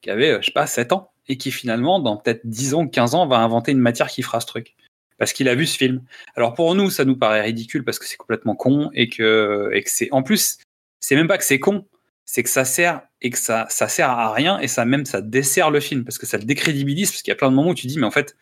qui 0.00 0.08
avait, 0.08 0.30
euh, 0.30 0.38
je 0.40 0.46
sais 0.46 0.52
pas, 0.52 0.66
7 0.66 0.92
ans, 0.92 1.10
et 1.28 1.36
qui 1.36 1.50
finalement, 1.50 2.00
dans 2.00 2.16
peut-être 2.16 2.40
10 2.44 2.72
ans 2.72 2.84
ou 2.84 2.88
15 2.88 3.14
ans, 3.14 3.26
va 3.26 3.36
inventer 3.36 3.72
une 3.72 3.80
matière 3.80 4.08
qui 4.08 4.22
fera 4.22 4.40
ce 4.40 4.46
truc. 4.46 4.76
Parce 5.18 5.34
qu'il 5.34 5.46
a 5.50 5.54
vu 5.54 5.66
ce 5.66 5.76
film. 5.76 6.04
Alors 6.36 6.54
pour 6.54 6.74
nous, 6.74 6.88
ça 6.88 7.04
nous 7.04 7.16
paraît 7.16 7.42
ridicule 7.42 7.84
parce 7.84 7.98
que 7.98 8.06
c'est 8.06 8.16
complètement 8.16 8.56
con, 8.56 8.88
et 8.94 9.10
que, 9.10 9.68
et 9.74 9.82
que 9.82 9.90
c'est, 9.90 10.08
en 10.10 10.22
plus, 10.22 10.56
c'est 10.98 11.16
même 11.16 11.28
pas 11.28 11.36
que 11.36 11.44
c'est 11.44 11.58
con, 11.58 11.86
c'est 12.26 12.42
que 12.42 12.50
ça 12.50 12.64
sert 12.64 13.02
et 13.22 13.30
que 13.30 13.38
ça, 13.38 13.66
ça 13.70 13.88
sert 13.88 14.10
à 14.10 14.32
rien 14.32 14.58
et 14.58 14.68
ça 14.68 14.84
même 14.84 15.06
ça 15.06 15.22
dessert 15.22 15.70
le 15.70 15.80
film 15.80 16.04
parce 16.04 16.18
que 16.18 16.26
ça 16.26 16.36
le 16.36 16.44
décrédibilise 16.44 17.10
parce 17.10 17.22
qu'il 17.22 17.30
y 17.30 17.32
a 17.32 17.36
plein 17.36 17.50
de 17.50 17.54
moments 17.54 17.70
où 17.70 17.74
tu 17.74 17.86
dis 17.86 17.98
mais 17.98 18.06
en 18.06 18.10
fait 18.10 18.36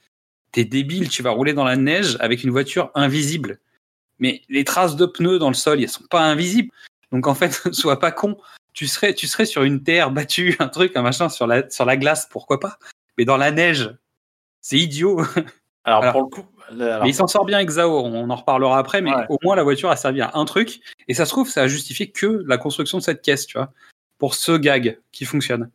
t'es 0.53 0.65
débile 0.65 1.09
tu 1.11 1.23
vas 1.23 1.31
rouler 1.31 1.53
dans 1.53 1.65
la 1.65 1.77
neige 1.77 2.17
avec 2.21 2.43
une 2.43 2.51
voiture 2.51 2.91
invisible. 2.95 3.61
Mais 4.19 4.43
les 4.49 4.65
traces 4.65 4.97
de 4.97 5.07
pneus 5.07 5.39
dans 5.39 5.49
le 5.49 5.55
sol 5.55 5.83
elles 5.83 5.89
sont 5.89 6.07
pas 6.09 6.23
invisibles. 6.23 6.71
Donc 7.13 7.27
en 7.27 7.35
fait 7.35 7.53
sois 7.73 8.01
pas 8.01 8.11
con. 8.11 8.39
Tu 8.73 8.87
serais 8.89 9.15
tu 9.15 9.29
serais 9.29 9.47
sur 9.47 9.63
une 9.63 9.83
terre 9.83 10.11
battue 10.11 10.57
un 10.61 10.69
truc 10.69 10.97
un 10.97 11.03
machin 11.03 11.29
sur 11.29 11.47
la 11.47 11.69
sur 11.71 11.85
la 11.85 11.97
glace 11.97 12.27
pourquoi 12.31 12.59
pas. 12.59 12.79
Mais 13.19 13.25
dans 13.25 13.37
la 13.37 13.53
neige. 13.53 13.95
C'est 14.63 14.79
idiot. 14.79 15.21
Alors, 15.85 16.03
Alors, 16.03 16.13
pour 16.13 16.23
le 16.23 16.29
coup, 16.29 16.54
alors, 16.71 17.03
mais 17.03 17.11
il 17.11 17.15
s'en 17.15 17.27
sort 17.27 17.45
bien 17.45 17.59
avec 17.59 17.71
Zao, 17.71 17.99
on 18.01 18.31
en 18.31 18.37
reparlera 18.37 18.79
après, 18.79 19.01
mais 19.01 19.15
Ouais. 19.15 19.27
au 19.29 19.39
moins 19.43 19.57
la 19.57 19.63
voiture 19.63 19.91
a 19.91 19.97
servi 19.97 20.21
à 20.21 20.31
un 20.35 20.45
truc, 20.45 20.81
et 21.09 21.15
ça 21.15 21.25
se 21.25 21.31
trouve, 21.31 21.49
ça 21.49 21.63
a 21.63 21.67
justifié 21.67 22.11
que 22.11 22.43
la 22.47 22.59
construction 22.59 22.99
de 22.99 23.03
cette 23.03 23.23
caisse, 23.23 23.47
tu 23.47 23.59
vois, 23.59 23.73
pour 24.19 24.35
ce 24.35 24.53
gag 24.53 24.99
qui 25.13 25.25
fonctionne. 25.25 25.71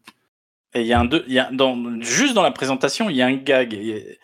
Et 0.74 0.82
il 0.82 0.88
y 0.88 0.94
a 0.94 1.00
un 1.00 1.06
deux, 1.06 1.24
y 1.28 1.40
a 1.40 1.50
dans, 1.52 2.00
juste 2.02 2.34
dans 2.34 2.44
la 2.44 2.52
présentation, 2.52 3.10
il 3.10 3.16
y 3.16 3.22
a 3.22 3.26
un 3.26 3.36
gag 3.36 3.74
et 3.74 4.20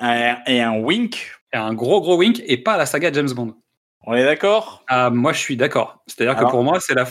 un, 0.00 0.36
et 0.46 0.60
un 0.62 0.78
wink. 0.78 1.32
Et 1.52 1.56
un 1.56 1.74
gros 1.74 2.00
gros 2.00 2.16
wink, 2.16 2.42
et 2.46 2.56
pas 2.58 2.76
la 2.76 2.86
saga 2.86 3.12
James 3.12 3.32
Bond. 3.32 3.54
On 4.06 4.14
est 4.14 4.24
d'accord? 4.24 4.84
Ah, 4.88 5.10
moi 5.10 5.32
je 5.32 5.38
suis 5.40 5.56
d'accord. 5.56 6.02
C'est-à-dire 6.06 6.36
que 6.36 6.48
pour 6.50 6.62
moi, 6.62 6.80
c'est 6.80 6.94
la. 6.94 7.06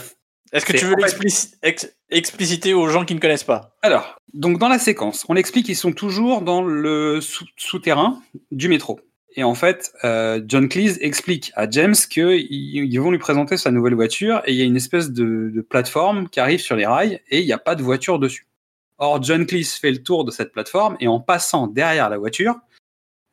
Est-ce 0.52 0.66
que 0.66 0.74
tu 0.74 0.86
veux 0.86 0.93
en 0.93 0.95
fait- 0.97 1.02
l'explici- 1.04 1.54
ex- 1.62 1.93
expliciter 2.10 2.74
aux 2.74 2.88
gens 2.89 3.06
qui 3.06 3.14
ne 3.16 3.20
connaissent 3.20 3.43
pas? 3.43 3.76
Alors, 3.82 4.18
donc 4.34 4.58
dans 4.60 4.68
la 4.70 4.80
séquence, 4.80 5.26
on 5.30 5.36
explique 5.36 5.66
qu'ils 5.68 5.76
sont 5.76 5.91
toujours 5.93 6.41
dans 6.41 6.64
le 6.64 7.22
sou- 7.22 7.45
souterrain 7.56 8.22
du 8.52 8.68
métro. 8.68 9.00
Et 9.36 9.43
en 9.43 9.54
fait, 9.54 9.93
euh, 10.04 10.41
John 10.47 10.68
Cleese 10.68 10.97
explique 11.02 11.52
à 11.56 11.70
James 11.70 11.93
qu'ils 12.10 12.47
ils 12.50 12.97
vont 13.00 13.12
lui 13.12 13.20
présenter 13.20 13.58
sa 13.58 13.70
nouvelle 13.70 13.93
voiture 13.93 14.41
et 14.45 14.52
il 14.54 14.58
y 14.58 14.62
a 14.62 14.66
une 14.66 14.76
espèce 14.76 15.12
de, 15.12 15.52
de 15.54 15.62
plateforme 15.62 16.28
qui 16.30 16.39
arrive 16.39 16.60
sur 16.60 16.76
les 16.76 16.88
rails 16.88 17.22
et 17.30 17.39
il 17.39 17.45
n'y 17.45 17.54
a 17.54 17.60
pas 17.60 17.76
de 17.76 17.84
voiture 17.84 18.18
dessus. 18.18 18.47
Or, 18.97 19.22
John 19.22 19.45
Cleese 19.45 19.76
fait 19.76 19.91
le 19.91 20.02
tour 20.04 20.26
de 20.26 20.32
cette 20.32 20.52
plateforme 20.52 20.97
et 21.00 21.08
en 21.08 21.20
passant 21.20 21.68
derrière 21.68 22.10
la 22.10 22.18
voiture, 22.18 22.56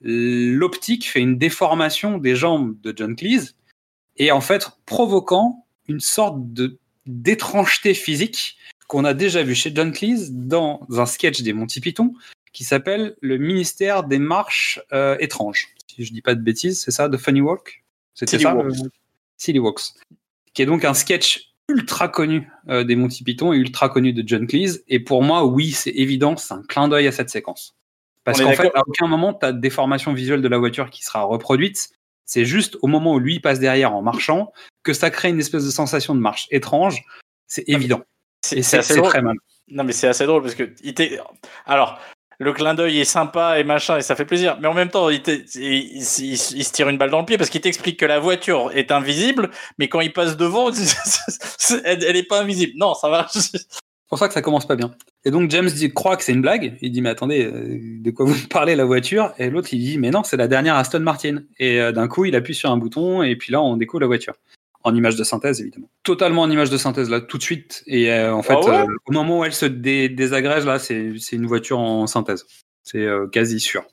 l'optique 0.02 1.08
fait 1.08 1.20
une 1.20 1.38
déformation 1.38 2.18
des 2.18 2.36
jambes 2.36 2.76
de 2.82 2.92
John 2.94 3.16
Cleese 3.16 3.56
et 4.16 4.30
en 4.32 4.40
fait 4.40 4.68
provoquant 4.84 5.66
une 5.88 6.00
sorte 6.00 6.52
de 6.52 6.78
d'étrangeté 7.06 7.94
physique 7.94 8.56
qu'on 8.88 9.04
a 9.04 9.14
déjà 9.14 9.42
vu 9.42 9.54
chez 9.54 9.72
John 9.74 9.92
Cleese 9.92 10.30
dans 10.32 10.86
un 10.90 11.06
sketch 11.06 11.42
des 11.42 11.52
Monty 11.52 11.80
Python 11.80 12.14
qui 12.52 12.64
s'appelle 12.64 13.16
Le 13.20 13.36
ministère 13.38 14.04
des 14.04 14.18
marches 14.18 14.80
euh, 14.92 15.16
étranges. 15.20 15.68
Si 15.94 16.04
je 16.04 16.12
dis 16.12 16.22
pas 16.22 16.34
de 16.34 16.40
bêtises, 16.40 16.80
c'est 16.80 16.90
ça, 16.90 17.08
de 17.08 17.16
Funny 17.16 17.40
Walk? 17.40 17.84
C'était 18.14 18.38
ça 18.38 18.54
Walks. 18.54 18.76
le- 18.82 18.90
Silly 19.36 19.58
Walks. 19.58 19.82
Qui 20.54 20.62
est 20.62 20.66
donc 20.66 20.84
un 20.84 20.94
sketch 20.94 21.52
ultra 21.68 22.08
connu 22.08 22.48
euh, 22.68 22.84
des 22.84 22.96
Monty 22.96 23.24
Python 23.24 23.52
et 23.52 23.56
ultra 23.56 23.88
connu 23.88 24.12
de 24.12 24.26
John 24.26 24.46
Cleese. 24.46 24.84
Et 24.88 25.00
pour 25.00 25.22
moi, 25.22 25.44
oui, 25.44 25.72
c'est 25.72 25.90
évident, 25.90 26.36
c'est 26.36 26.54
un 26.54 26.62
clin 26.62 26.88
d'œil 26.88 27.08
à 27.08 27.12
cette 27.12 27.28
séquence. 27.30 27.76
Parce 28.24 28.40
qu'en 28.40 28.52
fait, 28.52 28.70
à 28.74 28.82
aucun 28.86 29.06
moment, 29.06 29.34
tu 29.34 29.46
as 29.46 29.52
de 29.52 29.60
déformation 29.60 30.12
visuelle 30.12 30.42
de 30.42 30.48
la 30.48 30.58
voiture 30.58 30.90
qui 30.90 31.04
sera 31.04 31.22
reproduite. 31.22 31.90
C'est 32.24 32.44
juste 32.44 32.76
au 32.82 32.88
moment 32.88 33.14
où 33.14 33.18
lui 33.20 33.38
passe 33.38 33.60
derrière 33.60 33.94
en 33.94 34.02
marchant 34.02 34.52
que 34.86 34.92
ça 34.94 35.10
crée 35.10 35.28
une 35.28 35.40
espèce 35.40 35.64
de 35.64 35.70
sensation 35.70 36.14
de 36.14 36.20
marche 36.20 36.46
étrange. 36.50 37.02
C'est 37.46 37.64
évident. 37.68 38.00
C'est 38.44 38.58
Et 38.58 38.62
c'est 38.62 38.70
c'est 38.70 38.78
assez 38.78 38.92
c'est 38.94 38.98
drôle. 39.00 39.10
très 39.10 39.22
mal. 39.22 39.36
Non, 39.68 39.82
mais 39.84 39.92
c'est 39.92 40.06
assez 40.08 40.24
drôle 40.26 40.42
parce 40.42 40.54
que 40.54 40.72
il 40.84 40.94
alors 41.66 41.98
le 42.38 42.52
clin 42.52 42.74
d'œil 42.74 43.00
est 43.00 43.04
sympa 43.04 43.58
et 43.58 43.64
machin 43.64 43.96
et 43.96 44.02
ça 44.02 44.14
fait 44.14 44.26
plaisir, 44.26 44.58
mais 44.60 44.68
en 44.68 44.74
même 44.74 44.90
temps 44.90 45.08
il, 45.08 45.22
t'est- 45.22 45.44
il- 45.54 45.62
il- 45.96 46.02
il- 46.02 46.32
il 46.32 46.64
se 46.64 46.72
tire 46.72 46.88
une 46.88 46.98
balle 46.98 47.10
dans 47.10 47.20
le 47.20 47.24
pied 47.24 47.38
parce 47.38 47.50
qu'il 47.50 47.62
t'explique 47.62 47.98
que 47.98 48.04
la 48.06 48.18
voiture 48.20 48.70
est 48.74 48.92
invisible, 48.92 49.50
mais 49.78 49.88
quand 49.88 50.00
il 50.00 50.12
passe 50.12 50.36
devant, 50.36 50.70
elle, 51.84 52.04
elle 52.04 52.16
est 52.16 52.22
pas 52.28 52.40
invisible. 52.42 52.72
Non, 52.76 52.94
ça 52.94 53.08
va. 53.08 53.26
C'est 53.32 53.58
pour 54.08 54.18
ça 54.18 54.28
que 54.28 54.34
ça 54.34 54.42
commence 54.42 54.66
pas 54.68 54.76
bien. 54.76 54.94
Et 55.24 55.30
donc 55.32 55.50
James 55.50 55.66
dit, 55.68 55.92
croit 55.92 56.16
que 56.16 56.22
c'est 56.22 56.32
une 56.32 56.42
blague. 56.42 56.76
Il 56.80 56.92
dit 56.92 57.00
mais 57.02 57.08
attendez, 57.08 57.44
euh, 57.44 57.78
de 58.00 58.10
quoi 58.12 58.24
vous 58.26 58.36
parlez 58.50 58.76
la 58.76 58.84
voiture? 58.84 59.32
Et 59.38 59.50
l'autre 59.50 59.68
il 59.72 59.80
dit 59.80 59.98
mais 59.98 60.10
non, 60.10 60.22
c'est 60.22 60.36
la 60.36 60.46
dernière 60.46 60.76
Aston 60.76 61.00
Martin. 61.00 61.38
Et 61.58 61.80
euh, 61.80 61.90
d'un 61.90 62.06
coup 62.06 62.24
il 62.26 62.36
appuie 62.36 62.54
sur 62.54 62.70
un 62.70 62.76
bouton 62.76 63.22
et 63.22 63.34
puis 63.34 63.50
là 63.50 63.60
on 63.62 63.76
découvre 63.76 64.02
la 64.02 64.06
voiture. 64.08 64.34
En 64.86 64.94
image 64.94 65.16
de 65.16 65.24
synthèse 65.24 65.60
évidemment. 65.60 65.88
Totalement 66.04 66.42
en 66.42 66.50
image 66.50 66.70
de 66.70 66.76
synthèse 66.76 67.10
là 67.10 67.20
tout 67.20 67.38
de 67.38 67.42
suite. 67.42 67.82
Et 67.86 68.10
euh, 68.12 68.32
en 68.34 68.42
fait 68.42 68.54
Ah 68.54 68.60
ouais? 68.60 68.78
euh, 68.82 68.86
au 69.06 69.12
moment 69.12 69.40
où 69.40 69.44
elle 69.44 69.52
se 69.52 69.66
dé- 69.66 70.08
désagrège 70.08 70.64
là, 70.64 70.78
c'est 70.78 71.12
une 71.32 71.46
voiture 71.46 71.78
en 71.80 72.06
synthèse. 72.06 72.46
C'est 72.84 73.04
euh, 73.04 73.26
quasi 73.26 73.58
sûr. 73.60 73.84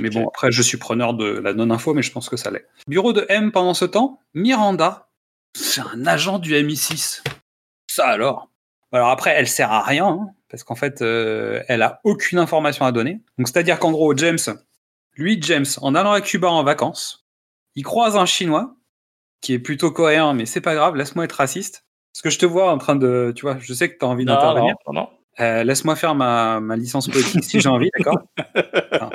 Mais 0.00 0.10
bon 0.10 0.28
après 0.28 0.52
je 0.52 0.62
suis 0.62 0.76
preneur 0.78 1.14
de 1.14 1.24
la 1.26 1.54
non-info 1.54 1.94
mais 1.94 2.02
je 2.02 2.12
pense 2.12 2.28
que 2.28 2.36
ça 2.36 2.50
l'est. 2.50 2.66
Bureau 2.86 3.12
de 3.12 3.24
M 3.28 3.50
pendant 3.50 3.72
ce 3.74 3.84
temps, 3.86 4.20
Miranda, 4.34 5.08
c'est 5.54 5.80
un 5.80 6.06
agent 6.06 6.38
du 6.38 6.52
MI6. 6.54 7.22
Ça 7.90 8.06
alors? 8.08 8.50
Alors 8.92 9.08
après, 9.08 9.30
elle 9.30 9.48
sert 9.48 9.72
à 9.72 9.82
rien, 9.82 10.06
hein, 10.06 10.28
parce 10.48 10.62
qu'en 10.64 10.74
fait, 10.76 11.00
elle 11.02 11.82
a 11.82 12.00
aucune 12.04 12.38
information 12.38 12.84
à 12.84 12.92
donner. 12.92 13.20
Donc 13.38 13.48
c'est-à-dire 13.48 13.78
qu'en 13.78 13.90
gros, 13.90 14.16
James, 14.16 14.38
lui, 15.16 15.38
James, 15.42 15.66
en 15.80 15.94
allant 15.94 16.12
à 16.12 16.20
Cuba 16.20 16.48
en 16.48 16.62
vacances, 16.62 17.26
il 17.74 17.82
croise 17.82 18.16
un 18.16 18.26
Chinois 18.26 18.75
qui 19.46 19.52
est 19.52 19.60
plutôt 19.60 19.92
coréen, 19.92 20.34
mais 20.34 20.44
c'est 20.44 20.60
pas 20.60 20.74
grave, 20.74 20.96
laisse-moi 20.96 21.24
être 21.24 21.34
raciste. 21.34 21.84
Parce 22.12 22.22
que 22.22 22.30
je 22.30 22.38
te 22.40 22.46
vois 22.46 22.72
en 22.72 22.78
train 22.78 22.96
de, 22.96 23.32
tu 23.36 23.42
vois, 23.42 23.58
je 23.60 23.72
sais 23.72 23.92
que 23.92 23.96
tu 23.96 24.04
as 24.04 24.08
envie 24.08 24.24
d'intervenir. 24.24 24.74
non, 24.88 24.92
non, 24.92 25.00
non. 25.02 25.08
Euh, 25.38 25.62
laisse-moi 25.62 25.94
faire 25.94 26.16
ma, 26.16 26.58
ma 26.58 26.74
licence 26.74 27.06
poétique 27.06 27.44
si 27.44 27.60
j'ai 27.60 27.68
envie, 27.68 27.88
d'accord 27.96 28.18
Enfin, 28.92 29.10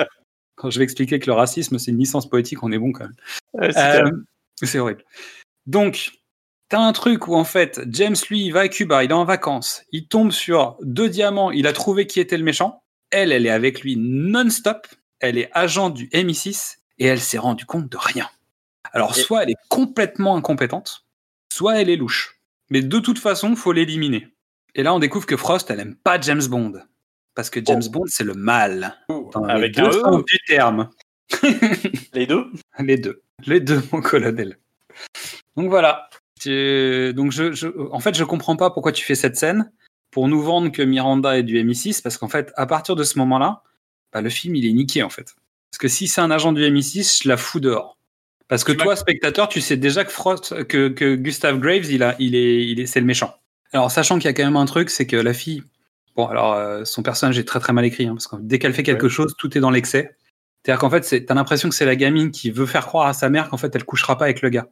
Quand 0.54 0.70
je 0.70 0.78
vais 0.78 0.84
expliquer 0.84 1.18
que 1.18 1.26
le 1.26 1.34
racisme, 1.34 1.78
c'est 1.78 1.90
une 1.90 1.98
licence 1.98 2.30
poétique, 2.30 2.62
on 2.62 2.72
est 2.72 2.78
bon 2.78 2.92
quand 2.92 3.04
même. 3.04 3.72
C'est 3.72 4.00
Euh, 4.00 4.10
c'est 4.62 4.78
horrible. 4.78 5.04
Donc, 5.66 6.12
t'as 6.70 6.80
un 6.80 6.92
truc 6.94 7.28
où 7.28 7.34
en 7.34 7.44
fait, 7.44 7.82
James, 7.88 8.16
lui, 8.30 8.46
il 8.46 8.52
va 8.52 8.60
à 8.60 8.68
Cuba, 8.68 9.04
il 9.04 9.10
est 9.10 9.14
en 9.14 9.26
vacances, 9.26 9.82
il 9.92 10.08
tombe 10.08 10.30
sur 10.30 10.78
deux 10.80 11.10
diamants, 11.10 11.50
il 11.50 11.66
a 11.66 11.74
trouvé 11.74 12.06
qui 12.06 12.20
était 12.20 12.38
le 12.38 12.44
méchant. 12.44 12.82
Elle, 13.10 13.32
elle 13.32 13.44
est 13.44 13.50
avec 13.50 13.82
lui 13.82 13.96
non-stop, 13.98 14.86
elle 15.20 15.36
est 15.36 15.50
agent 15.52 15.90
du 15.90 16.08
MI6 16.08 16.78
et 17.00 17.04
elle 17.04 17.20
s'est 17.20 17.36
rendue 17.36 17.66
compte 17.66 17.90
de 17.90 17.98
rien. 17.98 18.30
Alors, 18.92 19.16
Et- 19.16 19.20
soit 19.20 19.42
elle 19.44 19.50
est 19.50 19.56
complètement 19.68 20.36
incompétente, 20.36 21.04
soit 21.52 21.80
elle 21.80 21.90
est 21.90 21.96
louche. 21.96 22.38
Mais 22.70 22.80
de 22.82 22.98
toute 22.98 23.18
façon, 23.18 23.54
faut 23.56 23.72
l'éliminer. 23.72 24.28
Et 24.74 24.82
là, 24.82 24.94
on 24.94 24.98
découvre 24.98 25.26
que 25.26 25.36
Frost, 25.36 25.70
elle 25.70 25.80
aime 25.80 25.96
pas 25.96 26.20
James 26.20 26.44
Bond. 26.48 26.72
Parce 27.34 27.50
que 27.50 27.60
James 27.64 27.82
Oh. 27.86 27.90
Bond, 27.90 28.04
c'est 28.06 28.24
le 28.24 28.34
mal. 28.34 28.96
Dans 29.08 29.44
Avec 29.44 29.76
les 29.76 29.82
un 29.82 29.88
deux 29.90 29.98
E. 29.98 30.00
sens 30.00 30.24
du 30.24 30.38
terme. 30.46 30.90
Les 32.12 32.26
deux? 32.26 32.50
Les 32.78 32.98
deux. 32.98 33.22
Les 33.46 33.60
deux, 33.60 33.82
mon 33.92 34.00
colonel. 34.02 34.58
Donc 35.56 35.68
voilà. 35.70 36.08
Donc 36.44 37.32
je, 37.32 37.52
je- 37.52 37.90
en 37.92 38.00
fait, 38.00 38.14
je 38.14 38.24
comprends 38.24 38.56
pas 38.56 38.70
pourquoi 38.70 38.92
tu 38.92 39.04
fais 39.04 39.14
cette 39.14 39.36
scène 39.36 39.70
pour 40.10 40.28
nous 40.28 40.42
vendre 40.42 40.70
que 40.70 40.82
Miranda 40.82 41.38
est 41.38 41.42
du 41.42 41.56
MI6, 41.62 42.02
parce 42.02 42.18
qu'en 42.18 42.28
fait, 42.28 42.52
à 42.56 42.66
partir 42.66 42.96
de 42.96 43.04
ce 43.04 43.18
moment-là, 43.18 43.62
bah, 44.12 44.20
le 44.20 44.28
film, 44.28 44.54
il 44.56 44.66
est 44.66 44.72
niqué, 44.72 45.02
en 45.02 45.08
fait. 45.08 45.34
Parce 45.70 45.78
que 45.78 45.88
si 45.88 46.06
c'est 46.08 46.20
un 46.20 46.30
agent 46.30 46.52
du 46.52 46.60
MI6, 46.62 47.22
je 47.22 47.28
la 47.28 47.38
fous 47.38 47.60
dehors. 47.60 47.96
Parce 48.52 48.64
que 48.64 48.72
toi, 48.72 48.96
spectateur, 48.96 49.48
tu 49.48 49.62
sais 49.62 49.78
déjà 49.78 50.04
que, 50.04 50.12
Frost, 50.12 50.64
que, 50.64 50.88
que 50.88 51.14
Gustav 51.14 51.58
Graves, 51.58 51.90
il 51.90 52.02
a, 52.02 52.14
il 52.18 52.34
est, 52.34 52.66
il 52.66 52.80
est, 52.80 52.86
c'est 52.86 53.00
le 53.00 53.06
méchant. 53.06 53.34
Alors, 53.72 53.90
sachant 53.90 54.16
qu'il 54.16 54.26
y 54.26 54.28
a 54.28 54.34
quand 54.34 54.44
même 54.44 54.58
un 54.58 54.66
truc, 54.66 54.90
c'est 54.90 55.06
que 55.06 55.16
la 55.16 55.32
fille, 55.32 55.62
bon, 56.16 56.26
alors, 56.26 56.52
euh, 56.52 56.84
son 56.84 57.02
personnage 57.02 57.38
est 57.38 57.44
très 57.44 57.60
très 57.60 57.72
mal 57.72 57.86
écrit, 57.86 58.06
hein, 58.06 58.12
parce 58.12 58.26
que 58.26 58.36
dès 58.38 58.58
qu'elle 58.58 58.74
fait 58.74 58.82
quelque 58.82 59.08
chose, 59.08 59.34
tout 59.38 59.56
est 59.56 59.60
dans 59.62 59.70
l'excès. 59.70 60.16
C'est-à-dire 60.62 60.80
qu'en 60.80 60.90
fait, 60.90 61.24
t'as 61.24 61.32
l'impression 61.32 61.70
que 61.70 61.74
c'est 61.74 61.86
la 61.86 61.96
gamine 61.96 62.30
qui 62.30 62.50
veut 62.50 62.66
faire 62.66 62.84
croire 62.84 63.06
à 63.06 63.14
sa 63.14 63.30
mère 63.30 63.48
qu'en 63.48 63.56
fait, 63.56 63.74
elle 63.74 63.86
couchera 63.86 64.18
pas 64.18 64.26
avec 64.26 64.42
le 64.42 64.50
gars. 64.50 64.68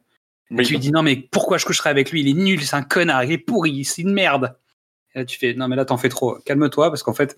Oui. 0.51 0.63
Tu 0.63 0.73
lui 0.73 0.79
dis 0.79 0.91
non, 0.91 1.01
mais 1.01 1.15
pourquoi 1.15 1.57
je 1.57 1.65
coucherai 1.65 1.89
avec 1.89 2.11
lui? 2.11 2.21
Il 2.21 2.27
est 2.27 2.39
nul, 2.39 2.61
c'est 2.61 2.75
un 2.75 2.83
connard, 2.83 3.23
il 3.23 3.31
est 3.31 3.39
pourri, 3.39 3.83
c'est 3.83 4.03
une 4.03 4.13
merde. 4.13 4.55
Et 5.15 5.17
là, 5.17 5.25
tu 5.25 5.39
fais 5.39 5.55
non, 5.55 5.67
mais 5.67 5.75
là, 5.75 5.85
t'en 5.85 5.97
fais 5.97 6.09
trop. 6.09 6.37
Calme-toi, 6.45 6.91
parce 6.91 7.01
qu'en 7.01 7.15
fait, 7.15 7.35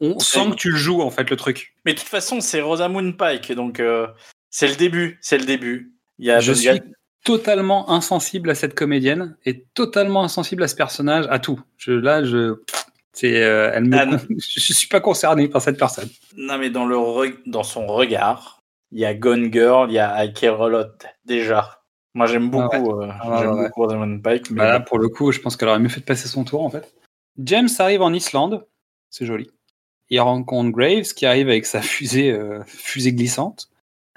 on 0.00 0.18
sent 0.18 0.52
que 0.52 0.56
tu 0.56 0.70
le 0.70 0.76
joues, 0.78 1.02
en 1.02 1.10
fait, 1.10 1.28
le 1.28 1.36
truc. 1.36 1.74
Mais 1.84 1.92
de 1.92 1.98
toute 1.98 2.08
façon, 2.08 2.40
c'est 2.40 2.62
Rosamund 2.62 3.14
Pike, 3.18 3.52
donc 3.52 3.78
euh, 3.78 4.06
c'est 4.52 4.68
le 4.68 4.76
début, 4.76 5.18
c'est 5.20 5.38
le 5.38 5.44
début. 5.46 5.92
Il 6.20 6.26
y 6.26 6.30
a, 6.30 6.38
Je 6.38 6.52
il 6.52 6.62
y 6.62 6.68
a- 6.68 6.74
suis 6.74 6.82
totalement 7.24 7.90
insensible 7.90 8.50
à 8.50 8.54
cette 8.54 8.74
comédienne 8.74 9.36
et 9.44 9.64
totalement 9.74 10.22
insensible 10.22 10.62
à 10.62 10.68
ce 10.68 10.76
personnage, 10.76 11.26
à 11.30 11.38
tout. 11.40 11.60
Je, 11.78 11.90
là, 11.92 12.22
je. 12.22 12.54
C'est, 13.14 13.42
euh, 13.42 13.70
elle 13.74 13.84
me, 13.84 13.96
Ah, 13.98 14.06
je 14.38 14.72
suis 14.72 14.86
pas 14.88 15.00
concerné 15.00 15.48
par 15.48 15.60
cette 15.60 15.78
personne. 15.78 16.08
Non, 16.36 16.56
mais 16.58 16.70
dans, 16.70 16.86
le 16.86 16.96
re- 16.96 17.36
dans 17.46 17.62
son 17.62 17.86
regard, 17.86 18.60
il 18.90 19.00
y 19.00 19.04
a 19.04 19.14
Gone 19.14 19.52
Girl, 19.52 19.90
il 19.90 19.94
y 19.94 19.98
a 19.98 20.24
I 20.24 20.32
Care 20.32 20.62
a 20.62 20.68
Lot, 20.68 21.04
déjà. 21.24 21.80
Moi, 22.14 22.26
j'aime 22.26 22.50
beaucoup, 22.50 23.00
euh, 23.00 23.08
Ah 23.20 23.38
j'aime 23.40 23.52
ouais. 23.54 23.64
beaucoup 23.68 23.82
Rosamund 23.82 24.22
Pike. 24.22 24.50
Mais 24.50 24.58
Bah 24.58 24.68
là, 24.72 24.80
pour 24.80 24.98
le 24.98 25.08
coup, 25.08 25.32
je 25.32 25.40
pense 25.40 25.56
qu'elle 25.56 25.68
aurait 25.68 25.78
mieux 25.78 25.88
fait 25.88 26.00
de 26.00 26.04
passer 26.06 26.28
son 26.28 26.44
tour, 26.44 26.62
en 26.62 26.68
fait. 26.70 26.92
James 27.38 27.68
arrive 27.78 28.02
en 28.02 28.12
Islande, 28.12 28.66
c'est 29.10 29.24
joli. 29.26 29.50
Il 30.10 30.20
rencontre 30.20 30.70
Graves 30.70 31.14
qui 31.14 31.24
arrive 31.24 31.48
avec 31.48 31.64
sa 31.64 31.80
fusée, 31.80 32.30
euh, 32.32 32.60
fusée 32.66 33.12
glissante. 33.14 33.68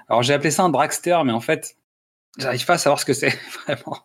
Alors 0.08 0.22
j'ai 0.22 0.34
appelé 0.34 0.50
ça 0.50 0.62
un 0.64 0.68
dragster, 0.68 1.18
mais 1.24 1.32
en 1.32 1.40
fait, 1.40 1.76
j'arrive 2.38 2.64
pas 2.66 2.74
à 2.74 2.78
savoir 2.78 3.00
ce 3.00 3.04
que 3.04 3.12
c'est 3.12 3.30
vraiment. 3.66 3.98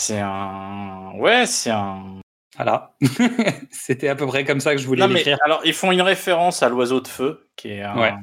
c'est 0.00 0.20
un. 0.20 1.12
Ouais, 1.18 1.46
c'est 1.46 1.70
un. 1.70 2.20
Voilà, 2.56 2.96
c'était 3.70 4.08
à 4.08 4.14
peu 4.16 4.26
près 4.26 4.44
comme 4.44 4.60
ça 4.60 4.74
que 4.74 4.80
je 4.80 4.86
voulais 4.86 5.06
l'écrire. 5.06 5.38
alors, 5.44 5.60
ils 5.64 5.74
font 5.74 5.92
une 5.92 6.00
référence 6.00 6.62
à 6.62 6.68
l'oiseau 6.70 7.00
de 7.00 7.08
feu, 7.08 7.48
qui 7.54 7.68
est 7.68 7.82
un, 7.82 7.98
Ouais. 7.98 8.14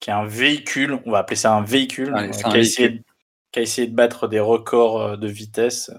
qui 0.00 0.08
est 0.08 0.12
un 0.14 0.24
véhicule, 0.24 0.98
on 1.04 1.10
va 1.10 1.18
appeler 1.18 1.36
ça 1.36 1.52
un 1.52 1.62
véhicule, 1.62 2.14
Allez, 2.14 2.28
euh, 2.28 2.32
qui, 2.32 2.44
un 2.46 2.50
a 2.50 2.58
essayé 2.58 2.88
de, 2.88 3.02
qui 3.52 3.58
a 3.58 3.62
essayé 3.62 3.86
de 3.88 3.94
battre 3.94 4.26
des 4.26 4.40
records 4.40 5.02
euh, 5.02 5.16
de 5.18 5.28
vitesse. 5.28 5.90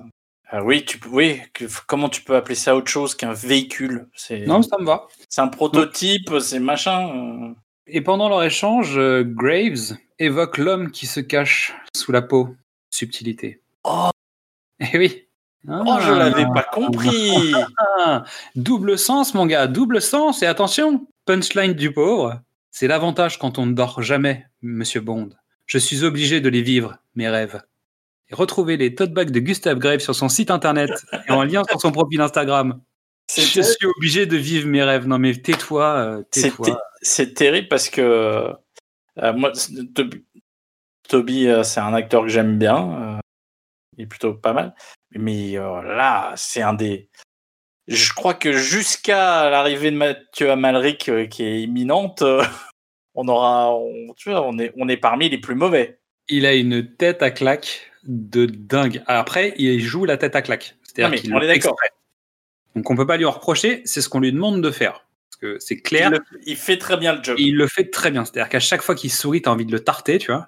Euh, 0.51 0.61
oui, 0.63 0.83
tu, 0.83 0.99
oui 1.11 1.41
que- 1.53 1.65
comment 1.85 2.09
tu 2.09 2.23
peux 2.23 2.35
appeler 2.35 2.55
ça 2.55 2.75
autre 2.75 2.89
chose 2.89 3.13
qu'un 3.13 3.33
véhicule? 3.33 4.07
Non, 4.47 4.63
ça 4.63 4.77
me 4.79 4.85
va. 4.85 5.07
c'est 5.29 5.41
un 5.41 5.47
prototype, 5.47 6.31
c'est 6.39 6.59
machin. 6.59 7.09
euh. 7.15 7.53
Et 7.85 8.01
pendant 8.01 8.29
leur 8.29 8.41
échange, 8.43 8.97
euh, 8.97 9.23
Graves 9.23 9.95
évoque 10.23 10.57
l'homme 10.57 10.91
qui 10.91 11.05
se 11.07 11.19
cache 11.19 11.73
sous 11.95 12.11
la 12.11 12.21
peau. 12.21 12.55
Subtilité. 12.89 13.61
Oh. 13.83 14.09
Eh 14.79 14.97
oui. 14.97 15.27
Oh, 15.67 15.97
je 16.01 16.11
l'avais 16.11 16.45
pas 16.53 16.63
compris 16.63 17.53
Ah, 17.99 18.23
double 18.55 18.97
sens, 18.97 19.33
mon 19.33 19.45
gars, 19.45 19.67
double 19.67 20.01
sens. 20.01 20.43
Et 20.43 20.45
attention, 20.45 21.07
punchline 21.25 21.73
du 21.73 21.91
pauvre. 21.93 22.41
C'est 22.71 22.87
l'avantage 22.87 23.39
quand 23.39 23.59
on 23.59 23.65
ne 23.67 23.73
dort 23.73 24.01
jamais, 24.01 24.45
monsieur 24.61 24.99
Bond. 24.99 25.29
Je 25.65 25.77
suis 25.77 26.03
obligé 26.03 26.41
de 26.41 26.49
les 26.49 26.61
vivre, 26.61 26.97
mes 27.15 27.29
rêves. 27.29 27.61
Et 28.29 28.35
retrouvez 28.35 28.77
les 28.77 28.95
tote 28.95 29.13
bags 29.13 29.31
de 29.31 29.39
Gustave 29.39 29.79
Graves 29.79 29.99
sur 29.99 30.15
son 30.15 30.27
site 30.27 30.51
internet 30.51 30.89
et 31.27 31.31
en 31.31 31.43
lien 31.43 31.63
sur 31.69 31.79
son 31.79 31.91
profil 31.91 32.19
Instagram. 32.19 32.81
Je 33.33 33.61
suis 33.61 33.85
obligé 33.85 34.25
de 34.25 34.35
vivre 34.37 34.67
mes 34.67 34.83
rêves. 34.83 35.07
Non, 35.07 35.17
mais 35.17 35.33
tais-toi, 35.33 35.85
euh, 35.85 36.23
C'est 36.31 36.49
tais-toi. 36.49 36.81
c'est 37.01 37.33
terrible 37.33 37.67
parce 37.69 37.89
que 37.89 38.51
moi, 39.17 39.51
c'est- 39.53 39.93
Toby, 39.93 40.25
Toby, 41.07 41.47
euh, 41.47 41.63
c'est 41.63 41.79
un 41.79 41.93
acteur 41.93 42.23
que 42.23 42.29
j'aime 42.29 42.57
bien. 42.57 43.17
euh, 43.17 43.19
il 43.97 44.03
est 44.03 44.07
plutôt 44.07 44.33
pas 44.33 44.53
mal. 44.53 44.73
Mais 45.11 45.57
euh, 45.57 45.81
là, 45.83 46.33
c'est 46.35 46.61
un 46.61 46.73
des. 46.73 47.09
Je 47.87 48.13
crois 48.13 48.33
que 48.33 48.53
jusqu'à 48.53 49.49
l'arrivée 49.49 49.91
de 49.91 49.97
Mathieu 49.97 50.49
Amalric, 50.51 51.09
euh, 51.09 51.25
qui 51.27 51.43
est 51.43 51.61
imminente, 51.61 52.21
euh, 52.21 52.43
on 53.15 53.27
aura. 53.27 53.75
on- 53.75 54.13
tu 54.15 54.29
vois, 54.31 54.41
on 54.47 54.57
est, 54.57 54.73
on 54.77 54.87
est 54.89 54.97
parmi 54.97 55.29
les 55.29 55.37
plus 55.37 55.55
mauvais. 55.55 55.99
Il 56.29 56.45
a 56.45 56.53
une 56.53 56.95
tête 56.95 57.21
à 57.21 57.29
claque 57.31 57.91
de 58.05 58.45
dingue. 58.45 59.03
Après, 59.07 59.53
il 59.57 59.79
joue 59.81 60.05
la 60.05 60.17
tête 60.17 60.35
à 60.35 60.41
claque. 60.41 60.71
Non, 60.73 60.79
C'est-à-dire 60.83 61.09
mais 61.11 61.17
qu'il 61.19 61.35
on 61.35 61.41
est 61.41 61.47
d'accord. 61.47 61.75
Donc 62.75 62.89
on 62.89 62.95
peut 62.95 63.05
pas 63.05 63.17
lui 63.17 63.25
en 63.25 63.31
reprocher, 63.31 63.81
c'est 63.85 64.01
ce 64.01 64.09
qu'on 64.09 64.19
lui 64.21 64.31
demande 64.31 64.61
de 64.61 64.71
faire. 64.71 65.05
Que 65.43 65.59
c'est 65.59 65.81
clair, 65.81 66.09
Il, 66.09 66.13
le- 66.13 66.41
il 66.45 66.55
fait 66.55 66.77
très 66.77 66.95
bien 66.95 67.13
le 67.17 67.21
job. 67.21 67.35
il 67.37 67.57
le 67.57 67.67
fait 67.67 67.89
très 67.89 68.11
bien. 68.11 68.23
C'est-à-dire 68.23 68.47
qu'à 68.47 68.61
chaque 68.61 68.81
fois 68.81 68.95
qu'il 68.95 69.11
sourit, 69.11 69.41
tu 69.41 69.49
as 69.49 69.51
envie 69.51 69.65
de 69.65 69.73
le 69.73 69.81
tarter, 69.81 70.17
tu 70.17 70.31
vois. 70.31 70.47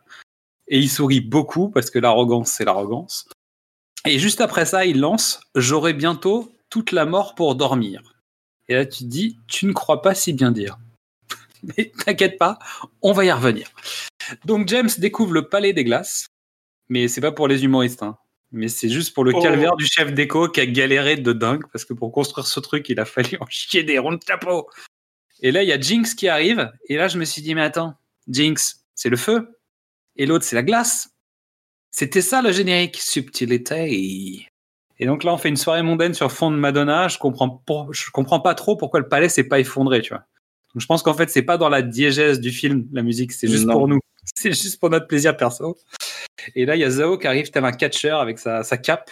Et 0.70 0.80
il 0.80 0.90
sourit 0.90 1.20
beaucoup 1.20 1.70
parce 1.70 1.90
que 1.90 2.00
l'arrogance, 2.00 2.50
c'est 2.50 2.64
l'arrogance. 2.64 3.28
Et 4.06 4.20
juste 4.20 4.40
après 4.40 4.66
ça, 4.66 4.86
il 4.86 5.02
lance 5.02 5.42
J'aurai 5.54 5.94
bientôt 5.94 6.56
toute 6.70 6.94
la 6.94 7.06
mort 7.06 7.36
pour 7.36 7.56
dormir. 7.56 8.02
Et 8.70 8.76
là, 8.76 8.86
tu 8.86 9.00
te 9.04 9.10
dis 9.10 9.38
Tu 9.50 9.66
ne 9.66 9.74
crois 9.74 10.02
pas 10.02 10.16
si 10.16 10.32
bien 10.32 10.52
dire. 10.52 10.78
Mais 11.78 11.92
t'inquiète 12.06 12.38
pas, 12.38 12.58
on 13.02 13.12
va 13.12 13.26
y 13.26 13.32
revenir. 13.34 13.68
Donc 14.46 14.70
James 14.70 14.90
découvre 14.98 15.34
le 15.34 15.50
palais 15.50 15.74
des 15.74 15.84
glaces, 15.84 16.28
mais 16.88 17.08
c'est 17.10 17.22
pas 17.22 17.32
pour 17.34 17.48
les 17.50 17.64
humoristes, 17.66 18.02
hein. 18.02 18.18
Mais 18.52 18.68
c'est 18.68 18.90
juste 18.90 19.14
pour 19.14 19.24
le 19.24 19.32
Oh. 19.36 19.42
calvaire 19.42 19.76
du 19.76 19.86
chef 19.86 20.14
déco 20.14 20.48
qui 20.50 20.62
a 20.62 20.66
galéré 20.66 21.16
de 21.18 21.34
dingue 21.34 21.64
parce 21.72 21.84
que 21.86 21.94
pour 21.94 22.12
construire 22.12 22.48
ce 22.48 22.60
truc, 22.60 22.88
il 22.90 23.00
a 23.00 23.06
fallu 23.06 23.38
en 23.42 23.46
chier 23.50 23.84
des 23.84 24.00
ronds 24.00 24.14
de 24.14 24.22
chapeau. 24.26 24.70
Et 25.42 25.52
là, 25.52 25.64
il 25.64 25.70
y 25.70 25.74
a 25.74 25.80
Jinx 25.80 26.14
qui 26.16 26.28
arrive, 26.30 26.72
et 26.88 26.96
là, 26.96 27.08
je 27.10 27.18
me 27.18 27.26
suis 27.26 27.42
dit, 27.42 27.54
mais 27.56 27.62
attends, 27.62 27.94
Jinx, 28.30 28.86
c'est 28.96 29.10
le 29.10 29.18
feu, 29.18 29.50
et 30.16 30.26
l'autre, 30.26 30.46
c'est 30.46 30.56
la 30.56 30.64
glace. 30.64 31.10
C'était 31.92 32.22
ça 32.22 32.42
le 32.42 32.52
générique, 32.54 32.98
subtilité. 32.98 34.48
Et 34.98 35.06
donc 35.06 35.24
là, 35.26 35.34
on 35.34 35.38
fait 35.38 35.50
une 35.50 35.58
soirée 35.58 35.82
mondaine 35.84 36.14
sur 36.14 36.32
fond 36.32 36.52
de 36.52 36.56
Madonna. 36.56 37.10
Je 37.10 37.18
comprends, 37.18 37.50
pour- 37.50 37.94
je 37.94 38.10
comprends 38.12 38.40
pas 38.40 38.56
trop 38.56 38.78
pourquoi 38.78 39.00
le 39.02 39.10
palais 39.10 39.28
s'est 39.30 39.44
pas 39.44 39.60
effondré, 39.60 40.02
tu 40.02 40.10
vois. 40.14 40.24
Donc 40.74 40.82
je 40.82 40.86
pense 40.88 41.04
qu'en 41.04 41.14
fait, 41.14 41.30
c'est 41.30 41.42
pas 41.42 41.58
dans 41.58 41.70
la 41.70 41.82
diégèse 41.82 42.40
du 42.40 42.52
film, 42.52 42.88
la 42.94 43.02
musique, 43.02 43.32
c'est 43.34 43.48
juste 43.48 43.66
Non. 43.66 43.74
pour 43.74 43.88
nous. 43.88 44.00
C'est 44.36 44.52
juste 44.54 44.80
pour 44.80 44.90
notre 44.90 45.06
plaisir 45.08 45.38
perso. 45.38 45.78
Et 46.56 46.66
là, 46.66 46.76
il 46.76 46.80
y 46.80 46.84
a 46.84 46.90
Zao 46.90 47.18
qui 47.18 47.28
arrive 47.28 47.50
tel 47.52 47.66
un 47.66 47.72
catcheur 47.72 48.20
avec 48.20 48.40
sa, 48.40 48.64
sa 48.64 48.78
cape. 48.78 49.12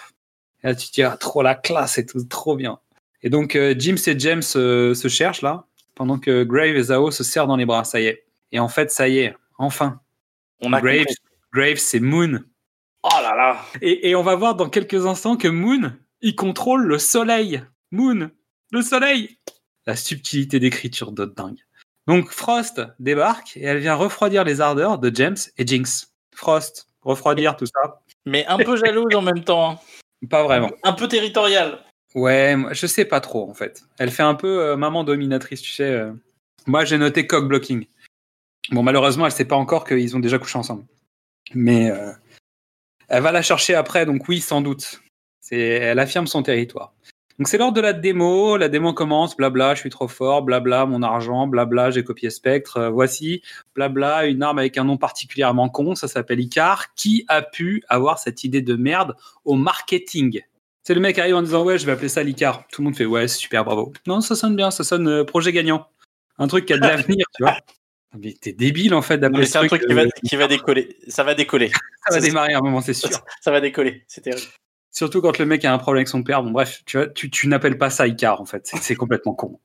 Et 0.63 0.67
là, 0.67 0.75
tu 0.75 0.87
te 0.87 0.93
dis, 0.93 1.03
ah, 1.03 1.17
trop 1.17 1.41
la 1.41 1.55
classe 1.55 1.97
et 1.97 2.05
tout, 2.05 2.23
trop 2.25 2.55
bien. 2.55 2.79
Et 3.21 3.29
donc, 3.29 3.55
euh, 3.55 3.73
James 3.77 3.97
et 4.05 4.19
James 4.19 4.43
euh, 4.55 4.93
se 4.93 5.07
cherchent 5.07 5.41
là, 5.41 5.65
pendant 5.95 6.19
que 6.19 6.43
Grave 6.43 6.75
et 6.75 6.83
Zao 6.83 7.11
se 7.11 7.23
serrent 7.23 7.47
dans 7.47 7.55
les 7.55 7.65
bras. 7.65 7.83
Ça 7.83 7.99
y 7.99 8.05
est. 8.05 8.25
Et 8.51 8.59
en 8.59 8.69
fait, 8.69 8.91
ça 8.91 9.07
y 9.07 9.19
est, 9.19 9.35
enfin. 9.57 9.99
On 10.61 10.73
a. 10.73 10.81
Graves 10.81 11.77
c'est 11.77 11.99
Moon. 11.99 12.39
Oh 13.03 13.09
là 13.21 13.35
là. 13.35 13.61
Et, 13.81 14.09
et 14.09 14.15
on 14.15 14.23
va 14.23 14.35
voir 14.35 14.55
dans 14.55 14.69
quelques 14.69 15.05
instants 15.05 15.37
que 15.37 15.47
Moon, 15.47 15.93
il 16.21 16.35
contrôle 16.35 16.85
le 16.85 16.97
soleil. 16.97 17.61
Moon, 17.91 18.31
le 18.71 18.81
soleil. 18.81 19.37
La 19.85 19.95
subtilité 19.95 20.59
d'écriture 20.59 21.11
de 21.11 21.25
dingue. 21.25 21.59
Donc 22.07 22.31
Frost 22.31 22.81
débarque 22.99 23.55
et 23.55 23.63
elle 23.63 23.79
vient 23.79 23.95
refroidir 23.95 24.43
les 24.43 24.61
ardeurs 24.61 24.97
de 24.97 25.13
James 25.13 25.37
et 25.57 25.67
Jinx. 25.67 26.13
Frost, 26.33 26.87
refroidir 27.03 27.55
tout 27.55 27.65
ça. 27.65 28.01
Mais 28.25 28.45
un 28.47 28.57
peu 28.57 28.77
jalouse 28.77 29.15
en 29.15 29.21
même 29.21 29.43
temps. 29.43 29.71
hein. 29.71 29.79
Pas 30.29 30.43
vraiment. 30.43 30.71
Un 30.83 30.93
peu 30.93 31.07
territorial. 31.07 31.79
Ouais, 32.15 32.55
je 32.71 32.87
sais 32.87 33.05
pas 33.05 33.19
trop 33.19 33.49
en 33.49 33.53
fait. 33.53 33.83
Elle 33.99 34.11
fait 34.11 34.23
un 34.23 34.35
peu 34.35 34.61
euh, 34.61 34.75
maman 34.77 35.03
dominatrice, 35.03 35.61
tu 35.61 35.71
sais. 35.71 35.83
euh. 35.89 36.13
Moi 36.67 36.85
j'ai 36.85 36.97
noté 36.97 37.27
cock 37.27 37.47
blocking. 37.47 37.85
Bon, 38.71 38.81
malheureusement, 38.83 39.25
elle 39.25 39.31
sait 39.33 39.43
pas 39.45 39.57
encore 39.57 39.83
qu'ils 39.85 40.15
ont 40.15 40.19
déjà 40.21 40.39
couché 40.39 40.57
ensemble. 40.57 40.85
Mais 41.53 41.91
euh, 41.91 42.11
elle 43.09 43.21
va 43.21 43.31
la 43.33 43.41
chercher 43.41 43.75
après, 43.75 44.05
donc 44.05 44.27
oui, 44.29 44.39
sans 44.39 44.61
doute. 44.61 45.01
C'est, 45.41 45.59
elle 45.59 45.99
affirme 45.99 46.27
son 46.27 46.41
territoire. 46.43 46.93
Donc 47.39 47.47
c'est 47.47 47.57
l'heure 47.57 47.71
de 47.71 47.81
la 47.81 47.93
démo. 47.93 48.57
La 48.57 48.69
démo 48.69 48.93
commence, 48.93 49.35
blabla, 49.35 49.73
je 49.75 49.79
suis 49.79 49.89
trop 49.89 50.07
fort, 50.07 50.43
blabla, 50.43 50.85
mon 50.85 51.01
argent, 51.01 51.47
blabla, 51.47 51.89
j'ai 51.91 52.03
copié 52.03 52.29
Spectre. 52.29 52.77
euh, 52.77 52.89
voici, 52.89 53.41
blabla, 53.75 54.25
une 54.27 54.43
arme 54.43 54.59
avec 54.59 54.77
un 54.77 54.83
nom 54.83 54.97
particulièrement 54.97 55.67
con, 55.69 55.95
ça 55.95 56.07
s'appelle 56.07 56.39
Icar. 56.39 56.93
Qui 56.93 57.25
a 57.27 57.41
pu 57.41 57.83
avoir 57.89 58.19
cette 58.19 58.43
idée 58.43 58.61
de 58.61 58.75
merde 58.75 59.15
au 59.45 59.55
marketing? 59.55 60.41
C'est 60.83 60.93
le 60.93 60.99
mec 61.01 61.17
arrive 61.17 61.35
en 61.35 61.41
disant 61.41 61.63
ouais, 61.63 61.77
je 61.77 61.85
vais 61.85 61.93
appeler 61.93 62.09
ça 62.09 62.21
l'Icar. 62.23 62.67
Tout 62.71 62.81
le 62.81 62.85
monde 62.85 62.95
fait 62.95 63.05
ouais, 63.05 63.27
c'est 63.27 63.37
super, 63.39 63.63
bravo. 63.65 63.93
Non, 64.05 64.21
ça 64.21 64.35
sonne 64.35 64.55
bien, 64.55 64.69
ça 64.69 64.83
sonne 64.83 65.07
euh, 65.07 65.23
projet 65.23 65.51
gagnant. 65.51 65.87
Un 66.37 66.47
truc 66.47 66.65
qui 66.65 66.73
a 66.73 66.77
de 66.77 66.81
l'avenir, 66.81 67.25
tu 67.35 67.43
vois. 67.43 67.57
Mais 68.19 68.33
t'es 68.39 68.51
débile 68.53 68.93
en 68.93 69.01
fait 69.01 69.17
d'appeler 69.17 69.45
c'est 69.45 69.53
ce 69.53 69.57
un 69.59 69.67
truc. 69.67 69.81
truc 69.81 69.89
qui 69.89 69.95
va, 69.95 70.01
euh, 70.03 70.09
qui 70.27 70.35
va 70.35 70.47
décoller. 70.47 70.97
Ça 71.07 71.23
va 71.23 71.33
décoller. 71.33 71.69
ça 72.07 72.13
va 72.15 72.21
c'est- 72.21 72.27
démarrer 72.27 72.53
à 72.53 72.59
un 72.59 72.61
moment, 72.61 72.81
c'est 72.81 72.93
sûr. 72.93 73.09
Ça 73.41 73.49
va 73.49 73.59
décoller. 73.59 74.03
C'est 74.07 74.21
terrible. 74.21 74.45
Surtout 74.93 75.21
quand 75.21 75.39
le 75.39 75.45
mec 75.45 75.65
a 75.65 75.73
un 75.73 75.77
problème 75.79 76.01
avec 76.01 76.07
son 76.07 76.21
père. 76.23 76.43
Bon, 76.43 76.51
bref, 76.51 76.83
tu, 76.85 76.97
vois, 76.97 77.07
tu, 77.07 77.29
tu 77.31 77.47
n'appelles 77.47 77.79
pas 77.79 77.89
ça 77.89 78.07
Icar, 78.07 78.39
en 78.39 78.45
fait. 78.45 78.67
C'est- 78.79 78.95
complètement 78.95 79.33
con. 79.33 79.59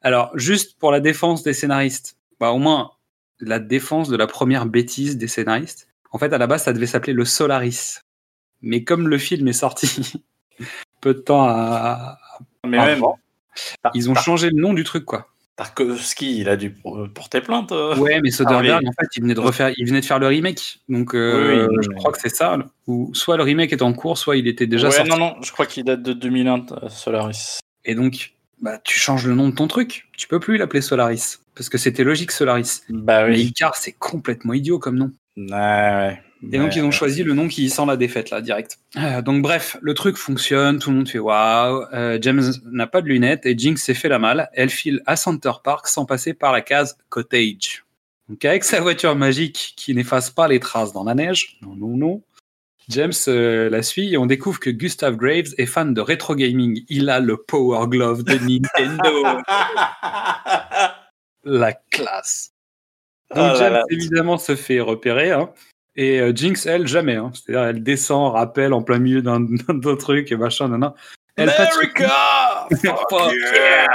Alors, 0.00 0.36
juste 0.38 0.78
pour 0.78 0.90
la 0.90 1.00
défense 1.00 1.42
des 1.42 1.52
scénaristes, 1.52 2.16
bah, 2.40 2.50
au 2.50 2.58
moins 2.58 2.92
la 3.40 3.58
défense 3.58 4.08
de 4.08 4.16
la 4.16 4.26
première 4.26 4.64
bêtise 4.66 5.18
des 5.18 5.28
scénaristes. 5.28 5.88
En 6.10 6.18
fait, 6.18 6.32
à 6.32 6.38
la 6.38 6.46
base, 6.46 6.62
ça 6.64 6.72
devait 6.72 6.86
s'appeler 6.86 7.12
le 7.12 7.24
Solaris. 7.26 8.00
Mais 8.62 8.84
comme 8.84 9.06
le 9.08 9.18
film 9.18 9.46
est 9.48 9.52
sorti 9.52 10.14
peu 11.02 11.12
de 11.14 11.20
temps 11.20 11.44
à. 11.46 12.18
Mais 12.66 12.78
à- 12.78 12.86
même, 12.86 13.02
ils 13.94 14.08
ont 14.10 14.14
changé 14.14 14.48
le 14.50 14.56
nom 14.60 14.72
du 14.72 14.82
truc, 14.82 15.04
quoi. 15.04 15.28
Tarkovsky, 15.56 16.38
il 16.40 16.48
a 16.48 16.56
dû 16.56 16.70
pour- 16.70 17.06
porter 17.14 17.40
plainte. 17.40 17.70
euh. 17.72 17.96
Ouais, 17.96 18.20
mais 18.20 18.30
Soderbergh, 18.30 18.82
oui. 18.82 18.88
en 18.88 18.92
fait, 18.92 19.08
il 19.16 19.22
venait 19.22 19.34
de 19.34 19.40
refaire, 19.40 19.70
il 19.76 19.86
venait 19.86 20.00
de 20.00 20.04
faire 20.06 20.18
le 20.18 20.26
remake. 20.26 20.80
Donc, 20.88 21.14
euh, 21.14 21.66
Oui, 21.68 21.74
oui, 21.76 21.84
je 21.84 21.88
oui. 21.90 21.94
crois 21.96 22.12
que 22.12 22.20
c'est 22.20 22.34
ça. 22.34 22.58
Ou 22.88 23.10
soit 23.14 23.36
le 23.36 23.44
remake 23.44 23.72
est 23.72 23.82
en 23.82 23.92
cours, 23.92 24.18
soit 24.18 24.36
il 24.36 24.48
était 24.48 24.66
déjà 24.66 24.88
ouais, 24.88 24.94
sorti. 24.94 25.10
non, 25.10 25.16
non, 25.18 25.36
je 25.42 25.52
crois 25.52 25.66
qu'il 25.66 25.84
date 25.84 26.02
de 26.02 26.12
2001, 26.12 26.66
euh, 26.82 26.88
Solaris. 26.88 27.60
Et 27.84 27.94
donc, 27.94 28.32
bah, 28.60 28.78
tu 28.82 28.98
changes 28.98 29.26
le 29.26 29.34
nom 29.34 29.48
de 29.48 29.54
ton 29.54 29.68
truc. 29.68 30.08
Tu 30.16 30.26
peux 30.26 30.40
plus 30.40 30.56
l'appeler 30.56 30.80
Solaris. 30.80 31.38
Parce 31.54 31.68
que 31.68 31.78
c'était 31.78 32.02
logique 32.02 32.32
Solaris. 32.32 32.82
Bah 32.88 33.24
Mais 33.28 33.34
oui. 33.36 33.42
Icar, 33.42 33.76
c'est 33.76 33.92
complètement 33.92 34.54
idiot 34.54 34.80
comme 34.80 34.96
nom. 34.96 35.12
Ouais, 35.36 35.46
ouais. 35.52 36.22
Et 36.52 36.58
donc, 36.58 36.68
Ouais. 36.68 36.72
ils 36.76 36.82
ont 36.82 36.90
choisi 36.90 37.22
le 37.22 37.34
nom 37.34 37.48
qui 37.48 37.68
sent 37.70 37.84
la 37.86 37.96
défaite, 37.96 38.30
là, 38.30 38.40
direct. 38.40 38.78
Euh, 38.96 39.22
donc, 39.22 39.42
bref, 39.42 39.76
le 39.80 39.94
truc 39.94 40.16
fonctionne. 40.16 40.78
Tout 40.78 40.90
le 40.90 40.96
monde 40.96 41.08
fait 41.08 41.18
waouh. 41.18 41.84
Euh, 41.92 42.18
James 42.20 42.42
n'a 42.70 42.86
pas 42.86 43.00
de 43.02 43.08
lunettes 43.08 43.46
et 43.46 43.56
Jinx 43.56 43.82
s'est 43.82 43.94
fait 43.94 44.08
la 44.08 44.18
malle. 44.18 44.48
Elle 44.52 44.70
file 44.70 45.02
à 45.06 45.16
Center 45.16 45.52
Park 45.62 45.86
sans 45.88 46.04
passer 46.04 46.34
par 46.34 46.52
la 46.52 46.60
case 46.60 46.96
Cottage. 47.08 47.84
Donc, 48.28 48.44
avec 48.44 48.64
sa 48.64 48.80
voiture 48.80 49.14
magique 49.16 49.74
qui 49.76 49.94
n'efface 49.94 50.30
pas 50.30 50.48
les 50.48 50.60
traces 50.60 50.92
dans 50.92 51.04
la 51.04 51.14
neige. 51.14 51.58
Non, 51.62 51.74
non, 51.76 51.96
non. 51.96 52.22
James 52.90 53.12
euh, 53.28 53.70
la 53.70 53.82
suit 53.82 54.12
et 54.12 54.18
on 54.18 54.26
découvre 54.26 54.60
que 54.60 54.68
Gustav 54.68 55.16
Graves 55.16 55.54
est 55.56 55.64
fan 55.66 55.94
de 55.94 56.00
rétro 56.02 56.34
gaming. 56.34 56.82
Il 56.90 57.08
a 57.08 57.18
le 57.20 57.38
Power 57.38 57.86
Glove 57.88 58.24
de 58.24 58.34
Nintendo. 58.34 59.38
la 61.44 61.72
classe. 61.90 62.52
Oh 63.30 63.36
Donc 63.36 63.56
James, 63.56 63.72
là. 63.72 63.82
évidemment, 63.90 64.38
se 64.38 64.54
fait 64.54 64.80
repérer. 64.80 65.32
hein. 65.32 65.50
Et 65.96 66.20
euh, 66.20 66.32
Jinx, 66.34 66.66
elle, 66.66 66.86
jamais. 66.88 67.14
hein. 67.16 67.30
C'est-à-dire, 67.34 67.64
elle 67.68 67.82
descend, 67.82 68.32
rappelle 68.32 68.72
en 68.72 68.82
plein 68.82 68.98
milieu 68.98 69.22
d'un 69.22 69.40
d'un 69.68 69.96
truc 69.96 70.30
et 70.32 70.36
machin, 70.36 70.68
nan. 70.68 70.92
Elle 71.36 71.50
America! 71.50 72.68
Fuck 73.10 73.32
yeah 73.32 73.86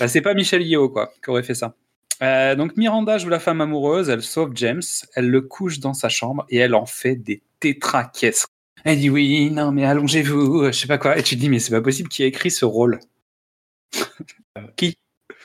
Bah, 0.00 0.08
c'est 0.08 0.20
pas 0.20 0.34
Michel 0.34 0.62
Yeo, 0.62 0.88
quoi, 0.88 1.12
qui 1.22 1.30
aurait 1.30 1.42
fait 1.42 1.54
ça. 1.54 1.74
Euh, 2.22 2.54
donc 2.56 2.76
Miranda 2.76 3.16
joue 3.18 3.28
la 3.28 3.38
femme 3.38 3.60
amoureuse, 3.60 4.08
elle 4.08 4.22
sauve 4.22 4.50
James, 4.56 4.82
elle 5.14 5.28
le 5.30 5.40
couche 5.40 5.78
dans 5.78 5.94
sa 5.94 6.08
chambre 6.08 6.44
et 6.50 6.56
elle 6.58 6.74
en 6.74 6.84
fait 6.84 7.14
des 7.14 7.42
tétraquesses. 7.60 8.46
Elle 8.84 8.98
dit 8.98 9.08
oui, 9.08 9.50
non 9.52 9.70
mais 9.70 9.84
allongez-vous, 9.84 10.64
je 10.66 10.70
sais 10.72 10.88
pas 10.88 10.98
quoi. 10.98 11.16
Et 11.16 11.22
tu 11.22 11.36
te 11.36 11.40
dis 11.40 11.48
mais 11.48 11.60
c'est 11.60 11.70
pas 11.70 11.80
possible 11.80 12.08
qui 12.08 12.24
a 12.24 12.26
écrit 12.26 12.50
ce 12.50 12.64
rôle. 12.64 12.98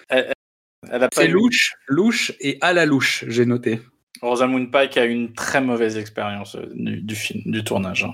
Elle 0.09 0.31
a 0.89 0.99
pas 0.99 1.21
C'est 1.21 1.27
eu- 1.27 1.31
louche, 1.31 1.75
louche 1.87 2.31
et 2.39 2.57
à 2.61 2.73
la 2.73 2.85
louche, 2.87 3.23
j'ai 3.27 3.45
noté. 3.45 3.79
Rosamund 4.23 4.71
Pike 4.71 4.97
a 4.97 5.05
eu 5.05 5.11
une 5.11 5.33
très 5.33 5.61
mauvaise 5.61 5.97
expérience 5.97 6.55
euh, 6.55 6.65
du, 6.73 7.01
du 7.01 7.15
film, 7.15 7.41
du 7.45 7.63
tournage. 7.63 8.03
hein. 8.05 8.13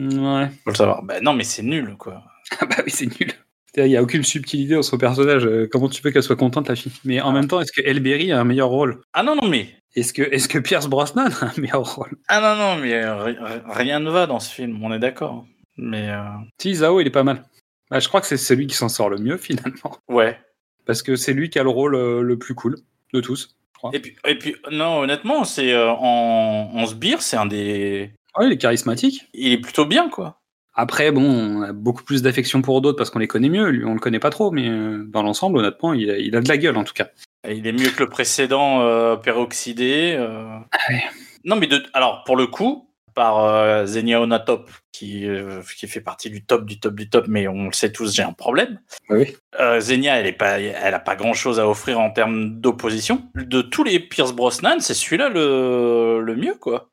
Ouais. 0.00 0.48
Faut 0.64 0.70
le 0.70 0.74
savoir. 0.76 1.02
Bah 1.02 1.20
non, 1.20 1.34
mais 1.34 1.44
c'est 1.44 1.62
nul, 1.62 1.96
quoi. 1.98 2.22
Ah 2.60 2.66
bah 2.66 2.76
oui, 2.84 2.90
c'est 2.90 3.06
nul. 3.20 3.32
Il 3.76 3.84
n'y 3.84 3.96
a 3.96 4.02
aucune 4.02 4.24
subtilité 4.24 4.74
dans 4.74 4.82
son 4.82 4.98
personnage. 4.98 5.44
Euh, 5.46 5.68
Comment 5.70 5.88
tu 5.88 6.02
veux 6.02 6.10
qu'elle 6.10 6.22
soit 6.24 6.34
contente, 6.36 6.68
la 6.68 6.74
fille? 6.74 6.90
Mais 7.04 7.20
en 7.20 7.30
même 7.32 7.46
temps, 7.46 7.60
est-ce 7.60 7.70
que 7.70 7.82
Elle 7.84 8.00
Berry 8.00 8.32
a 8.32 8.40
un 8.40 8.44
meilleur 8.44 8.68
rôle? 8.68 9.00
Ah 9.12 9.22
non, 9.22 9.36
non, 9.36 9.46
mais. 9.48 9.68
Est-ce 9.94 10.12
que, 10.12 10.22
est 10.22 10.48
que 10.48 10.58
Pierce 10.58 10.88
Brosnan 10.88 11.28
a 11.40 11.46
un 11.46 11.60
meilleur 11.60 11.94
rôle? 11.94 12.16
Ah 12.28 12.40
non, 12.40 12.56
non, 12.56 12.82
mais 12.82 12.94
euh, 12.94 13.22
ri- 13.22 13.36
ri- 13.40 13.60
rien 13.66 14.00
ne 14.00 14.10
va 14.10 14.26
dans 14.26 14.40
ce 14.40 14.52
film, 14.52 14.82
on 14.82 14.92
est 14.92 14.98
d'accord. 14.98 15.46
Mais. 15.76 16.08
euh, 16.10 16.22
Si, 16.60 16.74
Zao, 16.76 17.00
il 17.00 17.06
est 17.06 17.10
pas 17.10 17.22
mal. 17.22 17.44
Bah, 17.90 18.00
je 18.00 18.08
crois 18.08 18.20
que 18.20 18.26
c'est 18.26 18.36
celui 18.36 18.66
qui 18.66 18.74
s'en 18.76 18.88
sort 18.88 19.10
le 19.10 19.18
mieux, 19.18 19.36
finalement. 19.36 19.96
Ouais. 20.08 20.38
Parce 20.86 21.02
que 21.02 21.14
c'est 21.14 21.32
lui 21.34 21.50
qui 21.50 21.58
a 21.58 21.62
le 21.62 21.68
rôle 21.70 21.96
le 22.22 22.38
plus 22.38 22.54
cool 22.54 22.76
de 23.12 23.20
tous. 23.20 23.56
Crois. 23.80 23.90
Et 23.94 23.98
puis, 24.00 24.14
et 24.26 24.36
puis 24.36 24.54
non, 24.70 24.98
honnêtement, 25.00 25.44
c'est 25.44 25.72
euh, 25.72 25.90
en, 25.90 26.70
en 26.74 26.86
sbire, 26.86 27.22
c'est 27.22 27.36
un 27.36 27.46
des. 27.46 28.10
Ouais, 28.36 28.46
il 28.46 28.52
est 28.52 28.58
charismatique. 28.58 29.26
Il 29.34 29.52
est 29.52 29.58
plutôt 29.58 29.86
bien, 29.86 30.08
quoi. 30.08 30.36
Après, 30.74 31.10
bon, 31.10 31.22
on 31.22 31.62
a 31.62 31.72
beaucoup 31.72 32.04
plus 32.04 32.22
d'affection 32.22 32.62
pour 32.62 32.80
d'autres 32.80 32.96
parce 32.96 33.10
qu'on 33.10 33.18
les 33.18 33.26
connaît 33.26 33.48
mieux. 33.48 33.68
Lui, 33.70 33.84
on 33.84 33.94
le 33.94 33.98
connaît 34.00 34.20
pas 34.20 34.30
trop, 34.30 34.50
mais 34.50 34.68
euh, 34.68 35.04
dans 35.08 35.22
l'ensemble, 35.22 35.58
honnêtement, 35.58 35.92
il 35.94 36.10
a, 36.10 36.16
il 36.18 36.36
a 36.36 36.40
de 36.40 36.48
la 36.48 36.56
gueule, 36.58 36.76
en 36.76 36.84
tout 36.84 36.94
cas. 36.94 37.08
Et 37.46 37.54
il 37.54 37.66
est 37.66 37.72
mieux 37.72 37.90
que 37.90 38.02
le 38.04 38.08
précédent 38.08 38.80
euh, 38.82 39.16
peroxydé. 39.16 40.14
euh. 40.18 40.58
ouais. 40.88 41.02
Non, 41.44 41.56
mais 41.56 41.66
de, 41.66 41.82
alors, 41.92 42.22
pour 42.24 42.36
le 42.36 42.46
coup, 42.46 42.89
par 43.20 43.44
euh, 43.44 43.84
Zenia 43.84 44.18
Onatop, 44.22 44.70
qui, 44.92 45.28
euh, 45.28 45.60
qui 45.76 45.86
fait 45.86 46.00
partie 46.00 46.30
du 46.30 46.42
top, 46.42 46.64
du 46.64 46.80
top, 46.80 46.94
du 46.94 47.10
top, 47.10 47.26
mais 47.28 47.46
on 47.48 47.66
le 47.66 47.72
sait 47.74 47.92
tous, 47.92 48.14
j'ai 48.14 48.22
un 48.22 48.32
problème. 48.32 48.80
Oui. 49.10 49.36
Euh, 49.60 49.78
Zenia, 49.78 50.16
elle 50.18 50.26
est 50.26 50.32
pas, 50.32 50.58
elle 50.58 50.94
a 50.94 50.98
pas 51.00 51.16
grand 51.16 51.34
chose 51.34 51.60
à 51.60 51.68
offrir 51.68 52.00
en 52.00 52.10
termes 52.10 52.58
d'opposition. 52.62 53.28
De 53.34 53.60
tous 53.60 53.84
les 53.84 54.00
Pierce 54.00 54.32
Brosnan, 54.32 54.80
c'est 54.80 54.94
celui-là 54.94 55.28
le, 55.28 56.22
le 56.22 56.34
mieux, 56.34 56.54
quoi. 56.54 56.88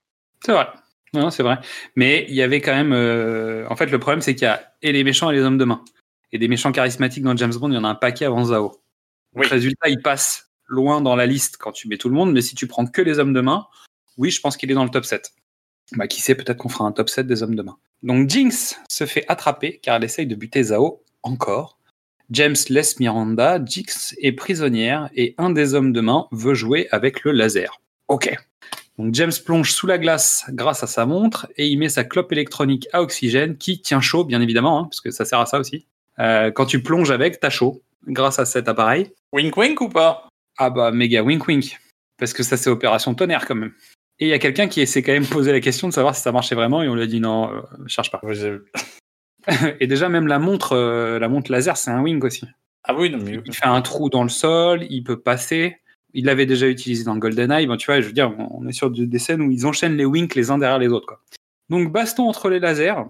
C'est 0.46 0.52
vrai. 0.52 0.68
Non, 1.14 1.30
c'est 1.30 1.44
vrai. 1.44 1.60
Mais 1.96 2.26
il 2.28 2.36
y 2.36 2.42
avait 2.42 2.60
quand 2.60 2.76
même. 2.76 2.92
euh, 2.92 3.66
En 3.70 3.78
fait, 3.78 3.86
le 3.86 3.98
problème, 3.98 4.20
c'est 4.20 4.36
qu'il 4.36 4.44
y 4.44 4.52
a 4.52 4.62
et 4.82 4.92
les 4.92 5.06
méchants 5.06 5.32
et 5.32 5.34
les 5.34 5.44
hommes 5.44 5.58
de 5.58 5.64
main. 5.64 5.82
Et 6.34 6.40
des 6.40 6.50
méchants 6.50 6.74
charismatiques 6.74 7.24
dans 7.24 7.38
James 7.38 7.54
Bond, 7.56 7.70
il 7.70 7.76
y 7.76 7.78
en 7.78 7.86
a 7.86 7.88
un 7.88 7.96
paquet 7.96 8.26
avant 8.26 8.44
Zao. 8.44 8.64
Donc, 8.64 8.82
Oui. 9.36 9.48
Résultat, 9.48 9.88
il 9.88 10.02
passe 10.02 10.52
loin 10.66 11.00
dans 11.00 11.16
la 11.16 11.26
liste 11.26 11.56
quand 11.58 11.72
tu 11.72 11.88
mets 11.88 11.98
tout 11.98 12.10
le 12.10 12.16
monde, 12.16 12.34
mais 12.34 12.42
si 12.42 12.54
tu 12.54 12.68
prends 12.68 12.86
que 12.86 13.02
les 13.02 13.18
hommes 13.18 13.32
de 13.32 13.40
main, 13.40 13.68
oui, 14.18 14.30
je 14.30 14.42
pense 14.42 14.58
qu'il 14.58 14.70
est 14.70 14.74
dans 14.74 14.84
le 14.84 14.90
top 14.90 15.06
7. 15.06 15.32
Bah, 15.96 16.08
qui 16.08 16.22
sait, 16.22 16.36
peut-être 16.36 16.58
qu'on 16.58 16.70
fera 16.70 16.86
un 16.86 16.92
top 16.92 17.10
7 17.10 17.28
des 17.28 17.44
hommes 17.44 17.56
de 17.56 17.62
main. 17.62 17.78
Donc 18.04 18.30
Jinx 18.30 18.80
se 18.90 19.06
fait 19.06 19.26
attraper 19.28 19.80
car 19.82 19.96
elle 19.96 20.04
essaye 20.04 20.28
de 20.28 20.36
buter 20.36 20.64
Zao 20.64 21.04
encore. 21.24 21.78
James 22.30 22.56
laisse 22.70 23.00
Miranda, 23.00 23.64
Jinx 23.64 24.14
est 24.22 24.34
prisonnière 24.34 25.10
et 25.16 25.34
un 25.38 25.50
des 25.50 25.74
hommes 25.74 25.94
de 25.94 26.02
main 26.02 26.28
veut 26.32 26.54
jouer 26.54 26.88
avec 26.92 27.24
le 27.24 27.32
laser. 27.32 27.80
Ok. 28.10 28.36
Donc 28.98 29.14
James 29.14 29.32
plonge 29.46 29.72
sous 29.72 29.88
la 29.88 29.98
glace 29.98 30.46
grâce 30.50 30.84
à 30.84 30.88
sa 30.88 31.06
montre 31.06 31.48
et 31.56 31.68
il 31.68 31.78
met 31.78 31.88
sa 31.88 32.04
clope 32.04 32.32
électronique 32.32 32.88
à 32.92 33.02
oxygène 33.02 33.56
qui 33.58 33.80
tient 33.80 34.02
chaud, 34.02 34.26
bien 34.26 34.42
évidemment, 34.42 34.80
hein, 34.80 34.84
parce 34.86 35.02
que 35.02 35.12
ça 35.12 35.24
sert 35.24 35.40
à 35.40 35.46
ça 35.46 35.60
aussi. 35.60 35.86
Euh, 36.20 36.52
quand 36.52 36.66
tu 36.66 36.82
plonges 36.82 37.12
avec, 37.12 37.40
t'as 37.40 37.50
chaud 37.50 37.82
grâce 38.08 38.40
à 38.40 38.46
cet 38.46 38.68
appareil. 38.68 39.12
Wink 39.32 39.56
wink 39.56 39.80
ou 39.82 39.90
pas? 39.90 40.28
Ah 40.58 40.70
bah 40.70 40.92
méga 40.92 41.24
wink 41.24 41.48
wink. 41.48 41.80
Parce 42.18 42.34
que 42.34 42.44
ça 42.44 42.58
c'est 42.58 42.70
opération 42.70 43.14
tonnerre 43.14 43.46
quand 43.46 43.56
même. 43.56 43.74
Et 44.20 44.26
il 44.26 44.30
y 44.30 44.34
a 44.34 44.40
quelqu'un 44.40 44.68
qui 44.68 44.86
s'est 44.88 45.04
quand 45.04 45.12
même 45.12 45.26
posé 45.26 45.52
la 45.52 45.60
question 45.60 45.88
de 45.88 45.94
savoir 45.94 46.16
si 46.16 46.22
ça 46.22 46.32
marchait 46.32 46.56
vraiment 46.56 46.82
et 46.82 46.90
on 46.90 46.96
lui 46.96 47.04
a 47.04 47.08
dit 47.08 47.20
non, 47.20 47.54
euh, 47.54 47.62
cherche 47.88 48.12
pas. 48.12 48.22
Et 49.80 49.88
déjà 49.88 50.10
même 50.10 50.28
la 50.28 50.40
montre, 50.40 50.74
euh, 50.74 51.20
la 51.20 51.30
montre 51.30 51.52
laser 51.52 51.78
c'est 51.78 51.92
un 51.92 52.02
wink 52.02 52.24
aussi. 52.24 52.46
Ah 52.84 52.96
oui, 52.96 53.10
non, 53.10 53.20
mais. 53.22 53.40
Il 53.46 53.54
fait 53.54 53.66
un 53.66 53.82
trou 53.82 54.10
dans 54.10 54.24
le 54.24 54.30
sol, 54.30 54.86
il 54.90 55.04
peut 55.04 55.20
passer. 55.20 55.78
Il 56.14 56.26
l'avait 56.26 56.46
déjà 56.46 56.68
utilisé 56.68 57.04
dans 57.04 57.18
GoldenEye. 57.18 57.68
Bon, 57.68 57.76
tu 57.78 57.86
vois, 57.86 58.02
je 58.02 58.08
veux 58.08 58.14
dire, 58.14 58.34
on 58.38 58.66
est 58.68 58.72
sur 58.72 58.90
des 58.90 59.20
scènes 59.20 59.42
où 59.42 59.52
ils 59.52 59.66
enchaînent 59.66 59.98
les 59.98 60.06
winks 60.06 60.36
les 60.36 60.52
uns 60.52 60.58
derrière 60.58 60.80
les 60.80 60.88
autres. 60.88 61.06
Quoi. 61.06 61.22
Donc 61.70 61.92
baston 61.92 62.28
entre 62.28 62.50
les 62.50 62.60
lasers. 62.60 63.04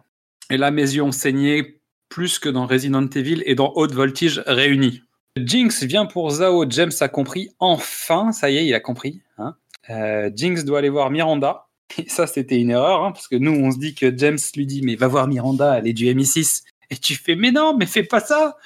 Et 0.50 0.58
là 0.58 0.72
mes 0.72 0.82
yeux 0.82 1.04
ont 1.04 1.12
saigné 1.12 1.80
plus 2.10 2.40
que 2.40 2.50
dans 2.50 2.66
Resident 2.66 3.08
Evil 3.08 3.44
et 3.46 3.56
dans 3.56 3.72
Haute 3.76 3.94
Voltige 3.94 4.42
réunis. 4.46 5.04
Jinx 5.38 5.84
vient 5.84 6.06
pour 6.06 6.30
Zao. 6.32 6.66
James 6.70 6.92
a 7.00 7.08
compris. 7.08 7.50
Enfin, 7.60 8.32
ça 8.32 8.50
y 8.50 8.58
est, 8.58 8.66
il 8.66 8.74
a 8.74 8.80
compris. 8.80 9.22
Hein. 9.38 9.56
Euh, 9.90 10.30
Jinx 10.36 10.64
doit 10.66 10.80
aller 10.80 10.90
voir 10.90 11.10
Miranda. 11.10 11.68
Et 11.98 12.10
ça, 12.10 12.28
c'était 12.28 12.60
une 12.60 12.72
erreur, 12.72 13.04
hein, 13.04 13.12
parce 13.12 13.28
que 13.28 13.36
nous, 13.38 13.52
on 13.52 13.72
se 13.72 13.78
dit 13.80 13.96
que 13.96 14.16
James 14.18 14.38
lui 14.56 14.66
dit 14.66 14.82
Mais 14.82 14.96
va 14.96 15.08
voir 15.08 15.28
Miranda, 15.28 15.78
elle 15.78 15.88
est 15.88 15.94
du 15.94 16.06
MI6. 16.06 16.64
Et 16.90 16.98
tu 16.98 17.16
fais 17.16 17.36
Mais 17.36 17.52
non, 17.52 17.76
mais 17.78 17.86
fais 17.86 18.04
pas 18.04 18.20
ça 18.20 18.58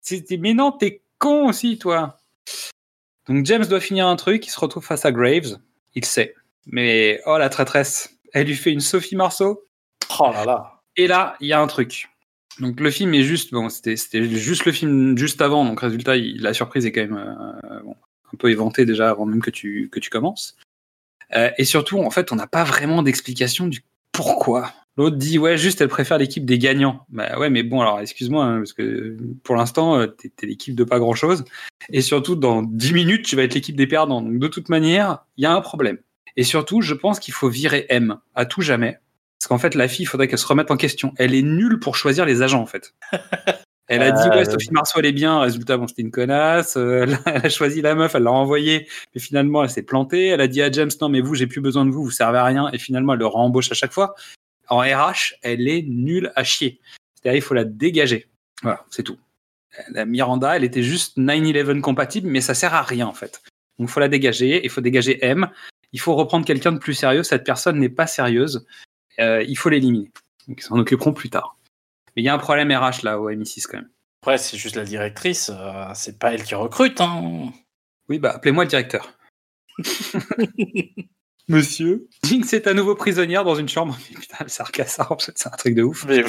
C'était 0.00 0.36
Mais 0.36 0.54
non, 0.54 0.72
t'es 0.72 1.02
con 1.18 1.48
aussi, 1.48 1.78
toi 1.78 2.18
Donc 3.28 3.44
James 3.46 3.64
doit 3.66 3.80
finir 3.80 4.06
un 4.06 4.16
truc, 4.16 4.46
il 4.46 4.50
se 4.50 4.60
retrouve 4.60 4.84
face 4.84 5.04
à 5.04 5.12
Graves. 5.12 5.58
Il 5.94 6.04
sait. 6.04 6.34
Mais 6.66 7.20
oh, 7.26 7.38
la 7.38 7.48
traîtresse, 7.48 8.16
elle 8.32 8.46
lui 8.46 8.54
fait 8.56 8.72
une 8.72 8.80
Sophie 8.80 9.16
Marceau. 9.16 9.64
Oh 10.20 10.30
là 10.32 10.44
là. 10.44 10.80
Et 10.96 11.06
là, 11.06 11.36
il 11.40 11.48
y 11.48 11.52
a 11.52 11.60
un 11.60 11.66
truc. 11.66 12.08
Donc 12.60 12.78
le 12.78 12.90
film 12.90 13.14
est 13.14 13.22
juste, 13.22 13.52
bon, 13.52 13.68
c'était 13.68 13.96
c'était 13.96 14.22
juste 14.24 14.64
le 14.64 14.70
film 14.72 15.18
juste 15.18 15.42
avant, 15.42 15.64
donc 15.64 15.80
résultat, 15.80 16.16
il- 16.16 16.40
la 16.40 16.54
surprise 16.54 16.86
est 16.86 16.92
quand 16.92 17.00
même 17.00 17.16
euh, 17.16 17.80
bon, 17.82 17.96
un 18.34 18.36
peu 18.36 18.50
éventée 18.50 18.84
déjà 18.84 19.10
avant 19.10 19.26
même 19.26 19.42
que 19.42 19.50
tu 19.50 19.88
que 19.90 20.00
tu 20.00 20.10
commences. 20.10 20.56
Euh, 21.34 21.50
et 21.58 21.64
surtout, 21.64 22.00
en 22.00 22.10
fait, 22.10 22.32
on 22.32 22.36
n'a 22.36 22.46
pas 22.46 22.64
vraiment 22.64 23.02
d'explication 23.02 23.66
du 23.66 23.84
pourquoi. 24.12 24.72
L'autre 24.96 25.16
dit 25.16 25.38
ouais, 25.38 25.58
juste 25.58 25.80
elle 25.80 25.88
préfère 25.88 26.18
l'équipe 26.18 26.44
des 26.44 26.58
gagnants. 26.58 27.04
Bah 27.08 27.38
ouais, 27.38 27.50
mais 27.50 27.64
bon, 27.64 27.80
alors 27.80 27.98
excuse-moi, 28.00 28.44
hein, 28.44 28.58
parce 28.58 28.72
que 28.72 29.16
pour 29.42 29.56
l'instant, 29.56 29.98
euh, 29.98 30.06
t'es 30.06 30.28
t'es 30.28 30.46
l'équipe 30.46 30.74
de 30.76 30.84
pas 30.84 31.00
grand-chose. 31.00 31.44
Et 31.90 32.00
surtout, 32.00 32.36
dans 32.36 32.62
10 32.62 32.92
minutes, 32.92 33.26
tu 33.26 33.34
vas 33.34 33.42
être 33.42 33.54
l'équipe 33.54 33.76
des 33.76 33.88
perdants. 33.88 34.22
Donc 34.22 34.38
de 34.38 34.48
toute 34.48 34.68
manière, 34.68 35.24
il 35.36 35.42
y 35.42 35.46
a 35.46 35.52
un 35.52 35.60
problème. 35.60 35.98
Et 36.36 36.44
surtout, 36.44 36.80
je 36.80 36.94
pense 36.94 37.18
qu'il 37.18 37.34
faut 37.34 37.48
virer 37.48 37.86
M 37.88 38.18
à 38.34 38.46
tout 38.46 38.60
jamais. 38.60 38.98
Parce 39.38 39.48
qu'en 39.48 39.58
fait, 39.58 39.74
la 39.74 39.88
fille, 39.88 40.04
il 40.04 40.06
faudrait 40.06 40.28
qu'elle 40.28 40.38
se 40.38 40.46
remette 40.46 40.70
en 40.70 40.76
question. 40.76 41.12
Elle 41.16 41.34
est 41.34 41.42
nulle 41.42 41.78
pour 41.78 41.96
choisir 41.96 42.24
les 42.24 42.42
agents, 42.42 42.62
en 42.62 42.66
fait. 42.66 42.94
Elle 43.86 44.02
a 44.02 44.12
dit, 44.12 44.28
Euh, 44.28 44.36
ouais, 44.36 44.44
Sophie 44.44 44.70
Marceau, 44.70 44.98
elle 44.98 45.06
est 45.06 45.12
bien. 45.12 45.40
Résultat, 45.40 45.76
bon, 45.76 45.86
c'était 45.86 46.02
une 46.02 46.10
connasse. 46.10 46.76
Euh, 46.76 47.02
elle, 47.02 47.14
a, 47.14 47.20
elle 47.26 47.46
a 47.46 47.48
choisi 47.50 47.82
la 47.82 47.94
meuf, 47.94 48.14
elle 48.14 48.22
l'a 48.22 48.32
envoyée. 48.32 48.88
Mais 49.14 49.20
finalement, 49.20 49.62
elle 49.62 49.70
s'est 49.70 49.82
plantée. 49.82 50.28
Elle 50.28 50.40
a 50.40 50.48
dit 50.48 50.62
à 50.62 50.70
James, 50.70 50.90
non, 51.00 51.08
mais 51.08 51.20
vous, 51.20 51.34
j'ai 51.34 51.46
plus 51.46 51.60
besoin 51.60 51.84
de 51.84 51.90
vous, 51.90 52.04
vous 52.04 52.10
servez 52.10 52.38
à 52.38 52.44
rien. 52.44 52.70
Et 52.72 52.78
finalement, 52.78 53.12
elle 53.12 53.18
le 53.18 53.26
rembauche 53.26 53.70
à 53.70 53.74
chaque 53.74 53.92
fois. 53.92 54.14
En 54.68 54.78
RH, 54.78 55.34
elle 55.42 55.68
est 55.68 55.82
nulle 55.82 56.32
à 56.36 56.44
chier. 56.44 56.80
C'est-à-dire, 57.14 57.38
il 57.38 57.42
faut 57.42 57.54
la 57.54 57.64
dégager. 57.64 58.28
Voilà, 58.62 58.84
c'est 58.90 59.02
tout. 59.02 59.18
La 59.90 60.06
Miranda, 60.06 60.56
elle 60.56 60.64
était 60.64 60.82
juste 60.82 61.18
9-11 61.18 61.80
compatible, 61.80 62.28
mais 62.28 62.40
ça 62.40 62.54
sert 62.54 62.74
à 62.74 62.82
rien, 62.82 63.06
en 63.06 63.12
fait. 63.12 63.42
Donc, 63.78 63.88
il 63.88 63.92
faut 63.92 64.00
la 64.00 64.08
dégager. 64.08 64.64
Il 64.64 64.70
faut 64.70 64.80
dégager 64.80 65.22
M. 65.24 65.48
Il 65.92 66.00
faut 66.00 66.14
reprendre 66.14 66.46
quelqu'un 66.46 66.72
de 66.72 66.78
plus 66.78 66.94
sérieux. 66.94 67.22
Cette 67.22 67.44
personne 67.44 67.78
n'est 67.78 67.88
pas 67.88 68.06
sérieuse. 68.06 68.66
Euh, 69.20 69.44
il 69.46 69.56
faut 69.56 69.68
l'éliminer. 69.68 70.10
Donc, 70.48 70.60
ils 70.60 70.64
s'en 70.64 70.78
occuperont 70.78 71.12
plus 71.12 71.28
tard. 71.30 71.56
Mais 72.16 72.22
il 72.22 72.24
y 72.24 72.28
a 72.28 72.34
un 72.34 72.38
problème 72.38 72.70
RH 72.70 73.02
là 73.02 73.20
au 73.20 73.30
MI6 73.30 73.66
quand 73.66 73.78
même. 73.78 73.90
Après, 74.22 74.38
c'est 74.38 74.56
juste 74.56 74.76
la 74.76 74.84
directrice, 74.84 75.50
euh, 75.52 75.84
c'est 75.94 76.18
pas 76.18 76.32
elle 76.32 76.44
qui 76.44 76.54
recrute. 76.54 77.00
Hein. 77.00 77.52
Oui, 78.08 78.18
bah 78.18 78.32
appelez-moi 78.34 78.64
le 78.64 78.70
directeur. 78.70 79.12
Monsieur 81.48 82.08
Jinx 82.24 82.54
est 82.54 82.66
à 82.66 82.72
nouveau 82.72 82.94
prisonnière 82.94 83.44
dans 83.44 83.54
une 83.54 83.68
chambre. 83.68 83.98
Putain, 84.18 84.44
le 84.44 84.48
sarcasme, 84.48 85.04
en 85.10 85.18
fait, 85.18 85.32
c'est 85.36 85.48
un 85.48 85.56
truc 85.56 85.74
de 85.74 85.82
ouf. 85.82 86.06
Mais 86.08 86.24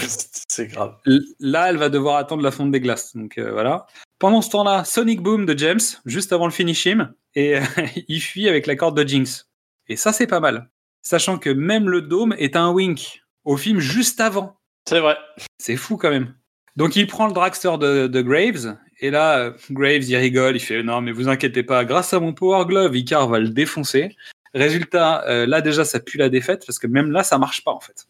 c'est 0.50 0.68
grave. 0.68 0.98
Là, 1.40 1.70
elle 1.70 1.78
va 1.78 1.88
devoir 1.88 2.18
attendre 2.18 2.44
la 2.44 2.52
fonte 2.52 2.72
des 2.72 2.82
glaces. 2.82 3.16
Donc 3.16 3.38
euh, 3.38 3.52
voilà. 3.54 3.88
Pendant 4.20 4.42
ce 4.42 4.50
temps-là, 4.50 4.84
Sonic 4.84 5.22
Boom 5.22 5.46
de 5.46 5.58
James, 5.58 5.80
juste 6.06 6.34
avant 6.34 6.46
le 6.46 6.52
finish 6.52 6.86
him, 6.86 7.14
et 7.34 7.58
euh, 7.58 7.62
il 8.10 8.20
fuit 8.20 8.50
avec 8.50 8.68
la 8.68 8.76
corde 8.76 9.02
de 9.02 9.08
Jinx. 9.08 9.50
Et 9.88 9.96
ça, 9.96 10.12
c'est 10.12 10.28
pas 10.28 10.42
mal. 10.42 10.70
Sachant 11.02 11.38
que 11.38 11.50
même 11.50 11.88
le 11.88 12.02
dôme 12.02 12.36
est 12.38 12.56
un 12.58 12.72
wink 12.72 13.22
au 13.46 13.56
film 13.56 13.80
juste 13.80 14.20
avant. 14.20 14.60
C'est 14.88 15.00
vrai. 15.00 15.18
C'est 15.58 15.78
fou 15.78 15.98
quand 15.98 16.12
même. 16.12 16.34
Donc 16.76 16.96
il 16.96 17.08
prend 17.08 17.28
le 17.28 17.34
dragster 17.34 17.78
de, 17.78 18.22
Graves, 18.22 18.78
et 19.00 19.10
là, 19.10 19.38
euh, 19.40 19.52
Graves, 19.72 20.04
il 20.04 20.16
rigole, 20.16 20.56
il 20.56 20.60
fait 20.60 20.84
non, 20.84 21.02
mais 21.02 21.12
vous 21.12 21.30
inquiétez 21.30 21.64
pas, 21.64 21.86
grâce 21.86 22.14
à 22.14 22.20
mon 22.20 22.34
Power 22.34 22.66
Glove, 22.66 22.96
Icar 22.96 23.28
va 23.28 23.40
le 23.40 23.50
défoncer. 23.50 24.16
Résultat, 24.54 25.26
euh, 25.28 25.46
là 25.46 25.62
déjà, 25.62 25.86
ça 25.86 26.00
pue 26.00 26.18
la 26.18 26.30
défaite, 26.30 26.66
parce 26.66 26.80
que 26.80 26.88
même 26.88 27.12
là, 27.12 27.24
ça 27.24 27.38
marche 27.38 27.64
pas 27.64 27.72
en 27.72 27.80
fait. 27.80 28.08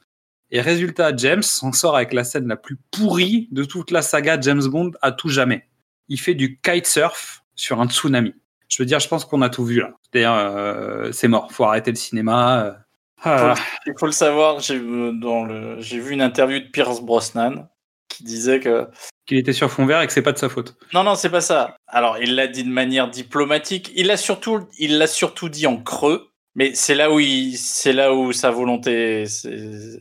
Et 0.52 0.62
résultat, 0.62 1.16
James 1.16 1.42
s'en 1.42 1.72
sort 1.72 1.96
avec 1.96 2.14
la 2.14 2.24
scène 2.24 2.48
la 2.48 2.56
plus 2.56 2.78
pourrie 2.92 3.48
de 3.52 3.64
toute 3.64 3.92
la 3.92 4.02
saga 4.02 4.40
James 4.40 4.64
Bond 4.66 4.92
à 5.02 5.12
tout 5.12 5.30
jamais. 5.30 5.68
Il 6.08 6.20
fait 6.20 6.36
du 6.36 6.60
kitesurf 6.60 7.44
sur 7.56 7.82
un 7.82 7.88
tsunami. 7.88 8.34
Je 8.68 8.82
veux 8.82 8.86
dire, 8.86 9.00
je 9.00 9.08
pense 9.08 9.26
qu'on 9.26 9.42
a 9.42 9.50
tout 9.50 9.66
vu 9.66 9.80
là. 9.80 9.94
Euh, 10.16 11.12
c'est 11.12 11.28
mort, 11.28 11.52
faut 11.52 11.66
arrêter 11.66 11.92
le 11.92 11.98
cinéma. 11.98 12.85
Ah, 13.24 13.56
Il 13.86 13.94
faut 14.00 14.06
le 14.06 14.12
savoir, 14.12 14.60
j'ai 14.60 14.76
euh, 14.76 15.82
j'ai 15.82 16.00
vu 16.00 16.14
une 16.14 16.22
interview 16.22 16.60
de 16.60 16.66
Pierce 16.66 17.02
Brosnan 17.02 17.68
qui 18.10 18.24
disait 18.24 18.60
que 18.60 18.88
Qu'il 19.26 19.38
était 19.38 19.54
sur 19.54 19.72
fond 19.72 19.86
vert 19.86 20.02
et 20.02 20.08
que 20.08 20.14
c'est 20.14 20.22
pas 20.22 20.32
de 20.32 20.38
sa 20.38 20.50
faute. 20.50 20.76
non 20.94 21.04
non 21.04 21.16
c'est 21.16 21.30
pas 21.30 21.42
ça. 21.42 21.76
Alors 21.88 22.18
il 22.20 22.36
l'a 22.36 22.48
dit 22.48 22.64
de 22.64 22.70
manière 22.70 23.10
diplomatique. 23.10 23.92
Il 23.96 24.08
l'a 24.08 24.18
surtout 24.18 24.68
il 24.78 24.98
l'a 24.98 25.08
surtout 25.08 25.50
dit 25.50 25.68
en 25.68 25.78
creux. 25.78 26.30
Mais 26.58 26.74
c'est 26.74 26.96
là 26.96 27.12
où 27.12 27.20
c'est 27.58 27.92
là 27.92 28.14
où 28.14 28.32
sa 28.32 28.50
volonté 28.50 29.26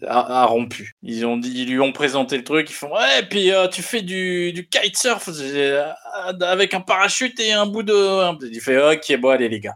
a, 0.07 0.43
a 0.43 0.45
rompu. 0.47 0.93
Ils 1.03 1.27
ont 1.27 1.37
dit, 1.37 1.51
ils 1.53 1.69
lui 1.69 1.81
ont 1.81 1.91
présenté 1.91 2.37
le 2.37 2.45
truc. 2.45 2.71
Ils 2.71 2.75
font 2.75 2.95
ouais, 2.95 3.25
puis 3.29 3.51
euh, 3.51 3.67
tu 3.67 3.83
fais 3.83 4.03
du, 4.03 4.53
du 4.53 4.69
kitesurf 4.69 5.29
euh, 5.37 5.85
avec 6.43 6.73
un 6.73 6.81
parachute 6.81 7.41
et 7.41 7.51
un 7.53 7.67
bout 7.67 7.83
de. 7.83 8.47
Il 8.47 8.61
fait 8.61 8.79
ok, 8.79 9.19
bon 9.21 9.31
allez 9.31 9.49
les 9.49 9.59
gars. 9.59 9.75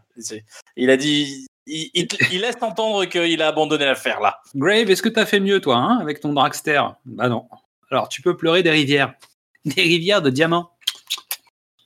Il 0.76 0.88
a 0.90 0.96
dit, 0.96 1.47
il, 1.68 1.90
il- 1.94 2.08
il 2.32 2.40
laisse 2.40 2.56
entendre 2.60 3.04
qu'il 3.04 3.40
a 3.42 3.48
abandonné 3.48 3.84
l'affaire 3.84 4.20
là. 4.20 4.40
Grave, 4.54 4.90
est-ce 4.90 5.02
que 5.02 5.08
t'as 5.08 5.26
fait 5.26 5.40
mieux, 5.40 5.60
toi, 5.60 5.76
hein, 5.76 5.98
avec 6.00 6.20
ton 6.20 6.32
dragster? 6.32 6.82
Bah 7.04 7.28
non. 7.28 7.46
Alors, 7.90 8.08
tu 8.08 8.22
peux 8.22 8.36
pleurer 8.36 8.62
des 8.62 8.70
rivières. 8.70 9.14
Des 9.64 9.82
rivières 9.82 10.22
de 10.22 10.30
diamants. 10.30 10.70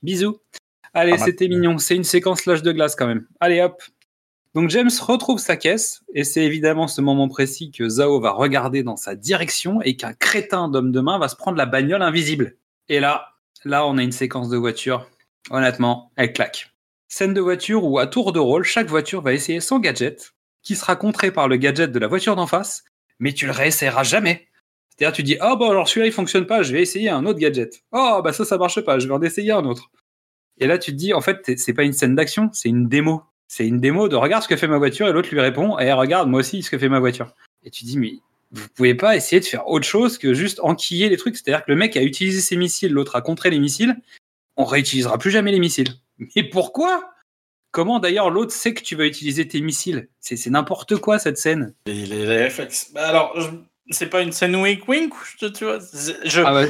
Bisous. 0.03 0.37
Allez, 0.93 1.13
Ah, 1.13 1.17
bah, 1.17 1.25
c'était 1.25 1.47
mignon. 1.47 1.77
C'est 1.77 1.95
une 1.95 2.03
séquence 2.03 2.45
lâche 2.45 2.61
de 2.61 2.71
glace, 2.71 2.95
quand 2.95 3.07
même. 3.07 3.25
Allez, 3.39 3.61
hop. 3.61 3.81
Donc, 4.53 4.69
James 4.69 4.91
retrouve 5.01 5.39
sa 5.39 5.57
caisse, 5.57 6.03
et 6.13 6.23
c'est 6.23 6.43
évidemment 6.43 6.87
ce 6.87 7.01
moment 7.01 7.27
précis 7.27 7.71
que 7.71 7.89
Zao 7.89 8.19
va 8.21 8.31
regarder 8.31 8.83
dans 8.83 8.95
sa 8.97 9.15
direction 9.15 9.81
et 9.81 9.95
qu'un 9.95 10.13
crétin 10.13 10.67
d'homme 10.69 10.91
de 10.91 10.99
main 10.99 11.17
va 11.17 11.27
se 11.27 11.35
prendre 11.35 11.57
la 11.57 11.65
bagnole 11.65 12.03
invisible. 12.03 12.55
Et 12.89 12.99
là, 12.99 13.29
là, 13.65 13.87
on 13.87 13.97
a 13.97 14.03
une 14.03 14.11
séquence 14.11 14.49
de 14.49 14.57
voiture. 14.57 15.07
Honnêtement, 15.49 16.11
elle 16.15 16.33
claque. 16.33 16.72
Scène 17.15 17.35
de 17.35 17.41
voiture 17.41 17.83
où, 17.83 17.99
à 17.99 18.07
tour 18.07 18.31
de 18.31 18.39
rôle, 18.39 18.63
chaque 18.63 18.87
voiture 18.87 19.21
va 19.21 19.33
essayer 19.33 19.59
son 19.59 19.77
gadget, 19.77 20.33
qui 20.63 20.75
sera 20.75 20.95
contré 20.95 21.29
par 21.29 21.47
le 21.47 21.57
gadget 21.57 21.91
de 21.91 21.99
la 21.99 22.07
voiture 22.07 22.35
d'en 22.35 22.47
face, 22.47 22.85
mais 23.19 23.33
tu 23.33 23.45
le 23.45 23.51
réessayeras 23.51 24.01
jamais. 24.01 24.47
C'est-à-dire, 24.89 25.15
tu 25.15 25.21
dis, 25.21 25.37
ah 25.39 25.55
bah 25.55 25.69
alors 25.69 25.87
celui-là 25.87 26.07
il 26.07 26.11
fonctionne 26.11 26.47
pas, 26.47 26.63
je 26.63 26.73
vais 26.73 26.81
essayer 26.81 27.09
un 27.09 27.27
autre 27.27 27.37
gadget. 27.37 27.83
Oh 27.91 28.21
bah 28.23 28.33
ça, 28.33 28.45
ça 28.45 28.57
marche 28.57 28.81
pas, 28.81 28.97
je 28.97 29.07
vais 29.07 29.13
en 29.13 29.21
essayer 29.21 29.51
un 29.51 29.63
autre. 29.63 29.91
Et 30.57 30.65
là, 30.65 30.79
tu 30.79 30.89
te 30.89 30.95
dis, 30.95 31.13
en 31.13 31.21
fait, 31.21 31.51
c'est 31.55 31.73
pas 31.75 31.83
une 31.83 31.93
scène 31.93 32.15
d'action, 32.15 32.49
c'est 32.51 32.69
une 32.69 32.89
démo. 32.89 33.21
C'est 33.47 33.67
une 33.67 33.79
démo 33.79 34.07
de 34.07 34.15
regarde 34.15 34.41
ce 34.41 34.47
que 34.47 34.55
fait 34.55 34.67
ma 34.67 34.79
voiture, 34.79 35.07
et 35.07 35.11
l'autre 35.11 35.29
lui 35.29 35.39
répond, 35.39 35.77
et 35.77 35.93
regarde 35.93 36.27
moi 36.27 36.39
aussi 36.39 36.63
ce 36.63 36.71
que 36.71 36.79
fait 36.79 36.89
ma 36.89 36.99
voiture. 36.99 37.35
Et 37.63 37.69
tu 37.69 37.85
dis, 37.85 37.99
mais 37.99 38.13
vous 38.49 38.69
pouvez 38.69 38.95
pas 38.95 39.15
essayer 39.15 39.39
de 39.39 39.45
faire 39.45 39.67
autre 39.67 39.85
chose 39.85 40.17
que 40.17 40.33
juste 40.33 40.59
enquiller 40.63 41.09
les 41.09 41.17
trucs. 41.17 41.37
C'est-à-dire 41.37 41.63
que 41.63 41.69
le 41.71 41.77
mec 41.77 41.95
a 41.95 42.01
utilisé 42.01 42.41
ses 42.41 42.55
missiles, 42.55 42.91
l'autre 42.91 43.15
a 43.15 43.21
contré 43.21 43.51
les 43.51 43.59
missiles, 43.59 44.01
on 44.57 44.63
réutilisera 44.63 45.19
plus 45.19 45.29
jamais 45.29 45.51
les 45.51 45.59
missiles. 45.59 45.93
Mais 46.19 46.43
pourquoi? 46.43 47.09
Comment 47.71 47.99
d'ailleurs 47.99 48.29
l'autre 48.29 48.51
sait 48.51 48.73
que 48.73 48.83
tu 48.83 48.95
vas 48.95 49.05
utiliser 49.05 49.47
tes 49.47 49.59
missiles? 49.61 50.07
C'est 50.19 50.47
n'importe 50.47 50.97
quoi 50.97 51.17
cette 51.19 51.37
scène. 51.37 51.73
Les, 51.87 52.05
les- 52.05 52.25
les 52.25 52.37
réflexes. 52.37 52.91
Bah 52.93 53.07
alors, 53.07 53.35
c'est 53.89 54.07
pas 54.07 54.21
une 54.21 54.31
scène 54.31 54.55
wink 54.55 54.87
wink, 54.87 55.13
tu 55.39 55.65
vois. 55.65 55.79
Ah 56.45 56.63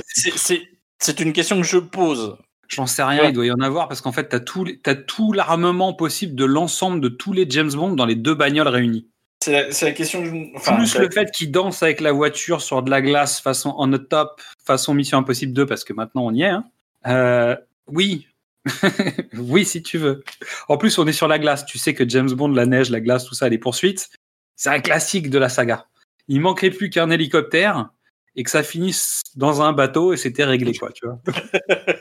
c'est- 1.00 1.20
une 1.20 1.34
question 1.34 1.58
que 1.60 1.68
je 1.68 1.78
pose. 1.78 2.38
J'en 2.70 2.88
sais 2.88 3.04
rien, 3.04 3.24
Ouais. 3.24 3.30
il 3.30 3.34
doit 3.34 3.46
y 3.46 3.52
en 3.52 3.60
avoir 3.60 3.88
parce 3.90 4.00
qu'en 4.02 4.14
fait, 4.14 4.30
t'as 4.30 4.40
tout, 4.40 4.66
t'as 4.82 4.96
tout 4.96 5.34
l'armement 5.34 5.94
possible 5.94 6.34
de 6.36 6.46
l'ensemble 6.46 7.02
de 7.02 7.10
tous 7.10 7.34
les 7.34 7.46
James 7.50 7.72
Bond 7.72 7.92
dans 7.94 8.06
les 8.06 8.16
deux 8.16 8.34
bagnoles 8.34 8.70
réunies. 8.70 9.08
C'est 9.42 9.82
la, 9.82 9.92
question 9.92 10.24
que 10.24 10.30
je. 10.30 10.36
Enfin, 10.56 10.78
Plus 10.78 10.98
le 10.98 11.10
fait 11.12 11.30
qu'il 11.30 11.52
danse 11.52 11.84
avec 11.84 12.00
la 12.00 12.14
voiture 12.14 12.62
sur 12.62 12.82
de 12.82 12.90
la 12.90 13.02
glace 13.02 13.42
façon 13.42 13.76
on 13.78 13.92
the 13.92 14.08
top, 14.08 14.42
façon 14.66 14.94
Mission 14.94 15.18
Impossible 15.18 15.52
2, 15.52 15.66
parce 15.66 15.84
que 15.84 15.92
maintenant 15.92 16.26
on 16.26 16.34
y 16.34 16.44
est. 16.44 16.48
hein. 16.48 16.64
Euh, 17.08 17.58
oui. 17.88 18.28
oui, 19.38 19.66
si 19.66 19.84
tu 19.84 19.98
veux. 19.98 20.24
En 20.70 20.78
plus, 20.78 20.98
on 20.98 21.08
est 21.08 21.14
sur 21.14 21.28
la 21.28 21.40
glace. 21.40 21.66
Tu 21.66 21.78
sais 21.78 21.94
que 21.94 22.08
James 22.08 22.32
Bond, 22.32 22.50
la 22.50 22.66
neige, 22.66 22.90
la 22.90 23.02
glace, 23.02 23.26
tout 23.26 23.36
ça, 23.36 23.50
les 23.50 23.58
poursuites, 23.58 24.10
c'est 24.56 24.70
un 24.70 24.80
classique 24.80 25.30
de 25.30 25.38
la 25.38 25.50
saga. 25.50 25.88
Il 26.28 26.42
manquerait 26.42 26.70
plus 26.70 26.90
qu'un 26.90 27.10
hélicoptère 27.10 27.90
et 28.36 28.44
que 28.44 28.50
ça 28.50 28.64
finisse 28.64 29.22
dans 29.36 29.62
un 29.62 29.74
bateau 29.74 30.14
et 30.14 30.18
c'était 30.18 30.46
réglé, 30.46 30.74
quoi, 30.74 30.92
tu 30.92 31.06
vois. 31.06 31.20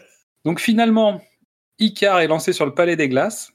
Donc 0.44 0.60
finalement, 0.60 1.22
Icar 1.78 2.20
est 2.20 2.28
lancé 2.28 2.52
sur 2.52 2.66
le 2.66 2.74
palais 2.74 2.96
des 2.96 3.08
glaces, 3.08 3.52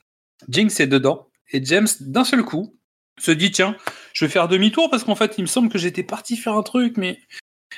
Jinx 0.50 0.80
est 0.80 0.88
dedans, 0.88 1.30
et 1.52 1.64
James, 1.64 1.88
d'un 2.02 2.24
seul 2.24 2.44
coup, 2.44 2.78
se 3.18 3.32
dit 3.32 3.52
tiens, 3.52 3.76
je 4.14 4.26
vais 4.26 4.32
faire 4.32 4.48
demi-tour 4.48 4.90
parce 4.90 5.04
qu'en 5.04 5.16
fait, 5.16 5.36
il 5.38 5.42
me 5.42 5.48
semble 5.48 5.70
que 5.70 5.78
j'étais 5.78 6.04
parti 6.04 6.38
faire 6.38 6.54
un 6.54 6.64
truc, 6.64 6.98
mais 6.98 7.20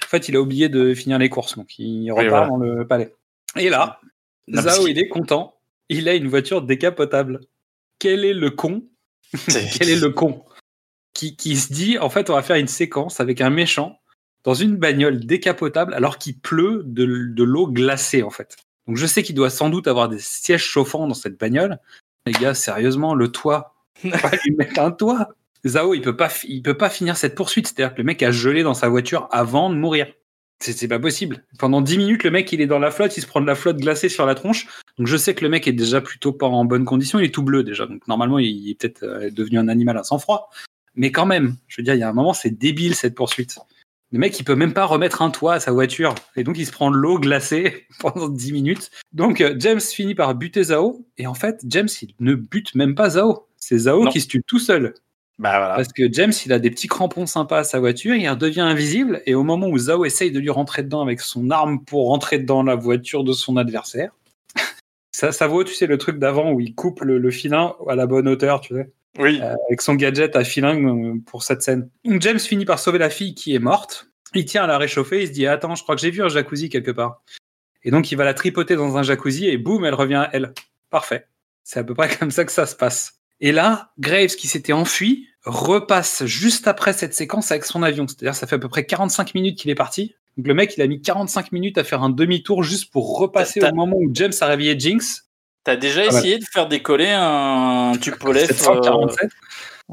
en 0.03 0.07
fait, 0.07 0.27
il 0.29 0.35
a 0.35 0.41
oublié 0.41 0.69
de 0.69 0.93
finir 0.93 1.17
les 1.17 1.29
courses, 1.29 1.55
donc 1.55 1.77
il 1.79 2.11
repart 2.11 2.29
voilà. 2.29 2.47
dans 2.47 2.57
le 2.57 2.87
palais. 2.87 3.15
Et 3.55 3.69
là, 3.69 3.99
Non, 4.49 4.61
Zao, 4.61 4.87
il 4.87 4.99
est 4.99 5.07
content, 5.07 5.55
il 5.89 6.09
a 6.09 6.15
une 6.15 6.27
voiture 6.27 6.61
décapotable. 6.61 7.41
Quel 7.99 8.25
est 8.25 8.33
le 8.33 8.51
con? 8.51 8.83
Quel 9.47 9.89
est 9.89 9.99
le 9.99 10.09
con? 10.09 10.43
Qui, 11.13 11.35
qui 11.35 11.55
se 11.55 11.71
dit 11.71 11.97
en 11.97 12.09
fait, 12.09 12.29
on 12.29 12.33
va 12.33 12.41
faire 12.41 12.55
une 12.55 12.67
séquence 12.67 13.19
avec 13.19 13.41
un 13.41 13.49
méchant 13.49 13.99
dans 14.43 14.53
une 14.53 14.77
bagnole 14.77 15.25
décapotable 15.25 15.93
alors 15.93 16.17
qu'il 16.17 16.39
pleut 16.39 16.83
de, 16.85 17.05
de 17.05 17.43
l'eau 17.43 17.67
glacée 17.67 18.23
en 18.23 18.29
fait. 18.29 18.55
Donc 18.87 18.97
je 18.97 19.05
sais 19.05 19.21
qu'il 19.21 19.35
doit 19.35 19.49
sans 19.49 19.69
doute 19.69 19.87
avoir 19.87 20.09
des 20.09 20.19
sièges 20.19 20.63
chauffants 20.63 21.07
dans 21.07 21.13
cette 21.13 21.39
bagnole. 21.39 21.77
Les 22.25 22.31
gars, 22.33 22.53
sérieusement, 22.53 23.13
le 23.13 23.27
toit, 23.27 23.75
on 24.03 24.09
va 24.09 24.31
lui 24.43 24.55
mettre 24.55 24.79
un 24.79 24.91
toit. 24.91 25.29
Zao, 25.65 25.93
il 25.93 26.01
peut 26.01 26.15
pas, 26.15 26.29
il 26.47 26.61
peut 26.61 26.77
pas 26.77 26.89
finir 26.89 27.17
cette 27.17 27.35
poursuite. 27.35 27.67
C'est-à-dire 27.67 27.93
que 27.93 27.99
le 27.99 28.05
mec 28.05 28.23
a 28.23 28.31
gelé 28.31 28.63
dans 28.63 28.73
sa 28.73 28.87
voiture 28.87 29.27
avant 29.31 29.69
de 29.69 29.75
mourir. 29.75 30.07
C'est 30.61 30.87
pas 30.89 30.99
possible. 30.99 31.43
Pendant 31.57 31.81
10 31.81 31.97
minutes, 31.97 32.23
le 32.23 32.31
mec, 32.31 32.51
il 32.51 32.59
est 32.59 32.67
dans 32.67 32.79
la 32.79 32.91
flotte, 32.91 33.15
il 33.15 33.21
se 33.21 33.27
prend 33.27 33.39
de 33.39 33.45
la 33.45 33.55
flotte 33.55 33.77
glacée 33.77 34.09
sur 34.09 34.25
la 34.25 34.35
tronche. 34.35 34.67
Donc 34.97 35.07
je 35.07 35.15
sais 35.15 35.33
que 35.33 35.43
le 35.43 35.49
mec 35.49 35.67
est 35.67 35.73
déjà 35.73 36.01
plutôt 36.01 36.33
pas 36.33 36.47
en 36.47 36.65
bonne 36.65 36.83
condition, 36.83 37.17
il 37.19 37.25
est 37.25 37.33
tout 37.33 37.43
bleu 37.43 37.63
déjà. 37.63 37.85
Donc 37.85 38.05
normalement, 38.09 38.39
il 38.39 38.69
est 38.69 38.75
peut-être 38.75 39.03
euh, 39.03 39.29
devenu 39.31 39.57
un 39.57 39.69
animal 39.69 39.97
à 39.97 40.03
sang-froid. 40.03 40.49
Mais 40.95 41.11
quand 41.11 41.25
même, 41.25 41.55
je 41.69 41.79
veux 41.79 41.83
dire, 41.85 41.93
il 41.95 41.99
y 41.99 42.03
a 42.03 42.09
un 42.09 42.13
moment, 42.13 42.33
c'est 42.33 42.49
débile 42.49 42.93
cette 42.93 43.15
poursuite. 43.15 43.57
Le 44.11 44.19
mec, 44.19 44.37
il 44.39 44.43
peut 44.43 44.55
même 44.55 44.73
pas 44.73 44.85
remettre 44.85 45.21
un 45.21 45.29
toit 45.29 45.53
à 45.53 45.59
sa 45.59 45.71
voiture. 45.71 46.15
Et 46.35 46.43
donc, 46.43 46.57
il 46.57 46.65
se 46.65 46.71
prend 46.71 46.89
de 46.91 46.97
l'eau 46.97 47.19
glacée 47.19 47.85
pendant 47.99 48.27
10 48.27 48.51
minutes. 48.51 48.91
Donc, 49.13 49.39
euh, 49.39 49.55
James 49.59 49.79
finit 49.79 50.15
par 50.15 50.33
buter 50.35 50.63
Zao. 50.63 51.05
Et 51.17 51.27
en 51.27 51.35
fait, 51.35 51.61
James, 51.67 51.87
il 52.01 52.15
ne 52.19 52.33
bute 52.33 52.75
même 52.75 52.95
pas 52.95 53.11
Zao. 53.11 53.47
C'est 53.55 53.77
Zao 53.77 54.05
Non. 54.05 54.11
qui 54.11 54.19
se 54.19 54.27
tue 54.27 54.43
tout 54.45 54.59
seul. 54.59 54.93
Bah 55.39 55.57
voilà. 55.57 55.75
Parce 55.75 55.93
que 55.93 56.11
James, 56.11 56.33
il 56.45 56.51
a 56.53 56.59
des 56.59 56.69
petits 56.69 56.87
crampons 56.89 57.25
sympas 57.25 57.59
à 57.59 57.63
sa 57.63 57.79
voiture, 57.79 58.13
il 58.13 58.27
redevient 58.29 58.59
invisible, 58.61 59.21
et 59.25 59.35
au 59.35 59.43
moment 59.43 59.67
où 59.67 59.77
Zao 59.77 60.03
essaye 60.05 60.31
de 60.31 60.39
lui 60.39 60.49
rentrer 60.49 60.83
dedans 60.83 61.01
avec 61.01 61.21
son 61.21 61.49
arme 61.49 61.83
pour 61.85 62.07
rentrer 62.09 62.39
dans 62.39 62.61
la 62.61 62.75
voiture 62.75 63.23
de 63.23 63.31
son 63.31 63.55
adversaire, 63.55 64.11
ça, 65.11 65.31
ça 65.31 65.47
vaut, 65.47 65.63
tu 65.63 65.73
sais, 65.73 65.87
le 65.87 65.97
truc 65.97 66.19
d'avant 66.19 66.51
où 66.51 66.59
il 66.59 66.75
coupe 66.75 67.01
le, 67.01 67.17
le 67.17 67.31
filin 67.31 67.73
à 67.87 67.95
la 67.95 68.05
bonne 68.05 68.27
hauteur, 68.27 68.59
tu 68.59 68.75
sais, 68.75 68.91
Oui. 69.17 69.39
euh, 69.41 69.55
avec 69.69 69.81
son 69.81 69.95
gadget 69.95 70.35
à 70.35 70.43
filin 70.43 70.75
euh, 70.83 71.15
pour 71.25 71.43
cette 71.43 71.61
scène. 71.61 71.89
Donc 72.03 72.21
James 72.21 72.39
finit 72.39 72.65
par 72.65 72.77
sauver 72.79 72.99
la 72.99 73.09
fille 73.09 73.33
qui 73.33 73.55
est 73.55 73.59
morte, 73.59 74.09
il 74.35 74.43
tient 74.43 74.65
à 74.65 74.67
la 74.67 74.77
réchauffer, 74.77 75.21
il 75.21 75.27
se 75.29 75.31
dit 75.31 75.47
Attends, 75.47 75.73
je 75.75 75.83
crois 75.83 75.95
que 75.95 76.01
j'ai 76.01 76.11
vu 76.11 76.21
un 76.21 76.29
jacuzzi 76.29 76.67
quelque 76.67 76.91
part. 76.91 77.23
Et 77.83 77.91
donc 77.91 78.11
il 78.11 78.15
va 78.17 78.25
la 78.25 78.33
tripoter 78.33 78.75
dans 78.75 78.97
un 78.97 79.03
jacuzzi, 79.03 79.47
et 79.47 79.57
boum, 79.57 79.85
elle 79.85 79.93
revient 79.93 80.15
à 80.15 80.29
elle. 80.33 80.53
Parfait. 80.89 81.27
C'est 81.63 81.79
à 81.79 81.83
peu 81.85 81.93
près 81.93 82.09
comme 82.19 82.29
ça 82.31 82.43
que 82.43 82.51
ça 82.51 82.65
se 82.65 82.75
passe. 82.75 83.21
Et 83.39 83.53
là, 83.53 83.93
Graves, 83.99 84.35
qui 84.35 84.49
s'était 84.49 84.73
enfui, 84.73 85.28
repasse 85.45 86.25
juste 86.25 86.67
après 86.67 86.93
cette 86.93 87.13
séquence 87.13 87.51
avec 87.51 87.65
son 87.65 87.83
avion. 87.83 88.07
C'est-à-dire, 88.07 88.35
ça 88.35 88.47
fait 88.47 88.55
à 88.55 88.59
peu 88.59 88.69
près 88.69 88.85
45 88.85 89.33
minutes 89.35 89.57
qu'il 89.57 89.71
est 89.71 89.75
parti. 89.75 90.15
Donc 90.37 90.47
le 90.47 90.53
mec, 90.53 90.75
il 90.77 90.81
a 90.81 90.87
mis 90.87 91.01
45 91.01 91.51
minutes 91.51 91.77
à 91.77 91.83
faire 91.83 92.03
un 92.03 92.09
demi-tour 92.09 92.63
juste 92.63 92.91
pour 92.91 93.17
repasser 93.17 93.63
au 93.63 93.73
moment 93.73 93.97
où 93.97 94.09
James 94.13 94.33
a 94.41 94.45
réveillé 94.45 94.77
Jinx. 94.79 95.25
T'as 95.63 95.75
déjà 95.75 96.03
Ah 96.07 96.11
bah. 96.11 96.17
essayé 96.19 96.37
de 96.37 96.45
faire 96.45 96.67
décoller 96.67 97.09
un 97.09 97.93
Tupolev 97.99 98.45
747. 98.47 99.29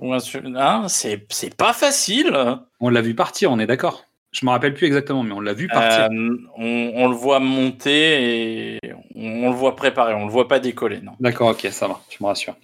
euh, 0.02 0.18
un 0.44 0.56
hein, 0.56 0.86
c'est 0.88 1.56
pas 1.56 1.72
facile. 1.72 2.36
On 2.80 2.88
l'a 2.88 3.00
vu 3.00 3.14
partir, 3.14 3.50
on 3.50 3.58
est 3.58 3.66
d'accord. 3.66 4.04
Je 4.32 4.44
me 4.44 4.50
rappelle 4.50 4.74
plus 4.74 4.86
exactement, 4.86 5.22
mais 5.22 5.32
on 5.32 5.40
l'a 5.40 5.54
vu 5.54 5.66
partir. 5.66 6.08
Euh, 6.12 6.36
on, 6.56 6.92
on 6.94 7.08
le 7.08 7.14
voit 7.14 7.40
monter 7.40 8.74
et 8.74 8.92
on, 9.14 9.46
on 9.46 9.50
le 9.50 9.56
voit 9.56 9.74
préparer. 9.74 10.14
On 10.14 10.26
le 10.26 10.30
voit 10.30 10.46
pas 10.46 10.60
décoller, 10.60 11.00
non. 11.00 11.12
D'accord, 11.20 11.48
ok, 11.48 11.66
ça 11.70 11.88
va, 11.88 12.00
tu 12.08 12.22
me 12.22 12.28
rassures. 12.28 12.54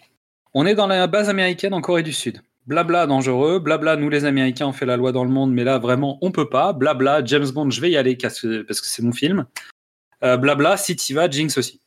On 0.54 0.66
est 0.66 0.74
dans 0.74 0.86
la 0.86 1.06
base 1.06 1.30
américaine 1.30 1.72
en 1.72 1.80
Corée 1.80 2.02
du 2.02 2.12
Sud. 2.12 2.42
Blabla 2.66 3.06
dangereux, 3.06 3.58
blabla 3.58 3.96
nous 3.96 4.08
les 4.08 4.24
Américains 4.24 4.68
on 4.68 4.72
fait 4.72 4.86
la 4.86 4.96
loi 4.96 5.10
dans 5.10 5.24
le 5.24 5.30
monde, 5.30 5.52
mais 5.52 5.64
là 5.64 5.78
vraiment 5.78 6.18
on 6.22 6.30
peut 6.30 6.48
pas. 6.48 6.72
Blabla 6.72 7.24
James 7.24 7.50
Bond, 7.50 7.70
je 7.70 7.80
vais 7.80 7.90
y 7.90 7.96
aller 7.96 8.16
parce 8.16 8.40
que 8.40 8.64
c'est 8.68 9.02
mon 9.02 9.12
film. 9.12 9.46
Euh, 10.22 10.36
blabla 10.36 10.76
si 10.76 10.94
t'y 10.94 11.12
vas, 11.12 11.28
Jinx 11.28 11.58
aussi. 11.58 11.80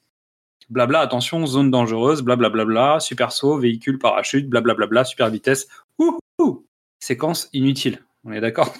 Blabla 0.69 0.99
attention 0.99 1.45
zone 1.45 1.71
dangereuse, 1.71 2.21
blablabla 2.23 2.99
super 2.99 3.31
saut, 3.31 3.57
véhicule 3.57 3.99
parachute, 3.99 4.49
blablabla 4.49 5.05
super 5.05 5.29
vitesse. 5.29 5.67
Ouh, 5.99 6.17
ouh. 6.39 6.65
Séquence 6.99 7.49
inutile. 7.53 7.99
On 8.25 8.33
est 8.33 8.41
d'accord? 8.41 8.73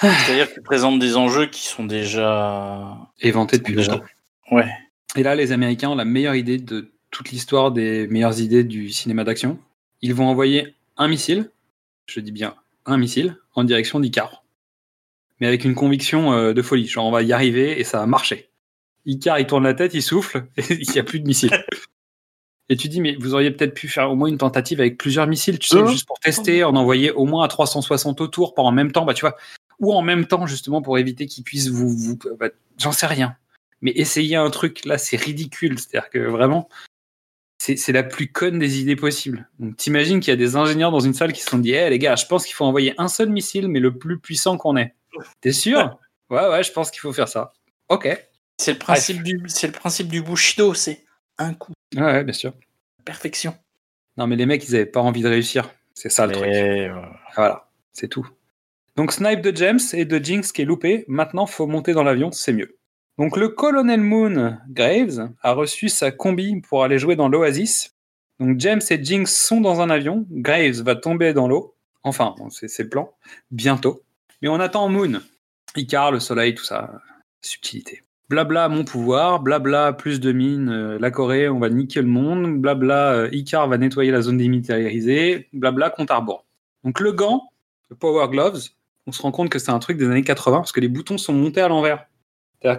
C'est-à-dire 0.00 0.48
que 0.48 0.54
tu 0.54 0.62
présentes 0.62 0.98
des 0.98 1.16
enjeux 1.16 1.46
qui 1.46 1.66
sont 1.68 1.84
déjà. 1.84 2.96
Éventé 3.20 3.58
depuis 3.58 3.76
Déjà. 3.76 3.92
longtemps. 3.92 4.04
Ouais. 4.50 4.68
Et 5.14 5.22
là, 5.22 5.34
les 5.34 5.52
Américains 5.52 5.90
ont 5.90 5.94
la 5.94 6.04
meilleure 6.04 6.34
idée 6.34 6.58
de 6.58 6.90
toute 7.10 7.30
l'histoire 7.30 7.70
des 7.70 8.08
meilleures 8.08 8.40
idées 8.40 8.64
du 8.64 8.90
cinéma 8.90 9.24
d'action. 9.24 9.58
Ils 10.02 10.14
vont 10.14 10.26
envoyer 10.26 10.74
un 10.96 11.08
missile, 11.08 11.50
je 12.06 12.20
dis 12.20 12.32
bien 12.32 12.54
un 12.84 12.96
missile, 12.96 13.36
en 13.54 13.64
direction 13.64 14.00
d'Icar. 14.00 14.44
Mais 15.40 15.46
avec 15.46 15.64
une 15.64 15.74
conviction 15.74 16.32
euh, 16.32 16.52
de 16.52 16.62
folie. 16.62 16.86
Genre, 16.86 17.06
on 17.06 17.12
va 17.12 17.22
y 17.22 17.32
arriver 17.32 17.78
et 17.78 17.84
ça 17.84 17.98
va 17.98 18.06
marcher. 18.06 18.50
Icar, 19.06 19.38
il 19.38 19.46
tourne 19.46 19.64
la 19.64 19.74
tête, 19.74 19.94
il 19.94 20.02
souffle, 20.02 20.46
et 20.56 20.64
il 20.70 20.90
n'y 20.90 20.98
a 20.98 21.04
plus 21.04 21.20
de 21.20 21.26
missile. 21.26 21.64
Et 22.68 22.76
tu 22.76 22.88
dis, 22.88 23.00
mais 23.00 23.16
vous 23.16 23.34
auriez 23.34 23.50
peut-être 23.50 23.74
pu 23.74 23.88
faire 23.88 24.10
au 24.10 24.16
moins 24.16 24.28
une 24.28 24.38
tentative 24.38 24.80
avec 24.80 24.98
plusieurs 24.98 25.26
missiles, 25.26 25.58
tu 25.58 25.68
sais, 25.68 25.78
Hein 25.78 25.86
juste 25.86 26.06
pour 26.06 26.18
tester, 26.20 26.64
en 26.64 26.74
envoyer 26.74 27.10
au 27.10 27.24
moins 27.24 27.44
à 27.44 27.48
360 27.48 28.20
autour, 28.20 28.54
pas 28.54 28.62
en 28.62 28.72
même 28.72 28.92
temps, 28.92 29.04
bah 29.04 29.14
tu 29.14 29.22
vois, 29.22 29.36
ou 29.80 29.92
en 29.92 30.02
même 30.02 30.26
temps, 30.26 30.46
justement, 30.46 30.80
pour 30.80 30.96
éviter 30.98 31.26
qu'ils 31.26 31.44
puissent 31.44 31.68
vous. 31.68 31.88
vous 31.88 32.18
bah, 32.38 32.48
J'en 32.78 32.92
sais 32.92 33.06
rien. 33.06 33.36
Mais 33.80 33.90
essayer 33.96 34.36
un 34.36 34.48
truc, 34.48 34.84
là, 34.84 34.96
c'est 34.96 35.16
ridicule. 35.16 35.78
C'est-à-dire 35.78 36.08
que 36.08 36.20
vraiment, 36.20 36.68
c'est 37.76 37.92
la 37.92 38.02
plus 38.02 38.32
conne 38.32 38.58
des 38.58 38.80
idées 38.80 38.96
possibles. 38.96 39.48
Donc, 39.60 39.76
t'imagines 39.76 40.18
qu'il 40.20 40.30
y 40.30 40.34
a 40.34 40.36
des 40.36 40.56
ingénieurs 40.56 40.90
dans 40.90 41.00
une 41.00 41.14
salle 41.14 41.32
qui 41.32 41.40
se 41.42 41.50
sont 41.50 41.58
dit, 41.58 41.70
hé 41.72 41.88
les 41.90 41.98
gars, 41.98 42.16
je 42.16 42.26
pense 42.26 42.44
qu'il 42.44 42.54
faut 42.54 42.64
envoyer 42.64 42.94
un 42.98 43.08
seul 43.08 43.28
missile, 43.28 43.68
mais 43.68 43.78
le 43.78 43.96
plus 43.96 44.18
puissant 44.18 44.56
qu'on 44.56 44.76
ait. 44.76 44.94
T'es 45.40 45.52
sûr? 45.52 45.98
Ouais, 46.30 46.48
ouais, 46.48 46.62
je 46.62 46.72
pense 46.72 46.90
qu'il 46.90 47.00
faut 47.00 47.12
faire 47.12 47.28
ça. 47.28 47.52
Ok. 47.88 48.08
C'est 48.58 48.72
le 48.72 48.78
principe 48.78 49.22
du, 49.22 49.42
c'est 49.46 49.66
le 49.66 49.72
principe 49.72 50.08
du 50.08 50.22
Bushido, 50.22 50.74
c'est 50.74 51.04
un 51.38 51.54
coup, 51.54 51.72
ouais, 51.96 52.24
bien 52.24 52.32
sûr. 52.32 52.52
perfection. 53.04 53.54
Non, 54.16 54.26
mais 54.26 54.36
les 54.36 54.46
mecs, 54.46 54.68
ils 54.68 54.74
avaient 54.74 54.86
pas 54.86 55.00
envie 55.00 55.22
de 55.22 55.28
réussir. 55.28 55.70
C'est 55.94 56.10
ça 56.10 56.26
le 56.26 56.32
truc. 56.32 56.48
Euh, 56.48 56.92
Voilà, 57.36 57.68
c'est 57.92 58.08
tout. 58.08 58.28
Donc 58.96 59.12
snipe 59.12 59.40
de 59.40 59.56
James 59.56 59.80
et 59.94 60.04
de 60.04 60.18
Jinx 60.22 60.52
qui 60.52 60.62
est 60.62 60.66
loupé. 60.66 61.04
Maintenant, 61.08 61.46
faut 61.46 61.66
monter 61.66 61.92
dans 61.92 62.02
l'avion, 62.02 62.30
c'est 62.30 62.52
mieux. 62.52 62.76
Donc 63.18 63.36
le 63.36 63.48
colonel 63.48 64.00
Moon 64.00 64.56
Graves 64.68 65.30
a 65.42 65.52
reçu 65.52 65.88
sa 65.88 66.10
combi 66.10 66.60
pour 66.60 66.82
aller 66.82 66.98
jouer 66.98 67.16
dans 67.16 67.28
l'Oasis. 67.28 67.94
Donc 68.40 68.58
James 68.58 68.80
et 68.90 69.02
Jinx 69.02 69.34
sont 69.34 69.60
dans 69.60 69.80
un 69.80 69.90
avion. 69.90 70.26
Graves 70.30 70.82
va 70.82 70.96
tomber 70.96 71.32
dans 71.32 71.46
l'eau. 71.46 71.74
Enfin, 72.02 72.34
c'est 72.50 72.68
c'est 72.68 72.84
le 72.84 72.88
plan. 72.88 73.12
Bientôt. 73.50 74.02
Mais 74.40 74.48
on 74.48 74.58
attend 74.58 74.88
Moon. 74.88 75.20
Icar, 75.76 76.10
le 76.10 76.20
soleil, 76.20 76.54
tout 76.54 76.64
ça. 76.64 77.00
Subtilité. 77.42 78.02
Blabla, 78.28 78.68
mon 78.68 78.84
pouvoir. 78.84 79.40
Blabla, 79.40 79.92
plus 79.92 80.18
de 80.18 80.32
mines. 80.32 80.70
euh, 80.70 80.98
la 80.98 81.10
Corée, 81.10 81.48
on 81.48 81.58
va 81.58 81.68
niquer 81.68 82.00
le 82.00 82.08
monde. 82.08 82.60
Blabla, 82.60 83.12
euh, 83.12 83.28
Icar 83.32 83.68
va 83.68 83.78
nettoyer 83.78 84.10
la 84.10 84.22
zone 84.22 84.38
démilitarisée. 84.38 85.48
Blabla, 85.52 85.90
compte 85.90 86.10
à 86.10 86.16
rebours. 86.16 86.44
Donc 86.82 86.98
le 86.98 87.12
gant, 87.12 87.50
le 87.90 87.96
Power 87.96 88.28
Gloves, 88.28 88.60
on 89.06 89.12
se 89.12 89.22
rend 89.22 89.32
compte 89.32 89.50
que 89.50 89.58
c'est 89.58 89.70
un 89.70 89.78
truc 89.78 89.98
des 89.98 90.06
années 90.06 90.24
80 90.24 90.58
parce 90.58 90.72
que 90.72 90.80
les 90.80 90.88
boutons 90.88 91.18
sont 91.18 91.32
montés 91.32 91.60
à 91.60 91.68
l'envers. 91.68 92.06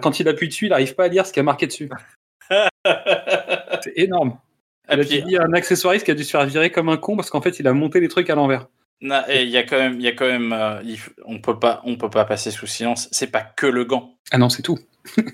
Quand 0.02 0.20
il 0.20 0.28
appuie 0.28 0.48
dessus, 0.48 0.66
il 0.66 0.70
n'arrive 0.70 0.94
pas 0.94 1.04
à 1.04 1.08
lire 1.08 1.26
ce 1.26 1.32
qui 1.32 1.40
a 1.40 1.42
marqué 1.42 1.66
dessus. 1.66 1.90
C'est 3.82 3.92
énorme. 3.96 4.38
Il 4.90 5.00
a 5.00 5.04
dit 5.04 5.36
un 5.38 5.52
accessoiriste 5.54 6.04
qui 6.04 6.10
a 6.10 6.14
dû 6.14 6.24
se 6.24 6.30
faire 6.30 6.44
virer 6.46 6.70
comme 6.70 6.88
un 6.88 6.96
con 6.96 7.16
parce 7.16 7.30
qu'en 7.30 7.40
fait, 7.40 7.58
il 7.58 7.66
a 7.66 7.72
monté 7.72 8.00
les 8.00 8.08
trucs 8.08 8.28
à 8.28 8.34
l'envers. 8.34 8.66
et 9.28 9.42
il 9.42 9.48
y 9.48 9.56
a 9.56 9.62
quand 9.62 9.78
même, 9.78 9.94
il 9.94 10.02
y 10.02 10.08
a 10.08 10.12
quand 10.12 10.26
même, 10.26 10.52
euh, 10.52 10.80
il 10.84 10.98
on 11.24 11.40
peut 11.40 11.58
pas, 11.58 11.80
on 11.84 11.96
peut 11.96 12.10
pas 12.10 12.24
passer 12.24 12.50
sous 12.50 12.66
silence. 12.66 13.08
C'est 13.10 13.30
pas 13.30 13.40
que 13.42 13.66
le 13.66 13.84
gant. 13.84 14.14
Ah 14.30 14.38
non, 14.38 14.48
c'est 14.50 14.62
tout. 14.62 14.78
il 15.16 15.24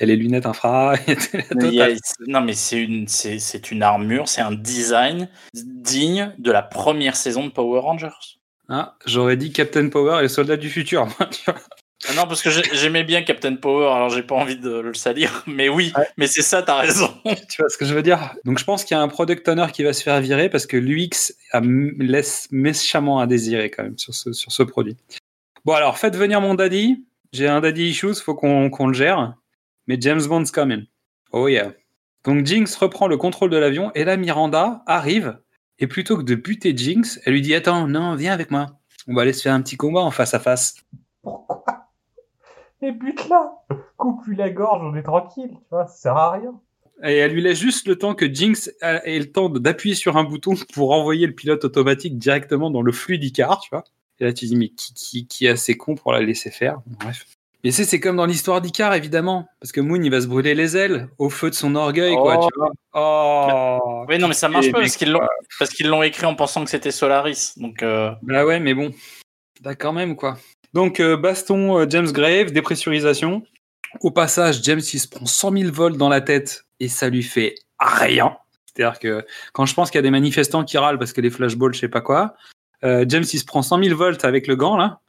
y 0.00 0.02
a 0.02 0.06
les 0.06 0.16
lunettes 0.16 0.46
infra. 0.46 0.94
Mais 1.54 1.70
y 1.70 1.80
a- 1.82 1.88
non, 2.26 2.40
mais 2.40 2.54
c'est 2.54 2.80
une, 2.82 3.06
c'est, 3.08 3.38
c'est 3.38 3.70
une 3.70 3.82
armure, 3.82 4.28
c'est 4.28 4.40
un 4.40 4.52
design 4.52 5.28
digne 5.54 6.32
de 6.38 6.50
la 6.50 6.62
première 6.62 7.14
saison 7.16 7.44
de 7.46 7.50
Power 7.52 7.80
Rangers. 7.80 8.08
Ah, 8.68 8.96
J'aurais 9.06 9.36
dit 9.36 9.52
Captain 9.52 9.88
Power 9.88 10.18
et 10.18 10.22
le 10.22 10.28
soldat 10.28 10.56
du 10.56 10.68
futur. 10.70 11.06
Ah 12.08 12.14
non, 12.14 12.26
parce 12.26 12.42
que 12.42 12.50
j'ai- 12.50 12.62
j'aimais 12.72 13.04
bien 13.04 13.22
Captain 13.22 13.56
Power, 13.56 13.86
alors 13.86 14.10
j'ai 14.10 14.22
pas 14.22 14.34
envie 14.36 14.56
de 14.58 14.70
le 14.70 14.94
salir. 14.94 15.42
Mais 15.46 15.68
oui, 15.68 15.92
Ouais. 15.96 16.06
mais 16.16 16.26
c'est 16.26 16.42
ça, 16.42 16.62
t'as 16.62 16.76
raison. 16.80 17.10
tu 17.50 17.60
vois 17.62 17.68
ce 17.68 17.76
que 17.76 17.84
je 17.84 17.94
veux 17.94 18.02
dire? 18.02 18.34
Donc 18.44 18.58
je 18.58 18.64
pense 18.64 18.84
qu'il 18.84 18.96
y 18.96 19.00
a 19.00 19.02
un 19.02 19.08
product 19.08 19.48
owner 19.48 19.66
qui 19.72 19.82
va 19.82 19.92
se 19.92 20.02
faire 20.02 20.20
virer 20.20 20.48
parce 20.48 20.66
que 20.66 20.76
l'UX 20.76 21.32
laisse 21.98 22.48
méchamment 22.50 23.18
à 23.20 23.26
désirer 23.26 23.70
quand 23.70 23.82
même 23.82 23.98
sur 23.98 24.14
ce, 24.14 24.32
sur 24.32 24.52
ce 24.52 24.62
produit. 24.62 24.96
Bon 25.64 25.72
alors 25.74 25.98
faites 25.98 26.16
venir 26.16 26.40
mon 26.40 26.54
daddy. 26.54 27.04
J'ai 27.32 27.48
un 27.48 27.60
daddy 27.60 27.88
issues, 27.90 28.14
faut 28.14 28.34
qu'on 28.34 28.70
qu'on 28.70 28.86
le 28.86 28.94
gère. 28.94 29.34
Mais 29.88 29.96
James 30.00 30.22
Bond's 30.26 30.50
coming. 30.50 30.84
Oh 31.32 31.48
yeah. 31.48 31.72
Donc 32.24 32.44
Jinx 32.46 32.74
reprend 32.76 33.08
le 33.08 33.16
contrôle 33.16 33.50
de 33.50 33.56
l'avion 33.56 33.90
et 33.94 34.04
là 34.04 34.16
Miranda 34.16 34.82
arrive 34.86 35.38
et 35.78 35.86
plutôt 35.86 36.16
que 36.16 36.22
de 36.22 36.34
buter 36.34 36.76
Jinx, 36.76 37.20
elle 37.24 37.32
lui 37.34 37.40
dit 37.42 37.54
attends 37.54 37.86
non 37.88 38.14
viens 38.14 38.32
avec 38.32 38.50
moi. 38.50 38.78
On 39.08 39.14
va 39.14 39.22
aller 39.22 39.32
se 39.32 39.42
faire 39.42 39.54
un 39.54 39.62
petit 39.62 39.76
combat 39.76 40.00
en 40.00 40.10
face 40.10 40.34
à 40.34 40.38
face. 40.40 40.76
Pourquoi? 41.22 41.64
Et 42.86 42.92
bute-la 42.92 43.52
Coupe-lui 43.96 44.36
la 44.36 44.50
gorge, 44.50 44.80
on 44.84 44.94
est 44.96 45.02
tranquille, 45.02 45.50
tu 45.50 45.68
vois, 45.70 45.86
ça 45.88 45.94
sert 45.96 46.16
à 46.16 46.30
rien. 46.32 46.54
Et 47.02 47.16
elle 47.16 47.32
lui 47.32 47.42
laisse 47.42 47.58
juste 47.58 47.88
le 47.88 47.96
temps 47.98 48.14
que 48.14 48.32
Jinx 48.32 48.70
ait 48.80 49.18
le 49.18 49.30
temps 49.32 49.48
d'appuyer 49.48 49.94
sur 49.96 50.16
un 50.16 50.22
bouton 50.24 50.54
pour 50.72 50.92
envoyer 50.92 51.26
le 51.26 51.34
pilote 51.34 51.64
automatique 51.64 52.16
directement 52.16 52.70
dans 52.70 52.82
le 52.82 52.92
flux 52.92 53.18
d'Icar, 53.18 53.60
tu 53.60 53.70
vois. 53.72 53.82
Et 54.20 54.24
là, 54.24 54.32
tu 54.32 54.46
dis, 54.46 54.54
mais 54.56 54.68
qui, 54.68 54.94
qui, 54.94 55.26
qui 55.26 55.46
est 55.46 55.50
assez 55.50 55.76
con 55.76 55.94
pour 55.96 56.12
la 56.12 56.20
laisser 56.20 56.50
faire? 56.50 56.78
Bref. 56.86 57.26
Mais 57.64 57.70
c'est, 57.72 57.84
c'est 57.84 57.98
comme 57.98 58.16
dans 58.16 58.26
l'histoire 58.26 58.60
d'Icar, 58.60 58.94
évidemment. 58.94 59.48
Parce 59.60 59.72
que 59.72 59.80
Moon, 59.80 60.00
il 60.00 60.10
va 60.10 60.20
se 60.20 60.26
brûler 60.28 60.54
les 60.54 60.76
ailes 60.76 61.08
au 61.18 61.28
feu 61.28 61.50
de 61.50 61.54
son 61.54 61.74
orgueil, 61.74 62.14
quoi, 62.14 62.38
Oh. 62.38 62.48
tu 62.48 62.58
vois. 62.58 62.70
Oh 62.94 64.04
Oui, 64.08 64.18
non, 64.18 64.28
mais 64.28 64.34
ça 64.34 64.48
marche 64.48 64.70
pas 64.70 64.78
mec, 64.78 64.86
parce 64.86 64.96
qu'ils 64.96 65.10
l'ont, 65.10 65.20
parce 65.58 65.70
qu'ils 65.72 65.88
l'ont 65.88 66.02
écrit 66.02 66.26
en 66.26 66.34
pensant 66.36 66.62
que 66.64 66.70
c'était 66.70 66.92
Solaris. 66.92 67.54
Donc, 67.56 67.82
euh, 67.82 68.12
Bah 68.22 68.46
ouais, 68.46 68.60
mais 68.60 68.72
bon. 68.74 68.92
Bah 69.62 69.74
quand 69.74 69.92
même, 69.92 70.16
quoi. 70.16 70.36
Donc, 70.76 71.00
euh, 71.00 71.16
baston 71.16 71.78
euh, 71.78 71.86
James 71.88 72.12
Grave, 72.12 72.52
dépressurisation. 72.52 73.42
Au 74.02 74.10
passage, 74.10 74.62
James, 74.64 74.82
il 74.92 75.00
se 75.00 75.08
prend 75.08 75.24
100 75.24 75.56
000 75.56 75.72
volts 75.72 75.96
dans 75.96 76.10
la 76.10 76.20
tête 76.20 76.66
et 76.80 76.88
ça 76.88 77.08
lui 77.08 77.22
fait 77.22 77.54
rien. 77.80 78.36
C'est-à-dire 78.66 78.98
que 78.98 79.24
quand 79.54 79.64
je 79.64 79.72
pense 79.72 79.90
qu'il 79.90 79.96
y 79.96 80.00
a 80.00 80.02
des 80.02 80.10
manifestants 80.10 80.64
qui 80.64 80.76
râlent 80.76 80.98
parce 80.98 81.14
que 81.14 81.22
les 81.22 81.30
flashballs, 81.30 81.72
je 81.72 81.80
sais 81.80 81.88
pas 81.88 82.02
quoi, 82.02 82.36
euh, 82.84 83.06
James, 83.08 83.24
il 83.32 83.38
se 83.38 83.46
prend 83.46 83.62
100 83.62 83.84
000 83.84 83.96
volts 83.96 84.22
avec 84.26 84.46
le 84.46 84.54
gant, 84.54 84.76
là, 84.76 85.00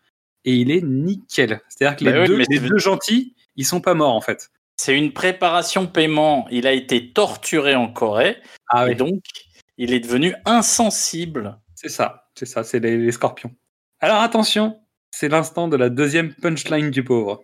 et 0.46 0.54
il 0.54 0.72
est 0.72 0.82
nickel. 0.82 1.60
C'est-à-dire 1.68 1.98
que 1.98 2.06
les, 2.06 2.14
Bah 2.14 2.22
oui, 2.22 2.28
deux, 2.28 2.38
mais 2.38 2.46
les 2.50 2.60
deux 2.62 2.78
gentils, 2.78 3.36
ils 3.58 3.66
sont 3.66 3.82
pas 3.82 3.94
morts, 3.94 4.16
en 4.16 4.22
fait. 4.22 4.52
C'est 4.78 4.98
une 4.98 5.12
préparation 5.12 5.86
paiement. 5.86 6.48
Il 6.50 6.66
a 6.66 6.72
été 6.72 7.12
torturé 7.12 7.76
en 7.76 7.90
Corée 7.90 8.38
Ah 8.70 8.90
et 8.90 8.96
donc 8.96 9.22
il 9.78 9.92
est 9.92 10.00
devenu 10.00 10.34
insensible. 10.46 11.60
C'est 11.76 11.90
ça, 11.90 12.30
c'est 12.36 12.46
ça, 12.46 12.64
c'est 12.64 12.80
les, 12.80 12.96
les 12.96 13.12
scorpions. 13.12 13.54
Alors 14.00 14.22
attention, 14.22 14.80
c'est 15.20 15.30
l'instant 15.30 15.68
de 15.68 15.76
la 15.76 15.90
deuxième 15.90 16.32
punchline 16.32 16.92
du 16.92 17.04
pauvre. 17.04 17.44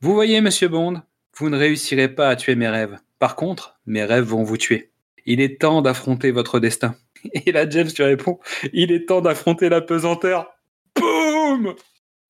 Vous 0.00 0.12
voyez, 0.12 0.40
monsieur 0.40 0.66
Bond, 0.66 1.02
vous 1.36 1.50
ne 1.50 1.56
réussirez 1.56 2.08
pas 2.08 2.28
à 2.28 2.34
tuer 2.34 2.56
mes 2.56 2.68
rêves. 2.68 2.98
Par 3.20 3.36
contre, 3.36 3.78
mes 3.86 4.02
rêves 4.02 4.24
vont 4.24 4.42
vous 4.42 4.56
tuer. 4.56 4.90
Il 5.24 5.40
est 5.40 5.60
temps 5.60 5.82
d'affronter 5.82 6.32
votre 6.32 6.58
destin. 6.58 6.96
Et 7.32 7.52
là, 7.52 7.70
James, 7.70 7.92
tu 7.94 8.02
réponds, 8.02 8.40
il 8.72 8.90
est 8.90 9.06
temps 9.06 9.20
d'affronter 9.20 9.68
la 9.68 9.80
pesanteur. 9.80 10.50
Boum 10.96 11.76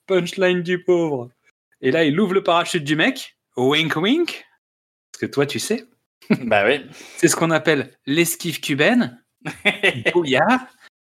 Punchline 0.07 0.61
du 0.61 0.85
pauvre. 0.85 1.31
Et 1.81 1.91
là, 1.91 2.05
il 2.05 2.21
ouvre 2.21 2.35
le 2.35 2.43
parachute 2.43 2.85
du 2.85 2.95
mec. 2.95 3.39
Wink 3.57 3.97
wink. 3.97 4.45
Parce 5.11 5.21
que 5.23 5.27
toi, 5.27 5.47
tu 5.47 5.59
sais, 5.59 5.87
bah 6.45 6.67
oui. 6.67 6.85
c'est 7.17 7.29
ce 7.29 7.37
qu'on 7.37 7.51
appelle 7.51 7.97
l'esquive 8.05 8.61
cubaine. 8.61 9.25
Bouillard. 10.13 10.67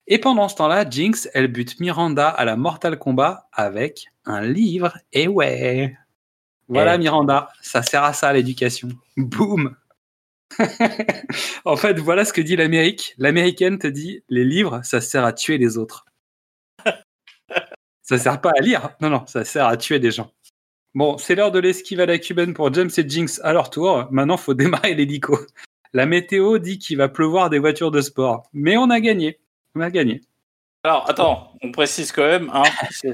Et 0.07 0.19
pendant 0.19 0.47
ce 0.47 0.55
temps-là, 0.55 0.87
Jinx, 0.87 1.29
elle 1.33 1.47
bute 1.47 1.79
Miranda 1.79 2.29
à 2.29 2.45
la 2.45 2.55
Mortal 2.55 2.97
Kombat 2.99 3.47
avec 3.51 4.07
un 4.25 4.41
livre. 4.41 4.93
Et 5.13 5.27
ouais. 5.27 5.97
Voilà 6.67 6.95
Eh. 6.95 6.97
Miranda, 6.97 7.49
ça 7.61 7.81
sert 7.81 8.03
à 8.03 8.13
ça 8.13 8.31
l'éducation. 8.33 8.89
Boum. 9.17 9.75
en 11.65 11.75
fait, 11.75 11.99
voilà 11.99 12.23
ce 12.23 12.33
que 12.33 12.41
dit 12.41 12.55
l'Amérique. 12.55 13.15
L'américaine 13.17 13.79
te 13.79 13.87
dit 13.87 14.23
les 14.29 14.45
livres, 14.45 14.81
ça 14.83 15.01
sert 15.01 15.25
à 15.25 15.33
tuer 15.33 15.57
les 15.57 15.77
autres. 15.77 16.05
ça 18.03 18.17
sert 18.17 18.39
pas 18.41 18.51
à 18.57 18.61
lire. 18.61 18.91
Non, 19.01 19.09
non, 19.09 19.25
ça 19.25 19.43
sert 19.43 19.65
à 19.65 19.77
tuer 19.77 19.99
des 19.99 20.11
gens. 20.11 20.31
Bon, 20.93 21.17
c'est 21.17 21.35
l'heure 21.35 21.51
de 21.51 21.59
l'esquive 21.59 21.99
à 21.99 22.05
la 22.05 22.19
cubaine 22.19 22.53
pour 22.53 22.73
James 22.73 22.91
et 22.95 23.09
Jinx 23.09 23.41
à 23.43 23.53
leur 23.53 23.69
tour. 23.69 24.07
Maintenant, 24.11 24.37
faut 24.37 24.53
démarrer 24.55 24.93
l'hélico. 24.93 25.37
La 25.93 26.05
météo 26.05 26.57
dit 26.59 26.77
qu'il 26.77 26.97
va 26.97 27.09
pleuvoir 27.09 27.49
des 27.49 27.59
voitures 27.59 27.91
de 27.91 28.01
sport. 28.01 28.43
Mais 28.53 28.77
on 28.77 28.89
a 28.89 28.99
gagné. 28.99 29.39
On 29.75 29.81
a 29.81 29.89
gagné. 29.89 30.21
Alors 30.83 31.09
attends, 31.09 31.53
on 31.61 31.71
précise 31.71 32.11
quand 32.11 32.25
même. 32.25 32.49
Hein, 32.53 32.63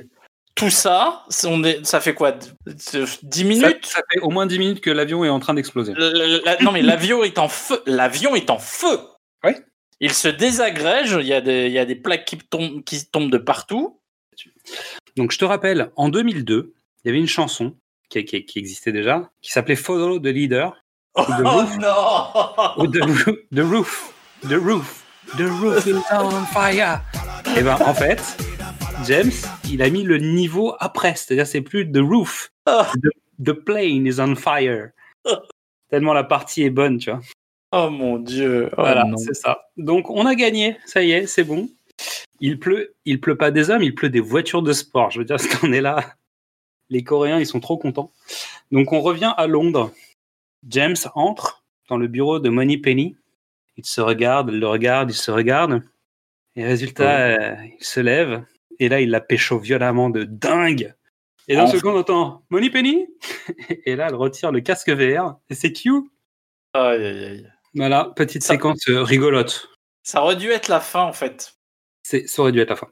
tout 0.56 0.70
ça, 0.70 1.24
c'est- 1.30 1.48
on 1.48 1.64
est, 1.64 1.86
ça 1.86 2.00
fait 2.02 2.14
quoi 2.14 2.34
10 2.34 2.78
Ça, 2.78 3.44
minutes? 3.44 3.86
ça 3.86 4.02
fait 4.12 4.20
au 4.20 4.30
moins 4.30 4.46
10 4.46 4.60
minutes 4.60 4.82
que 4.82 4.92
l'avion 4.92 5.24
est 5.26 5.30
en 5.30 5.40
train 5.40 5.54
d'exploser. 5.54 5.94
Non 6.62 6.72
mais 6.72 6.82
l'avion 6.82 7.24
est 7.24 7.38
en 7.40 7.48
feu. 7.48 7.82
L'avion 7.86 8.36
est 8.36 8.50
en 8.50 8.60
feu. 8.60 9.00
Ouais. 9.44 9.56
Il 10.00 10.12
se 10.14 10.28
désagrège. 10.28 11.16
Il 11.20 11.28
y 11.28 11.34
a 11.34 11.42
des, 11.42 11.68
il 11.68 11.72
y 11.72 11.80
a 11.80 11.86
des 11.86 11.96
plaques 11.96 12.26
qui 12.26 12.38
tombent, 12.38 12.84
qui 12.84 13.06
tombent 13.06 13.32
de 13.32 13.38
partout. 13.38 14.00
Donc 15.18 15.32
je 15.32 15.38
te 15.38 15.46
rappelle, 15.46 15.92
en 15.96 16.10
2002, 16.10 16.74
il 17.04 17.08
y 17.08 17.10
avait 17.10 17.20
une 17.20 17.28
chanson 17.28 17.76
qui, 18.10 18.24
qui- 18.26 18.46
qui 18.46 18.60
existait 18.60 18.92
déjà, 18.92 19.30
qui 19.42 19.52
s'appelait 19.52 19.76
Follow 19.76 20.20
the 20.20 20.26
Leader, 20.28 20.76
Oh 21.16 21.24
The 21.26 21.46
Roof. 21.46 21.78
non 21.78 22.84
ou 22.84 22.88
The, 22.88 23.02
Roo- 23.02 23.38
the 23.54 23.60
Roof, 23.60 24.14
The 24.44 24.54
Roof, 24.54 25.01
The 25.38 25.44
Roof 25.62 25.86
is 25.88 25.96
on 26.12 26.46
fire. 26.46 27.02
Et 27.58 27.64
ben 27.64 27.78
en 27.86 27.94
fait, 27.94 28.22
James, 29.06 29.32
il 29.70 29.82
a 29.82 29.90
mis 29.90 30.04
le 30.04 30.18
niveau 30.18 30.76
après, 30.80 31.16
c'est-à-dire 31.16 31.48
c'est 31.48 31.62
plus 31.62 31.90
The 31.92 31.98
Roof, 32.00 32.52
Ah. 32.66 32.92
the, 33.02 33.10
the 33.44 33.54
plane 33.54 34.06
is 34.06 34.20
on 34.20 34.36
fire. 34.36 34.90
Tellement 35.90 36.14
la 36.14 36.24
partie 36.24 36.64
est 36.64 36.70
bonne, 36.70 36.98
tu 36.98 37.10
vois. 37.12 37.22
Oh 37.72 37.90
mon 37.90 38.18
dieu. 38.18 38.70
Oh 38.74 38.76
Voilà, 38.82 39.06
c'est 39.18 39.34
ça. 39.34 39.70
Donc 39.78 40.10
on 40.10 40.26
a 40.26 40.36
gagné, 40.36 40.78
ça 40.86 41.02
y 41.02 41.12
est, 41.12 41.28
c'est 41.28 41.44
bon. 41.44 41.70
Il 42.40 42.60
pleut, 42.60 42.94
il 43.06 43.22
pleut 43.22 43.38
pas 43.38 43.52
des 43.52 43.70
hommes, 43.70 43.84
il 43.84 43.96
pleut 43.96 44.10
des 44.10 44.20
voitures 44.20 44.62
de 44.64 44.74
sport. 44.74 45.12
Je 45.12 45.20
veux 45.20 45.26
dire, 45.26 45.40
cette 45.40 45.64
année-là, 45.64 46.16
les 46.90 47.04
Coréens, 47.04 47.40
ils 47.40 47.46
sont 47.48 47.60
trop 47.60 47.78
contents. 47.78 48.12
Donc 48.72 48.92
on 48.92 49.02
revient 49.02 49.34
à 49.38 49.48
Londres. 49.48 49.92
James 50.68 50.96
entre 51.16 51.64
dans 51.90 51.98
le 51.98 52.08
bureau 52.08 52.40
de 52.40 52.50
Money 52.50 52.78
Penny. 52.78 53.16
Il 53.78 53.86
se 53.86 54.02
regarde, 54.02 54.50
il 54.52 54.60
le 54.60 54.68
regarde, 54.68 55.12
il 55.12 55.16
se 55.16 55.32
regarde. 55.32 55.82
Et 56.56 56.66
résultat, 56.66 57.28
euh, 57.28 57.56
il 57.80 57.84
se 57.86 58.00
lève. 58.00 58.44
Et 58.80 58.90
là, 58.90 59.00
il 59.02 59.10
la 59.10 59.22
pécho 59.22 59.60
violemment 59.60 60.10
de 60.10 60.24
dingue. 60.24 60.94
Et 61.48 61.56
d'un 61.56 61.64
Enfin. 61.64 61.72
seul 61.74 61.82
coup, 61.82 61.90
on 61.90 61.98
entend 62.00 62.44
Money 62.50 62.70
Penny? 62.70 63.08
Et 63.86 63.96
là, 63.96 64.08
elle 64.10 64.16
retire 64.16 64.52
le 64.52 64.62
casque 64.62 64.90
VR. 64.90 65.38
Et 65.50 65.56
c'est 65.56 65.72
cute. 65.72 66.06
Aïe, 66.74 67.04
aïe, 67.06 67.24
aïe. 67.26 67.52
Voilà, 67.74 68.12
petite 68.16 68.44
Ça- 68.44 68.54
séquence 68.54 68.88
euh, 68.90 69.02
rigolote. 69.04 69.70
Ça 70.04 70.24
aurait 70.24 70.36
dû 70.36 70.50
être 70.50 70.68
la 70.68 70.80
fin 70.80 71.04
en 71.04 71.14
fait. 71.14 71.54
C'est, 72.04 72.28
ça 72.28 72.42
aurait 72.42 72.52
dû 72.52 72.60
être 72.60 72.70
la 72.72 72.76
fin. 72.76 72.88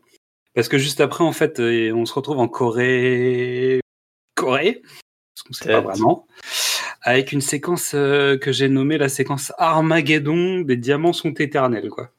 Parce 0.53 0.67
que 0.69 0.77
juste 0.77 1.01
après, 1.01 1.23
en 1.23 1.31
fait, 1.31 1.59
euh, 1.59 1.91
on 1.93 2.05
se 2.05 2.13
retrouve 2.13 2.39
en 2.39 2.47
Corée. 2.47 3.79
Corée? 4.35 4.81
Parce 4.83 5.43
qu'on 5.47 5.53
sait 5.53 5.69
pas 5.71 5.81
vraiment. 5.81 6.27
Avec 7.09 7.31
une 7.31 7.41
séquence 7.41 7.93
euh, 7.95 8.37
que 8.37 8.51
j'ai 8.51 8.69
nommée 8.69 8.99
la 8.99 9.09
séquence 9.09 9.51
Armageddon 9.57 10.59
des 10.61 10.77
diamants 10.77 11.13
sont 11.13 11.33
éternels, 11.33 11.89
quoi. 11.89 12.11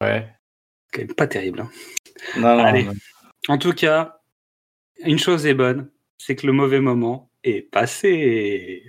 Ouais. 0.00 0.28
C'est 0.92 1.00
quand 1.00 1.06
même 1.08 1.14
pas 1.16 1.26
terrible. 1.26 1.60
hein. 1.60 1.70
Non, 2.36 2.56
non, 2.56 2.64
Allez. 2.64 2.84
non. 2.84 2.92
En 3.48 3.58
tout 3.58 3.72
cas, 3.72 4.20
une 5.04 5.18
chose 5.18 5.44
est 5.46 5.54
bonne, 5.54 5.90
c'est 6.18 6.36
que 6.36 6.46
le 6.46 6.52
mauvais 6.52 6.78
moment 6.80 7.30
est 7.42 7.62
passé. 7.62 8.84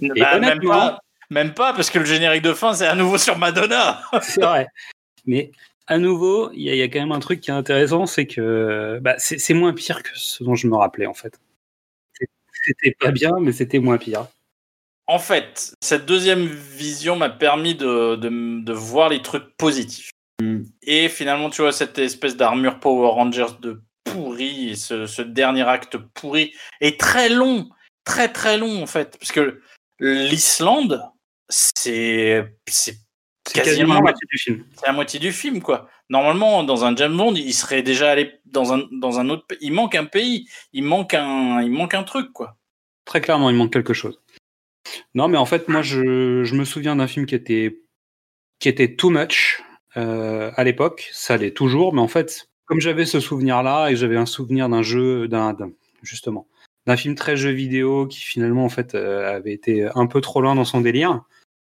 Et 0.00 0.08
Bah, 0.20 0.38
même, 0.38 0.60
pas, 0.60 0.98
même 1.28 1.52
pas, 1.52 1.74
parce 1.74 1.90
que 1.90 1.98
le 1.98 2.06
générique 2.06 2.42
de 2.42 2.54
fin, 2.54 2.72
c'est 2.72 2.86
à 2.86 2.94
nouveau 2.94 3.18
sur 3.18 3.36
Madonna. 3.36 4.00
C'est 4.22 4.40
vrai. 4.42 4.66
Mais 5.26 5.50
à 5.88 5.98
nouveau, 5.98 6.50
il 6.52 6.62
y, 6.62 6.70
a- 6.70 6.74
il 6.74 6.78
y 6.78 6.82
a 6.82 6.88
quand 6.88 7.00
même 7.00 7.12
un 7.12 7.18
truc 7.20 7.40
qui 7.40 7.50
est 7.50 7.54
intéressant, 7.54 8.06
c'est 8.06 8.26
que 8.26 8.98
bah, 9.02 9.16
c'est 9.18 9.52
moins 9.54 9.74
pire 9.74 10.02
que 10.02 10.10
ce 10.14 10.42
dont 10.42 10.54
je 10.54 10.66
me 10.68 10.76
rappelais 10.76 11.06
en 11.06 11.12
fait. 11.14 11.38
C'était 12.64 12.92
pas 12.98 13.10
bien, 13.10 13.32
mais 13.40 13.52
c'était 13.52 13.78
moins 13.78 13.98
pire. 13.98 14.26
En 15.08 15.18
fait, 15.18 15.74
cette 15.82 16.06
deuxième 16.06 16.46
vision 16.46 17.16
m'a 17.16 17.30
permis 17.30 17.74
de, 17.74 18.16
de, 18.16 18.62
de 18.62 18.72
voir 18.72 19.08
les 19.08 19.22
trucs 19.22 19.56
positifs. 19.56 20.10
Et 20.82 21.08
finalement, 21.08 21.50
tu 21.50 21.62
vois, 21.62 21.72
cette 21.72 21.98
espèce 21.98 22.36
d'armure 22.36 22.78
Power 22.78 23.08
Rangers 23.08 23.56
de 23.60 23.82
pourri, 24.04 24.70
et 24.70 24.76
ce, 24.76 25.06
ce 25.06 25.22
dernier 25.22 25.62
acte 25.62 25.96
pourri, 26.14 26.54
est 26.80 27.00
très 27.00 27.28
long, 27.28 27.68
très 28.04 28.32
très 28.32 28.56
long 28.56 28.82
en 28.82 28.86
fait. 28.86 29.16
Parce 29.18 29.32
que 29.32 29.60
l'Islande, 29.98 31.02
c'est 31.48 32.54
c'est 32.68 32.98
Quasiment 33.52 33.94
la 33.94 34.00
moitié 34.00 34.26
du 34.30 34.38
film. 34.38 34.64
c'est 34.76 34.86
la 34.86 34.92
moitié 34.92 35.18
du 35.18 35.32
film, 35.32 35.62
quoi. 35.62 35.88
Normalement, 36.10 36.62
dans 36.64 36.84
un 36.84 36.94
James 36.94 37.16
Bond, 37.16 37.34
il 37.34 37.54
serait 37.54 37.82
déjà 37.82 38.10
allé 38.10 38.40
dans 38.44 38.74
un, 38.74 38.86
dans 38.92 39.18
un 39.18 39.30
autre 39.30 39.46
pays. 39.46 39.58
Il 39.62 39.72
manque 39.72 39.94
un 39.94 40.04
pays, 40.04 40.46
il 40.74 40.84
manque 40.84 41.14
un, 41.14 41.62
il 41.62 41.70
manque 41.70 41.94
un 41.94 42.02
truc, 42.02 42.32
quoi. 42.32 42.56
Très 43.06 43.22
clairement, 43.22 43.48
il 43.48 43.56
manque 43.56 43.72
quelque 43.72 43.94
chose. 43.94 44.20
Non, 45.14 45.28
mais 45.28 45.38
en 45.38 45.46
fait, 45.46 45.68
moi, 45.68 45.82
je, 45.82 46.44
je 46.44 46.54
me 46.54 46.64
souviens 46.64 46.96
d'un 46.96 47.06
film 47.06 47.26
qui 47.26 47.34
était, 47.34 47.80
qui 48.58 48.68
était 48.68 48.94
too 48.94 49.10
much 49.10 49.62
euh, 49.96 50.50
à 50.56 50.64
l'époque. 50.64 51.08
Ça 51.12 51.36
l'est 51.36 51.52
toujours, 51.52 51.94
mais 51.94 52.00
en 52.00 52.08
fait, 52.08 52.48
comme 52.66 52.80
j'avais 52.80 53.06
ce 53.06 53.20
souvenir-là 53.20 53.90
et 53.90 53.96
j'avais 53.96 54.16
un 54.16 54.26
souvenir 54.26 54.68
d'un 54.68 54.82
jeu, 54.82 55.28
d'un, 55.28 55.56
justement, 56.02 56.46
d'un 56.86 56.96
film 56.96 57.14
très 57.14 57.36
jeu 57.36 57.50
vidéo 57.50 58.06
qui 58.06 58.20
finalement, 58.20 58.64
en 58.64 58.68
fait, 58.68 58.94
euh, 58.94 59.36
avait 59.36 59.52
été 59.52 59.88
un 59.94 60.06
peu 60.06 60.20
trop 60.20 60.40
loin 60.40 60.54
dans 60.54 60.64
son 60.64 60.80
délire, 60.80 61.22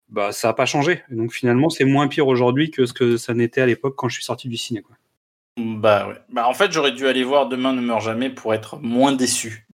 bah, 0.09 0.31
ça 0.31 0.49
n'a 0.49 0.53
pas 0.53 0.65
changé. 0.65 1.03
Et 1.11 1.15
donc 1.15 1.33
finalement, 1.33 1.69
c'est 1.69 1.85
moins 1.85 2.07
pire 2.07 2.27
aujourd'hui 2.27 2.71
que 2.71 2.85
ce 2.85 2.93
que 2.93 3.17
ça 3.17 3.33
n'était 3.33 3.61
à 3.61 3.65
l'époque 3.65 3.95
quand 3.95 4.09
je 4.09 4.15
suis 4.15 4.23
sorti 4.23 4.47
du 4.47 4.57
ciné. 4.57 4.81
Quoi. 4.81 4.95
Bah 5.57 6.07
ouais. 6.07 6.15
Bah 6.29 6.47
en 6.47 6.53
fait, 6.53 6.71
j'aurais 6.71 6.91
dû 6.91 7.07
aller 7.07 7.23
voir 7.23 7.47
Demain 7.47 7.73
ne 7.73 7.81
meurt 7.81 8.01
jamais 8.01 8.29
pour 8.29 8.53
être 8.53 8.77
moins 8.79 9.11
déçu. 9.11 9.67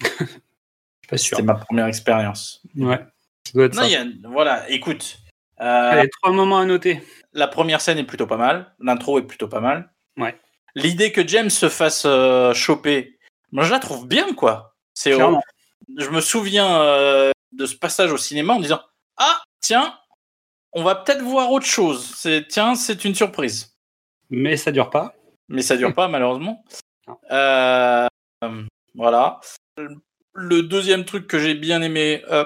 Je 0.00 0.06
suis 0.16 1.08
pas 1.08 1.16
sûr. 1.16 1.36
C'était 1.38 1.46
ma 1.46 1.54
première 1.54 1.86
expérience. 1.86 2.57
Ouais. 2.76 2.98
Ça 3.46 3.52
doit 3.54 3.64
être 3.66 3.74
Non, 3.74 3.82
ça. 3.82 3.88
il 3.88 3.92
y 3.92 3.96
a, 3.96 4.04
voilà, 4.30 4.68
écoute. 4.70 5.18
euh, 5.60 5.90
Allez, 5.92 6.08
trois 6.10 6.32
moments 6.32 6.58
à 6.58 6.64
noter. 6.66 7.02
la 7.32 7.48
première 7.48 7.80
scène 7.80 7.98
est 7.98 8.04
plutôt 8.04 8.26
pas 8.26 8.36
mal. 8.36 8.74
L'intro 8.80 9.18
est 9.18 9.26
plutôt 9.26 9.48
pas 9.48 9.60
mal. 9.60 9.90
Ouais. 10.16 10.38
L'idée 10.74 11.12
que 11.12 11.26
James 11.26 11.50
se 11.50 11.68
fasse 11.68 12.02
euh, 12.06 12.52
choper, 12.54 13.18
moi 13.52 13.64
je 13.64 13.70
la 13.72 13.78
trouve 13.78 14.06
bien, 14.06 14.32
quoi. 14.34 14.74
C'est 14.94 15.12
je 15.98 16.10
me 16.10 16.20
souviens 16.20 16.80
euh, 16.82 17.30
de 17.52 17.64
ce 17.66 17.74
passage 17.74 18.12
au 18.12 18.18
cinéma 18.18 18.52
en 18.54 18.60
disant 18.60 18.80
Ah, 19.16 19.40
tiens, 19.60 19.98
on 20.72 20.82
va 20.82 20.94
peut-être 20.96 21.22
voir 21.22 21.50
autre 21.50 21.66
chose. 21.66 22.12
C'est 22.16 22.46
Tiens, 22.48 22.74
c'est 22.74 23.04
une 23.04 23.14
surprise. 23.14 23.74
Mais 24.30 24.56
ça 24.58 24.70
dure 24.70 24.90
pas. 24.90 25.14
Mais 25.48 25.62
ça 25.62 25.76
dure 25.78 25.94
pas, 25.94 26.08
malheureusement. 26.08 26.62
Euh, 27.30 28.06
voilà. 28.94 29.40
Le 30.34 30.62
deuxième 30.62 31.04
truc 31.06 31.26
que 31.26 31.38
j'ai 31.38 31.54
bien 31.54 31.80
aimé, 31.82 32.22
euh, 32.30 32.44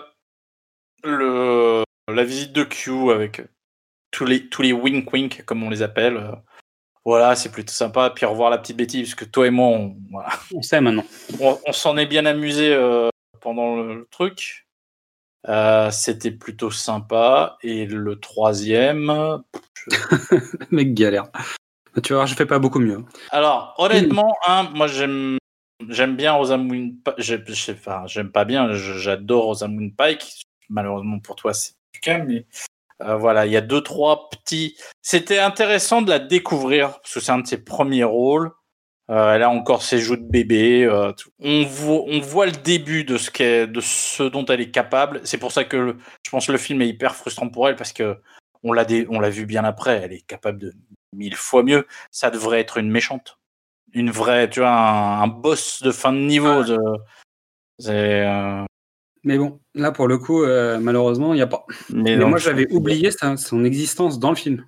le, 1.05 1.85
la 2.09 2.25
visite 2.25 2.53
de 2.53 2.65
Q 2.65 3.11
avec 3.11 3.43
tous 4.11 4.25
les, 4.25 4.49
tous 4.49 4.63
les 4.63 4.73
wink-wink, 4.73 5.45
comme 5.45 5.63
on 5.63 5.71
les 5.71 5.83
appelle. 5.83 6.17
euh, 6.17 6.33
Voilà, 7.05 7.35
c'est 7.35 7.51
plutôt 7.51 7.73
sympa. 7.73 8.11
Puis 8.11 8.27
revoir 8.27 8.51
la 8.51 8.59
petite 8.59 8.77
bêtise, 8.77 9.09
parce 9.11 9.15
que 9.15 9.25
toi 9.25 9.47
et 9.47 9.51
moi, 9.51 9.69
on, 9.69 9.97
voilà. 10.11 10.31
On 10.55 10.63
sait 10.63 10.81
maintenant. 10.81 11.05
on, 11.41 11.59
on 11.67 11.73
s'en 11.73 11.97
est 11.97 12.07
bien 12.07 12.27
amusé 12.27 12.73
euh, 12.75 13.09
pendant 13.41 13.77
le 13.77 14.07
truc. 14.11 14.67
Euh, 15.49 15.91
C'était 15.91 16.31
plutôt 16.31 16.71
sympa. 16.71 17.57
Et 17.63 17.87
le 17.87 18.21
troisième. 18.21 19.43
je- 19.77 19.91
Le 20.61 20.67
mec 20.71 20.95
galère. 20.95 21.25
Tu 22.03 22.15
vois, 22.15 22.25
je 22.27 22.35
fais 22.35 22.47
pas 22.47 22.59
beaucoup 22.59 22.79
mieux. 22.79 23.05
Alors, 23.31 23.75
honnêtement, 23.79 24.35
hein, 24.47 24.71
moi 24.75 24.87
j'aime 24.87 25.37
j'aime 25.89 26.17
bien 26.17 26.33
Rosamund 26.33 27.03
Pike. 27.03 27.17
J'aime 27.19 27.45
enfin, 27.87 28.05
pas 28.33 28.45
bien, 28.45 28.73
j'adore 28.73 29.45
Rosamund 29.45 29.95
Pike. 29.97 30.43
Malheureusement 30.73 31.19
pour 31.21 31.37
toi, 31.37 31.53
c'est 31.55 31.75
le 31.95 32.01
cas, 32.01 32.19
mais 32.19 32.47
euh, 33.03 33.17
voilà, 33.17 33.47
il 33.47 33.53
y 33.53 33.57
a 33.57 33.61
deux, 33.61 33.83
trois 33.83 34.31
petits. 34.31 34.77
C'était 35.03 35.39
intéressant 35.39 36.03
de 36.03 36.11
la 36.11 36.19
découvrir 36.19 36.99
parce 37.01 37.15
que 37.15 37.21
c'est 37.21 37.33
un 37.33 37.39
de 37.39 37.47
ses 37.47 37.59
premiers 37.63 38.05
rôles. 38.05 38.51
Euh, 39.11 39.35
elle 39.35 39.43
a 39.43 39.51
encore 39.51 39.83
ses 39.83 39.99
joues 39.99 40.17
de 40.17 40.23
bébé. 40.25 40.85
euh, 40.85 41.13
tout. 41.13 41.31
on, 41.41 41.65
voit, 41.65 42.03
on 42.07 42.21
voit 42.21 42.47
le 42.47 42.53
début 42.53 43.05
de 43.05 43.19
ce, 43.19 43.31
qu'est- 43.31 43.67
de 43.67 43.81
ce 43.81 44.23
dont 44.23 44.45
elle 44.47 44.61
est 44.61 44.71
capable. 44.71 45.21
C'est 45.25 45.39
pour 45.39 45.53
ça 45.53 45.65
que 45.65 45.77
le- 45.77 45.99
je 46.25 46.31
pense 46.31 46.47
que 46.47 46.53
le 46.53 46.59
film 46.59 46.81
est 46.83 46.89
hyper 46.89 47.15
frustrant 47.17 47.49
pour 47.49 47.69
elle 47.69 47.77
parce 47.77 47.93
que 47.93 48.19
on 48.63 48.73
l'a 48.73 48.85
dé- 48.85 49.07
on 49.11 49.19
l'a 49.21 49.29
vu 49.31 49.45
bien 49.45 49.65
après. 49.65 50.01
Elle 50.05 50.13
est 50.13 50.27
capable 50.27 50.59
de 50.59 50.73
mille 51.15 51.35
fois 51.37 51.63
mieux. 51.65 51.87
Ça 52.13 52.31
devrait 52.31 52.61
être 52.61 52.79
une 52.79 52.91
méchante, 52.91 53.39
une 53.93 54.11
vraie, 54.13 54.49
tu 54.49 54.61
vois, 54.61 54.71
un, 54.71 55.23
un 55.23 55.27
boss 55.27 55.83
de 55.83 55.91
fin 55.91 56.13
de 56.13 56.19
niveau. 56.19 56.63
De, 56.63 56.79
c'est, 57.81 58.25
euh, 58.25 58.65
Mais 59.25 59.39
bon, 59.39 59.61
là 59.75 59.93
pour 59.93 60.09
le 60.09 60.19
coup, 60.19 60.43
euh, 60.43 60.79
malheureusement, 60.81 61.33
il 61.33 61.37
n'y 61.37 61.43
a 61.43 61.47
pas. 61.47 61.65
mais 61.91 62.17
moi, 62.17 62.39
j'avais 62.39 62.67
oublié 62.73 63.11
sa- 63.11 63.37
son 63.37 63.65
existence 63.65 64.19
dans 64.19 64.31
le 64.31 64.37
film. 64.37 64.65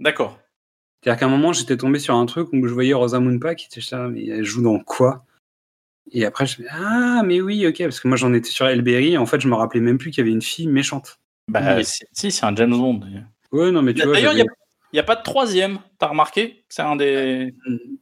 D'accord. 0.00 0.38
C'est-à-dire 1.02 1.20
qu'à 1.20 1.26
un 1.26 1.30
moment, 1.30 1.52
j'étais 1.52 1.76
tombé 1.76 1.98
sur 1.98 2.14
un 2.14 2.24
truc 2.26 2.48
où 2.52 2.66
je 2.66 2.72
voyais 2.72 2.94
Rosamund 2.94 3.40
Pike, 3.40 3.64
et 3.76 3.80
j'étais 3.80 3.96
là, 3.96 4.08
mais 4.08 4.26
elle 4.26 4.44
joue 4.44 4.62
dans 4.62 4.78
quoi? 4.78 5.24
Et 6.10 6.24
après, 6.24 6.46
je 6.46 6.62
me 6.62 6.66
ah, 6.70 7.22
mais 7.24 7.40
oui, 7.40 7.66
ok, 7.66 7.78
parce 7.82 8.00
que 8.00 8.08
moi, 8.08 8.16
j'en 8.16 8.32
étais 8.32 8.50
sur 8.50 8.66
Elberry, 8.66 9.12
et 9.12 9.18
en 9.18 9.26
fait, 9.26 9.40
je 9.40 9.48
me 9.48 9.54
rappelais 9.54 9.80
même 9.80 9.98
plus 9.98 10.10
qu'il 10.10 10.18
y 10.18 10.26
avait 10.26 10.32
une 10.34 10.42
fille 10.42 10.68
méchante. 10.68 11.18
Bah, 11.48 11.76
Oui. 11.76 11.84
si, 11.84 12.30
c'est 12.30 12.44
un 12.46 12.54
James 12.54 12.70
Bond. 12.70 13.00
Ouais, 13.50 13.70
non, 13.72 13.82
mais 13.82 13.94
tu 13.94 14.04
vois. 14.04 14.14
D'ailleurs, 14.14 14.32
il 14.34 14.44
n'y 14.94 14.98
a 15.00 15.02
pas 15.04 15.16
de 15.16 15.22
troisième. 15.22 15.78
T'as 15.98 16.06
remarqué? 16.08 16.64
C'est 16.68 16.82
un 16.82 16.96
des. 16.96 17.54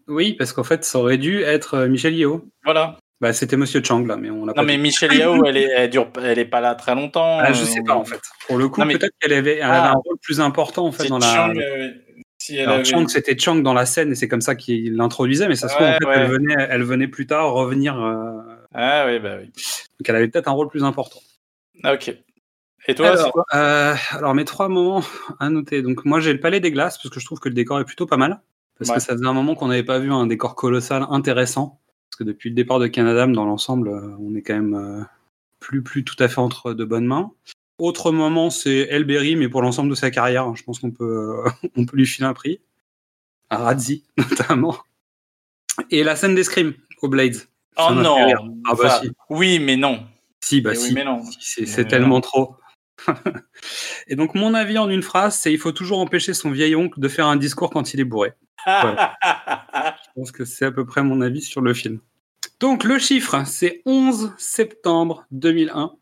Oui, 0.08 0.34
parce 0.34 0.52
qu'en 0.52 0.64
fait, 0.64 0.84
ça 0.84 0.98
aurait 0.98 1.18
dû 1.18 1.40
être 1.40 1.74
euh, 1.74 1.88
Michel 1.88 2.14
Yeo. 2.14 2.44
Voilà. 2.64 2.98
Bah, 3.20 3.32
c'était 3.34 3.56
Monsieur 3.59 3.82
Chang, 3.84 4.06
là, 4.06 4.16
mais 4.16 4.30
on 4.30 4.47
l'a 4.47 4.55
pas 4.55 4.62
Non, 4.62 4.66
mais 4.66 4.76
vu. 4.76 4.82
Michelle 4.82 5.12
Yao, 5.12 5.44
elle 5.44 5.59
est, 5.59 5.68
elle 5.76 5.90
dure, 5.90 6.10
elle 6.24 6.38
est 6.38 6.44
pas 6.47 6.60
là 6.62 6.74
très 6.74 6.94
longtemps. 6.94 7.38
Ah, 7.38 7.52
je 7.52 7.62
euh, 7.62 7.66
sais 7.66 7.82
pas, 7.82 7.94
en 7.94 8.05
fait. 8.05 8.20
Pour 8.47 8.56
le 8.56 8.68
coup, 8.70 8.82
mais- 8.82 8.97
peut-être 8.97 9.12
qu'elle 9.20 9.34
avait, 9.34 9.56
elle 9.56 9.62
Ah. 9.64 9.80
avait 9.80 9.88
un 9.88 10.01
rôle 10.02 10.16
plus 10.22 10.40
important, 10.40 10.86
en 10.86 10.92
fait, 10.92 11.06
dans 11.09 11.18
la. 11.18 11.26
Chang, 11.26 11.52
euh, 11.56 11.90
si 12.38 12.56
elle 12.56 12.62
Alors, 12.62 12.76
avait- 12.76 12.84
Chang, 12.84 13.06
c'était 13.09 13.36
Chang 13.38 13.56
dans 13.56 13.74
la 13.74 13.84
scène, 13.84 14.12
et 14.12 14.14
c'est 14.14 14.26
comme 14.28 14.40
ça 14.40 14.55
qu'il 14.55 14.97
l'introduisait, 14.97 15.48
mais 15.48 15.55
ça 15.56 15.68
se 15.68 15.74
trouve, 15.74 15.86
en 15.86 15.92
fait, 15.98 16.05
ouais. 16.06 16.14
elle, 16.16 16.28
venait, 16.30 16.55
elle 16.70 16.82
venait 16.82 17.09
plus 17.09 17.26
tard 17.26 17.52
revenir. 17.52 18.02
euh, 18.02 18.38
Ah 18.72 19.05
oui, 19.06 19.18
bah 19.18 19.34
oui. 19.38 19.47
Donc, 19.47 20.09
elle 20.09 20.16
avait 20.16 20.28
peut-être 20.28 20.48
un 20.48 20.52
rôle 20.52 20.68
plus 20.68 20.82
important. 20.84 21.20
Ah, 21.84 21.92
ok. 21.94 22.14
Et 22.88 22.94
toi, 22.94 23.09
alors, 23.10 23.32
quoi 23.32 23.44
euh, 23.55 23.94
alors, 24.12 24.34
mes 24.34 24.47
trois 24.47 24.68
moments 24.68 25.02
à 25.38 25.51
noter. 25.51 25.82
Donc, 25.82 26.06
moi, 26.06 26.20
j'ai 26.20 26.32
le 26.32 26.40
Palais 26.40 26.60
des 26.60 26.70
Glaces, 26.70 26.97
parce 26.97 27.10
que 27.12 27.20
je 27.20 27.26
trouve 27.26 27.38
que 27.38 27.51
le 27.51 27.55
décor 27.55 27.78
est 27.80 27.84
plutôt 27.84 28.06
pas 28.06 28.16
mal. 28.16 28.40
Parce 28.78 28.88
Ouais. 28.88 28.97
que 28.97 29.02
ça 29.02 29.12
faisait 29.12 29.26
un 29.26 29.34
moment 29.34 29.55
qu'on 29.55 29.68
n'avait 29.68 29.82
pas 29.82 29.98
vu 29.98 30.10
un 30.10 30.26
décor 30.26 30.55
colossal 30.55 31.05
intéressant. 31.10 31.80
Parce 32.10 32.18
que 32.18 32.24
depuis 32.24 32.48
le 32.50 32.54
départ 32.56 32.78
de 32.80 32.86
Canada, 32.88 33.26
dans 33.26 33.44
l'ensemble, 33.44 33.88
euh, 33.88 34.16
on 34.20 34.34
est 34.34 34.42
quand 34.42 34.54
même 34.54 34.74
euh, 34.74 35.02
plus, 35.60 35.82
plus 35.82 36.04
tout 36.04 36.16
à 36.18 36.28
fait 36.28 36.40
entre 36.40 36.72
de 36.74 36.84
bonnes 36.84 37.06
mains. 37.06 37.30
Autre 37.78 38.12
moment, 38.12 38.50
c'est 38.50 38.88
Elberry, 38.90 39.36
mais 39.36 39.48
pour 39.48 39.62
l'ensemble 39.62 39.90
de 39.90 39.94
sa 39.94 40.10
carrière, 40.10 40.44
hein, 40.44 40.54
je 40.56 40.62
pense 40.64 40.80
qu'on 40.80 40.90
peut, 40.90 41.42
euh, 41.44 41.50
on 41.76 41.86
peut 41.86 41.96
lui 41.96 42.06
filer 42.06 42.26
un 42.26 42.34
prix. 42.34 42.60
À 43.48 43.58
Radzi, 43.58 44.04
notamment. 44.16 44.76
Et 45.90 46.02
la 46.04 46.16
scène 46.16 46.34
d'escrime 46.34 46.74
au 47.02 47.08
Blades. 47.08 47.36
Oh 47.78 47.92
non. 47.94 48.16
Ah 48.68 48.74
bah 48.74 48.98
Enfin, 48.98 49.00
si. 49.02 49.10
Oui, 49.30 49.58
mais 49.60 49.76
non. 49.76 50.04
Si, 50.40 50.60
bah 50.60 50.72
Eh 50.74 50.78
oui, 50.78 50.88
si. 50.88 50.94
mais 50.94 51.04
non. 51.04 51.22
Si, 51.38 51.66
C'est 51.66 51.82
non. 51.84 51.88
tellement 51.88 52.20
trop. 52.20 52.56
Et 54.09 54.16
donc, 54.16 54.35
mon 54.35 54.55
avis 54.55 54.78
en 54.78 54.89
une 54.90 55.02
phrase, 55.02 55.36
c'est 55.39 55.52
il 55.52 55.59
faut 55.59 55.72
toujours 55.72 55.98
empêcher 56.01 56.35
son 56.35 56.51
vieil 56.51 56.74
oncle 56.77 56.98
de 57.01 57.09
faire 57.09 57.27
un 57.27 57.36
discours 57.36 57.70
quand 57.70 57.94
il 57.94 58.01
est 58.01 58.05
bourré. 58.05 58.32
Je 58.66 60.09
pense 60.14 60.32
que 60.32 60.44
c'est 60.44 60.64
à 60.66 60.72
peu 60.72 60.85
près 60.85 61.02
mon 61.02 61.20
avis 61.20 61.43
sur 61.43 61.60
le 61.60 61.72
film. 61.74 62.01
Donc, 62.59 62.85
le 62.85 62.98
chiffre, 62.98 63.43
c'est 63.47 63.82
11 63.86 64.35
septembre 64.36 65.24
2001, 65.31 65.93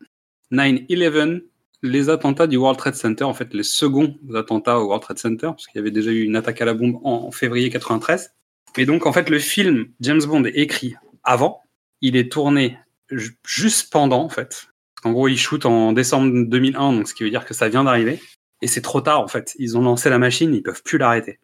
9-11, 0.51 1.43
les 1.81 2.09
attentats 2.09 2.47
du 2.47 2.57
World 2.57 2.77
Trade 2.77 2.95
Center, 2.95 3.23
en 3.23 3.33
fait, 3.33 3.53
les 3.53 3.63
seconds 3.63 4.15
attentats 4.35 4.79
au 4.79 4.85
World 4.87 5.03
Trade 5.03 5.19
Center, 5.19 5.47
parce 5.47 5.67
qu'il 5.67 5.77
y 5.77 5.79
avait 5.79 5.91
déjà 5.91 6.11
eu 6.11 6.23
une 6.23 6.35
attaque 6.35 6.61
à 6.61 6.65
la 6.65 6.73
bombe 6.73 6.99
en, 7.03 7.27
en 7.27 7.31
février 7.31 7.69
93. 7.69 8.33
Et 8.77 8.85
donc, 8.85 9.05
en 9.05 9.13
fait, 9.13 9.29
le 9.29 9.39
film 9.39 9.87
James 10.01 10.21
Bond 10.25 10.43
est 10.43 10.57
écrit 10.57 10.95
avant, 11.23 11.61
il 12.01 12.15
est 12.17 12.31
tourné 12.31 12.77
ju- 13.09 13.37
juste 13.45 13.91
pendant, 13.91 14.23
en 14.23 14.29
fait. 14.29 14.67
En 15.03 15.11
gros, 15.11 15.27
il 15.27 15.37
shoot 15.37 15.65
en 15.65 15.93
décembre 15.93 16.31
2001, 16.47 16.93
donc 16.93 17.07
ce 17.07 17.13
qui 17.13 17.23
veut 17.23 17.29
dire 17.29 17.45
que 17.45 17.53
ça 17.53 17.69
vient 17.69 17.83
d'arriver. 17.83 18.19
Et 18.61 18.67
c'est 18.67 18.81
trop 18.81 19.01
tard, 19.01 19.21
en 19.21 19.27
fait. 19.27 19.55
Ils 19.57 19.77
ont 19.77 19.81
lancé 19.81 20.09
la 20.09 20.19
machine, 20.19 20.53
ils 20.53 20.63
peuvent 20.63 20.83
plus 20.83 20.97
l'arrêter. 20.97 21.39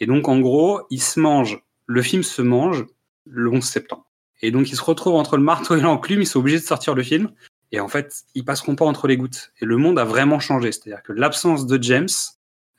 Et 0.00 0.06
donc, 0.06 0.28
en 0.28 0.40
gros, 0.40 0.80
il 0.90 1.00
se 1.00 1.20
mange, 1.20 1.62
le 1.86 2.02
film 2.02 2.22
se 2.22 2.42
mange 2.42 2.86
le 3.26 3.50
11 3.50 3.62
septembre. 3.62 4.06
Et 4.42 4.50
donc, 4.50 4.70
ils 4.70 4.76
se 4.76 4.82
retrouvent 4.82 5.14
entre 5.14 5.36
le 5.36 5.42
marteau 5.42 5.76
et 5.76 5.80
l'enclume, 5.80 6.22
ils 6.22 6.26
sont 6.26 6.40
obligés 6.40 6.58
de 6.58 6.64
sortir 6.64 6.94
le 6.94 7.02
film. 7.02 7.30
Et 7.72 7.80
en 7.80 7.88
fait, 7.88 8.22
ils 8.34 8.44
passeront 8.44 8.76
pas 8.76 8.84
entre 8.84 9.06
les 9.06 9.16
gouttes. 9.16 9.52
Et 9.60 9.64
le 9.64 9.76
monde 9.76 9.98
a 9.98 10.04
vraiment 10.04 10.40
changé. 10.40 10.72
C'est-à-dire 10.72 11.02
que 11.02 11.12
l'absence 11.12 11.66
de 11.66 11.82
James 11.82 12.08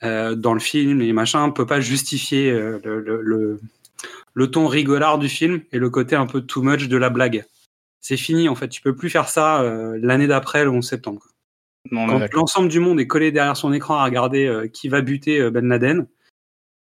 euh, 0.03 0.35
dans 0.35 0.53
le 0.53 0.59
film 0.59 1.01
et 1.01 1.13
machin 1.13 1.49
peut 1.51 1.65
pas 1.65 1.79
justifier 1.79 2.51
euh, 2.51 2.79
le, 2.83 3.59
le 4.33 4.51
ton 4.51 4.67
rigolard 4.67 5.17
du 5.17 5.29
film 5.29 5.61
et 5.71 5.79
le 5.79 5.89
côté 5.89 6.15
un 6.15 6.27
peu 6.27 6.41
too 6.41 6.61
much 6.61 6.87
de 6.87 6.97
la 6.97 7.09
blague. 7.09 7.45
C'est 8.05 8.17
fini, 8.17 8.47
en 8.49 8.53
fait. 8.53 8.67
Tu 8.67 8.81
peux 8.81 8.95
plus 8.95 9.09
faire 9.09 9.27
ça 9.27 9.63
euh, 9.63 9.97
l'année 9.99 10.27
d'après, 10.27 10.63
le 10.63 10.69
11 10.69 10.87
septembre. 10.87 11.21
quoi. 11.21 11.31
Non, 11.89 12.05
Quand 12.05 12.33
l'ensemble 12.33 12.69
du 12.69 12.79
monde 12.79 12.99
est 12.99 13.07
collé 13.07 13.31
derrière 13.31 13.57
son 13.57 13.73
écran 13.73 13.95
à 13.95 14.03
regarder 14.03 14.45
euh, 14.45 14.67
qui 14.67 14.89
va 14.89 15.01
buter 15.01 15.41
euh, 15.41 15.49
Ben 15.49 15.67
Laden, 15.67 16.05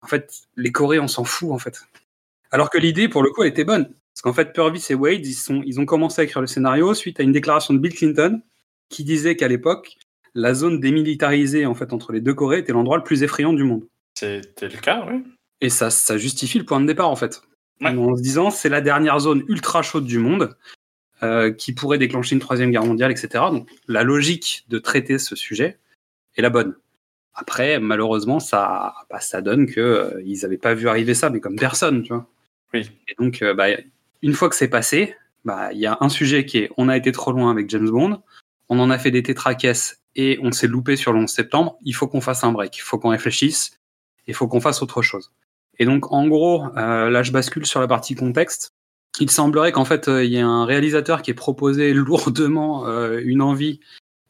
en 0.02 0.08
fait, 0.08 0.42
les 0.56 0.72
Coréens, 0.72 1.04
on 1.04 1.08
s'en 1.08 1.24
fout, 1.24 1.52
en 1.52 1.58
fait. 1.58 1.80
Alors 2.50 2.68
que 2.68 2.76
l'idée, 2.76 3.08
pour 3.08 3.22
le 3.22 3.30
coup, 3.30 3.44
elle 3.44 3.48
était 3.48 3.64
bonne. 3.64 3.84
Parce 3.86 4.20
qu'en 4.24 4.34
fait, 4.34 4.52
Purvis 4.52 4.84
et 4.90 4.94
Wade, 4.94 5.24
ils, 5.24 5.32
sont, 5.32 5.62
ils 5.64 5.80
ont 5.80 5.86
commencé 5.86 6.20
à 6.20 6.24
écrire 6.24 6.42
le 6.42 6.46
scénario 6.46 6.92
suite 6.92 7.18
à 7.18 7.22
une 7.22 7.32
déclaration 7.32 7.72
de 7.72 7.78
Bill 7.78 7.94
Clinton 7.94 8.42
qui 8.90 9.02
disait 9.02 9.36
qu'à 9.36 9.48
l'époque, 9.48 9.96
la 10.34 10.52
zone 10.52 10.80
démilitarisée 10.80 11.64
en 11.64 11.74
fait 11.74 11.94
entre 11.94 12.12
les 12.12 12.20
deux 12.20 12.34
Corées 12.34 12.58
était 12.58 12.72
l'endroit 12.72 12.98
le 12.98 13.04
plus 13.04 13.22
effrayant 13.22 13.54
du 13.54 13.64
monde. 13.64 13.86
C'était 14.18 14.68
le 14.68 14.78
cas, 14.78 15.06
oui. 15.10 15.24
Et 15.62 15.70
ça, 15.70 15.88
ça 15.88 16.18
justifie 16.18 16.58
le 16.58 16.66
point 16.66 16.78
de 16.78 16.86
départ 16.86 17.08
en 17.08 17.16
fait. 17.16 17.40
Ouais. 17.80 17.96
En 17.96 18.16
se 18.16 18.22
disant, 18.22 18.50
c'est 18.50 18.68
la 18.68 18.82
dernière 18.82 19.18
zone 19.18 19.44
ultra 19.48 19.80
chaude 19.80 20.04
du 20.04 20.18
monde 20.18 20.54
euh, 21.22 21.50
qui 21.50 21.72
pourrait 21.72 21.98
déclencher 21.98 22.34
une 22.34 22.40
troisième 22.40 22.70
guerre 22.70 22.84
mondiale, 22.84 23.10
etc. 23.10 23.44
Donc 23.50 23.68
la 23.88 24.02
logique 24.02 24.64
de 24.68 24.78
traiter 24.78 25.18
ce 25.18 25.36
sujet 25.36 25.78
est 26.36 26.42
la 26.42 26.50
bonne. 26.50 26.74
Après, 27.34 27.78
malheureusement, 27.78 28.40
ça, 28.40 28.94
bah, 29.10 29.20
ça 29.20 29.42
donne 29.42 29.66
que 29.66 29.80
euh, 29.80 30.22
ils 30.24 30.40
n'avaient 30.42 30.56
pas 30.56 30.74
vu 30.74 30.88
arriver 30.88 31.14
ça, 31.14 31.28
mais 31.28 31.40
comme 31.40 31.56
personne, 31.56 32.02
tu 32.02 32.12
vois. 32.12 32.26
Oui. 32.72 32.90
Et 33.08 33.14
donc, 33.18 33.42
euh, 33.42 33.54
bah, 33.54 33.66
une 34.22 34.32
fois 34.32 34.48
que 34.48 34.56
c'est 34.56 34.68
passé, 34.68 35.14
bah, 35.44 35.72
il 35.72 35.78
y 35.78 35.86
a 35.86 35.98
un 36.00 36.08
sujet 36.08 36.46
qui 36.46 36.58
est, 36.58 36.70
on 36.78 36.88
a 36.88 36.96
été 36.96 37.12
trop 37.12 37.32
loin 37.32 37.50
avec 37.50 37.68
James 37.70 37.88
Bond, 37.88 38.22
on 38.68 38.78
en 38.78 38.90
a 38.90 38.98
fait 38.98 39.10
des 39.10 39.22
tétracaisses 39.22 40.02
et 40.16 40.38
on 40.42 40.50
s'est 40.50 40.66
loupé 40.66 40.96
sur 40.96 41.12
le 41.12 41.20
11 41.20 41.30
septembre. 41.30 41.78
Il 41.84 41.94
faut 41.94 42.08
qu'on 42.08 42.22
fasse 42.22 42.42
un 42.42 42.52
break, 42.52 42.76
il 42.78 42.80
faut 42.80 42.98
qu'on 42.98 43.10
réfléchisse, 43.10 43.78
il 44.26 44.34
faut 44.34 44.48
qu'on 44.48 44.60
fasse 44.60 44.82
autre 44.82 45.02
chose. 45.02 45.30
Et 45.78 45.84
donc, 45.84 46.10
en 46.12 46.26
gros, 46.26 46.64
euh, 46.76 47.10
là, 47.10 47.22
je 47.22 47.32
bascule 47.32 47.66
sur 47.66 47.80
la 47.80 47.86
partie 47.86 48.14
contexte. 48.14 48.72
Il 49.20 49.30
semblerait 49.30 49.72
qu'en 49.72 49.84
fait, 49.84 50.08
euh, 50.08 50.24
il 50.24 50.32
y 50.32 50.36
ait 50.36 50.40
un 50.40 50.64
réalisateur 50.64 51.22
qui 51.22 51.30
ait 51.30 51.34
proposé 51.34 51.92
lourdement 51.94 52.86
euh, 52.86 53.20
une 53.24 53.42
envie 53.42 53.80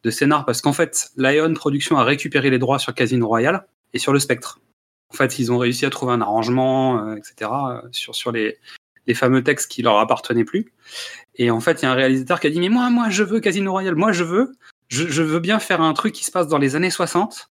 de 0.05 0.11
scénar 0.11 0.45
parce 0.45 0.61
qu'en 0.61 0.73
fait, 0.73 1.11
Lion 1.17 1.53
Production 1.55 1.97
a 1.97 2.05
récupéré 2.05 2.51
les 2.51 2.59
droits 2.59 2.79
sur 2.79 2.95
Casino 2.95 3.27
Royale 3.27 3.67
et 3.93 3.99
sur 3.99 4.13
le 4.13 4.19
Spectre. 4.19 4.61
En 5.13 5.17
fait, 5.17 5.39
ils 5.39 5.53
ont 5.53 5.59
réussi 5.59 5.87
à 5.87 5.91
trouver 5.91 6.13
un 6.13 6.21
arrangement, 6.21 6.99
euh, 6.99 7.17
etc., 7.17 7.51
sur, 7.93 8.15
sur 8.15 8.33
les, 8.33 8.59
les 9.07 9.15
fameux 9.15 9.43
textes 9.43 9.71
qui 9.71 9.83
leur 9.83 9.99
appartenaient 9.99 10.45
plus. 10.45 10.73
Et 11.37 11.51
en 11.51 11.61
fait, 11.61 11.83
il 11.83 11.85
y 11.85 11.89
a 11.89 11.93
un 11.93 11.95
réalisateur 11.95 12.41
qui 12.41 12.47
a 12.47 12.51
dit 12.51 12.61
Mais 12.61 12.69
moi, 12.69 12.91
moi, 12.91 13.09
je 13.09 13.23
veux 13.23 13.41
Casino 13.41 13.73
Royale, 13.73 13.95
moi, 13.95 14.13
je 14.13 14.25
veux, 14.25 14.53
je, 14.89 15.07
je 15.09 15.23
veux 15.23 15.41
bien 15.41 15.59
faire 15.59 15.81
un 15.81 15.93
truc 15.93 16.13
qui 16.15 16.25
se 16.25 16.31
passe 16.31 16.49
dans 16.49 16.59
les 16.59 16.77
années 16.77 16.91
60. 16.91 17.49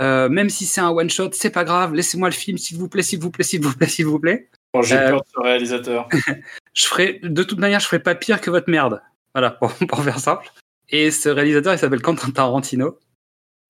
Euh, 0.00 0.28
même 0.28 0.50
si 0.50 0.66
c'est 0.66 0.80
un 0.80 0.90
one 0.90 1.10
shot, 1.10 1.30
c'est 1.32 1.50
pas 1.50 1.64
grave. 1.64 1.94
Laissez-moi 1.94 2.28
le 2.28 2.34
film, 2.34 2.58
s'il 2.58 2.78
vous 2.78 2.88
plaît, 2.88 3.02
s'il 3.02 3.20
vous 3.20 3.30
plaît, 3.30 3.44
s'il 3.44 3.62
vous 3.62 3.72
plaît, 3.72 3.86
s'il 3.88 4.06
vous 4.06 4.18
plaît. 4.18 4.48
Bon, 4.72 4.82
J'ai 4.82 4.96
Euh, 4.96 5.10
peur 5.10 5.20
de 5.20 5.26
ce 5.32 5.40
réalisateur. 5.40 6.08
Je 6.74 6.86
ferai, 6.86 7.20
de 7.22 7.42
toute 7.42 7.58
manière, 7.58 7.80
je 7.80 7.86
ferai 7.86 8.00
pas 8.00 8.14
pire 8.14 8.40
que 8.40 8.50
votre 8.50 8.68
merde. 8.68 9.00
Voilà, 9.34 9.50
pour, 9.50 9.72
pour 9.88 10.02
faire 10.02 10.18
simple. 10.18 10.50
Et 10.90 11.10
ce 11.10 11.28
réalisateur, 11.28 11.72
il 11.72 11.78
s'appelle 11.78 12.02
Quentin 12.02 12.30
Tarantino. 12.30 12.98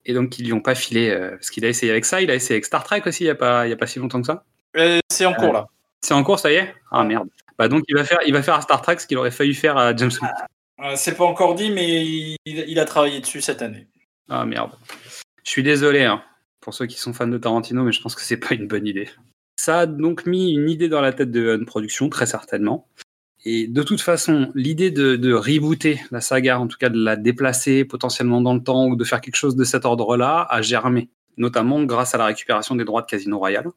Et 0.07 0.13
donc, 0.13 0.39
ils 0.39 0.45
lui 0.45 0.53
ont 0.53 0.61
pas 0.61 0.75
filé, 0.75 1.11
euh, 1.11 1.31
parce 1.31 1.51
qu'il 1.51 1.65
a 1.65 1.69
essayé 1.69 1.91
avec 1.91 2.05
ça. 2.05 2.21
Il 2.21 2.31
a 2.31 2.35
essayé 2.35 2.57
avec 2.57 2.65
Star 2.65 2.85
Trek 2.85 3.03
aussi, 3.07 3.25
il 3.25 3.29
y 3.29 3.31
a 3.31 3.35
pas, 3.35 3.67
il 3.67 3.71
y 3.71 3.73
a 3.73 3.77
pas 3.77 3.87
si 3.87 3.99
longtemps 3.99 4.21
que 4.21 4.27
ça. 4.27 4.45
Euh, 4.77 4.99
C'est 5.11 5.25
en 5.25 5.33
cours, 5.35 5.53
là. 5.53 5.69
C'est 6.03 6.13
en 6.15 6.23
cours, 6.23 6.39
ça 6.39 6.51
y 6.53 6.57
est? 6.57 6.75
Ah 6.91 7.05
merde. 7.05 7.29
Bah 7.59 7.69
donc, 7.69 7.85
il 7.89 7.97
va 7.97 8.05
faire, 8.05 8.19
il 8.27 8.33
va 8.33 8.43
faire 8.43 8.55
à 8.57 8.61
Star 8.61 8.83
Trek 8.83 8.99
ce 8.99 9.07
qu'il 9.07 9.17
aurait 9.17 9.31
failli 9.31 9.55
faire 9.55 9.79
à 9.79 9.95
James 9.97 10.11
Bond. 10.21 10.29
Euh, 10.85 10.93
C'est 10.97 11.15
pas 11.17 11.25
encore 11.25 11.55
dit, 11.55 11.71
mais 11.71 12.05
il, 12.05 12.37
il 12.45 12.79
a 12.79 12.85
travaillé 12.85 13.21
dessus 13.21 13.41
cette 13.41 13.63
année. 13.63 13.87
Ah 14.29 14.45
merde. 14.45 14.73
Je 15.45 15.51
suis 15.51 15.63
désolé 15.63 16.03
hein, 16.03 16.23
pour 16.61 16.75
ceux 16.75 16.87
qui 16.87 16.99
sont 16.99 17.13
fans 17.13 17.27
de 17.27 17.39
Tarantino, 17.39 17.85
mais 17.85 17.93
je 17.93 18.03
pense 18.03 18.15
que 18.15 18.23
c'est 18.23 18.37
pas 18.37 18.55
une 18.55 18.67
bonne 18.67 18.87
idée. 18.87 19.09
Ça 19.65 19.79
a 19.79 19.87
donc 19.87 20.27
mis 20.27 20.53
une 20.53 20.69
idée 20.69 20.91
dans 20.91 21.01
la 21.01 21.15
tête 21.15 21.31
de 21.31 21.57
Production, 21.67 22.11
très 22.11 22.27
certainement. 22.27 22.87
Et 23.47 23.67
de 23.67 23.83
toute 23.83 24.03
façon, 24.03 24.53
l'idée 24.55 24.91
de, 24.91 25.17
de 25.17 25.33
rebooter 25.33 26.03
la 26.11 26.21
saga, 26.21 26.61
en 26.61 26.67
tout 26.67 26.77
cas 26.77 26.91
de 26.91 27.03
la 27.03 27.17
déplacer 27.17 27.87
potentiellement 27.87 28.43
dans 28.43 28.53
le 28.53 28.63
temps 28.63 28.89
ou 28.89 28.95
de 28.95 29.05
faire 29.05 29.23
quelque 29.23 29.37
chose 29.37 29.57
de 29.57 29.65
cet 29.65 29.87
ordre-là, 29.87 30.47
a 30.51 30.61
germé, 30.61 31.09
notamment 31.39 31.83
grâce 31.85 32.15
à 32.15 32.19
la 32.19 32.27
récupération 32.27 32.75
des 32.75 32.85
droits 32.85 33.01
de 33.01 33.07
Casino 33.07 33.39
Royale. 33.39 33.69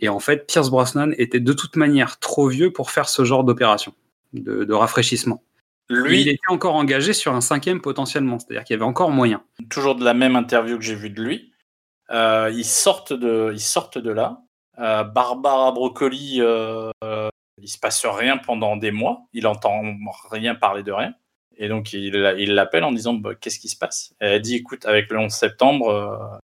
Et 0.00 0.08
en 0.08 0.18
fait, 0.18 0.48
Pierce 0.48 0.68
Brosnan 0.68 1.12
était 1.16 1.38
de 1.38 1.52
toute 1.52 1.76
manière 1.76 2.18
trop 2.18 2.48
vieux 2.48 2.72
pour 2.72 2.90
faire 2.90 3.08
ce 3.08 3.24
genre 3.24 3.44
d'opération, 3.44 3.94
de, 4.32 4.64
de 4.64 4.74
rafraîchissement. 4.74 5.44
Lui, 5.88 6.22
il 6.22 6.28
était 6.28 6.40
encore 6.48 6.74
engagé 6.74 7.12
sur 7.12 7.32
un 7.36 7.40
cinquième 7.40 7.80
potentiellement, 7.80 8.40
c'est-à-dire 8.40 8.64
qu'il 8.64 8.74
y 8.74 8.78
avait 8.78 8.84
encore 8.84 9.12
moyen. 9.12 9.44
toujours 9.70 9.94
de 9.94 10.04
la 10.04 10.12
même 10.12 10.34
interview 10.34 10.76
que 10.76 10.82
j'ai 10.82 10.96
vue 10.96 11.10
de 11.10 11.22
lui. 11.22 11.52
Euh, 12.10 12.50
ils 12.52 12.64
sortent 12.64 13.12
de, 13.12 13.52
ils 13.52 13.60
sortent 13.60 13.98
de 13.98 14.10
là. 14.10 14.42
Euh, 14.78 15.04
Barbara 15.04 15.72
Broccoli, 15.72 16.36
euh, 16.40 16.90
il 17.60 17.68
se 17.68 17.78
passe 17.78 18.04
rien 18.04 18.36
pendant 18.36 18.76
des 18.76 18.90
mois. 18.90 19.22
Il 19.32 19.46
entend 19.46 19.82
rien 20.30 20.54
parler 20.54 20.82
de 20.82 20.92
rien. 20.92 21.14
Et 21.58 21.68
donc 21.68 21.92
il 21.94 22.12
l'appelle 22.12 22.84
en 22.84 22.92
disant 22.92 23.14
bah, 23.14 23.34
qu'est-ce 23.34 23.58
qui 23.58 23.68
se 23.68 23.76
passe? 23.76 24.12
Et 24.20 24.26
elle 24.26 24.42
dit 24.42 24.56
écoute 24.56 24.84
avec 24.84 25.10
le 25.10 25.18
11 25.18 25.32
septembre, 25.32 25.88
euh, 25.88 26.38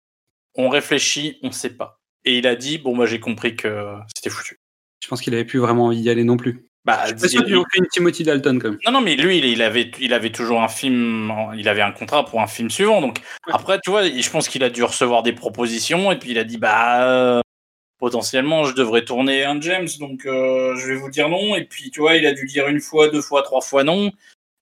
on 0.54 0.68
réfléchit, 0.68 1.38
on 1.42 1.50
sait 1.50 1.74
pas. 1.76 1.98
Et 2.26 2.36
il 2.38 2.46
a 2.46 2.56
dit 2.56 2.76
bon 2.76 2.94
moi 2.94 3.06
j'ai 3.06 3.20
compris 3.20 3.56
que 3.56 3.94
c'était 4.14 4.28
foutu. 4.28 4.60
Je 5.02 5.08
pense 5.08 5.22
qu'il 5.22 5.32
avait 5.32 5.46
plus 5.46 5.60
vraiment 5.60 5.86
envie 5.86 6.02
d'y 6.02 6.10
aller 6.10 6.24
non 6.24 6.36
plus. 6.36 6.68
Bah, 6.84 7.00
Je 7.04 7.08
suis 7.08 7.16
pas 7.16 7.28
sûr 7.28 7.44
qu'ils 7.44 7.56
ont 7.56 7.64
fait 7.72 7.78
une 7.78 7.86
Timothy 7.88 8.22
Dalton 8.24 8.58
quand 8.58 8.70
même. 8.70 8.78
Non, 8.86 8.92
non, 8.92 9.00
mais 9.00 9.14
lui, 9.14 9.38
il, 9.38 9.62
avait, 9.62 9.90
il 10.00 10.14
avait 10.14 10.32
toujours 10.32 10.62
un 10.62 10.68
film, 10.68 11.32
il 11.56 11.68
avait 11.68 11.82
un 11.82 11.92
contrat 11.92 12.24
pour 12.24 12.40
un 12.40 12.46
film 12.46 12.70
suivant. 12.70 13.00
Donc 13.00 13.18
Ouais. 13.46 13.52
après, 13.54 13.78
tu 13.80 13.90
vois, 13.90 14.04
je 14.08 14.30
pense 14.30 14.48
qu'il 14.48 14.64
a 14.64 14.70
dû 14.70 14.82
recevoir 14.82 15.22
des 15.22 15.32
propositions 15.34 16.10
et 16.12 16.18
puis 16.18 16.30
il 16.30 16.38
a 16.38 16.44
dit, 16.44 16.56
bah, 16.56 17.04
euh, 17.06 17.40
potentiellement, 17.98 18.64
je 18.64 18.74
devrais 18.74 19.04
tourner 19.04 19.44
un 19.44 19.60
James, 19.60 19.88
donc 19.98 20.24
euh, 20.26 20.76
je 20.76 20.86
vais 20.86 20.94
vous 20.96 21.10
dire 21.10 21.28
non. 21.28 21.54
Et 21.56 21.64
puis, 21.64 21.90
tu 21.90 22.00
vois, 22.00 22.16
il 22.16 22.26
a 22.26 22.32
dû 22.32 22.46
dire 22.46 22.68
une 22.68 22.80
fois, 22.80 23.08
deux 23.08 23.20
fois, 23.22 23.42
trois 23.42 23.60
fois 23.60 23.84
non. 23.84 24.10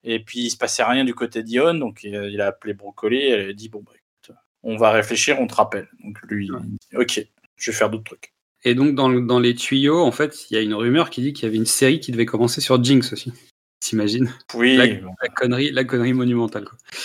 Et 0.05 0.21
puis, 0.21 0.41
il 0.41 0.51
se 0.51 0.57
passait 0.57 0.85
rien 0.85 1.05
du 1.05 1.15
côté 1.15 1.43
d'Ion, 1.43 1.75
donc 1.75 2.01
euh, 2.05 2.29
il 2.31 2.41
a 2.41 2.47
appelé 2.49 2.75
Brocoli 2.75 3.17
et 3.19 3.29
elle 3.31 3.51
a 3.51 3.53
dit, 3.53 3.69
bon, 3.69 3.83
bah, 3.85 3.93
écoute, 3.95 4.37
on 4.63 4.77
va 4.77 4.91
réfléchir, 4.93 5.41
on 5.41 5.47
te 5.47 5.55
rappelle. 5.55 5.89
Donc 6.05 6.19
lui, 6.23 6.51
Ouais. 6.51 6.59
dit, 6.63 6.97
ok, 6.97 7.27
je 7.57 7.71
vais 7.71 7.77
faire 7.77 7.91
d'autres 7.91 8.05
trucs. 8.05 8.33
Et 8.65 8.75
donc, 8.75 8.95
dans, 8.95 9.09
le- 9.09 9.21
dans 9.21 9.39
les 9.39 9.55
tuyaux, 9.55 10.01
en 10.03 10.13
fait, 10.13 10.51
il 10.51 10.55
y 10.55 10.57
a 10.57 10.61
une 10.63 10.75
rumeur 10.75 11.11
qui 11.11 11.23
dit 11.23 11.33
qu'il 11.33 11.45
y 11.45 11.49
avait 11.49 11.57
une 11.57 11.67
série 11.67 12.01
qui 12.01 12.11
devait 12.13 12.27
commencer 12.27 12.61
sur 12.61 12.83
Jinx 12.83 13.13
aussi. 13.13 13.33
T'imagines? 13.81 14.33
Oui, 14.55 14.77
la, 14.77 15.29
connerie, 15.29 15.71
la 15.71 15.85
connerie 15.85 16.13
monumentale. 16.15 16.65
Quoi. 16.65 16.79
Mais 16.93 16.99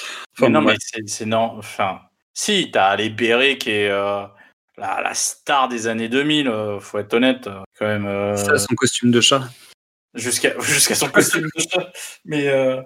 Enfin, 0.47 0.49
non, 0.49 0.61
mais 0.61 0.75
c'est- 1.05 1.25
non. 1.25 1.53
Enfin, 1.57 1.99
si, 2.33 2.71
t'as 2.71 2.87
Ali 2.87 3.09
Berry 3.09 3.57
qui 3.57 3.71
est 3.71 3.89
euh, 3.89 4.23
la, 4.81 5.01
la 5.01 5.13
star 5.13 5.69
des 5.69 5.87
années 5.87 6.09
2000, 6.09 6.47
euh, 6.49 6.79
faut 6.79 6.97
être 6.99 7.13
honnête, 7.13 7.47
euh, 7.47 7.61
quand 7.79 7.85
même. 7.85 8.05
euh, 8.07 8.35
Ça, 8.35 8.57
son 8.57 8.73
costume 8.75 9.11
de 9.11 9.21
chat. 9.21 9.43
Jusqu'à 10.15 10.53
jusqu'à 10.59 10.95
son 10.95 11.07
costume 11.07 11.43
de 11.43 11.61
chat. 11.61 11.91
Mais 12.25 12.47
euh, 12.49 12.81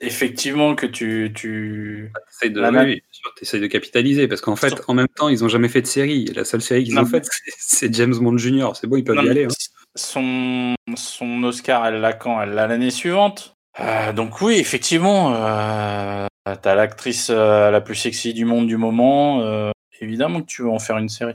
effectivement, 0.00 0.74
que 0.74 0.86
tu. 0.86 1.32
tu... 1.34 2.10
T'essayes 2.30 2.52
de, 2.52 2.60
La 2.60 2.68
oui, 2.70 2.74
même- 2.74 2.84
oui, 2.86 2.94
bien 2.94 3.02
sûr, 3.12 3.34
t'essayes 3.36 3.60
de 3.60 3.66
capitaliser 3.66 4.28
parce 4.28 4.40
qu'en 4.40 4.56
fait, 4.56 4.70
Sur- 4.70 4.88
en 4.90 4.94
même 4.94 5.08
temps, 5.08 5.28
ils 5.28 5.44
ont 5.44 5.48
jamais 5.48 5.68
fait 5.68 5.82
de 5.82 5.86
série. 5.86 6.24
La 6.34 6.44
seule 6.44 6.62
série 6.62 6.84
qu'ils 6.84 6.98
ont 6.98 7.04
faite, 7.06 7.28
c'est- 7.58 7.92
James 7.94 8.14
Bond 8.16 8.38
Jr. 8.38 8.70
C'est 8.74 8.86
bon, 8.86 8.96
ils 8.96 9.04
peuvent 9.04 9.16
Non, 9.16 9.24
y 9.24 9.30
aller. 9.30 9.44
hein. 9.44 9.48
son, 9.94 10.74
son 10.96 11.42
Oscar, 11.44 11.86
elle 11.86 12.00
l'a 12.00 12.12
quand? 12.12 12.40
Elle 12.42 12.50
l'a 12.50 12.66
l'année 12.66 12.90
suivante. 12.90 13.54
Euh, 13.80 14.12
donc, 14.12 14.40
oui, 14.40 14.54
effectivement, 14.58 15.34
euh, 15.34 16.26
t'as 16.62 16.74
l'actrice 16.74 17.28
euh, 17.30 17.70
la 17.70 17.80
plus 17.80 17.96
sexy 17.96 18.32
du 18.32 18.44
monde 18.44 18.66
du 18.66 18.76
moment. 18.76 19.42
euh, 19.42 19.70
évidemment 20.00 20.40
que 20.42 20.46
tu 20.46 20.62
veux 20.62 20.68
en 20.70 20.78
faire 20.78 20.98
une 20.98 21.08
série. 21.08 21.34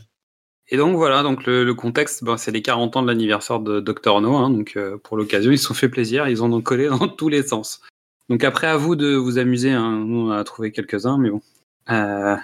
Et 0.71 0.77
donc 0.77 0.95
voilà, 0.95 1.23
donc 1.23 1.45
le, 1.45 1.63
le 1.63 1.73
contexte, 1.73 2.23
ben, 2.23 2.37
c'est 2.37 2.51
les 2.51 2.61
40 2.61 2.95
ans 2.97 3.01
de 3.01 3.07
l'anniversaire 3.07 3.59
de 3.59 3.79
Dr 3.79 4.21
No. 4.21 4.35
hein, 4.35 4.49
donc 4.51 4.73
euh, 4.77 4.97
pour 4.97 5.17
l'occasion, 5.17 5.51
ils 5.51 5.57
se 5.57 5.65
sont 5.65 5.73
fait 5.73 5.89
plaisir, 5.89 6.27
ils 6.27 6.41
en 6.43 6.51
ont 6.53 6.61
collé 6.61 6.87
dans 6.87 7.07
tous 7.07 7.29
les 7.29 7.43
sens. 7.43 7.81
Donc 8.29 8.43
après, 8.43 8.67
à 8.67 8.77
vous 8.77 8.95
de 8.95 9.15
vous 9.15 9.39
amuser. 9.39 9.71
Hein. 9.71 10.03
Nous, 10.05 10.27
on 10.27 10.31
a 10.31 10.43
trouvé 10.43 10.71
quelques-uns, 10.71 11.17
mais 11.17 11.31
bon. 11.31 11.41
Euh, 11.89 12.35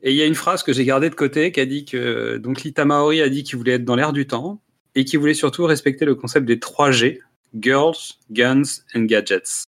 Et 0.00 0.12
il 0.12 0.16
y 0.16 0.22
a 0.22 0.26
une 0.26 0.34
phrase 0.34 0.62
que 0.62 0.72
j'ai 0.72 0.86
gardée 0.86 1.10
de 1.10 1.14
côté 1.14 1.52
qui 1.52 1.60
a 1.60 1.66
dit 1.66 1.84
que 1.84 2.38
donc 2.38 2.62
Lita 2.62 2.86
Maori 2.86 3.20
a 3.20 3.28
dit 3.28 3.42
qu'il 3.42 3.58
voulait 3.58 3.72
être 3.72 3.84
dans 3.84 3.96
l'air 3.96 4.14
du 4.14 4.26
temps 4.26 4.62
et 4.94 5.04
qu'il 5.04 5.18
voulait 5.18 5.34
surtout 5.34 5.64
respecter 5.66 6.06
le 6.06 6.14
concept 6.14 6.46
des 6.46 6.58
3 6.58 6.90
G 6.92 7.20
Girls, 7.54 7.96
Guns 8.30 8.80
and 8.94 9.02
Gadgets. 9.02 9.64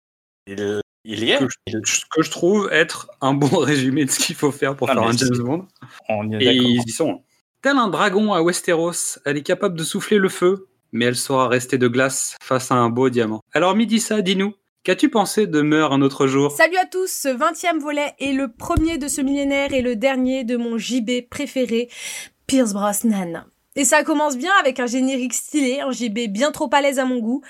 Il 1.04 1.24
y 1.24 1.32
est. 1.32 1.40
Que 1.40 1.48
je, 1.68 1.80
ce 1.86 2.02
que 2.12 2.22
je 2.22 2.32
trouve 2.32 2.70
être 2.72 3.10
un 3.22 3.34
bon 3.34 3.48
résumé 3.60 4.06
de 4.06 4.12
ce 4.12 4.20
qu'il 4.20 4.36
faut 4.36 4.52
faire 4.52 4.76
pour 4.76 4.90
Ah, 4.90 4.94
faire 4.94 5.04
un 5.04 5.12
James 5.12 5.38
Bond. 5.38 5.68
On 6.10 6.30
y 6.30 6.36
est 6.36 6.56
Et 6.56 6.56
ils 6.56 6.84
y 6.86 6.92
sont. 6.92 7.24
Tel 7.62 7.78
un 7.78 7.90
dragon 7.90 8.34
à 8.34 8.42
Westeros, 8.42 9.20
elle 9.26 9.38
est 9.38 9.44
capable 9.44 9.78
de 9.78 9.84
souffler 9.84 10.18
le 10.18 10.30
feu, 10.30 10.68
mais 10.92 11.06
elle 11.06 11.16
saura 11.16 11.48
rester 11.48 11.78
de 11.78 11.88
glace 11.88 12.36
face 12.42 12.72
à 12.72 12.76
un 12.76 12.90
beau 12.90 13.10
diamant. 13.10 13.42
Alors 13.54 13.76
Midissa, 13.76 14.22
dis-nous, 14.22 14.56
qu'as-tu 14.84 15.10
pensé 15.10 15.46
de 15.46 15.62
Meurt 15.62 15.94
un 15.94 16.02
autre 16.02 16.26
jour? 16.26 16.52
Salut 16.52 16.78
à 16.78 16.86
tous, 16.88 17.08
ce 17.12 17.28
20e 17.30 17.80
volet 17.80 18.14
est 18.20 18.34
le 18.34 18.52
premier 18.52 18.98
de 18.98 19.08
ce 19.08 19.22
millénaire 19.22 19.74
et 19.74 19.84
le 19.84 19.96
dernier 19.96 20.44
de 20.44 20.58
mon 20.58 20.80
JB 20.80 21.30
préféré, 21.30 21.88
Pierce 22.48 22.74
Brosnan. 22.74 23.46
Et 23.76 23.86
ça 23.86 24.04
commence 24.04 24.38
bien 24.38 24.52
avec 24.60 24.80
un 24.80 24.88
générique 24.88 25.34
stylé, 25.34 25.82
un 25.82 25.92
JB 25.92 26.28
bien 26.30 26.52
trop 26.52 26.70
à 26.74 26.82
l'aise 26.82 26.98
à 27.00 27.06
mon 27.06 27.20
goût. 27.20 27.42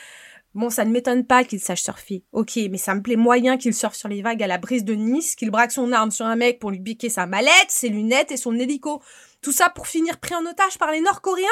Bon, 0.54 0.70
ça 0.70 0.84
ne 0.84 0.92
m'étonne 0.92 1.26
pas 1.26 1.46
qu'il 1.46 1.62
sache 1.62 1.82
surfer. 1.82 2.26
Ok, 2.34 2.60
mais 2.70 2.78
ça 2.78 2.94
me 2.94 3.02
plaît 3.02 3.16
moyen 3.16 3.58
qu'il 3.58 3.74
surfe 3.74 3.96
sur 3.96 4.10
les 4.10 4.22
vagues 4.22 4.44
à 4.44 4.48
la 4.48 4.58
brise 4.58 4.84
de 4.84 4.94
Nice, 4.94 5.36
qu'il 5.36 5.50
braque 5.50 5.72
son 5.72 5.94
arme 5.94 6.12
sur 6.12 6.26
un 6.26 6.36
mec 6.36 6.60
pour 6.60 6.72
lui 6.72 6.82
piquer 6.82 7.10
sa 7.10 7.26
mallette, 7.26 7.70
ses 7.70 7.88
lunettes 7.88 8.32
et 8.32 8.38
son 8.38 8.60
hélico. 8.60 9.02
Tout 9.42 9.54
ça 9.54 9.70
pour 9.70 9.88
finir 9.88 10.20
pris 10.20 10.36
en 10.36 10.46
otage 10.46 10.78
par 10.78 10.92
les 10.92 11.00
Nord-Coréens? 11.00 11.48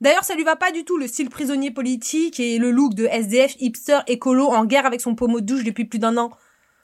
D'ailleurs, 0.00 0.24
ça 0.24 0.36
lui 0.36 0.44
va 0.44 0.54
pas 0.54 0.70
du 0.70 0.84
tout 0.84 0.96
le 0.96 1.08
style 1.08 1.28
prisonnier 1.28 1.70
politique 1.70 2.38
et 2.38 2.58
le 2.58 2.70
look 2.70 2.94
de 2.94 3.06
SDF 3.06 3.56
hipster 3.58 4.00
écolo 4.06 4.46
en 4.46 4.64
guerre 4.64 4.86
avec 4.86 5.00
son 5.00 5.14
pommeau 5.14 5.40
de 5.40 5.46
douche 5.46 5.64
depuis 5.64 5.84
plus 5.84 5.98
d'un 5.98 6.16
an. 6.16 6.30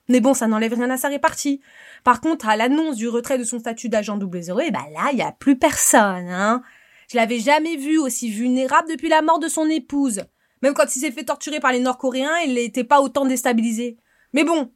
Mais 0.09 0.21
bon, 0.21 0.35
ça 0.35 0.49
n'enlève 0.49 0.75
rien 0.75 0.91
à 0.91 0.97
sa 0.97 1.09
répartie. 1.09 1.61
Par 2.03 2.21
contre, 2.21 2.49
à 2.49 2.57
l'annonce 2.57 2.97
du 2.97 3.09
retrait 3.09 3.39
de 3.39 3.45
son 3.45 3.61
statut 3.61 3.89
d'agent 3.89 4.19
00, 4.19 4.61
et 4.61 4.71
bah 4.73 4.87
là, 4.93 5.11
il 5.13 5.19
y 5.19 5.23
a 5.23 5.31
plus 5.31 5.57
personne, 5.57 6.29
hein. 6.29 6.63
Je 7.09 7.17
l'avais 7.17 7.41
jamais 7.41 7.77
vu 7.77 7.99
aussi 7.99 8.31
vulnérable 8.31 8.89
depuis 8.89 9.09
la 9.09 9.23
mort 9.23 9.39
de 9.39 9.49
son 9.49 9.69
épouse. 9.69 10.23
Même 10.63 10.75
quand 10.75 10.95
il 10.95 11.01
s'est 11.01 11.11
fait 11.11 11.25
torturer 11.25 11.61
par 11.61 11.73
les 11.73 11.81
Nord-Coréens, 11.81 12.39
il 12.47 12.55
n'était 12.55 12.85
pas 12.85 13.01
autant 13.01 13.25
déstabilisé. 13.25 13.97
Mais 14.33 14.45
bon, 14.45 14.73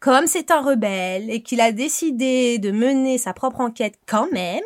comme 0.00 0.26
c'est 0.26 0.50
un 0.50 0.60
rebelle 0.60 1.30
et 1.30 1.42
qu'il 1.42 1.60
a 1.60 1.72
décidé 1.72 2.58
de 2.58 2.70
mener 2.70 3.16
sa 3.16 3.32
propre 3.32 3.60
enquête 3.60 3.98
quand 4.06 4.30
même, 4.32 4.62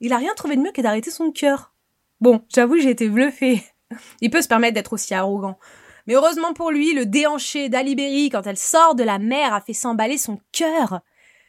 il 0.00 0.12
a 0.12 0.18
rien 0.18 0.34
trouvé 0.34 0.56
de 0.56 0.60
mieux 0.60 0.72
que 0.72 0.82
d'arrêter 0.82 1.10
son 1.10 1.32
cœur. 1.32 1.74
Bon, 2.20 2.44
j'avoue, 2.54 2.78
j'ai 2.78 2.90
été 2.90 3.08
bluffée. 3.08 3.62
Il 4.20 4.30
peut 4.30 4.42
se 4.42 4.48
permettre 4.48 4.74
d'être 4.74 4.92
aussi 4.92 5.14
arrogant. 5.14 5.58
Mais 6.06 6.14
heureusement 6.14 6.54
pour 6.54 6.70
lui, 6.70 6.94
le 6.94 7.04
déhanché 7.04 7.68
d'Ali 7.68 7.94
Berry, 7.94 8.30
quand 8.30 8.46
elle 8.46 8.56
sort 8.56 8.94
de 8.94 9.02
la 9.02 9.18
mer, 9.18 9.52
a 9.52 9.60
fait 9.60 9.72
s'emballer 9.72 10.18
son 10.18 10.40
cœur. 10.52 11.00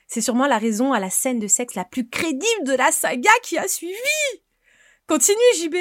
C'est 0.07 0.21
sûrement 0.21 0.47
la 0.47 0.57
raison 0.57 0.93
à 0.93 0.99
la 0.99 1.09
scène 1.09 1.39
de 1.39 1.47
sexe 1.47 1.75
la 1.75 1.85
plus 1.85 2.09
crédible 2.09 2.63
de 2.63 2.73
la 2.73 2.91
saga 2.91 3.31
qui 3.43 3.57
a 3.57 3.67
suivi. 3.67 3.93
Continue, 5.07 5.37
JB. 5.57 5.75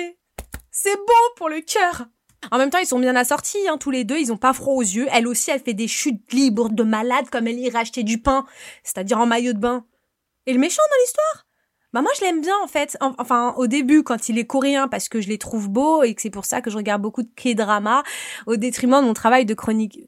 C'est 0.71 0.97
bon 0.97 1.35
pour 1.37 1.49
le 1.49 1.61
cœur. 1.61 2.07
En 2.51 2.59
même 2.59 2.71
temps, 2.71 2.79
ils 2.79 2.87
sont 2.87 2.99
bien 2.99 3.17
assortis, 3.17 3.67
hein, 3.69 3.79
tous 3.79 3.91
les 3.91 4.05
deux, 4.05 4.19
ils 4.19 4.33
ont 4.33 4.37
pas 4.37 4.53
froid 4.53 4.75
aux 4.75 4.83
yeux. 4.83 5.07
Elle 5.13 5.27
aussi, 5.27 5.51
elle 5.51 5.61
fait 5.61 5.75
des 5.75 5.89
chutes 5.89 6.33
libres 6.33 6.69
de 6.69 6.83
malade 6.83 7.29
comme 7.31 7.47
elle 7.47 7.59
irait 7.59 7.79
acheter 7.81 8.03
du 8.03 8.19
pain, 8.21 8.47
c'est-à-dire 8.85 9.19
en 9.19 9.27
maillot 9.27 9.53
de 9.53 9.59
bain. 9.59 9.85
Et 10.47 10.53
le 10.53 10.59
méchant 10.59 10.83
dans 10.91 11.03
l'histoire? 11.03 11.47
Bah 11.93 12.03
moi, 12.03 12.11
je 12.19 12.21
l'aime 12.25 12.41
bien, 12.41 12.55
en 12.63 12.67
fait. 12.67 12.97
En- 13.01 13.15
enfin, 13.19 13.55
au 13.57 13.67
début, 13.67 14.03
quand 14.03 14.29
il 14.29 14.39
est 14.39 14.47
coréen, 14.47 14.87
parce 14.87 15.09
que 15.09 15.21
je 15.21 15.29
les 15.29 15.39
trouve 15.39 15.71
beaux 15.71 16.03
et 16.03 16.15
que 16.15 16.23
c'est 16.23 16.31
pour 16.31 16.45
ça 16.45 16.61
que 16.61 16.71
je 16.71 16.77
regarde 16.77 17.01
beaucoup 17.01 17.23
de 17.23 17.31
K-drama, 17.35 18.03
au 18.47 18.57
détriment 18.57 19.01
de 19.01 19.07
mon 19.07 19.15
travail 19.15 19.47
de 19.47 19.55
chronique. 19.55 20.01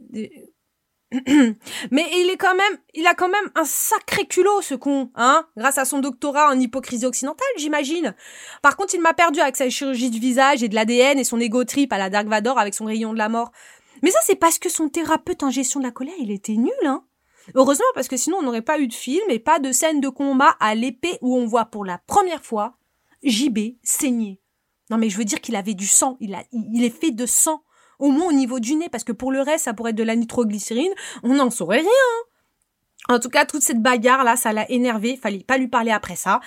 Mais 1.91 2.07
il 2.17 2.31
est 2.31 2.37
quand 2.37 2.55
même, 2.55 2.79
il 2.95 3.07
a 3.07 3.15
quand 3.15 3.29
même 3.29 3.51
un 3.55 3.65
sacré 3.65 4.27
culot, 4.27 4.61
ce 4.61 4.75
con, 4.75 5.11
hein, 5.15 5.47
grâce 5.57 5.79
à 5.79 5.85
son 5.85 6.01
doctorat 6.01 6.51
en 6.51 6.61
hypocrisie 6.61 7.07
occidentale, 7.07 7.47
j'imagine. 7.57 8.15
Par 8.63 8.77
contre, 8.77 8.95
il 8.95 9.01
m'a 9.01 9.15
perdu 9.15 9.41
avec 9.41 9.57
sa 9.57 9.71
chirurgie 9.71 10.11
de 10.11 10.19
visage 10.19 10.63
et 10.63 10.69
de 10.69 10.75
l'ADN 10.75 11.19
et 11.19 11.25
son 11.25 11.41
égo 11.41 11.65
trip 11.65 11.93
à 11.93 11.99
la 11.99 12.11
Dark 12.11 12.27
Vador 12.27 12.59
avec 12.59 12.75
son 12.75 12.85
rayon 12.85 13.13
de 13.13 13.19
la 13.19 13.31
mort. 13.31 13.53
Mais 14.03 14.11
ça, 14.11 14.19
c'est 14.23 14.37
parce 14.37 14.59
que 14.59 14.69
son 14.69 14.89
thérapeute 14.89 15.43
en 15.43 15.51
gestion 15.51 15.81
de 15.81 15.87
la 15.87 15.93
colère, 15.93 16.15
il 16.19 16.31
était 16.31 16.53
nul, 16.53 16.73
hein. 16.85 17.05
Heureusement, 17.55 17.87
parce 17.95 18.09
que 18.09 18.19
sinon, 18.19 18.39
on 18.39 18.43
n'aurait 18.43 18.63
pas 18.63 18.79
eu 18.79 18.89
de 18.89 18.95
film 18.95 19.25
et 19.31 19.39
pas 19.39 19.59
de 19.59 19.73
scène 19.73 20.01
de 20.03 20.11
combat 20.11 20.57
à 20.61 20.75
l'épée 20.75 21.19
où 21.23 21.37
on 21.37 21.47
voit 21.47 21.65
pour 21.65 21.87
la 21.87 21.99
première 22.07 22.45
fois 22.45 22.77
JB 23.23 23.59
saigner. 23.83 24.41
Non, 24.91 24.99
mais 24.99 25.09
je 25.09 25.17
veux 25.17 25.25
dire 25.25 25.41
qu'il 25.41 25.57
avait 25.57 25.75
du 25.75 25.87
sang. 25.87 26.17
Il 26.21 26.35
a, 26.35 26.45
il 26.53 26.85
est 26.85 26.91
fait 26.91 27.11
de 27.11 27.27
sang. 27.27 27.63
Au 27.99 28.11
moins 28.11 28.29
au 28.29 28.33
niveau 28.33 28.61
du 28.61 28.75
nez, 28.75 28.89
parce 28.89 29.05
que 29.05 29.13
pour 29.13 29.33
le 29.33 29.41
reste, 29.41 29.65
ça 29.65 29.75
pourrait 29.75 29.91
être 29.91 29.97
de 29.97 30.03
la 30.03 30.17
nitroglycérine. 30.17 30.93
On 31.23 31.35
n'en 31.35 31.51
saurait 31.51 31.81
rien. 31.81 31.89
En 33.09 33.19
tout 33.19 33.31
cas, 33.31 33.47
toute 33.47 33.63
cette 33.63 33.81
bagarre 33.81 34.23
là, 34.23 34.37
ça 34.37 34.53
l'a 34.53 34.71
énervé. 34.71 35.17
Fallait 35.17 35.39
pas 35.39 35.57
lui 35.57 35.69
parler 35.69 35.91
après 35.91 36.17
ça. 36.17 36.41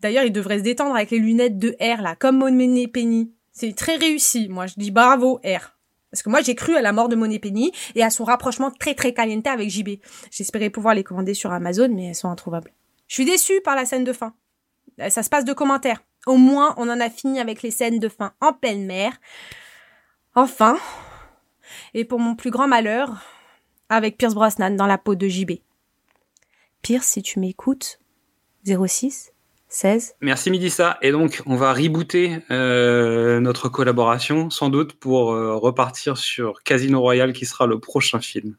D'ailleurs, 0.00 0.24
il 0.24 0.32
devrait 0.32 0.58
se 0.58 0.64
détendre 0.64 0.94
avec 0.94 1.10
les 1.10 1.18
lunettes 1.18 1.58
de 1.58 1.76
R 1.80 2.02
là, 2.02 2.14
comme 2.14 2.38
Monet 2.38 2.88
Penny. 2.88 3.32
C'est 3.52 3.74
très 3.74 3.96
réussi. 3.96 4.48
Moi, 4.48 4.66
je 4.66 4.74
dis 4.76 4.90
bravo 4.90 5.40
R. 5.44 5.74
Parce 6.10 6.22
que 6.22 6.30
moi, 6.30 6.42
j'ai 6.42 6.54
cru 6.54 6.76
à 6.76 6.82
la 6.82 6.92
mort 6.92 7.08
de 7.08 7.16
Monet 7.16 7.40
Penny 7.40 7.72
et 7.96 8.02
à 8.04 8.10
son 8.10 8.22
rapprochement 8.22 8.70
très 8.70 8.94
très 8.94 9.12
caliente 9.12 9.46
avec 9.48 9.68
JB. 9.68 9.98
J'espérais 10.30 10.70
pouvoir 10.70 10.94
les 10.94 11.02
commander 11.02 11.34
sur 11.34 11.52
Amazon, 11.52 11.88
mais 11.90 12.06
elles 12.06 12.14
sont 12.14 12.30
introuvables. 12.30 12.72
Je 13.08 13.14
suis 13.14 13.24
déçue 13.24 13.60
par 13.62 13.74
la 13.74 13.84
scène 13.84 14.04
de 14.04 14.12
fin. 14.12 14.34
Euh, 15.00 15.10
Ça 15.10 15.24
se 15.24 15.28
passe 15.28 15.44
de 15.44 15.52
commentaires. 15.52 16.02
Au 16.26 16.36
moins, 16.36 16.74
on 16.78 16.88
en 16.88 17.00
a 17.00 17.10
fini 17.10 17.40
avec 17.40 17.62
les 17.62 17.72
scènes 17.72 17.98
de 17.98 18.08
fin 18.08 18.32
en 18.40 18.52
pleine 18.52 18.86
mer. 18.86 19.12
Enfin. 20.34 20.76
Et 21.94 22.04
pour 22.04 22.18
mon 22.18 22.34
plus 22.34 22.50
grand 22.50 22.68
malheur, 22.68 23.22
avec 23.88 24.18
Pierce 24.18 24.34
Brosnan 24.34 24.76
dans 24.76 24.86
la 24.86 24.98
peau 24.98 25.14
de 25.14 25.28
JB. 25.28 25.52
Pierce, 26.82 27.06
si 27.06 27.22
tu 27.22 27.38
m'écoutes, 27.40 27.98
06 28.66 29.32
16. 29.68 30.14
Merci 30.20 30.50
Midissa. 30.50 30.98
Et 31.02 31.10
donc, 31.10 31.42
on 31.46 31.56
va 31.56 31.72
rebooter 31.72 32.38
euh, 32.50 33.40
notre 33.40 33.68
collaboration, 33.68 34.48
sans 34.50 34.68
doute, 34.68 34.92
pour 34.94 35.32
euh, 35.32 35.56
repartir 35.56 36.16
sur 36.16 36.62
Casino 36.62 37.00
Royale, 37.00 37.32
qui 37.32 37.44
sera 37.44 37.66
le 37.66 37.80
prochain 37.80 38.20
film. 38.20 38.56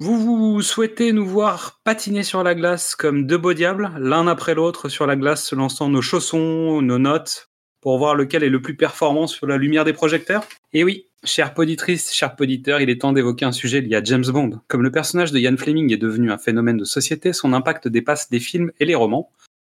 Vous, 0.00 0.18
vous 0.18 0.62
souhaitez 0.62 1.12
nous 1.12 1.26
voir 1.26 1.80
patiner 1.84 2.22
sur 2.22 2.42
la 2.42 2.54
glace 2.54 2.96
comme 2.96 3.26
deux 3.26 3.36
beaux 3.36 3.52
diables, 3.52 3.92
l'un 3.98 4.26
après 4.26 4.54
l'autre 4.54 4.88
sur 4.88 5.06
la 5.06 5.14
glace, 5.14 5.46
se 5.46 5.54
lançant 5.54 5.88
nos 5.88 6.02
chaussons, 6.02 6.80
nos 6.80 6.98
notes, 6.98 7.49
pour 7.80 7.98
voir 7.98 8.14
lequel 8.14 8.42
est 8.42 8.50
le 8.50 8.60
plus 8.62 8.76
performant 8.76 9.26
sur 9.26 9.46
la 9.46 9.56
lumière 9.56 9.84
des 9.84 9.92
projecteurs 9.92 10.46
Et 10.72 10.84
oui, 10.84 11.06
chère 11.24 11.54
poditrice, 11.54 12.12
cher 12.12 12.36
poditeur, 12.36 12.80
il 12.80 12.90
est 12.90 13.00
temps 13.00 13.12
d'évoquer 13.12 13.44
un 13.44 13.52
sujet 13.52 13.80
lié 13.80 13.96
à 13.96 14.04
James 14.04 14.24
Bond. 14.26 14.60
Comme 14.68 14.82
le 14.82 14.90
personnage 14.90 15.32
de 15.32 15.38
Ian 15.38 15.56
Fleming 15.56 15.92
est 15.92 15.98
devenu 15.98 16.30
un 16.30 16.38
phénomène 16.38 16.76
de 16.76 16.84
société, 16.84 17.32
son 17.32 17.52
impact 17.52 17.88
dépasse 17.88 18.30
des 18.30 18.40
films 18.40 18.72
et 18.80 18.84
les 18.84 18.94
romans. 18.94 19.30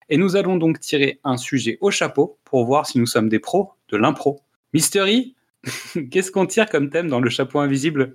Et 0.08 0.16
nous 0.16 0.36
allons 0.36 0.56
donc 0.56 0.80
tirer 0.80 1.20
un 1.24 1.36
sujet 1.36 1.78
au 1.80 1.90
chapeau 1.90 2.38
pour 2.44 2.64
voir 2.64 2.86
si 2.86 2.98
nous 2.98 3.06
sommes 3.06 3.28
des 3.28 3.38
pros 3.38 3.72
de 3.88 3.96
l'impro. 3.96 4.40
Mystery, 4.72 5.36
qu'est-ce 6.10 6.30
qu'on 6.30 6.46
tire 6.46 6.68
comme 6.68 6.90
thème 6.90 7.08
dans 7.08 7.20
le 7.20 7.30
chapeau 7.30 7.60
invisible? 7.60 8.14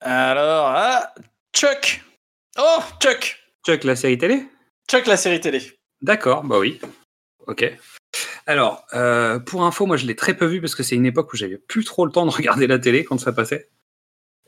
Alors, 0.00 0.66
ah, 0.66 1.14
Chuck 1.54 2.04
Oh, 2.58 2.80
Chuck 3.00 3.38
Chuck, 3.66 3.84
la 3.84 3.96
série 3.96 4.18
télé? 4.18 4.46
Chuck, 4.90 5.06
la 5.06 5.16
série 5.16 5.40
télé. 5.40 5.60
D'accord, 6.00 6.44
bah 6.44 6.58
oui. 6.58 6.80
Ok. 7.46 7.76
Alors, 8.48 8.86
euh, 8.94 9.38
pour 9.38 9.64
info, 9.64 9.84
moi 9.84 9.98
je 9.98 10.06
l'ai 10.06 10.16
très 10.16 10.32
peu 10.34 10.46
vu 10.46 10.62
parce 10.62 10.74
que 10.74 10.82
c'est 10.82 10.94
une 10.94 11.04
époque 11.04 11.30
où 11.34 11.36
j'avais 11.36 11.58
plus 11.58 11.84
trop 11.84 12.06
le 12.06 12.10
temps 12.10 12.24
de 12.24 12.30
regarder 12.34 12.66
la 12.66 12.78
télé 12.78 13.04
quand 13.04 13.18
ça 13.18 13.30
passait. 13.30 13.68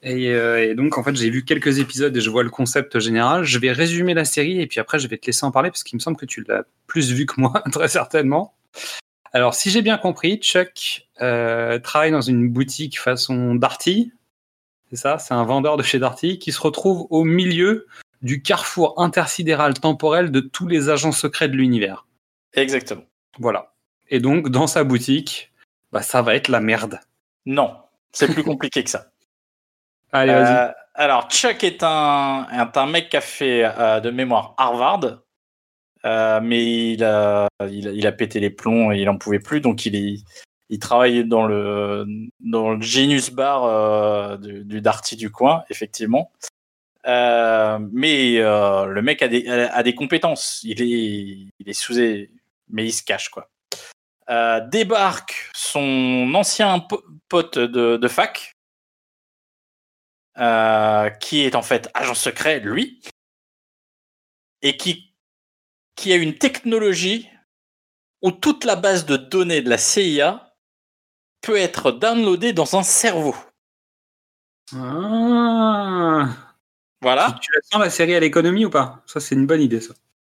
Et, 0.03 0.33
euh, 0.33 0.71
et 0.71 0.75
donc 0.75 0.97
en 0.97 1.05
fait 1.05 1.15
j'ai 1.15 1.29
vu 1.29 1.45
quelques 1.45 1.79
épisodes 1.79 2.17
et 2.17 2.21
je 2.23 2.31
vois 2.31 2.43
le 2.43 2.49
concept 2.49 2.99
général. 2.99 3.45
Je 3.45 3.59
vais 3.59 3.71
résumer 3.71 4.15
la 4.15 4.25
série 4.25 4.59
et 4.59 4.67
puis 4.67 4.81
après 4.81 4.99
je 4.99 5.07
vais 5.07 5.19
te 5.19 5.27
laisser 5.27 5.45
en 5.45 5.51
parler 5.51 5.69
parce 5.69 5.85
qu'il 5.85 5.99
me 5.99 6.01
semble 6.01 6.17
que 6.17 6.25
tu 6.25 6.43
l'as 6.49 6.65
plus 6.87 7.13
vu 7.13 7.27
que 7.27 7.39
moi, 7.39 7.63
très 7.73 7.89
certainement. 7.89 8.55
Alors 9.35 9.55
si 9.55 9.69
j'ai 9.71 9.83
bien 9.83 9.99
compris, 9.99 10.39
Chuck 10.39 11.07
euh, 11.21 11.79
travaille 11.79 12.11
dans 12.11 12.23
une 12.23 12.49
boutique 12.49 12.99
façon 12.99 13.55
Darty. 13.55 14.15
C'est 14.89 14.97
ça, 14.97 15.19
c'est 15.19 15.35
un 15.35 15.45
vendeur 15.45 15.77
de 15.77 15.83
chez 15.83 15.99
Darty 15.99 16.39
qui 16.39 16.53
se 16.53 16.61
retrouve 16.63 17.07
au 17.11 17.25
milieu 17.25 17.87
du 18.23 18.41
carrefour 18.41 18.99
intersidéral 18.99 19.75
temporel 19.75 20.31
de 20.31 20.41
tous 20.41 20.67
les 20.67 20.89
agents 20.89 21.13
secrets 21.13 21.51
de 21.51 21.57
l'univers. 21.57 22.07
Exactement. 22.55 23.05
Voilà. 23.39 23.70
Et 24.11 24.19
donc, 24.19 24.49
dans 24.49 24.67
sa 24.67 24.85
boutique, 24.85 25.53
bah, 25.93 26.03
ça 26.03 26.21
va 26.21 26.35
être 26.35 26.49
la 26.49 26.61
merde. 26.61 27.01
Non, 27.47 27.77
c'est 28.13 28.33
plus 28.33 28.43
compliqué 28.43 28.85
que 28.85 28.91
ça. 28.91 29.07
Allez, 30.13 30.33
vas-y. 30.33 30.55
Euh, 30.55 30.73
alors, 30.95 31.31
Chuck 31.31 31.63
est 31.65 31.83
un, 31.83 32.47
est 32.51 32.77
un 32.77 32.87
mec 32.87 33.09
qui 33.09 33.17
a 33.17 33.21
fait 33.21 33.63
euh, 33.65 34.01
de 34.01 34.11
mémoire 34.11 34.55
Harvard, 34.59 35.23
euh, 36.05 36.41
mais 36.43 36.93
il 36.93 37.05
a, 37.05 37.49
il, 37.69 37.89
a, 37.89 37.93
il 37.93 38.07
a 38.07 38.13
pété 38.13 38.41
les 38.41 38.51
plombs 38.51 38.91
et 38.93 39.01
il 39.01 39.09
en 39.09 39.17
pouvait 39.17 39.39
plus, 39.39 39.61
donc 39.61 39.87
il, 39.87 39.95
est, 39.95 40.19
il 40.69 40.79
travaille 40.81 41.25
dans 41.25 41.47
le, 41.47 42.05
dans 42.41 42.71
le 42.71 42.83
Genius 42.83 43.31
Bar 43.31 44.39
du, 44.39 44.65
du 44.65 44.81
Darty 44.81 45.17
du 45.17 45.31
coin, 45.31 45.63
effectivement. 45.71 46.33
Mais 47.07 48.39
le 48.39 49.01
mec 49.01 49.23
a 49.23 49.29
des, 49.29 49.49
a 49.49 49.83
des 49.83 49.95
compétences. 49.95 50.61
Il 50.65 50.83
est, 50.83 51.53
il 51.59 51.69
est 51.69 51.73
sous, 51.73 51.95
mais 51.95 52.85
il 52.85 52.93
se 52.93 53.05
cache 53.05 53.29
quoi. 53.29 53.49
Euh, 54.31 54.61
débarque 54.69 55.51
son 55.55 56.33
ancien 56.35 56.79
po- 56.79 57.05
pote 57.29 57.59
de, 57.59 57.97
de 57.97 58.09
fac, 58.09 58.55
euh, 60.39 61.11
qui 61.11 61.41
est 61.43 61.57
en 61.57 61.63
fait 61.63 61.91
agent 61.95 62.15
secret, 62.15 62.61
lui, 62.61 63.01
et 64.63 64.77
qui, 64.77 65.15
qui 65.97 66.13
a 66.13 66.17
une 66.17 66.39
technologie 66.39 67.29
où 68.23 68.31
toute 68.31 68.65
la 68.65 68.77
base 68.77 69.05
de 69.05 69.17
données 69.17 69.63
de 69.63 69.71
la 69.71 69.79
CIA 69.79 70.55
peut 71.41 71.57
être 71.57 71.91
downloadée 71.91 72.53
dans 72.53 72.77
un 72.77 72.83
cerveau. 72.85 73.35
Ah. 74.75 76.29
Voilà. 77.03 77.33
Tu, 77.33 77.49
tu 77.49 77.53
la 77.55 77.61
sens 77.63 77.81
la 77.81 77.91
série 77.91 78.15
à 78.15 78.21
l'économie 78.21 78.65
ou 78.65 78.71
pas? 78.71 79.03
Ça, 79.07 79.19
c'est 79.19 79.35
une 79.35 79.47
bonne 79.47 79.63
idée, 79.63 79.81
ça. 79.81 79.95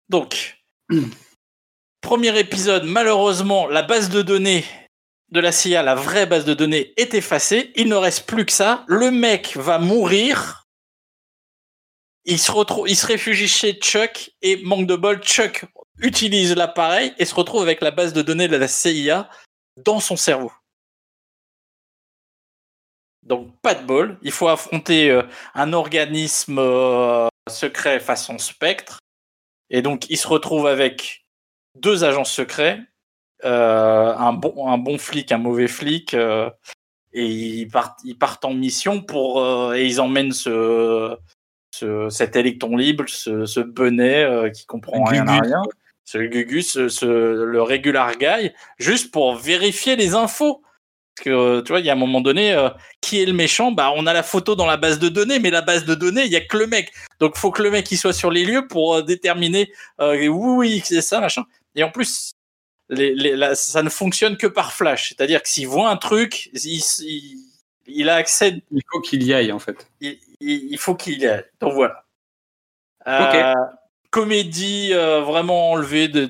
Donc, 0.09 0.63
premier 2.01 2.37
épisode, 2.39 2.83
malheureusement, 2.83 3.67
la 3.67 3.83
base 3.83 4.09
de 4.09 4.21
données 4.21 4.65
de 5.29 5.39
la 5.39 5.51
CIA, 5.51 5.81
la 5.81 5.95
vraie 5.95 6.25
base 6.25 6.45
de 6.45 6.53
données, 6.53 6.93
est 6.97 7.13
effacée. 7.13 7.71
Il 7.75 7.87
ne 7.87 7.95
reste 7.95 8.25
plus 8.25 8.45
que 8.45 8.51
ça. 8.51 8.83
Le 8.87 9.11
mec 9.11 9.55
va 9.55 9.79
mourir. 9.79 10.65
Il 12.25 12.37
se, 12.37 13.05
réfugie 13.05 13.47
chez 13.47 13.73
Chuck 13.73 14.31
et 14.41 14.57
manque 14.63 14.85
de 14.85 14.95
bol, 14.95 15.21
Chuck 15.23 15.65
utilise 15.99 16.55
l'appareil 16.55 17.13
et 17.17 17.25
se 17.25 17.33
retrouve 17.33 17.61
avec 17.63 17.81
la 17.81 17.91
base 17.91 18.13
de 18.13 18.21
données 18.21 18.47
de 18.47 18.57
la 18.57 18.67
CIA 18.67 19.29
dans 19.77 19.99
son 19.99 20.15
cerveau. 20.15 20.51
Donc 23.23 23.59
pas 23.61 23.75
de 23.75 23.85
bol, 23.85 24.19
il 24.21 24.31
faut 24.31 24.47
affronter 24.47 25.11
euh, 25.11 25.23
un 25.53 25.73
organisme 25.73 26.57
euh, 26.59 27.27
secret 27.49 27.99
façon 27.99 28.37
spectre. 28.37 28.99
Et 29.69 29.81
donc 29.81 30.09
il 30.09 30.17
se 30.17 30.27
retrouve 30.27 30.67
avec 30.67 31.20
deux 31.75 32.03
agents 32.03 32.25
secrets, 32.25 32.79
euh, 33.45 34.13
un, 34.15 34.33
bon, 34.33 34.67
un 34.67 34.77
bon 34.77 34.97
flic, 34.97 35.31
un 35.31 35.37
mauvais 35.37 35.67
flic, 35.67 36.13
euh, 36.13 36.49
et 37.13 37.25
ils 37.25 37.67
partent, 37.67 37.99
ils 38.03 38.17
partent 38.17 38.45
en 38.45 38.53
mission 38.53 39.01
pour 39.01 39.43
euh, 39.43 39.73
et 39.73 39.85
ils 39.85 39.99
emmènent 39.99 40.31
ce, 40.31 41.15
ce 41.73 42.09
cet 42.09 42.35
électron 42.35 42.77
libre, 42.77 43.05
ce, 43.07 43.45
ce 43.45 43.59
euh, 43.59 44.49
qui 44.49 44.65
comprend 44.65 45.03
rien 45.03 45.27
à 45.27 45.39
rien, 45.41 45.63
ce 46.05 46.17
Gugus, 46.19 46.71
ce, 46.71 46.89
ce- 46.89 47.05
le 47.05 47.61
regular 47.61 48.17
guy, 48.17 48.51
juste 48.77 49.11
pour 49.11 49.35
vérifier 49.35 49.95
les 49.95 50.13
infos. 50.13 50.61
Parce 51.15 51.25
que 51.25 51.59
tu 51.61 51.73
vois, 51.73 51.81
il 51.81 51.85
y 51.85 51.89
a 51.89 51.93
un 51.93 51.97
moment 51.97 52.21
donné, 52.21 52.53
euh, 52.53 52.69
qui 53.01 53.21
est 53.21 53.25
le 53.25 53.33
méchant? 53.33 53.73
Bah, 53.73 53.91
on 53.95 54.07
a 54.07 54.13
la 54.13 54.23
photo 54.23 54.55
dans 54.55 54.65
la 54.65 54.77
base 54.77 54.97
de 54.97 55.09
données, 55.09 55.39
mais 55.39 55.49
la 55.49 55.61
base 55.61 55.83
de 55.83 55.93
données, 55.93 56.23
il 56.23 56.31
y 56.31 56.37
a 56.37 56.41
que 56.41 56.55
le 56.55 56.67
mec. 56.67 56.93
Donc, 57.19 57.35
faut 57.35 57.51
que 57.51 57.61
le 57.61 57.69
mec 57.69 57.91
il 57.91 57.97
soit 57.97 58.13
sur 58.13 58.31
les 58.31 58.45
lieux 58.45 58.65
pour 58.67 58.95
euh, 58.95 59.01
déterminer 59.01 59.71
euh, 59.99 60.15
oui, 60.15 60.29
oui, 60.29 60.81
c'est 60.85 61.01
ça, 61.01 61.19
machin. 61.19 61.43
Et 61.75 61.83
en 61.83 61.91
plus, 61.91 62.31
les, 62.89 63.13
les, 63.15 63.35
la- 63.35 63.55
ça 63.55 63.83
ne 63.83 63.89
fonctionne 63.89 64.37
que 64.37 64.47
par 64.47 64.73
flash. 64.73 65.09
C'est-à-dire 65.09 65.41
que 65.41 65.49
s'il 65.49 65.67
voit 65.67 65.89
un 65.89 65.97
truc, 65.97 66.49
il, 66.53 66.81
il, 66.99 67.37
il 67.87 68.09
a 68.09 68.15
accès, 68.15 68.61
Il 68.71 68.81
faut 68.91 69.01
qu'il 69.01 69.23
y 69.23 69.33
aille, 69.33 69.51
en 69.51 69.59
fait. 69.59 69.87
il, 70.01 70.77
faut 70.77 70.95
qu'il 70.95 71.19
y 71.19 71.27
aille. 71.27 71.45
Donc 71.59 71.73
voilà. 71.73 72.05
Euh, 73.07 73.53
Comédie 74.09 74.89
euh, 74.93 75.21
vraiment 75.21 75.71
enlevée 75.71 76.07
de- 76.07 76.29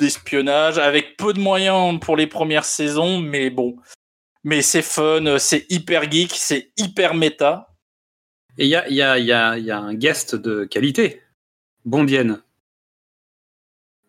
d'espionnage, 0.00 0.78
avec 0.78 1.16
peu 1.16 1.32
de 1.32 1.40
moyens 1.40 1.98
pour 2.00 2.16
les 2.16 2.26
premières 2.26 2.64
saisons, 2.64 3.18
mais 3.20 3.50
bon. 3.50 3.76
Mais 4.44 4.62
c'est 4.62 4.82
fun, 4.82 5.38
c'est 5.38 5.66
hyper 5.70 6.10
geek, 6.10 6.32
c'est 6.32 6.70
hyper 6.78 7.14
méta. 7.14 7.74
Et 8.56 8.64
il 8.64 8.68
y 8.70 8.76
a, 8.76 8.88
y, 8.88 9.02
a, 9.02 9.18
y, 9.18 9.32
a, 9.32 9.58
y 9.58 9.70
a 9.70 9.78
un 9.78 9.94
guest 9.94 10.34
de 10.34 10.64
qualité, 10.64 11.22
Bondienne. 11.84 12.40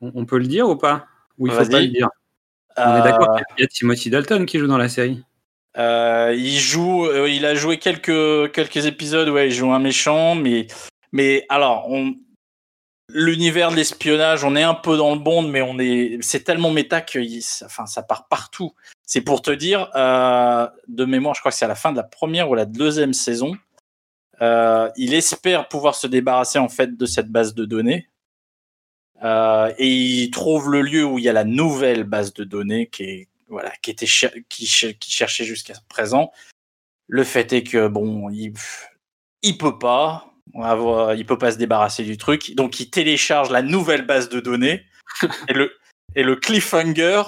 On, 0.02 0.12
on 0.16 0.26
peut 0.26 0.38
le 0.38 0.48
dire 0.48 0.68
ou 0.70 0.76
pas 0.76 1.08
Ou 1.38 1.48
il 1.48 1.54
faut 1.54 1.60
pas 1.70 1.80
le 1.82 1.88
dire 1.88 2.10
On 2.78 2.82
est 2.82 3.00
Euh, 3.00 3.04
d'accord 3.04 3.28
qu'il 3.36 3.40
y 3.40 3.42
a- 3.42 3.56
il 3.58 3.62
y 3.62 3.64
a 3.64 3.68
Timothy 3.68 4.10
Dalton 4.10 4.46
qui 4.46 4.60
joue 4.60 4.68
dans 4.68 4.78
la 4.78 4.90
série. 4.90 5.24
Euh, 5.78 6.34
il 6.38 6.58
joue, 6.58 7.06
euh, 7.06 7.30
il 7.30 7.46
a 7.46 7.54
joué 7.56 7.78
quelques 7.78 8.52
quelques 8.54 8.86
épisodes, 8.86 9.30
ouais, 9.30 9.48
il 9.50 9.52
joue 9.54 9.72
un 9.72 9.80
méchant, 9.80 10.36
mais 10.36 10.68
mais 11.12 11.46
alors 11.50 11.90
on 11.90 12.16
l'univers 13.12 13.72
de 13.72 13.76
l'espionnage, 13.76 14.44
on 14.44 14.56
est 14.56 14.64
un 14.64 14.74
peu 14.76 14.96
dans 14.98 15.14
le 15.14 15.20
bond, 15.20 15.42
mais 15.42 15.62
on 15.62 15.78
est 15.80 16.18
c'est 16.22 16.44
tellement 16.44 16.72
méta 16.72 17.02
que 17.02 17.20
il- 17.20 17.42
ça- 17.42 17.66
enfin 17.66 17.86
ça 17.86 18.04
part 18.04 18.28
partout. 18.28 18.74
C'est 19.06 19.22
pour 19.22 19.42
te 19.42 19.52
dire 19.52 19.90
euh, 19.96 20.68
de 20.88 21.06
mémoire, 21.06 21.34
je 21.36 21.40
crois 21.42 21.52
que 21.52 21.58
c'est 21.58 21.66
à 21.66 21.70
la 21.70 21.76
fin 21.76 21.92
de 21.92 21.98
la 21.98 22.04
première 22.04 22.50
ou 22.50 22.56
la 22.56 22.66
deuxième 22.66 23.14
saison. 23.14 23.56
Euh, 24.42 24.90
il 24.96 25.14
espère 25.14 25.68
pouvoir 25.68 25.96
se 25.96 26.08
débarrasser 26.08 26.60
en 26.60 26.70
fait 26.70 26.96
de 26.96 27.06
cette 27.06 27.28
base 27.30 27.54
de 27.56 27.66
données. 27.66 28.08
Euh, 29.24 29.74
et 29.78 29.88
il 29.90 30.32
trouve 30.32 30.70
le 30.72 30.82
lieu 30.82 31.04
où 31.06 31.20
il 31.20 31.26
y 31.26 31.30
a 31.30 31.34
la 31.34 31.44
nouvelle 31.44 32.04
base 32.06 32.34
de 32.34 32.44
données 32.46 32.88
qui 32.88 33.04
est 33.04 33.28
voilà 33.48 33.72
qui 33.82 33.92
était 33.92 34.06
cher- 34.06 34.32
qui, 34.48 34.66
cher- 34.66 34.94
qui 35.00 35.12
cherchait 35.12 35.44
jusqu'à 35.46 35.74
présent. 35.90 36.32
Le 37.08 37.24
fait 37.24 37.52
est 37.54 37.64
que 37.64 37.88
bon, 37.88 38.30
il 38.30 38.54
il 39.42 39.58
peut 39.58 39.78
pas 39.80 40.32
avoir, 40.62 41.16
il 41.16 41.26
peut 41.26 41.38
pas 41.38 41.52
se 41.52 41.58
débarrasser 41.58 42.04
du 42.04 42.18
truc, 42.18 42.56
donc 42.56 42.80
il 42.80 42.90
télécharge 42.90 43.50
la 43.50 43.62
nouvelle 43.62 44.06
base 44.06 44.30
de 44.30 44.40
données 44.40 44.84
et 45.50 45.54
le 45.54 45.72
et 46.16 46.24
le 46.24 46.36
cliffhanger, 46.36 47.24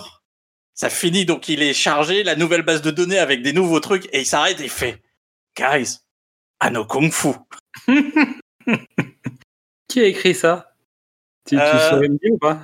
ça 0.73 0.89
finit 0.89 1.26
donc 1.26 1.49
il 1.49 1.61
est 1.61 1.73
chargé 1.73 2.23
la 2.23 2.35
nouvelle 2.35 2.61
base 2.63 2.81
de 2.81 2.91
données 2.91 3.19
avec 3.19 3.41
des 3.43 3.53
nouveaux 3.53 3.80
trucs 3.80 4.05
et 4.13 4.22
il 4.22 4.26
s'arrête 4.26 4.59
et 4.61 4.65
il 4.65 4.69
fait 4.69 5.01
guys, 5.57 5.97
Anno 6.59 6.85
Kung 6.85 7.11
Fu. 7.11 7.30
Qui 9.88 9.99
a 9.99 10.05
écrit 10.05 10.34
ça? 10.35 10.70
Tu, 11.51 11.57
tu 11.57 11.61
Euh, 11.61 11.89
saurais 11.89 12.07
me 12.07 12.17
dire 12.17 12.31
ou 12.31 12.37
pas? 12.37 12.59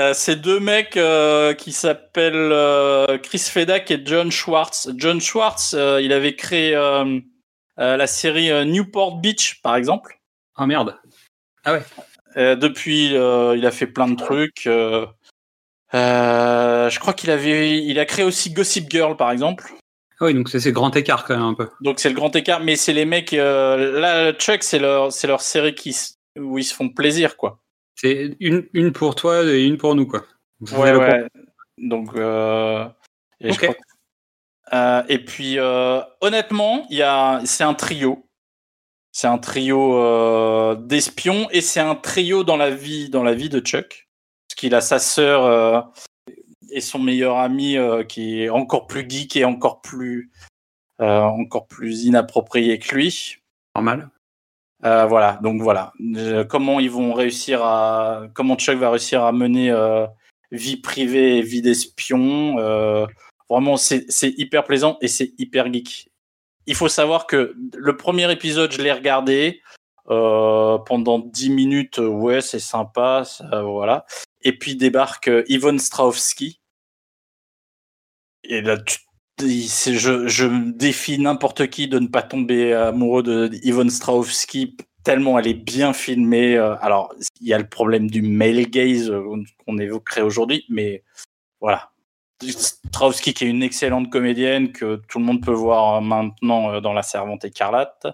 Euh, 0.00 0.12
c'est 0.12 0.36
deux 0.36 0.58
mecs 0.58 0.96
euh, 0.96 1.54
qui 1.54 1.70
s'appellent 1.72 2.34
euh, 2.34 3.16
Chris 3.18 3.38
Fedak 3.38 3.90
et 3.92 4.02
John 4.04 4.30
Schwartz. 4.32 4.90
John 4.96 5.20
Schwartz, 5.20 5.72
il 5.72 6.12
avait 6.12 6.34
créé 6.34 6.72
la 7.76 8.06
série 8.08 8.50
Newport 8.66 9.18
Beach, 9.18 9.60
par 9.62 9.76
exemple. 9.76 10.18
Ah 10.56 10.66
merde. 10.66 10.96
Euh, 12.36 12.56
depuis, 12.56 13.16
euh, 13.16 13.56
il 13.56 13.64
a 13.66 13.70
fait 13.70 13.86
plein 13.86 14.08
de 14.08 14.16
trucs. 14.16 14.62
je 14.64 15.08
crois 16.98 17.12
qu'il 17.12 17.30
avait, 17.30 17.78
il 17.80 18.00
a 18.00 18.04
créé 18.04 18.24
aussi 18.24 18.50
Gossip 18.52 18.90
Girl, 18.90 19.16
par 19.16 19.30
exemple. 19.30 19.64
Ah 20.20 20.24
oui, 20.24 20.34
donc 20.34 20.48
c'est 20.48 20.58
c'est 20.58 20.72
grand 20.72 20.96
écart 20.96 21.24
quand 21.24 21.36
même 21.36 21.44
un 21.44 21.54
peu. 21.54 21.68
Donc 21.80 22.00
c'est 22.00 22.08
le 22.08 22.16
grand 22.16 22.34
écart, 22.34 22.58
mais 22.58 22.74
c'est 22.74 22.92
les 22.92 23.04
mecs. 23.04 23.30
là, 23.30 24.32
Chuck, 24.32 24.64
c'est 24.64 24.80
leur, 24.80 25.12
c'est 25.12 25.28
leur 25.28 25.40
série 25.40 25.76
qui, 25.76 25.96
où 26.36 26.58
ils 26.58 26.64
se 26.64 26.74
font 26.74 26.88
plaisir, 26.88 27.36
quoi. 27.36 27.60
C'est 28.00 28.36
une, 28.38 28.68
une 28.74 28.92
pour 28.92 29.14
toi 29.16 29.44
et 29.44 29.64
une 29.64 29.76
pour 29.76 29.94
nous, 29.94 30.06
quoi. 30.06 30.24
Ouais, 30.72 30.94
ouais. 30.94 31.26
Donc, 31.78 32.14
euh, 32.16 32.88
et, 33.40 33.54
que- 33.56 33.66
Euh, 34.72 35.02
et 35.08 35.24
puis, 35.24 35.58
euh, 35.58 36.00
honnêtement, 36.20 36.86
il 36.90 36.98
y 36.98 37.02
a, 37.02 37.40
c'est 37.44 37.64
un 37.64 37.74
trio. 37.74 38.28
C'est 39.12 39.26
un 39.26 39.38
trio 39.38 40.76
d'espions 40.76 41.48
et 41.50 41.60
c'est 41.60 41.80
un 41.80 41.94
trio 41.96 42.44
dans 42.44 42.56
la 42.56 42.70
vie, 42.70 43.08
dans 43.08 43.24
la 43.24 43.34
vie 43.34 43.48
de 43.48 43.58
Chuck, 43.60 44.06
parce 44.48 44.60
qu'il 44.60 44.74
a 44.74 44.80
sa 44.80 44.98
sœur 44.98 45.90
et 46.70 46.80
son 46.80 46.98
meilleur 47.00 47.38
ami 47.38 47.76
qui 48.08 48.42
est 48.42 48.50
encore 48.50 48.86
plus 48.86 49.08
geek 49.08 49.36
et 49.36 49.44
encore 49.44 49.80
plus, 49.80 50.30
encore 50.98 51.66
plus 51.66 52.04
inapproprié 52.04 52.78
que 52.78 52.94
lui. 52.94 53.38
Normal. 53.74 54.10
Euh, 54.84 55.06
voilà, 55.06 55.38
donc 55.42 55.60
voilà. 55.60 55.92
Comment 56.48 56.80
ils 56.80 56.90
vont 56.90 57.12
réussir 57.12 57.62
à. 57.64 58.22
Comment 58.34 58.56
Chuck 58.56 58.78
va 58.78 58.90
réussir 58.90 59.24
à 59.24 59.32
mener 59.32 59.70
euh, 59.70 60.06
vie 60.52 60.76
privée 60.76 61.38
et 61.38 61.42
vie 61.42 61.62
d'espion. 61.62 62.58
euh, 62.58 63.06
vraiment, 63.50 63.76
c'est 63.76 64.06
hyper 64.22 64.64
plaisant 64.64 64.98
et 65.00 65.08
c'est 65.08 65.32
hyper 65.38 65.72
geek. 65.72 66.10
Il 66.66 66.74
faut 66.74 66.88
savoir 66.88 67.26
que 67.26 67.54
le 67.76 67.96
premier 67.96 68.30
épisode, 68.30 68.72
je 68.72 68.82
l'ai 68.82 68.92
regardé 68.92 69.62
pendant 70.06 71.18
10 71.18 71.50
minutes. 71.50 71.98
Ouais, 71.98 72.40
c'est 72.40 72.58
sympa, 72.58 73.24
ça, 73.24 73.62
voilà. 73.62 74.06
Et 74.42 74.56
puis 74.56 74.76
débarque 74.76 75.30
Yvonne 75.48 75.78
Strahovski. 75.78 76.60
Et 78.44 78.60
là, 78.62 78.78
tu 78.78 78.98
je, 79.40 80.72
défie 80.72 81.18
n'importe 81.18 81.68
qui 81.68 81.88
de 81.88 81.98
ne 81.98 82.08
pas 82.08 82.22
tomber 82.22 82.72
amoureux 82.72 83.22
de 83.22 83.50
Yvonne 83.62 83.90
Strahovski 83.90 84.76
tellement 85.08 85.38
elle 85.38 85.48
est 85.48 85.54
bien 85.54 85.94
filmée. 85.94 86.54
euh, 86.56 86.76
Alors, 86.82 87.14
il 87.40 87.48
y 87.48 87.54
a 87.54 87.58
le 87.58 87.66
problème 87.66 88.10
du 88.10 88.20
male 88.20 88.66
gaze 88.66 89.10
euh, 89.10 89.42
qu'on 89.64 89.78
évoquerait 89.78 90.20
aujourd'hui, 90.20 90.66
mais 90.68 91.02
voilà. 91.62 91.92
Strahovski 92.42 93.32
qui 93.32 93.44
est 93.44 93.48
une 93.48 93.62
excellente 93.62 94.10
comédienne 94.10 94.70
que 94.70 95.00
tout 95.08 95.18
le 95.18 95.24
monde 95.24 95.42
peut 95.42 95.50
voir 95.50 95.96
euh, 95.96 96.00
maintenant 96.02 96.78
dans 96.82 96.92
La 96.92 97.02
Servante 97.02 97.46
écarlate. 97.46 98.06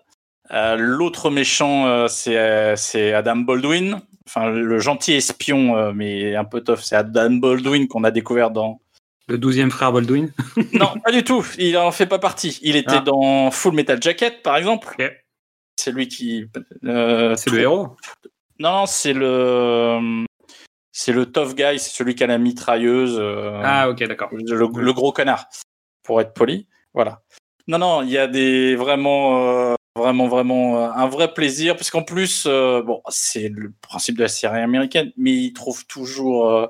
L'autre 0.77 1.31
méchant, 1.31 2.07
c'est 2.07 3.15
Adam 3.15 3.37
Baldwin. 3.37 4.01
Enfin, 4.27 4.51
le 4.51 4.79
gentil 4.79 5.15
espion, 5.15 5.93
mais 5.95 6.37
un 6.37 6.45
peu 6.45 6.61
tough, 6.61 6.81
c'est 6.83 6.97
Adam 6.97 7.31
Baldwin 7.31 7.89
qu'on 7.89 8.05
a 8.05 8.11
découvert 8.11 8.51
dans, 8.51 8.79
Le 9.29 9.39
douzième 9.39 9.71
frère 9.71 9.93
Baldwin. 9.93 10.33
non, 10.75 10.95
pas 11.03 11.11
du 11.13 11.25
tout. 11.25 11.45
Il 11.59 11.77
en 11.79 11.91
fait 11.93 12.07
pas 12.07 12.19
partie. 12.19 12.59
Il 12.63 12.77
était 12.77 12.97
Ah. 12.97 13.01
dans 13.01 13.51
Full 13.51 13.75
Metal 13.75 14.01
Jacket, 14.03 14.43
par 14.43 14.57
exemple. 14.57 14.95
Ok. 14.99 15.11
C'est 15.77 15.91
lui 15.93 16.09
qui. 16.09 16.47
euh, 16.85 17.35
C'est 17.37 17.51
le 17.51 17.61
héros. 17.61 17.97
Non, 18.59 18.87
c'est 18.87 19.13
le. 19.15 20.25
C'est 20.93 21.13
le 21.13 21.27
tough 21.27 21.55
guy. 21.55 21.79
C'est 21.79 21.91
celui 21.97 22.15
qui 22.15 22.23
a 22.23 22.27
la 22.27 22.39
mitrailleuse. 22.39 23.17
euh, 23.19 23.61
Ah, 23.65 23.89
ok, 23.91 24.05
d'accord. 24.07 24.29
le, 24.33 24.55
le 24.57 24.93
gros 24.93 25.11
connard, 25.13 25.47
pour 26.05 26.21
être 26.21 26.35
poli. 26.35 26.69
Voilà. 26.93 27.23
Non, 27.67 27.79
non, 27.79 28.03
il 28.03 28.11
y 28.11 28.19
a 28.19 28.29
des 28.29 28.77
vraiment, 28.77 29.73
euh, 29.73 29.75
vraiment, 29.97 30.29
vraiment 30.29 30.93
un 30.93 31.07
vrai 31.09 31.33
plaisir, 31.33 31.75
parce 31.77 31.91
qu'en 31.91 32.03
plus, 32.03 32.45
bon, 32.47 33.01
c'est 33.09 33.49
le 33.49 33.73
principe 33.81 34.17
de 34.19 34.23
la 34.23 34.29
série 34.29 34.61
américaine, 34.61 35.11
mais 35.17 35.33
ils 35.33 35.53
trouvent 35.55 35.87
toujours, 35.87 36.69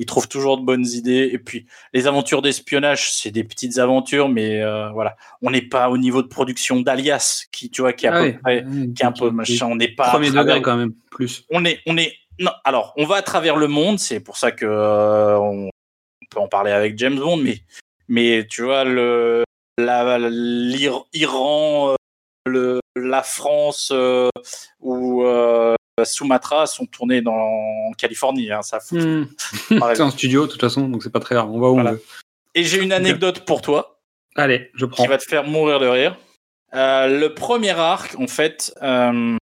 ils 0.00 0.06
trouvent 0.06 0.28
toujours 0.28 0.56
de 0.58 0.64
bonnes 0.64 0.86
idées. 0.86 1.28
Et 1.30 1.38
puis, 1.38 1.66
les 1.92 2.06
aventures 2.06 2.40
d'espionnage, 2.40 3.12
c'est 3.12 3.30
des 3.30 3.44
petites 3.44 3.78
aventures, 3.78 4.30
mais 4.30 4.62
euh, 4.62 4.88
voilà, 4.90 5.14
on 5.42 5.50
n'est 5.50 5.60
pas 5.60 5.90
au 5.90 5.98
niveau 5.98 6.22
de 6.22 6.26
production 6.28 6.80
d'Alias, 6.80 7.44
qui, 7.52 7.70
tu 7.70 7.82
vois, 7.82 7.92
qui 7.92 8.06
est 8.06 8.08
à 8.08 8.14
Ah 8.14 8.18
peu 8.20 8.26
oui. 8.26 8.32
près, 8.42 8.64
qui 8.96 9.02
est 9.02 9.06
un 9.06 9.12
peu 9.12 9.30
machin. 9.30 9.68
On 9.70 9.76
n'est 9.76 9.94
pas 9.94 10.10
Premier 10.10 10.30
degré 10.30 10.62
quand 10.62 10.76
même, 10.76 10.94
plus. 11.10 11.44
on 11.50 11.64
est, 11.66 11.80
on 11.86 11.96
est, 11.98 12.14
non, 12.38 12.50
alors, 12.64 12.94
on 12.96 13.04
va 13.04 13.16
à 13.16 13.22
travers 13.22 13.56
le 13.56 13.68
monde, 13.68 13.98
c'est 13.98 14.20
pour 14.20 14.38
ça 14.38 14.50
que 14.50 14.64
euh, 14.64 15.38
on 15.38 15.68
peut 16.30 16.40
en 16.40 16.48
parler 16.48 16.72
avec 16.72 16.96
James 16.96 17.18
Bond, 17.18 17.36
mais, 17.36 17.58
mais 18.08 18.46
tu 18.48 18.62
vois, 18.62 18.84
le, 18.84 19.44
la, 19.76 20.18
l'Ir- 20.18 21.04
Iran, 21.12 21.90
euh, 21.90 21.94
le, 22.46 22.80
la 22.96 23.22
France 23.22 23.90
euh, 23.92 24.30
ou 24.80 25.24
Sumatra 26.04 26.66
sont 26.66 26.86
tournés 26.86 27.20
dans, 27.22 27.34
en 27.34 27.92
Californie, 27.96 28.50
hein, 28.52 28.62
ça 28.62 28.78
pareil. 28.90 29.26
c'est 29.96 30.02
en 30.02 30.10
studio, 30.10 30.46
de 30.46 30.52
toute 30.52 30.60
façon, 30.60 30.88
donc 30.88 31.02
c'est 31.02 31.12
pas 31.12 31.20
très 31.20 31.34
grave. 31.34 31.50
On 31.50 31.60
va 31.60 31.68
où 31.68 31.74
Voilà. 31.74 31.90
on 31.90 31.94
veut. 31.94 32.02
Et 32.54 32.64
j'ai 32.64 32.82
une 32.82 32.92
anecdote 32.92 33.44
pour 33.44 33.62
toi 33.62 34.00
Allez, 34.36 34.70
je 34.74 34.86
prends. 34.86 35.02
qui 35.04 35.08
va 35.08 35.18
te 35.18 35.24
faire 35.24 35.44
mourir 35.44 35.78
de 35.80 35.86
rire. 35.86 36.16
Euh, 36.74 37.18
le 37.18 37.34
premier 37.34 37.70
arc, 37.70 38.14
en 38.18 38.26
fait, 38.28 38.72
euh, 38.82 39.36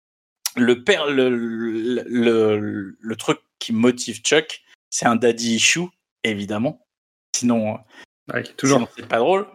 le, 0.57 0.85
père, 0.85 1.07
le, 1.07 1.29
le, 1.31 2.03
le, 2.07 2.97
le 2.99 3.17
truc 3.17 3.39
qui 3.59 3.73
motive 3.73 4.21
Chuck, 4.23 4.63
c'est 4.91 5.07
un 5.07 5.17
daddy 5.17 5.57
issue, 5.57 5.87
évidemment. 6.25 6.87
Sinon, 7.37 7.79
Ouais, 8.33 8.43
toujours. 8.57 8.89
c'est 8.97 9.07
pas 9.07 9.19
drôle. 9.19 9.47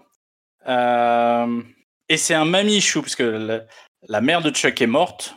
Euh, 0.68 1.62
et 2.10 2.18
c'est 2.18 2.34
un 2.34 2.46
mamie 2.46 2.76
issue, 2.78 3.02
parce 3.02 3.16
que 3.16 3.24
la, 3.24 3.62
la 4.08 4.22
mère 4.22 4.42
de 4.42 4.50
Chuck 4.52 4.82
est 4.82 4.88
morte. 4.88 5.36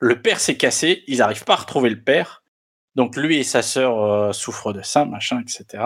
Le 0.00 0.20
père 0.20 0.40
s'est 0.40 0.56
cassé, 0.56 1.04
ils 1.06 1.18
n'arrivent 1.18 1.44
pas 1.44 1.54
à 1.54 1.56
retrouver 1.56 1.90
le 1.90 2.02
père. 2.02 2.42
Donc 2.94 3.16
lui 3.16 3.38
et 3.38 3.44
sa 3.44 3.62
sœur 3.62 4.02
euh, 4.02 4.32
souffrent 4.32 4.72
de 4.72 4.82
ça, 4.82 5.04
machin, 5.04 5.40
etc. 5.40 5.84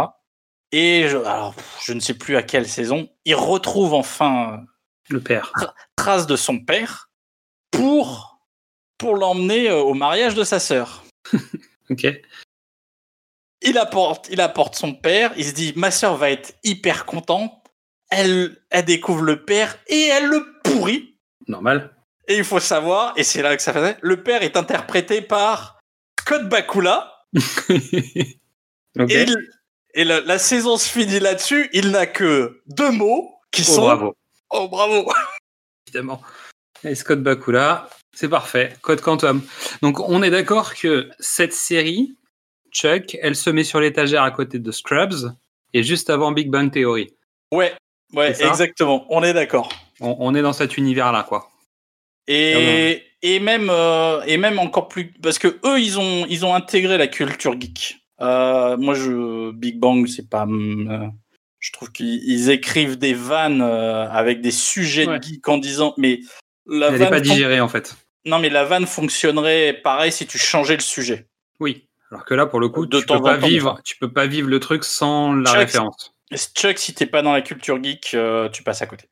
Et 0.72 1.08
je, 1.08 1.16
alors, 1.16 1.54
je 1.84 1.92
ne 1.92 2.00
sais 2.00 2.14
plus 2.14 2.36
à 2.36 2.42
quelle 2.42 2.68
saison, 2.68 3.08
ils 3.24 3.34
retrouvent 3.34 3.94
enfin 3.94 4.64
Le 5.08 5.20
père. 5.20 5.52
trace 5.96 6.26
de 6.26 6.36
son 6.36 6.58
père 6.60 7.10
pour, 7.70 8.40
pour 8.98 9.16
l'emmener 9.16 9.70
euh, 9.70 9.80
au 9.80 9.94
mariage 9.94 10.34
de 10.34 10.44
sa 10.44 10.58
sœur. 10.60 11.04
Ok. 11.90 12.06
Il 13.62 13.78
apporte, 13.78 14.28
il 14.30 14.42
apporte 14.42 14.74
son 14.74 14.92
père, 14.92 15.32
il 15.38 15.46
se 15.46 15.52
dit 15.52 15.72
ma 15.74 15.90
sœur 15.90 16.18
va 16.18 16.30
être 16.30 16.54
hyper 16.64 17.06
contente. 17.06 17.50
Elle, 18.10 18.58
elle 18.68 18.84
découvre 18.84 19.22
le 19.22 19.44
père 19.46 19.78
et 19.86 20.02
elle 20.08 20.26
le 20.26 20.60
pourrit. 20.62 21.18
Normal. 21.46 21.96
Et 22.28 22.36
il 22.36 22.44
faut 22.44 22.60
savoir, 22.60 23.14
et 23.16 23.24
c'est 23.24 23.42
là 23.42 23.56
que 23.56 23.62
ça 23.62 23.72
faisait, 23.72 23.96
le 24.02 24.22
père 24.22 24.42
est 24.42 24.56
interprété 24.56 25.22
par 25.22 25.78
Scott 26.20 26.48
Bakula. 26.48 27.12
Et, 29.08 29.22
il- 29.22 29.36
et 29.94 30.04
la, 30.04 30.20
la 30.20 30.38
saison 30.38 30.76
se 30.76 30.88
finit 30.88 31.20
là-dessus. 31.20 31.68
Il 31.72 31.90
n'a 31.90 32.06
que 32.06 32.60
deux 32.66 32.90
mots 32.90 33.34
qui 33.50 33.62
Oh, 33.68 33.72
sont 33.72 33.82
bravo. 33.82 34.14
Oh 34.50 34.68
bravo 34.68 35.10
Évidemment. 35.86 36.20
Et 36.84 36.94
Scott 36.94 37.20
Bakula, 37.22 37.88
c'est 38.14 38.28
parfait. 38.28 38.76
Code 38.82 39.00
Quantum. 39.00 39.42
Donc, 39.82 39.98
on 40.00 40.22
est 40.22 40.30
d'accord 40.30 40.74
que 40.74 41.08
cette 41.18 41.52
série, 41.52 42.16
Chuck, 42.72 43.16
elle 43.22 43.34
se 43.36 43.50
met 43.50 43.64
sur 43.64 43.80
l'étagère 43.80 44.22
à 44.22 44.30
côté 44.30 44.58
de 44.58 44.70
Scrubs 44.72 45.32
et 45.74 45.82
juste 45.82 46.10
avant 46.10 46.32
Big 46.32 46.50
Bang 46.50 46.70
Theory. 46.70 47.14
Ouais, 47.52 47.74
ouais, 48.12 48.30
exactement. 48.44 49.06
On 49.10 49.22
est 49.22 49.32
d'accord. 49.32 49.68
On, 50.00 50.16
on 50.20 50.34
est 50.34 50.42
dans 50.42 50.52
cet 50.52 50.76
univers-là, 50.76 51.24
quoi. 51.24 51.48
Et, 52.28 53.02
et 53.22 53.40
même 53.40 53.68
euh, 53.70 54.22
et 54.26 54.36
même 54.36 54.58
encore 54.58 54.88
plus 54.88 55.12
parce 55.22 55.38
que 55.38 55.58
eux 55.64 55.80
ils 55.80 55.98
ont 55.98 56.26
ils 56.28 56.44
ont 56.44 56.54
intégré 56.54 56.98
la 56.98 57.06
culture 57.08 57.58
geek. 57.60 57.98
Euh, 58.20 58.76
moi 58.76 58.94
je 58.94 59.50
Big 59.52 59.78
Bang 59.78 60.06
c'est 60.06 60.28
pas 60.28 60.46
euh, 60.46 61.06
je 61.58 61.72
trouve 61.72 61.90
qu'ils 61.90 62.22
ils 62.24 62.50
écrivent 62.50 62.98
des 62.98 63.14
vannes 63.14 63.62
euh, 63.62 64.08
avec 64.10 64.40
des 64.40 64.50
sujets 64.50 65.06
Ouais. 65.08 65.18
de 65.18 65.22
geek 65.24 65.48
en 65.48 65.58
disant 65.58 65.94
mais 65.96 66.20
la 66.66 66.86
Elle 66.88 66.92
n'est 66.92 66.98
vanne 66.98 67.10
pas 67.10 67.20
digérée, 67.20 67.60
en 67.60 67.68
fait. 67.68 67.96
non 68.26 68.38
mais 68.38 68.50
la 68.50 68.64
vanne 68.64 68.86
fonctionnerait 68.86 69.80
pareil 69.82 70.12
si 70.12 70.26
tu 70.26 70.36
changeais 70.38 70.74
le 70.76 70.82
sujet. 70.82 71.26
Oui. 71.60 71.86
Alors 72.10 72.24
que 72.24 72.32
là, 72.34 72.46
pour 72.46 72.58
le 72.60 72.68
coup, 72.70 72.86
De 72.86 73.00
tu 73.00 73.06
temps 73.06 73.18
peux 73.18 73.24
pas 73.24 73.36
temps, 73.38 73.46
vivre, 73.46 73.80
tu 73.84 73.96
peux 73.98 74.10
pas 74.10 74.26
vivre 74.26 74.48
le 74.48 74.60
truc 74.60 74.82
sans 74.84 75.34
la 75.34 75.50
Chuck, 75.50 75.58
référence. 75.58 76.14
Et 76.30 76.36
Chuck 76.38 76.78
si 76.78 76.94
t'es 76.94 77.04
pas 77.06 77.20
dans 77.22 77.32
la 77.32 77.42
culture 77.42 77.82
geek 77.82 78.12
euh, 78.14 78.48
tu 78.48 78.62
passes 78.62 78.80
à 78.82 78.86
côté. 78.86 79.06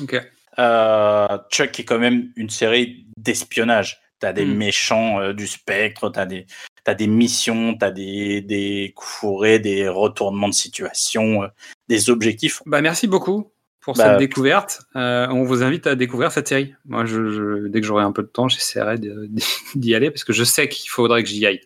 Ok. 0.00 0.20
Euh, 0.58 1.38
Chuck 1.50 1.78
est 1.80 1.84
quand 1.84 1.98
même 1.98 2.32
une 2.36 2.50
série 2.50 3.06
d'espionnage. 3.18 4.00
T'as 4.18 4.32
des 4.32 4.46
Mm. 4.46 4.54
méchants 4.56 5.20
euh, 5.20 5.32
du 5.34 5.46
spectre, 5.46 6.08
t'as 6.08 6.24
des, 6.24 6.46
t'as 6.84 6.94
des 6.94 7.06
missions, 7.06 7.76
t'as 7.76 7.90
des, 7.90 8.40
des 8.40 8.94
fourrés, 8.98 9.58
des 9.58 9.88
retournements 9.88 10.48
de 10.48 10.54
situation, 10.54 11.42
euh, 11.42 11.48
des 11.88 12.08
objectifs. 12.08 12.62
Bah, 12.64 12.80
merci 12.80 13.06
beaucoup 13.06 13.52
pour 13.80 13.94
Bah, 13.94 14.04
cette 14.04 14.18
découverte. 14.18 14.80
On 14.94 15.44
vous 15.44 15.62
invite 15.62 15.86
à 15.86 15.94
découvrir 15.96 16.32
cette 16.32 16.48
série. 16.48 16.74
Moi, 16.86 17.04
je, 17.04 17.30
je- 17.30 17.68
dès 17.68 17.80
que 17.82 17.86
j'aurai 17.86 18.04
un 18.04 18.12
peu 18.12 18.22
de 18.22 18.28
temps, 18.28 18.48
j'essaierai 18.48 18.96
d'y 19.74 19.94
aller 19.94 20.10
parce 20.10 20.24
que 20.24 20.32
je 20.32 20.44
sais 20.44 20.68
qu'il 20.68 20.88
faudrait 20.90 21.22
que 21.22 21.28
j'y 21.28 21.44
aille. 21.46 21.60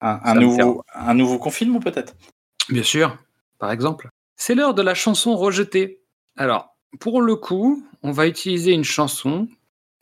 Un, 0.00 0.34
nouveau, 0.34 0.82
un 0.94 1.12
nouveau 1.12 1.38
confinement 1.38 1.78
peut-être? 1.80 2.14
Bien 2.70 2.82
sûr, 2.82 3.18
par 3.58 3.70
exemple. 3.70 4.08
C'est 4.36 4.54
l'heure 4.54 4.72
de 4.72 4.80
la 4.80 4.94
chanson 4.94 5.36
rejetée. 5.36 6.00
Alors, 6.38 6.74
pour 6.98 7.22
le 7.22 7.36
coup, 7.36 7.84
on 8.02 8.10
va 8.10 8.26
utiliser 8.26 8.72
une 8.72 8.84
chanson 8.84 9.48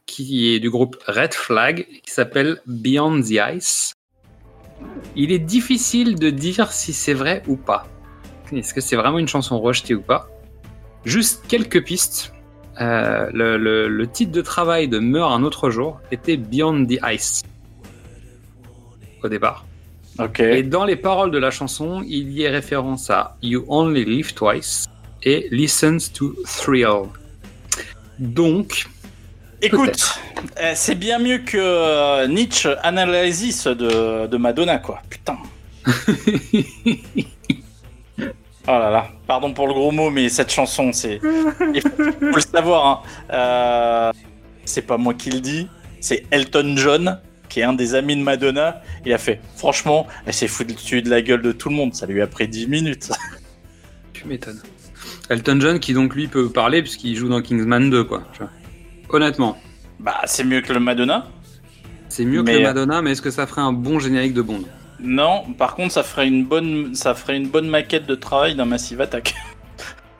qui 0.06 0.55
est 0.55 0.60
du 0.60 0.70
groupe 0.70 0.97
Red 1.06 1.35
Flag, 1.35 1.86
qui 2.02 2.10
s'appelle 2.10 2.60
Beyond 2.66 3.20
the 3.20 3.39
Ice. 3.55 3.93
Il 5.16 5.32
est 5.32 5.39
difficile 5.39 6.15
de 6.15 6.31
dire 6.31 6.73
si 6.73 6.93
c'est 6.93 7.12
vrai 7.15 7.43
ou 7.47 7.56
pas. 7.56 7.86
Est-ce 8.52 8.73
que 8.73 8.81
c'est 8.81 8.97
vraiment 8.97 9.19
une 9.19 9.28
chanson 9.28 9.60
rejetée 9.60 9.94
ou 9.94 10.01
pas? 10.01 10.28
Juste 11.05 11.44
quelques 11.48 11.85
pistes. 11.85 12.32
Euh, 12.81 13.28
le, 13.35 13.59
le- 13.59 13.89
le 13.89 14.06
titre 14.06 14.31
de 14.32 14.40
travail 14.40 14.89
de 14.89 15.01
Meurs 15.01 15.32
un 15.32 15.43
autre 15.43 15.69
jour 15.69 16.01
était 16.12 16.36
Beyond 16.36 16.86
the 16.86 16.98
Ice. 17.12 17.43
Au 19.23 19.28
départ. 19.28 19.66
Ok. 20.20 20.40
Et 20.40 20.62
dans 20.62 20.85
les 20.85 20.97
paroles 20.97 21.32
de 21.32 21.39
la 21.39 21.51
chanson, 21.51 22.02
il 22.06 22.31
y 22.31 22.44
est 22.44 22.48
référence 22.48 23.10
à 23.10 23.36
You 23.43 23.65
Only 23.69 24.05
Live 24.05 24.32
Twice 24.35 24.86
et 25.23 25.49
Listens 25.51 26.12
to 26.12 26.35
Thrill. 26.45 27.09
Donc, 28.19 28.86
Écoute, 29.61 30.20
euh, 30.61 30.73
c'est 30.77 30.95
bien 30.95 31.19
mieux 31.19 31.39
que 31.39 31.59
euh, 31.59 32.28
Nietzsche 32.28 32.69
Analysis 32.82 33.66
de, 33.66 34.27
de 34.27 34.36
Madonna, 34.36 34.78
quoi. 34.78 35.03
Putain. 35.09 35.39
Oh 38.70 38.73
là 38.73 38.90
là, 38.90 39.09
pardon 39.27 39.55
pour 39.55 39.66
le 39.66 39.73
gros 39.73 39.90
mot, 39.90 40.11
mais 40.11 40.28
cette 40.28 40.53
chanson, 40.53 40.93
c'est. 40.93 41.20
Il 41.74 41.81
faut, 41.81 41.89
faut 41.97 42.36
le 42.36 42.40
savoir, 42.40 42.86
hein. 42.86 43.01
Euh, 43.32 44.12
c'est 44.66 44.82
pas 44.82 44.99
moi 44.99 45.15
qui 45.15 45.31
le 45.31 45.40
dis, 45.40 45.69
c'est 46.03 46.27
Elton 46.31 46.74
John, 46.77 47.19
qui 47.49 47.61
est 47.61 47.62
un 47.62 47.73
des 47.73 47.95
amis 47.95 48.15
de 48.15 48.20
Madonna. 48.20 48.82
Il 49.07 49.12
a 49.15 49.16
fait, 49.16 49.40
franchement, 49.57 50.07
elle 50.27 50.35
s'est 50.35 50.49
foutue 50.49 51.01
de 51.01 51.09
la 51.09 51.23
gueule 51.23 51.40
de 51.40 51.53
tout 51.53 51.70
le 51.70 51.77
monde, 51.77 51.95
ça 51.95 52.05
lui 52.05 52.20
a 52.20 52.27
pris 52.27 52.47
10 52.47 52.66
minutes. 52.66 53.11
tu 54.12 54.27
m'étonnes. 54.27 54.61
Elton 55.30 55.59
John 55.60 55.78
qui 55.78 55.92
donc 55.94 56.14
lui 56.14 56.26
peut 56.28 56.48
parler 56.48 56.82
puisqu'il 56.82 57.16
joue 57.16 57.28
dans 57.28 57.42
Kingsman 57.42 57.90
2 57.90 58.05
quoi. 58.05 58.22
tu 58.32 58.40
vois. 58.40 58.50
Honnêtement, 59.10 59.56
Bah, 60.00 60.16
c'est 60.26 60.44
mieux 60.44 60.60
que 60.60 60.72
le 60.72 60.80
Madonna. 60.80 61.26
c'est 62.09 62.24
mieux 62.24 62.42
Mais- 62.42 62.52
que 62.55 62.59
le 62.59 62.64
Madonna, 62.64 63.02
mais 63.02 63.12
est-ce 63.12 63.22
que 63.22 63.30
ça 63.30 63.46
ferait 63.46 63.62
un 63.62 63.72
bon 63.72 63.98
générique 63.98 64.34
de 64.34 64.42
Bond? 64.42 64.62
Non, 65.00 65.44
par 65.56 65.74
contre, 65.76 65.92
ça 65.92 66.02
ferait 66.02 66.26
une 66.26 66.44
bonne, 66.44 66.94
ça 66.94 67.14
ferait 67.14 67.36
une 67.36 67.48
bonne 67.48 67.68
maquette 67.68 68.06
de 68.06 68.14
travail 68.14 68.55
d'un 68.56 68.64
Massive 68.64 69.00
Attack. 69.00 69.34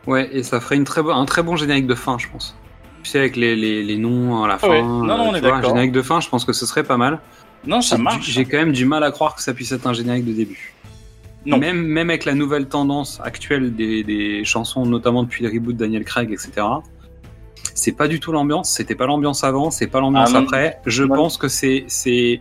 Ouais, 0.07 0.27
et 0.33 0.43
ça 0.43 0.59
ferait 0.59 0.77
une 0.77 0.85
très 0.85 1.03
bo- 1.03 1.11
un 1.11 1.27
très 1.27 1.43
bon 1.43 1.55
générique 1.57 1.87
de 1.87 1.95
fin, 1.95 2.17
je 2.17 2.29
pense. 2.33 2.57
Tu 3.03 3.11
sais, 3.11 3.19
avec 3.19 3.37
les, 3.37 3.55
les, 3.55 3.83
les 3.85 3.99
noms 3.99 4.43
à 4.43 4.49
la 4.49 4.57
fin. 4.57 4.69
Ouais. 4.69 4.81
Non, 4.81 5.05
non, 5.05 5.13
euh, 5.13 5.17
on 5.33 5.35
est 5.35 5.41
d'accord. 5.43 5.63
générique 5.69 5.93
de 5.93 6.01
fin, 6.01 6.21
je 6.21 6.31
pense 6.31 6.47
que 6.47 6.55
ce 6.55 6.65
serait 6.65 6.83
pas 6.85 6.97
mal. 6.97 7.19
Non, 7.67 7.83
ça 7.83 7.99
marche. 7.99 8.27
J'ai 8.31 8.47
quand 8.47 8.57
même 8.57 8.73
du 8.73 8.87
mal 8.87 9.05
à 9.05 9.11
croire 9.11 9.35
que 9.35 9.43
ça 9.43 9.53
puisse 9.53 9.71
être 9.71 9.87
un 9.87 9.93
générique 9.93 10.25
de 10.25 10.33
début. 10.33 10.73
Non. 11.49 11.59
Même, 11.59 11.83
même 11.83 12.11
avec 12.11 12.25
la 12.25 12.35
nouvelle 12.35 12.67
tendance 12.69 13.21
actuelle 13.25 13.75
des, 13.75 14.05
des 14.05 14.45
chansons, 14.45 14.85
notamment 14.87 15.23
depuis 15.23 15.43
le 15.45 15.51
reboot 15.51 15.75
de 15.75 15.79
Daniel 15.79 16.05
Craig, 16.05 16.31
etc. 16.31 16.67
C'est 17.75 17.93
pas 17.93 18.09
du 18.09 18.21
tout 18.21 18.33
l'ambiance. 18.33 18.71
C'était 18.71 18.95
pas 18.95 19.07
l'ambiance 19.07 19.45
avant, 19.45 19.71
c'est 19.71 19.87
pas 19.87 20.01
l'ambiance 20.01 20.33
Ah 20.35 20.39
après. 20.39 20.79
Je 20.87 21.05
pense 21.05 21.37
que 21.39 21.49
c'est, 21.49 21.85
c'est, 21.87 22.41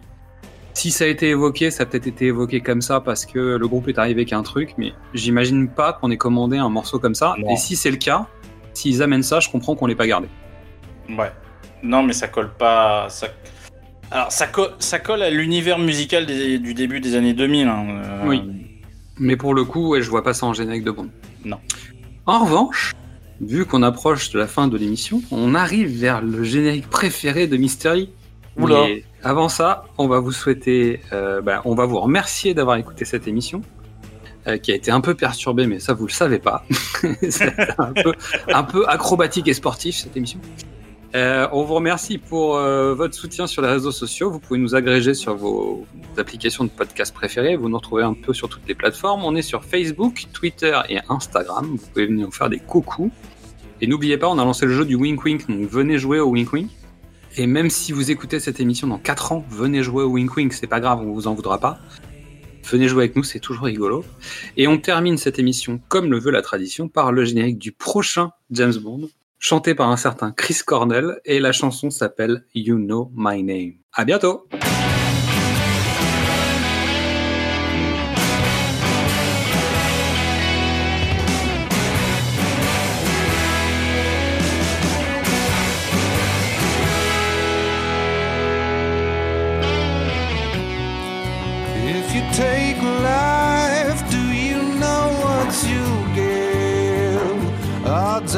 si 0.73 0.91
ça 0.91 1.05
a 1.05 1.07
été 1.07 1.29
évoqué, 1.29 1.71
ça 1.71 1.83
a 1.83 1.85
peut-être 1.85 2.07
été 2.07 2.25
évoqué 2.25 2.59
comme 2.61 2.81
ça 2.81 2.99
parce 2.99 3.25
que 3.25 3.39
le 3.57 3.67
groupe 3.67 3.87
est 3.87 3.97
arrivé 3.97 4.21
avec 4.21 4.33
un 4.33 4.43
truc, 4.43 4.73
mais 4.77 4.93
j'imagine 5.13 5.67
pas 5.69 5.93
qu'on 5.93 6.11
ait 6.11 6.17
commandé 6.17 6.57
un 6.57 6.69
morceau 6.69 6.99
comme 6.99 7.15
ça. 7.15 7.35
Non. 7.37 7.49
Et 7.51 7.55
si 7.55 7.75
c'est 7.75 7.91
le 7.91 7.97
cas, 7.97 8.25
s'ils 8.73 9.01
amènent 9.03 9.23
ça, 9.23 9.39
je 9.39 9.49
comprends 9.49 9.75
qu'on 9.75 9.85
l'ait 9.87 9.95
pas 9.95 10.07
gardé. 10.07 10.27
Ouais. 11.09 11.31
Non, 11.83 12.03
mais 12.03 12.13
ça 12.13 12.27
colle 12.27 12.51
pas. 12.57 13.07
Ça... 13.09 13.27
Alors, 14.09 14.31
ça, 14.31 14.47
co- 14.47 14.69
ça 14.79 14.99
colle 14.99 15.21
à 15.21 15.29
l'univers 15.29 15.77
musical 15.79 16.25
des- 16.25 16.59
du 16.59 16.73
début 16.73 16.99
des 16.99 17.15
années 17.15 17.33
2000. 17.33 17.67
hein, 17.67 17.85
euh, 17.89 18.27
Oui. 18.27 18.41
Mais 19.19 19.35
pour 19.37 19.53
le 19.53 19.63
coup, 19.63 19.89
ouais, 19.89 20.01
je 20.01 20.09
vois 20.09 20.23
pas 20.23 20.33
ça 20.33 20.45
en 20.45 20.53
générique 20.53 20.83
de 20.83 20.91
Bond. 20.91 21.09
Non. 21.45 21.57
En 22.25 22.43
revanche, 22.45 22.93
vu 23.41 23.65
qu'on 23.65 23.83
approche 23.83 24.31
de 24.31 24.39
la 24.39 24.47
fin 24.47 24.67
de 24.67 24.77
l'émission, 24.77 25.21
on 25.31 25.55
arrive 25.55 25.99
vers 25.99 26.21
le 26.21 26.43
générique 26.43 26.89
préféré 26.89 27.47
de 27.47 27.57
Mystery. 27.57 28.09
Oula. 28.57 28.83
Mais 28.87 29.03
avant 29.23 29.49
ça, 29.49 29.85
on 29.97 30.07
va 30.07 30.19
vous 30.19 30.31
souhaiter, 30.31 31.01
euh, 31.13 31.41
bah, 31.41 31.61
on 31.65 31.75
va 31.75 31.85
vous 31.85 31.99
remercier 31.99 32.53
d'avoir 32.53 32.77
écouté 32.77 33.05
cette 33.05 33.27
émission. 33.27 33.61
euh, 34.47 34.57
qui 34.57 34.71
a 34.71 34.75
été 34.75 34.91
un 34.91 35.01
peu 35.01 35.13
perturbée, 35.13 35.67
mais 35.67 35.79
ça 35.79 35.93
vous 35.93 36.07
le 36.07 36.11
savez 36.11 36.39
pas. 36.39 36.63
C'est 37.29 37.53
un 37.77 37.91
peu, 37.91 38.13
un 38.47 38.63
peu 38.63 38.87
acrobatique 38.87 39.47
et 39.49 39.53
sportif 39.53 39.95
cette 39.97 40.15
émission. 40.15 40.39
Euh, 41.15 41.47
on 41.53 41.63
vous 41.63 41.75
remercie 41.75 42.17
pour 42.17 42.57
euh, 42.57 42.93
votre 42.93 43.15
soutien 43.15 43.47
sur 43.47 43.61
les 43.61 43.69
réseaux 43.69 43.91
sociaux. 43.91 44.29
Vous 44.29 44.39
pouvez 44.39 44.59
nous 44.59 44.75
agréger 44.75 45.13
sur 45.13 45.35
vos 45.35 45.85
applications 46.17 46.65
de 46.65 46.69
podcast 46.69 47.13
préférées. 47.13 47.55
Vous 47.55 47.69
nous 47.69 47.77
retrouvez 47.77 48.03
un 48.03 48.13
peu 48.13 48.33
sur 48.33 48.49
toutes 48.49 48.67
les 48.67 48.75
plateformes. 48.75 49.23
On 49.23 49.35
est 49.35 49.41
sur 49.41 49.63
Facebook, 49.63 50.25
Twitter 50.33 50.77
et 50.89 50.99
Instagram. 51.09 51.77
Vous 51.77 51.87
pouvez 51.87 52.07
venir 52.07 52.25
nous 52.25 52.31
faire 52.31 52.49
des 52.49 52.59
coucous. 52.59 53.11
Et 53.79 53.87
n'oubliez 53.87 54.17
pas, 54.17 54.27
on 54.27 54.39
a 54.39 54.43
lancé 54.43 54.65
le 54.65 54.73
jeu 54.73 54.85
du 54.85 54.95
Wink 54.95 55.23
Wink, 55.23 55.47
donc 55.47 55.69
venez 55.69 55.99
jouer 55.99 56.19
au 56.19 56.29
Wink 56.29 56.51
Wink. 56.51 56.71
Et 57.35 57.45
même 57.45 57.69
si 57.69 57.91
vous 57.91 58.09
écoutez 58.09 58.39
cette 58.39 58.59
émission 58.59 58.87
dans 58.87 58.97
4 58.97 59.31
ans, 59.33 59.45
venez 59.51 59.83
jouer 59.83 60.03
au 60.03 60.09
Wink 60.09 60.35
Wink, 60.35 60.53
c'est 60.53 60.65
pas 60.65 60.79
grave, 60.79 61.01
on 61.01 61.11
vous 61.11 61.27
en 61.27 61.35
voudra 61.35 61.59
pas. 61.59 61.79
Venez 62.65 62.87
jouer 62.87 63.03
avec 63.03 63.15
nous, 63.15 63.23
c'est 63.23 63.39
toujours 63.39 63.65
rigolo. 63.65 64.03
Et 64.57 64.67
on 64.67 64.79
termine 64.79 65.17
cette 65.17 65.37
émission, 65.37 65.79
comme 65.89 66.09
le 66.09 66.19
veut 66.19 66.31
la 66.31 66.41
tradition, 66.41 66.87
par 66.89 67.11
le 67.11 67.23
générique 67.23 67.59
du 67.59 67.71
prochain 67.71 68.31
James 68.49 68.75
Bond, 68.81 69.09
chanté 69.39 69.75
par 69.75 69.89
un 69.89 69.97
certain 69.97 70.31
Chris 70.31 70.59
Cornell, 70.65 71.19
et 71.25 71.39
la 71.39 71.51
chanson 71.51 71.89
s'appelle 71.89 72.45
You 72.53 72.77
Know 72.77 73.11
My 73.15 73.43
Name. 73.43 73.73
À 73.93 74.05
bientôt! 74.05 74.47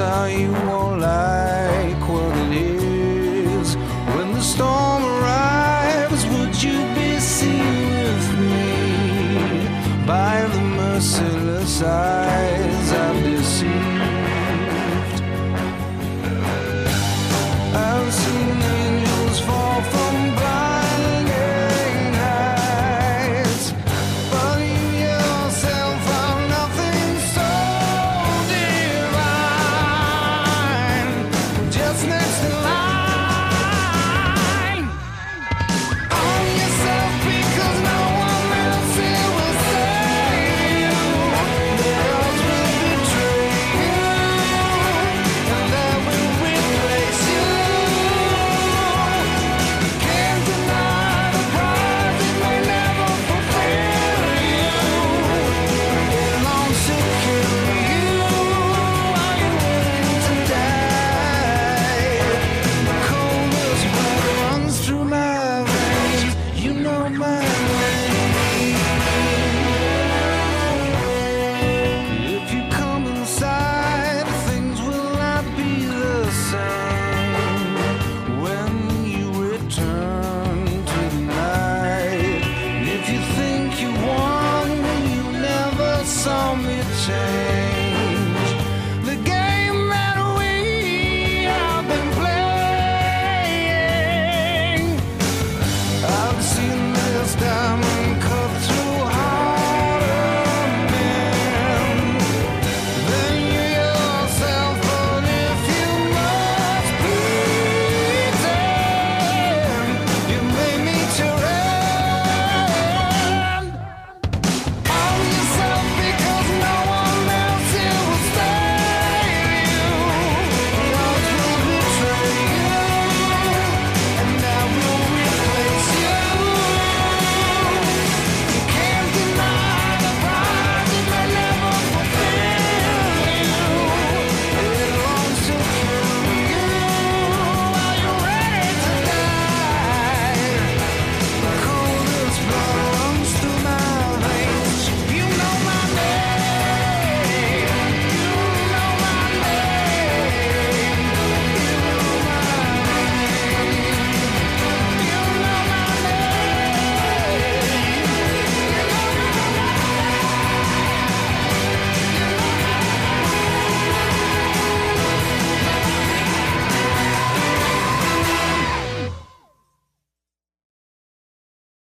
Are 0.09 0.29
you 0.29 0.51
won't 0.51 1.01
like 1.01 2.01
what 2.09 2.35
it 2.37 2.53
is. 2.53 3.75
When 4.15 4.33
the 4.33 4.41
storm 4.41 5.03
arrives, 5.03 6.25
would 6.33 6.55
you 6.65 6.77
be 6.99 7.19
seen 7.19 7.77
with 8.01 8.25
me 8.41 10.07
by 10.07 10.35
the 10.53 10.61
merciless 10.79 11.81
eye? 11.83 12.28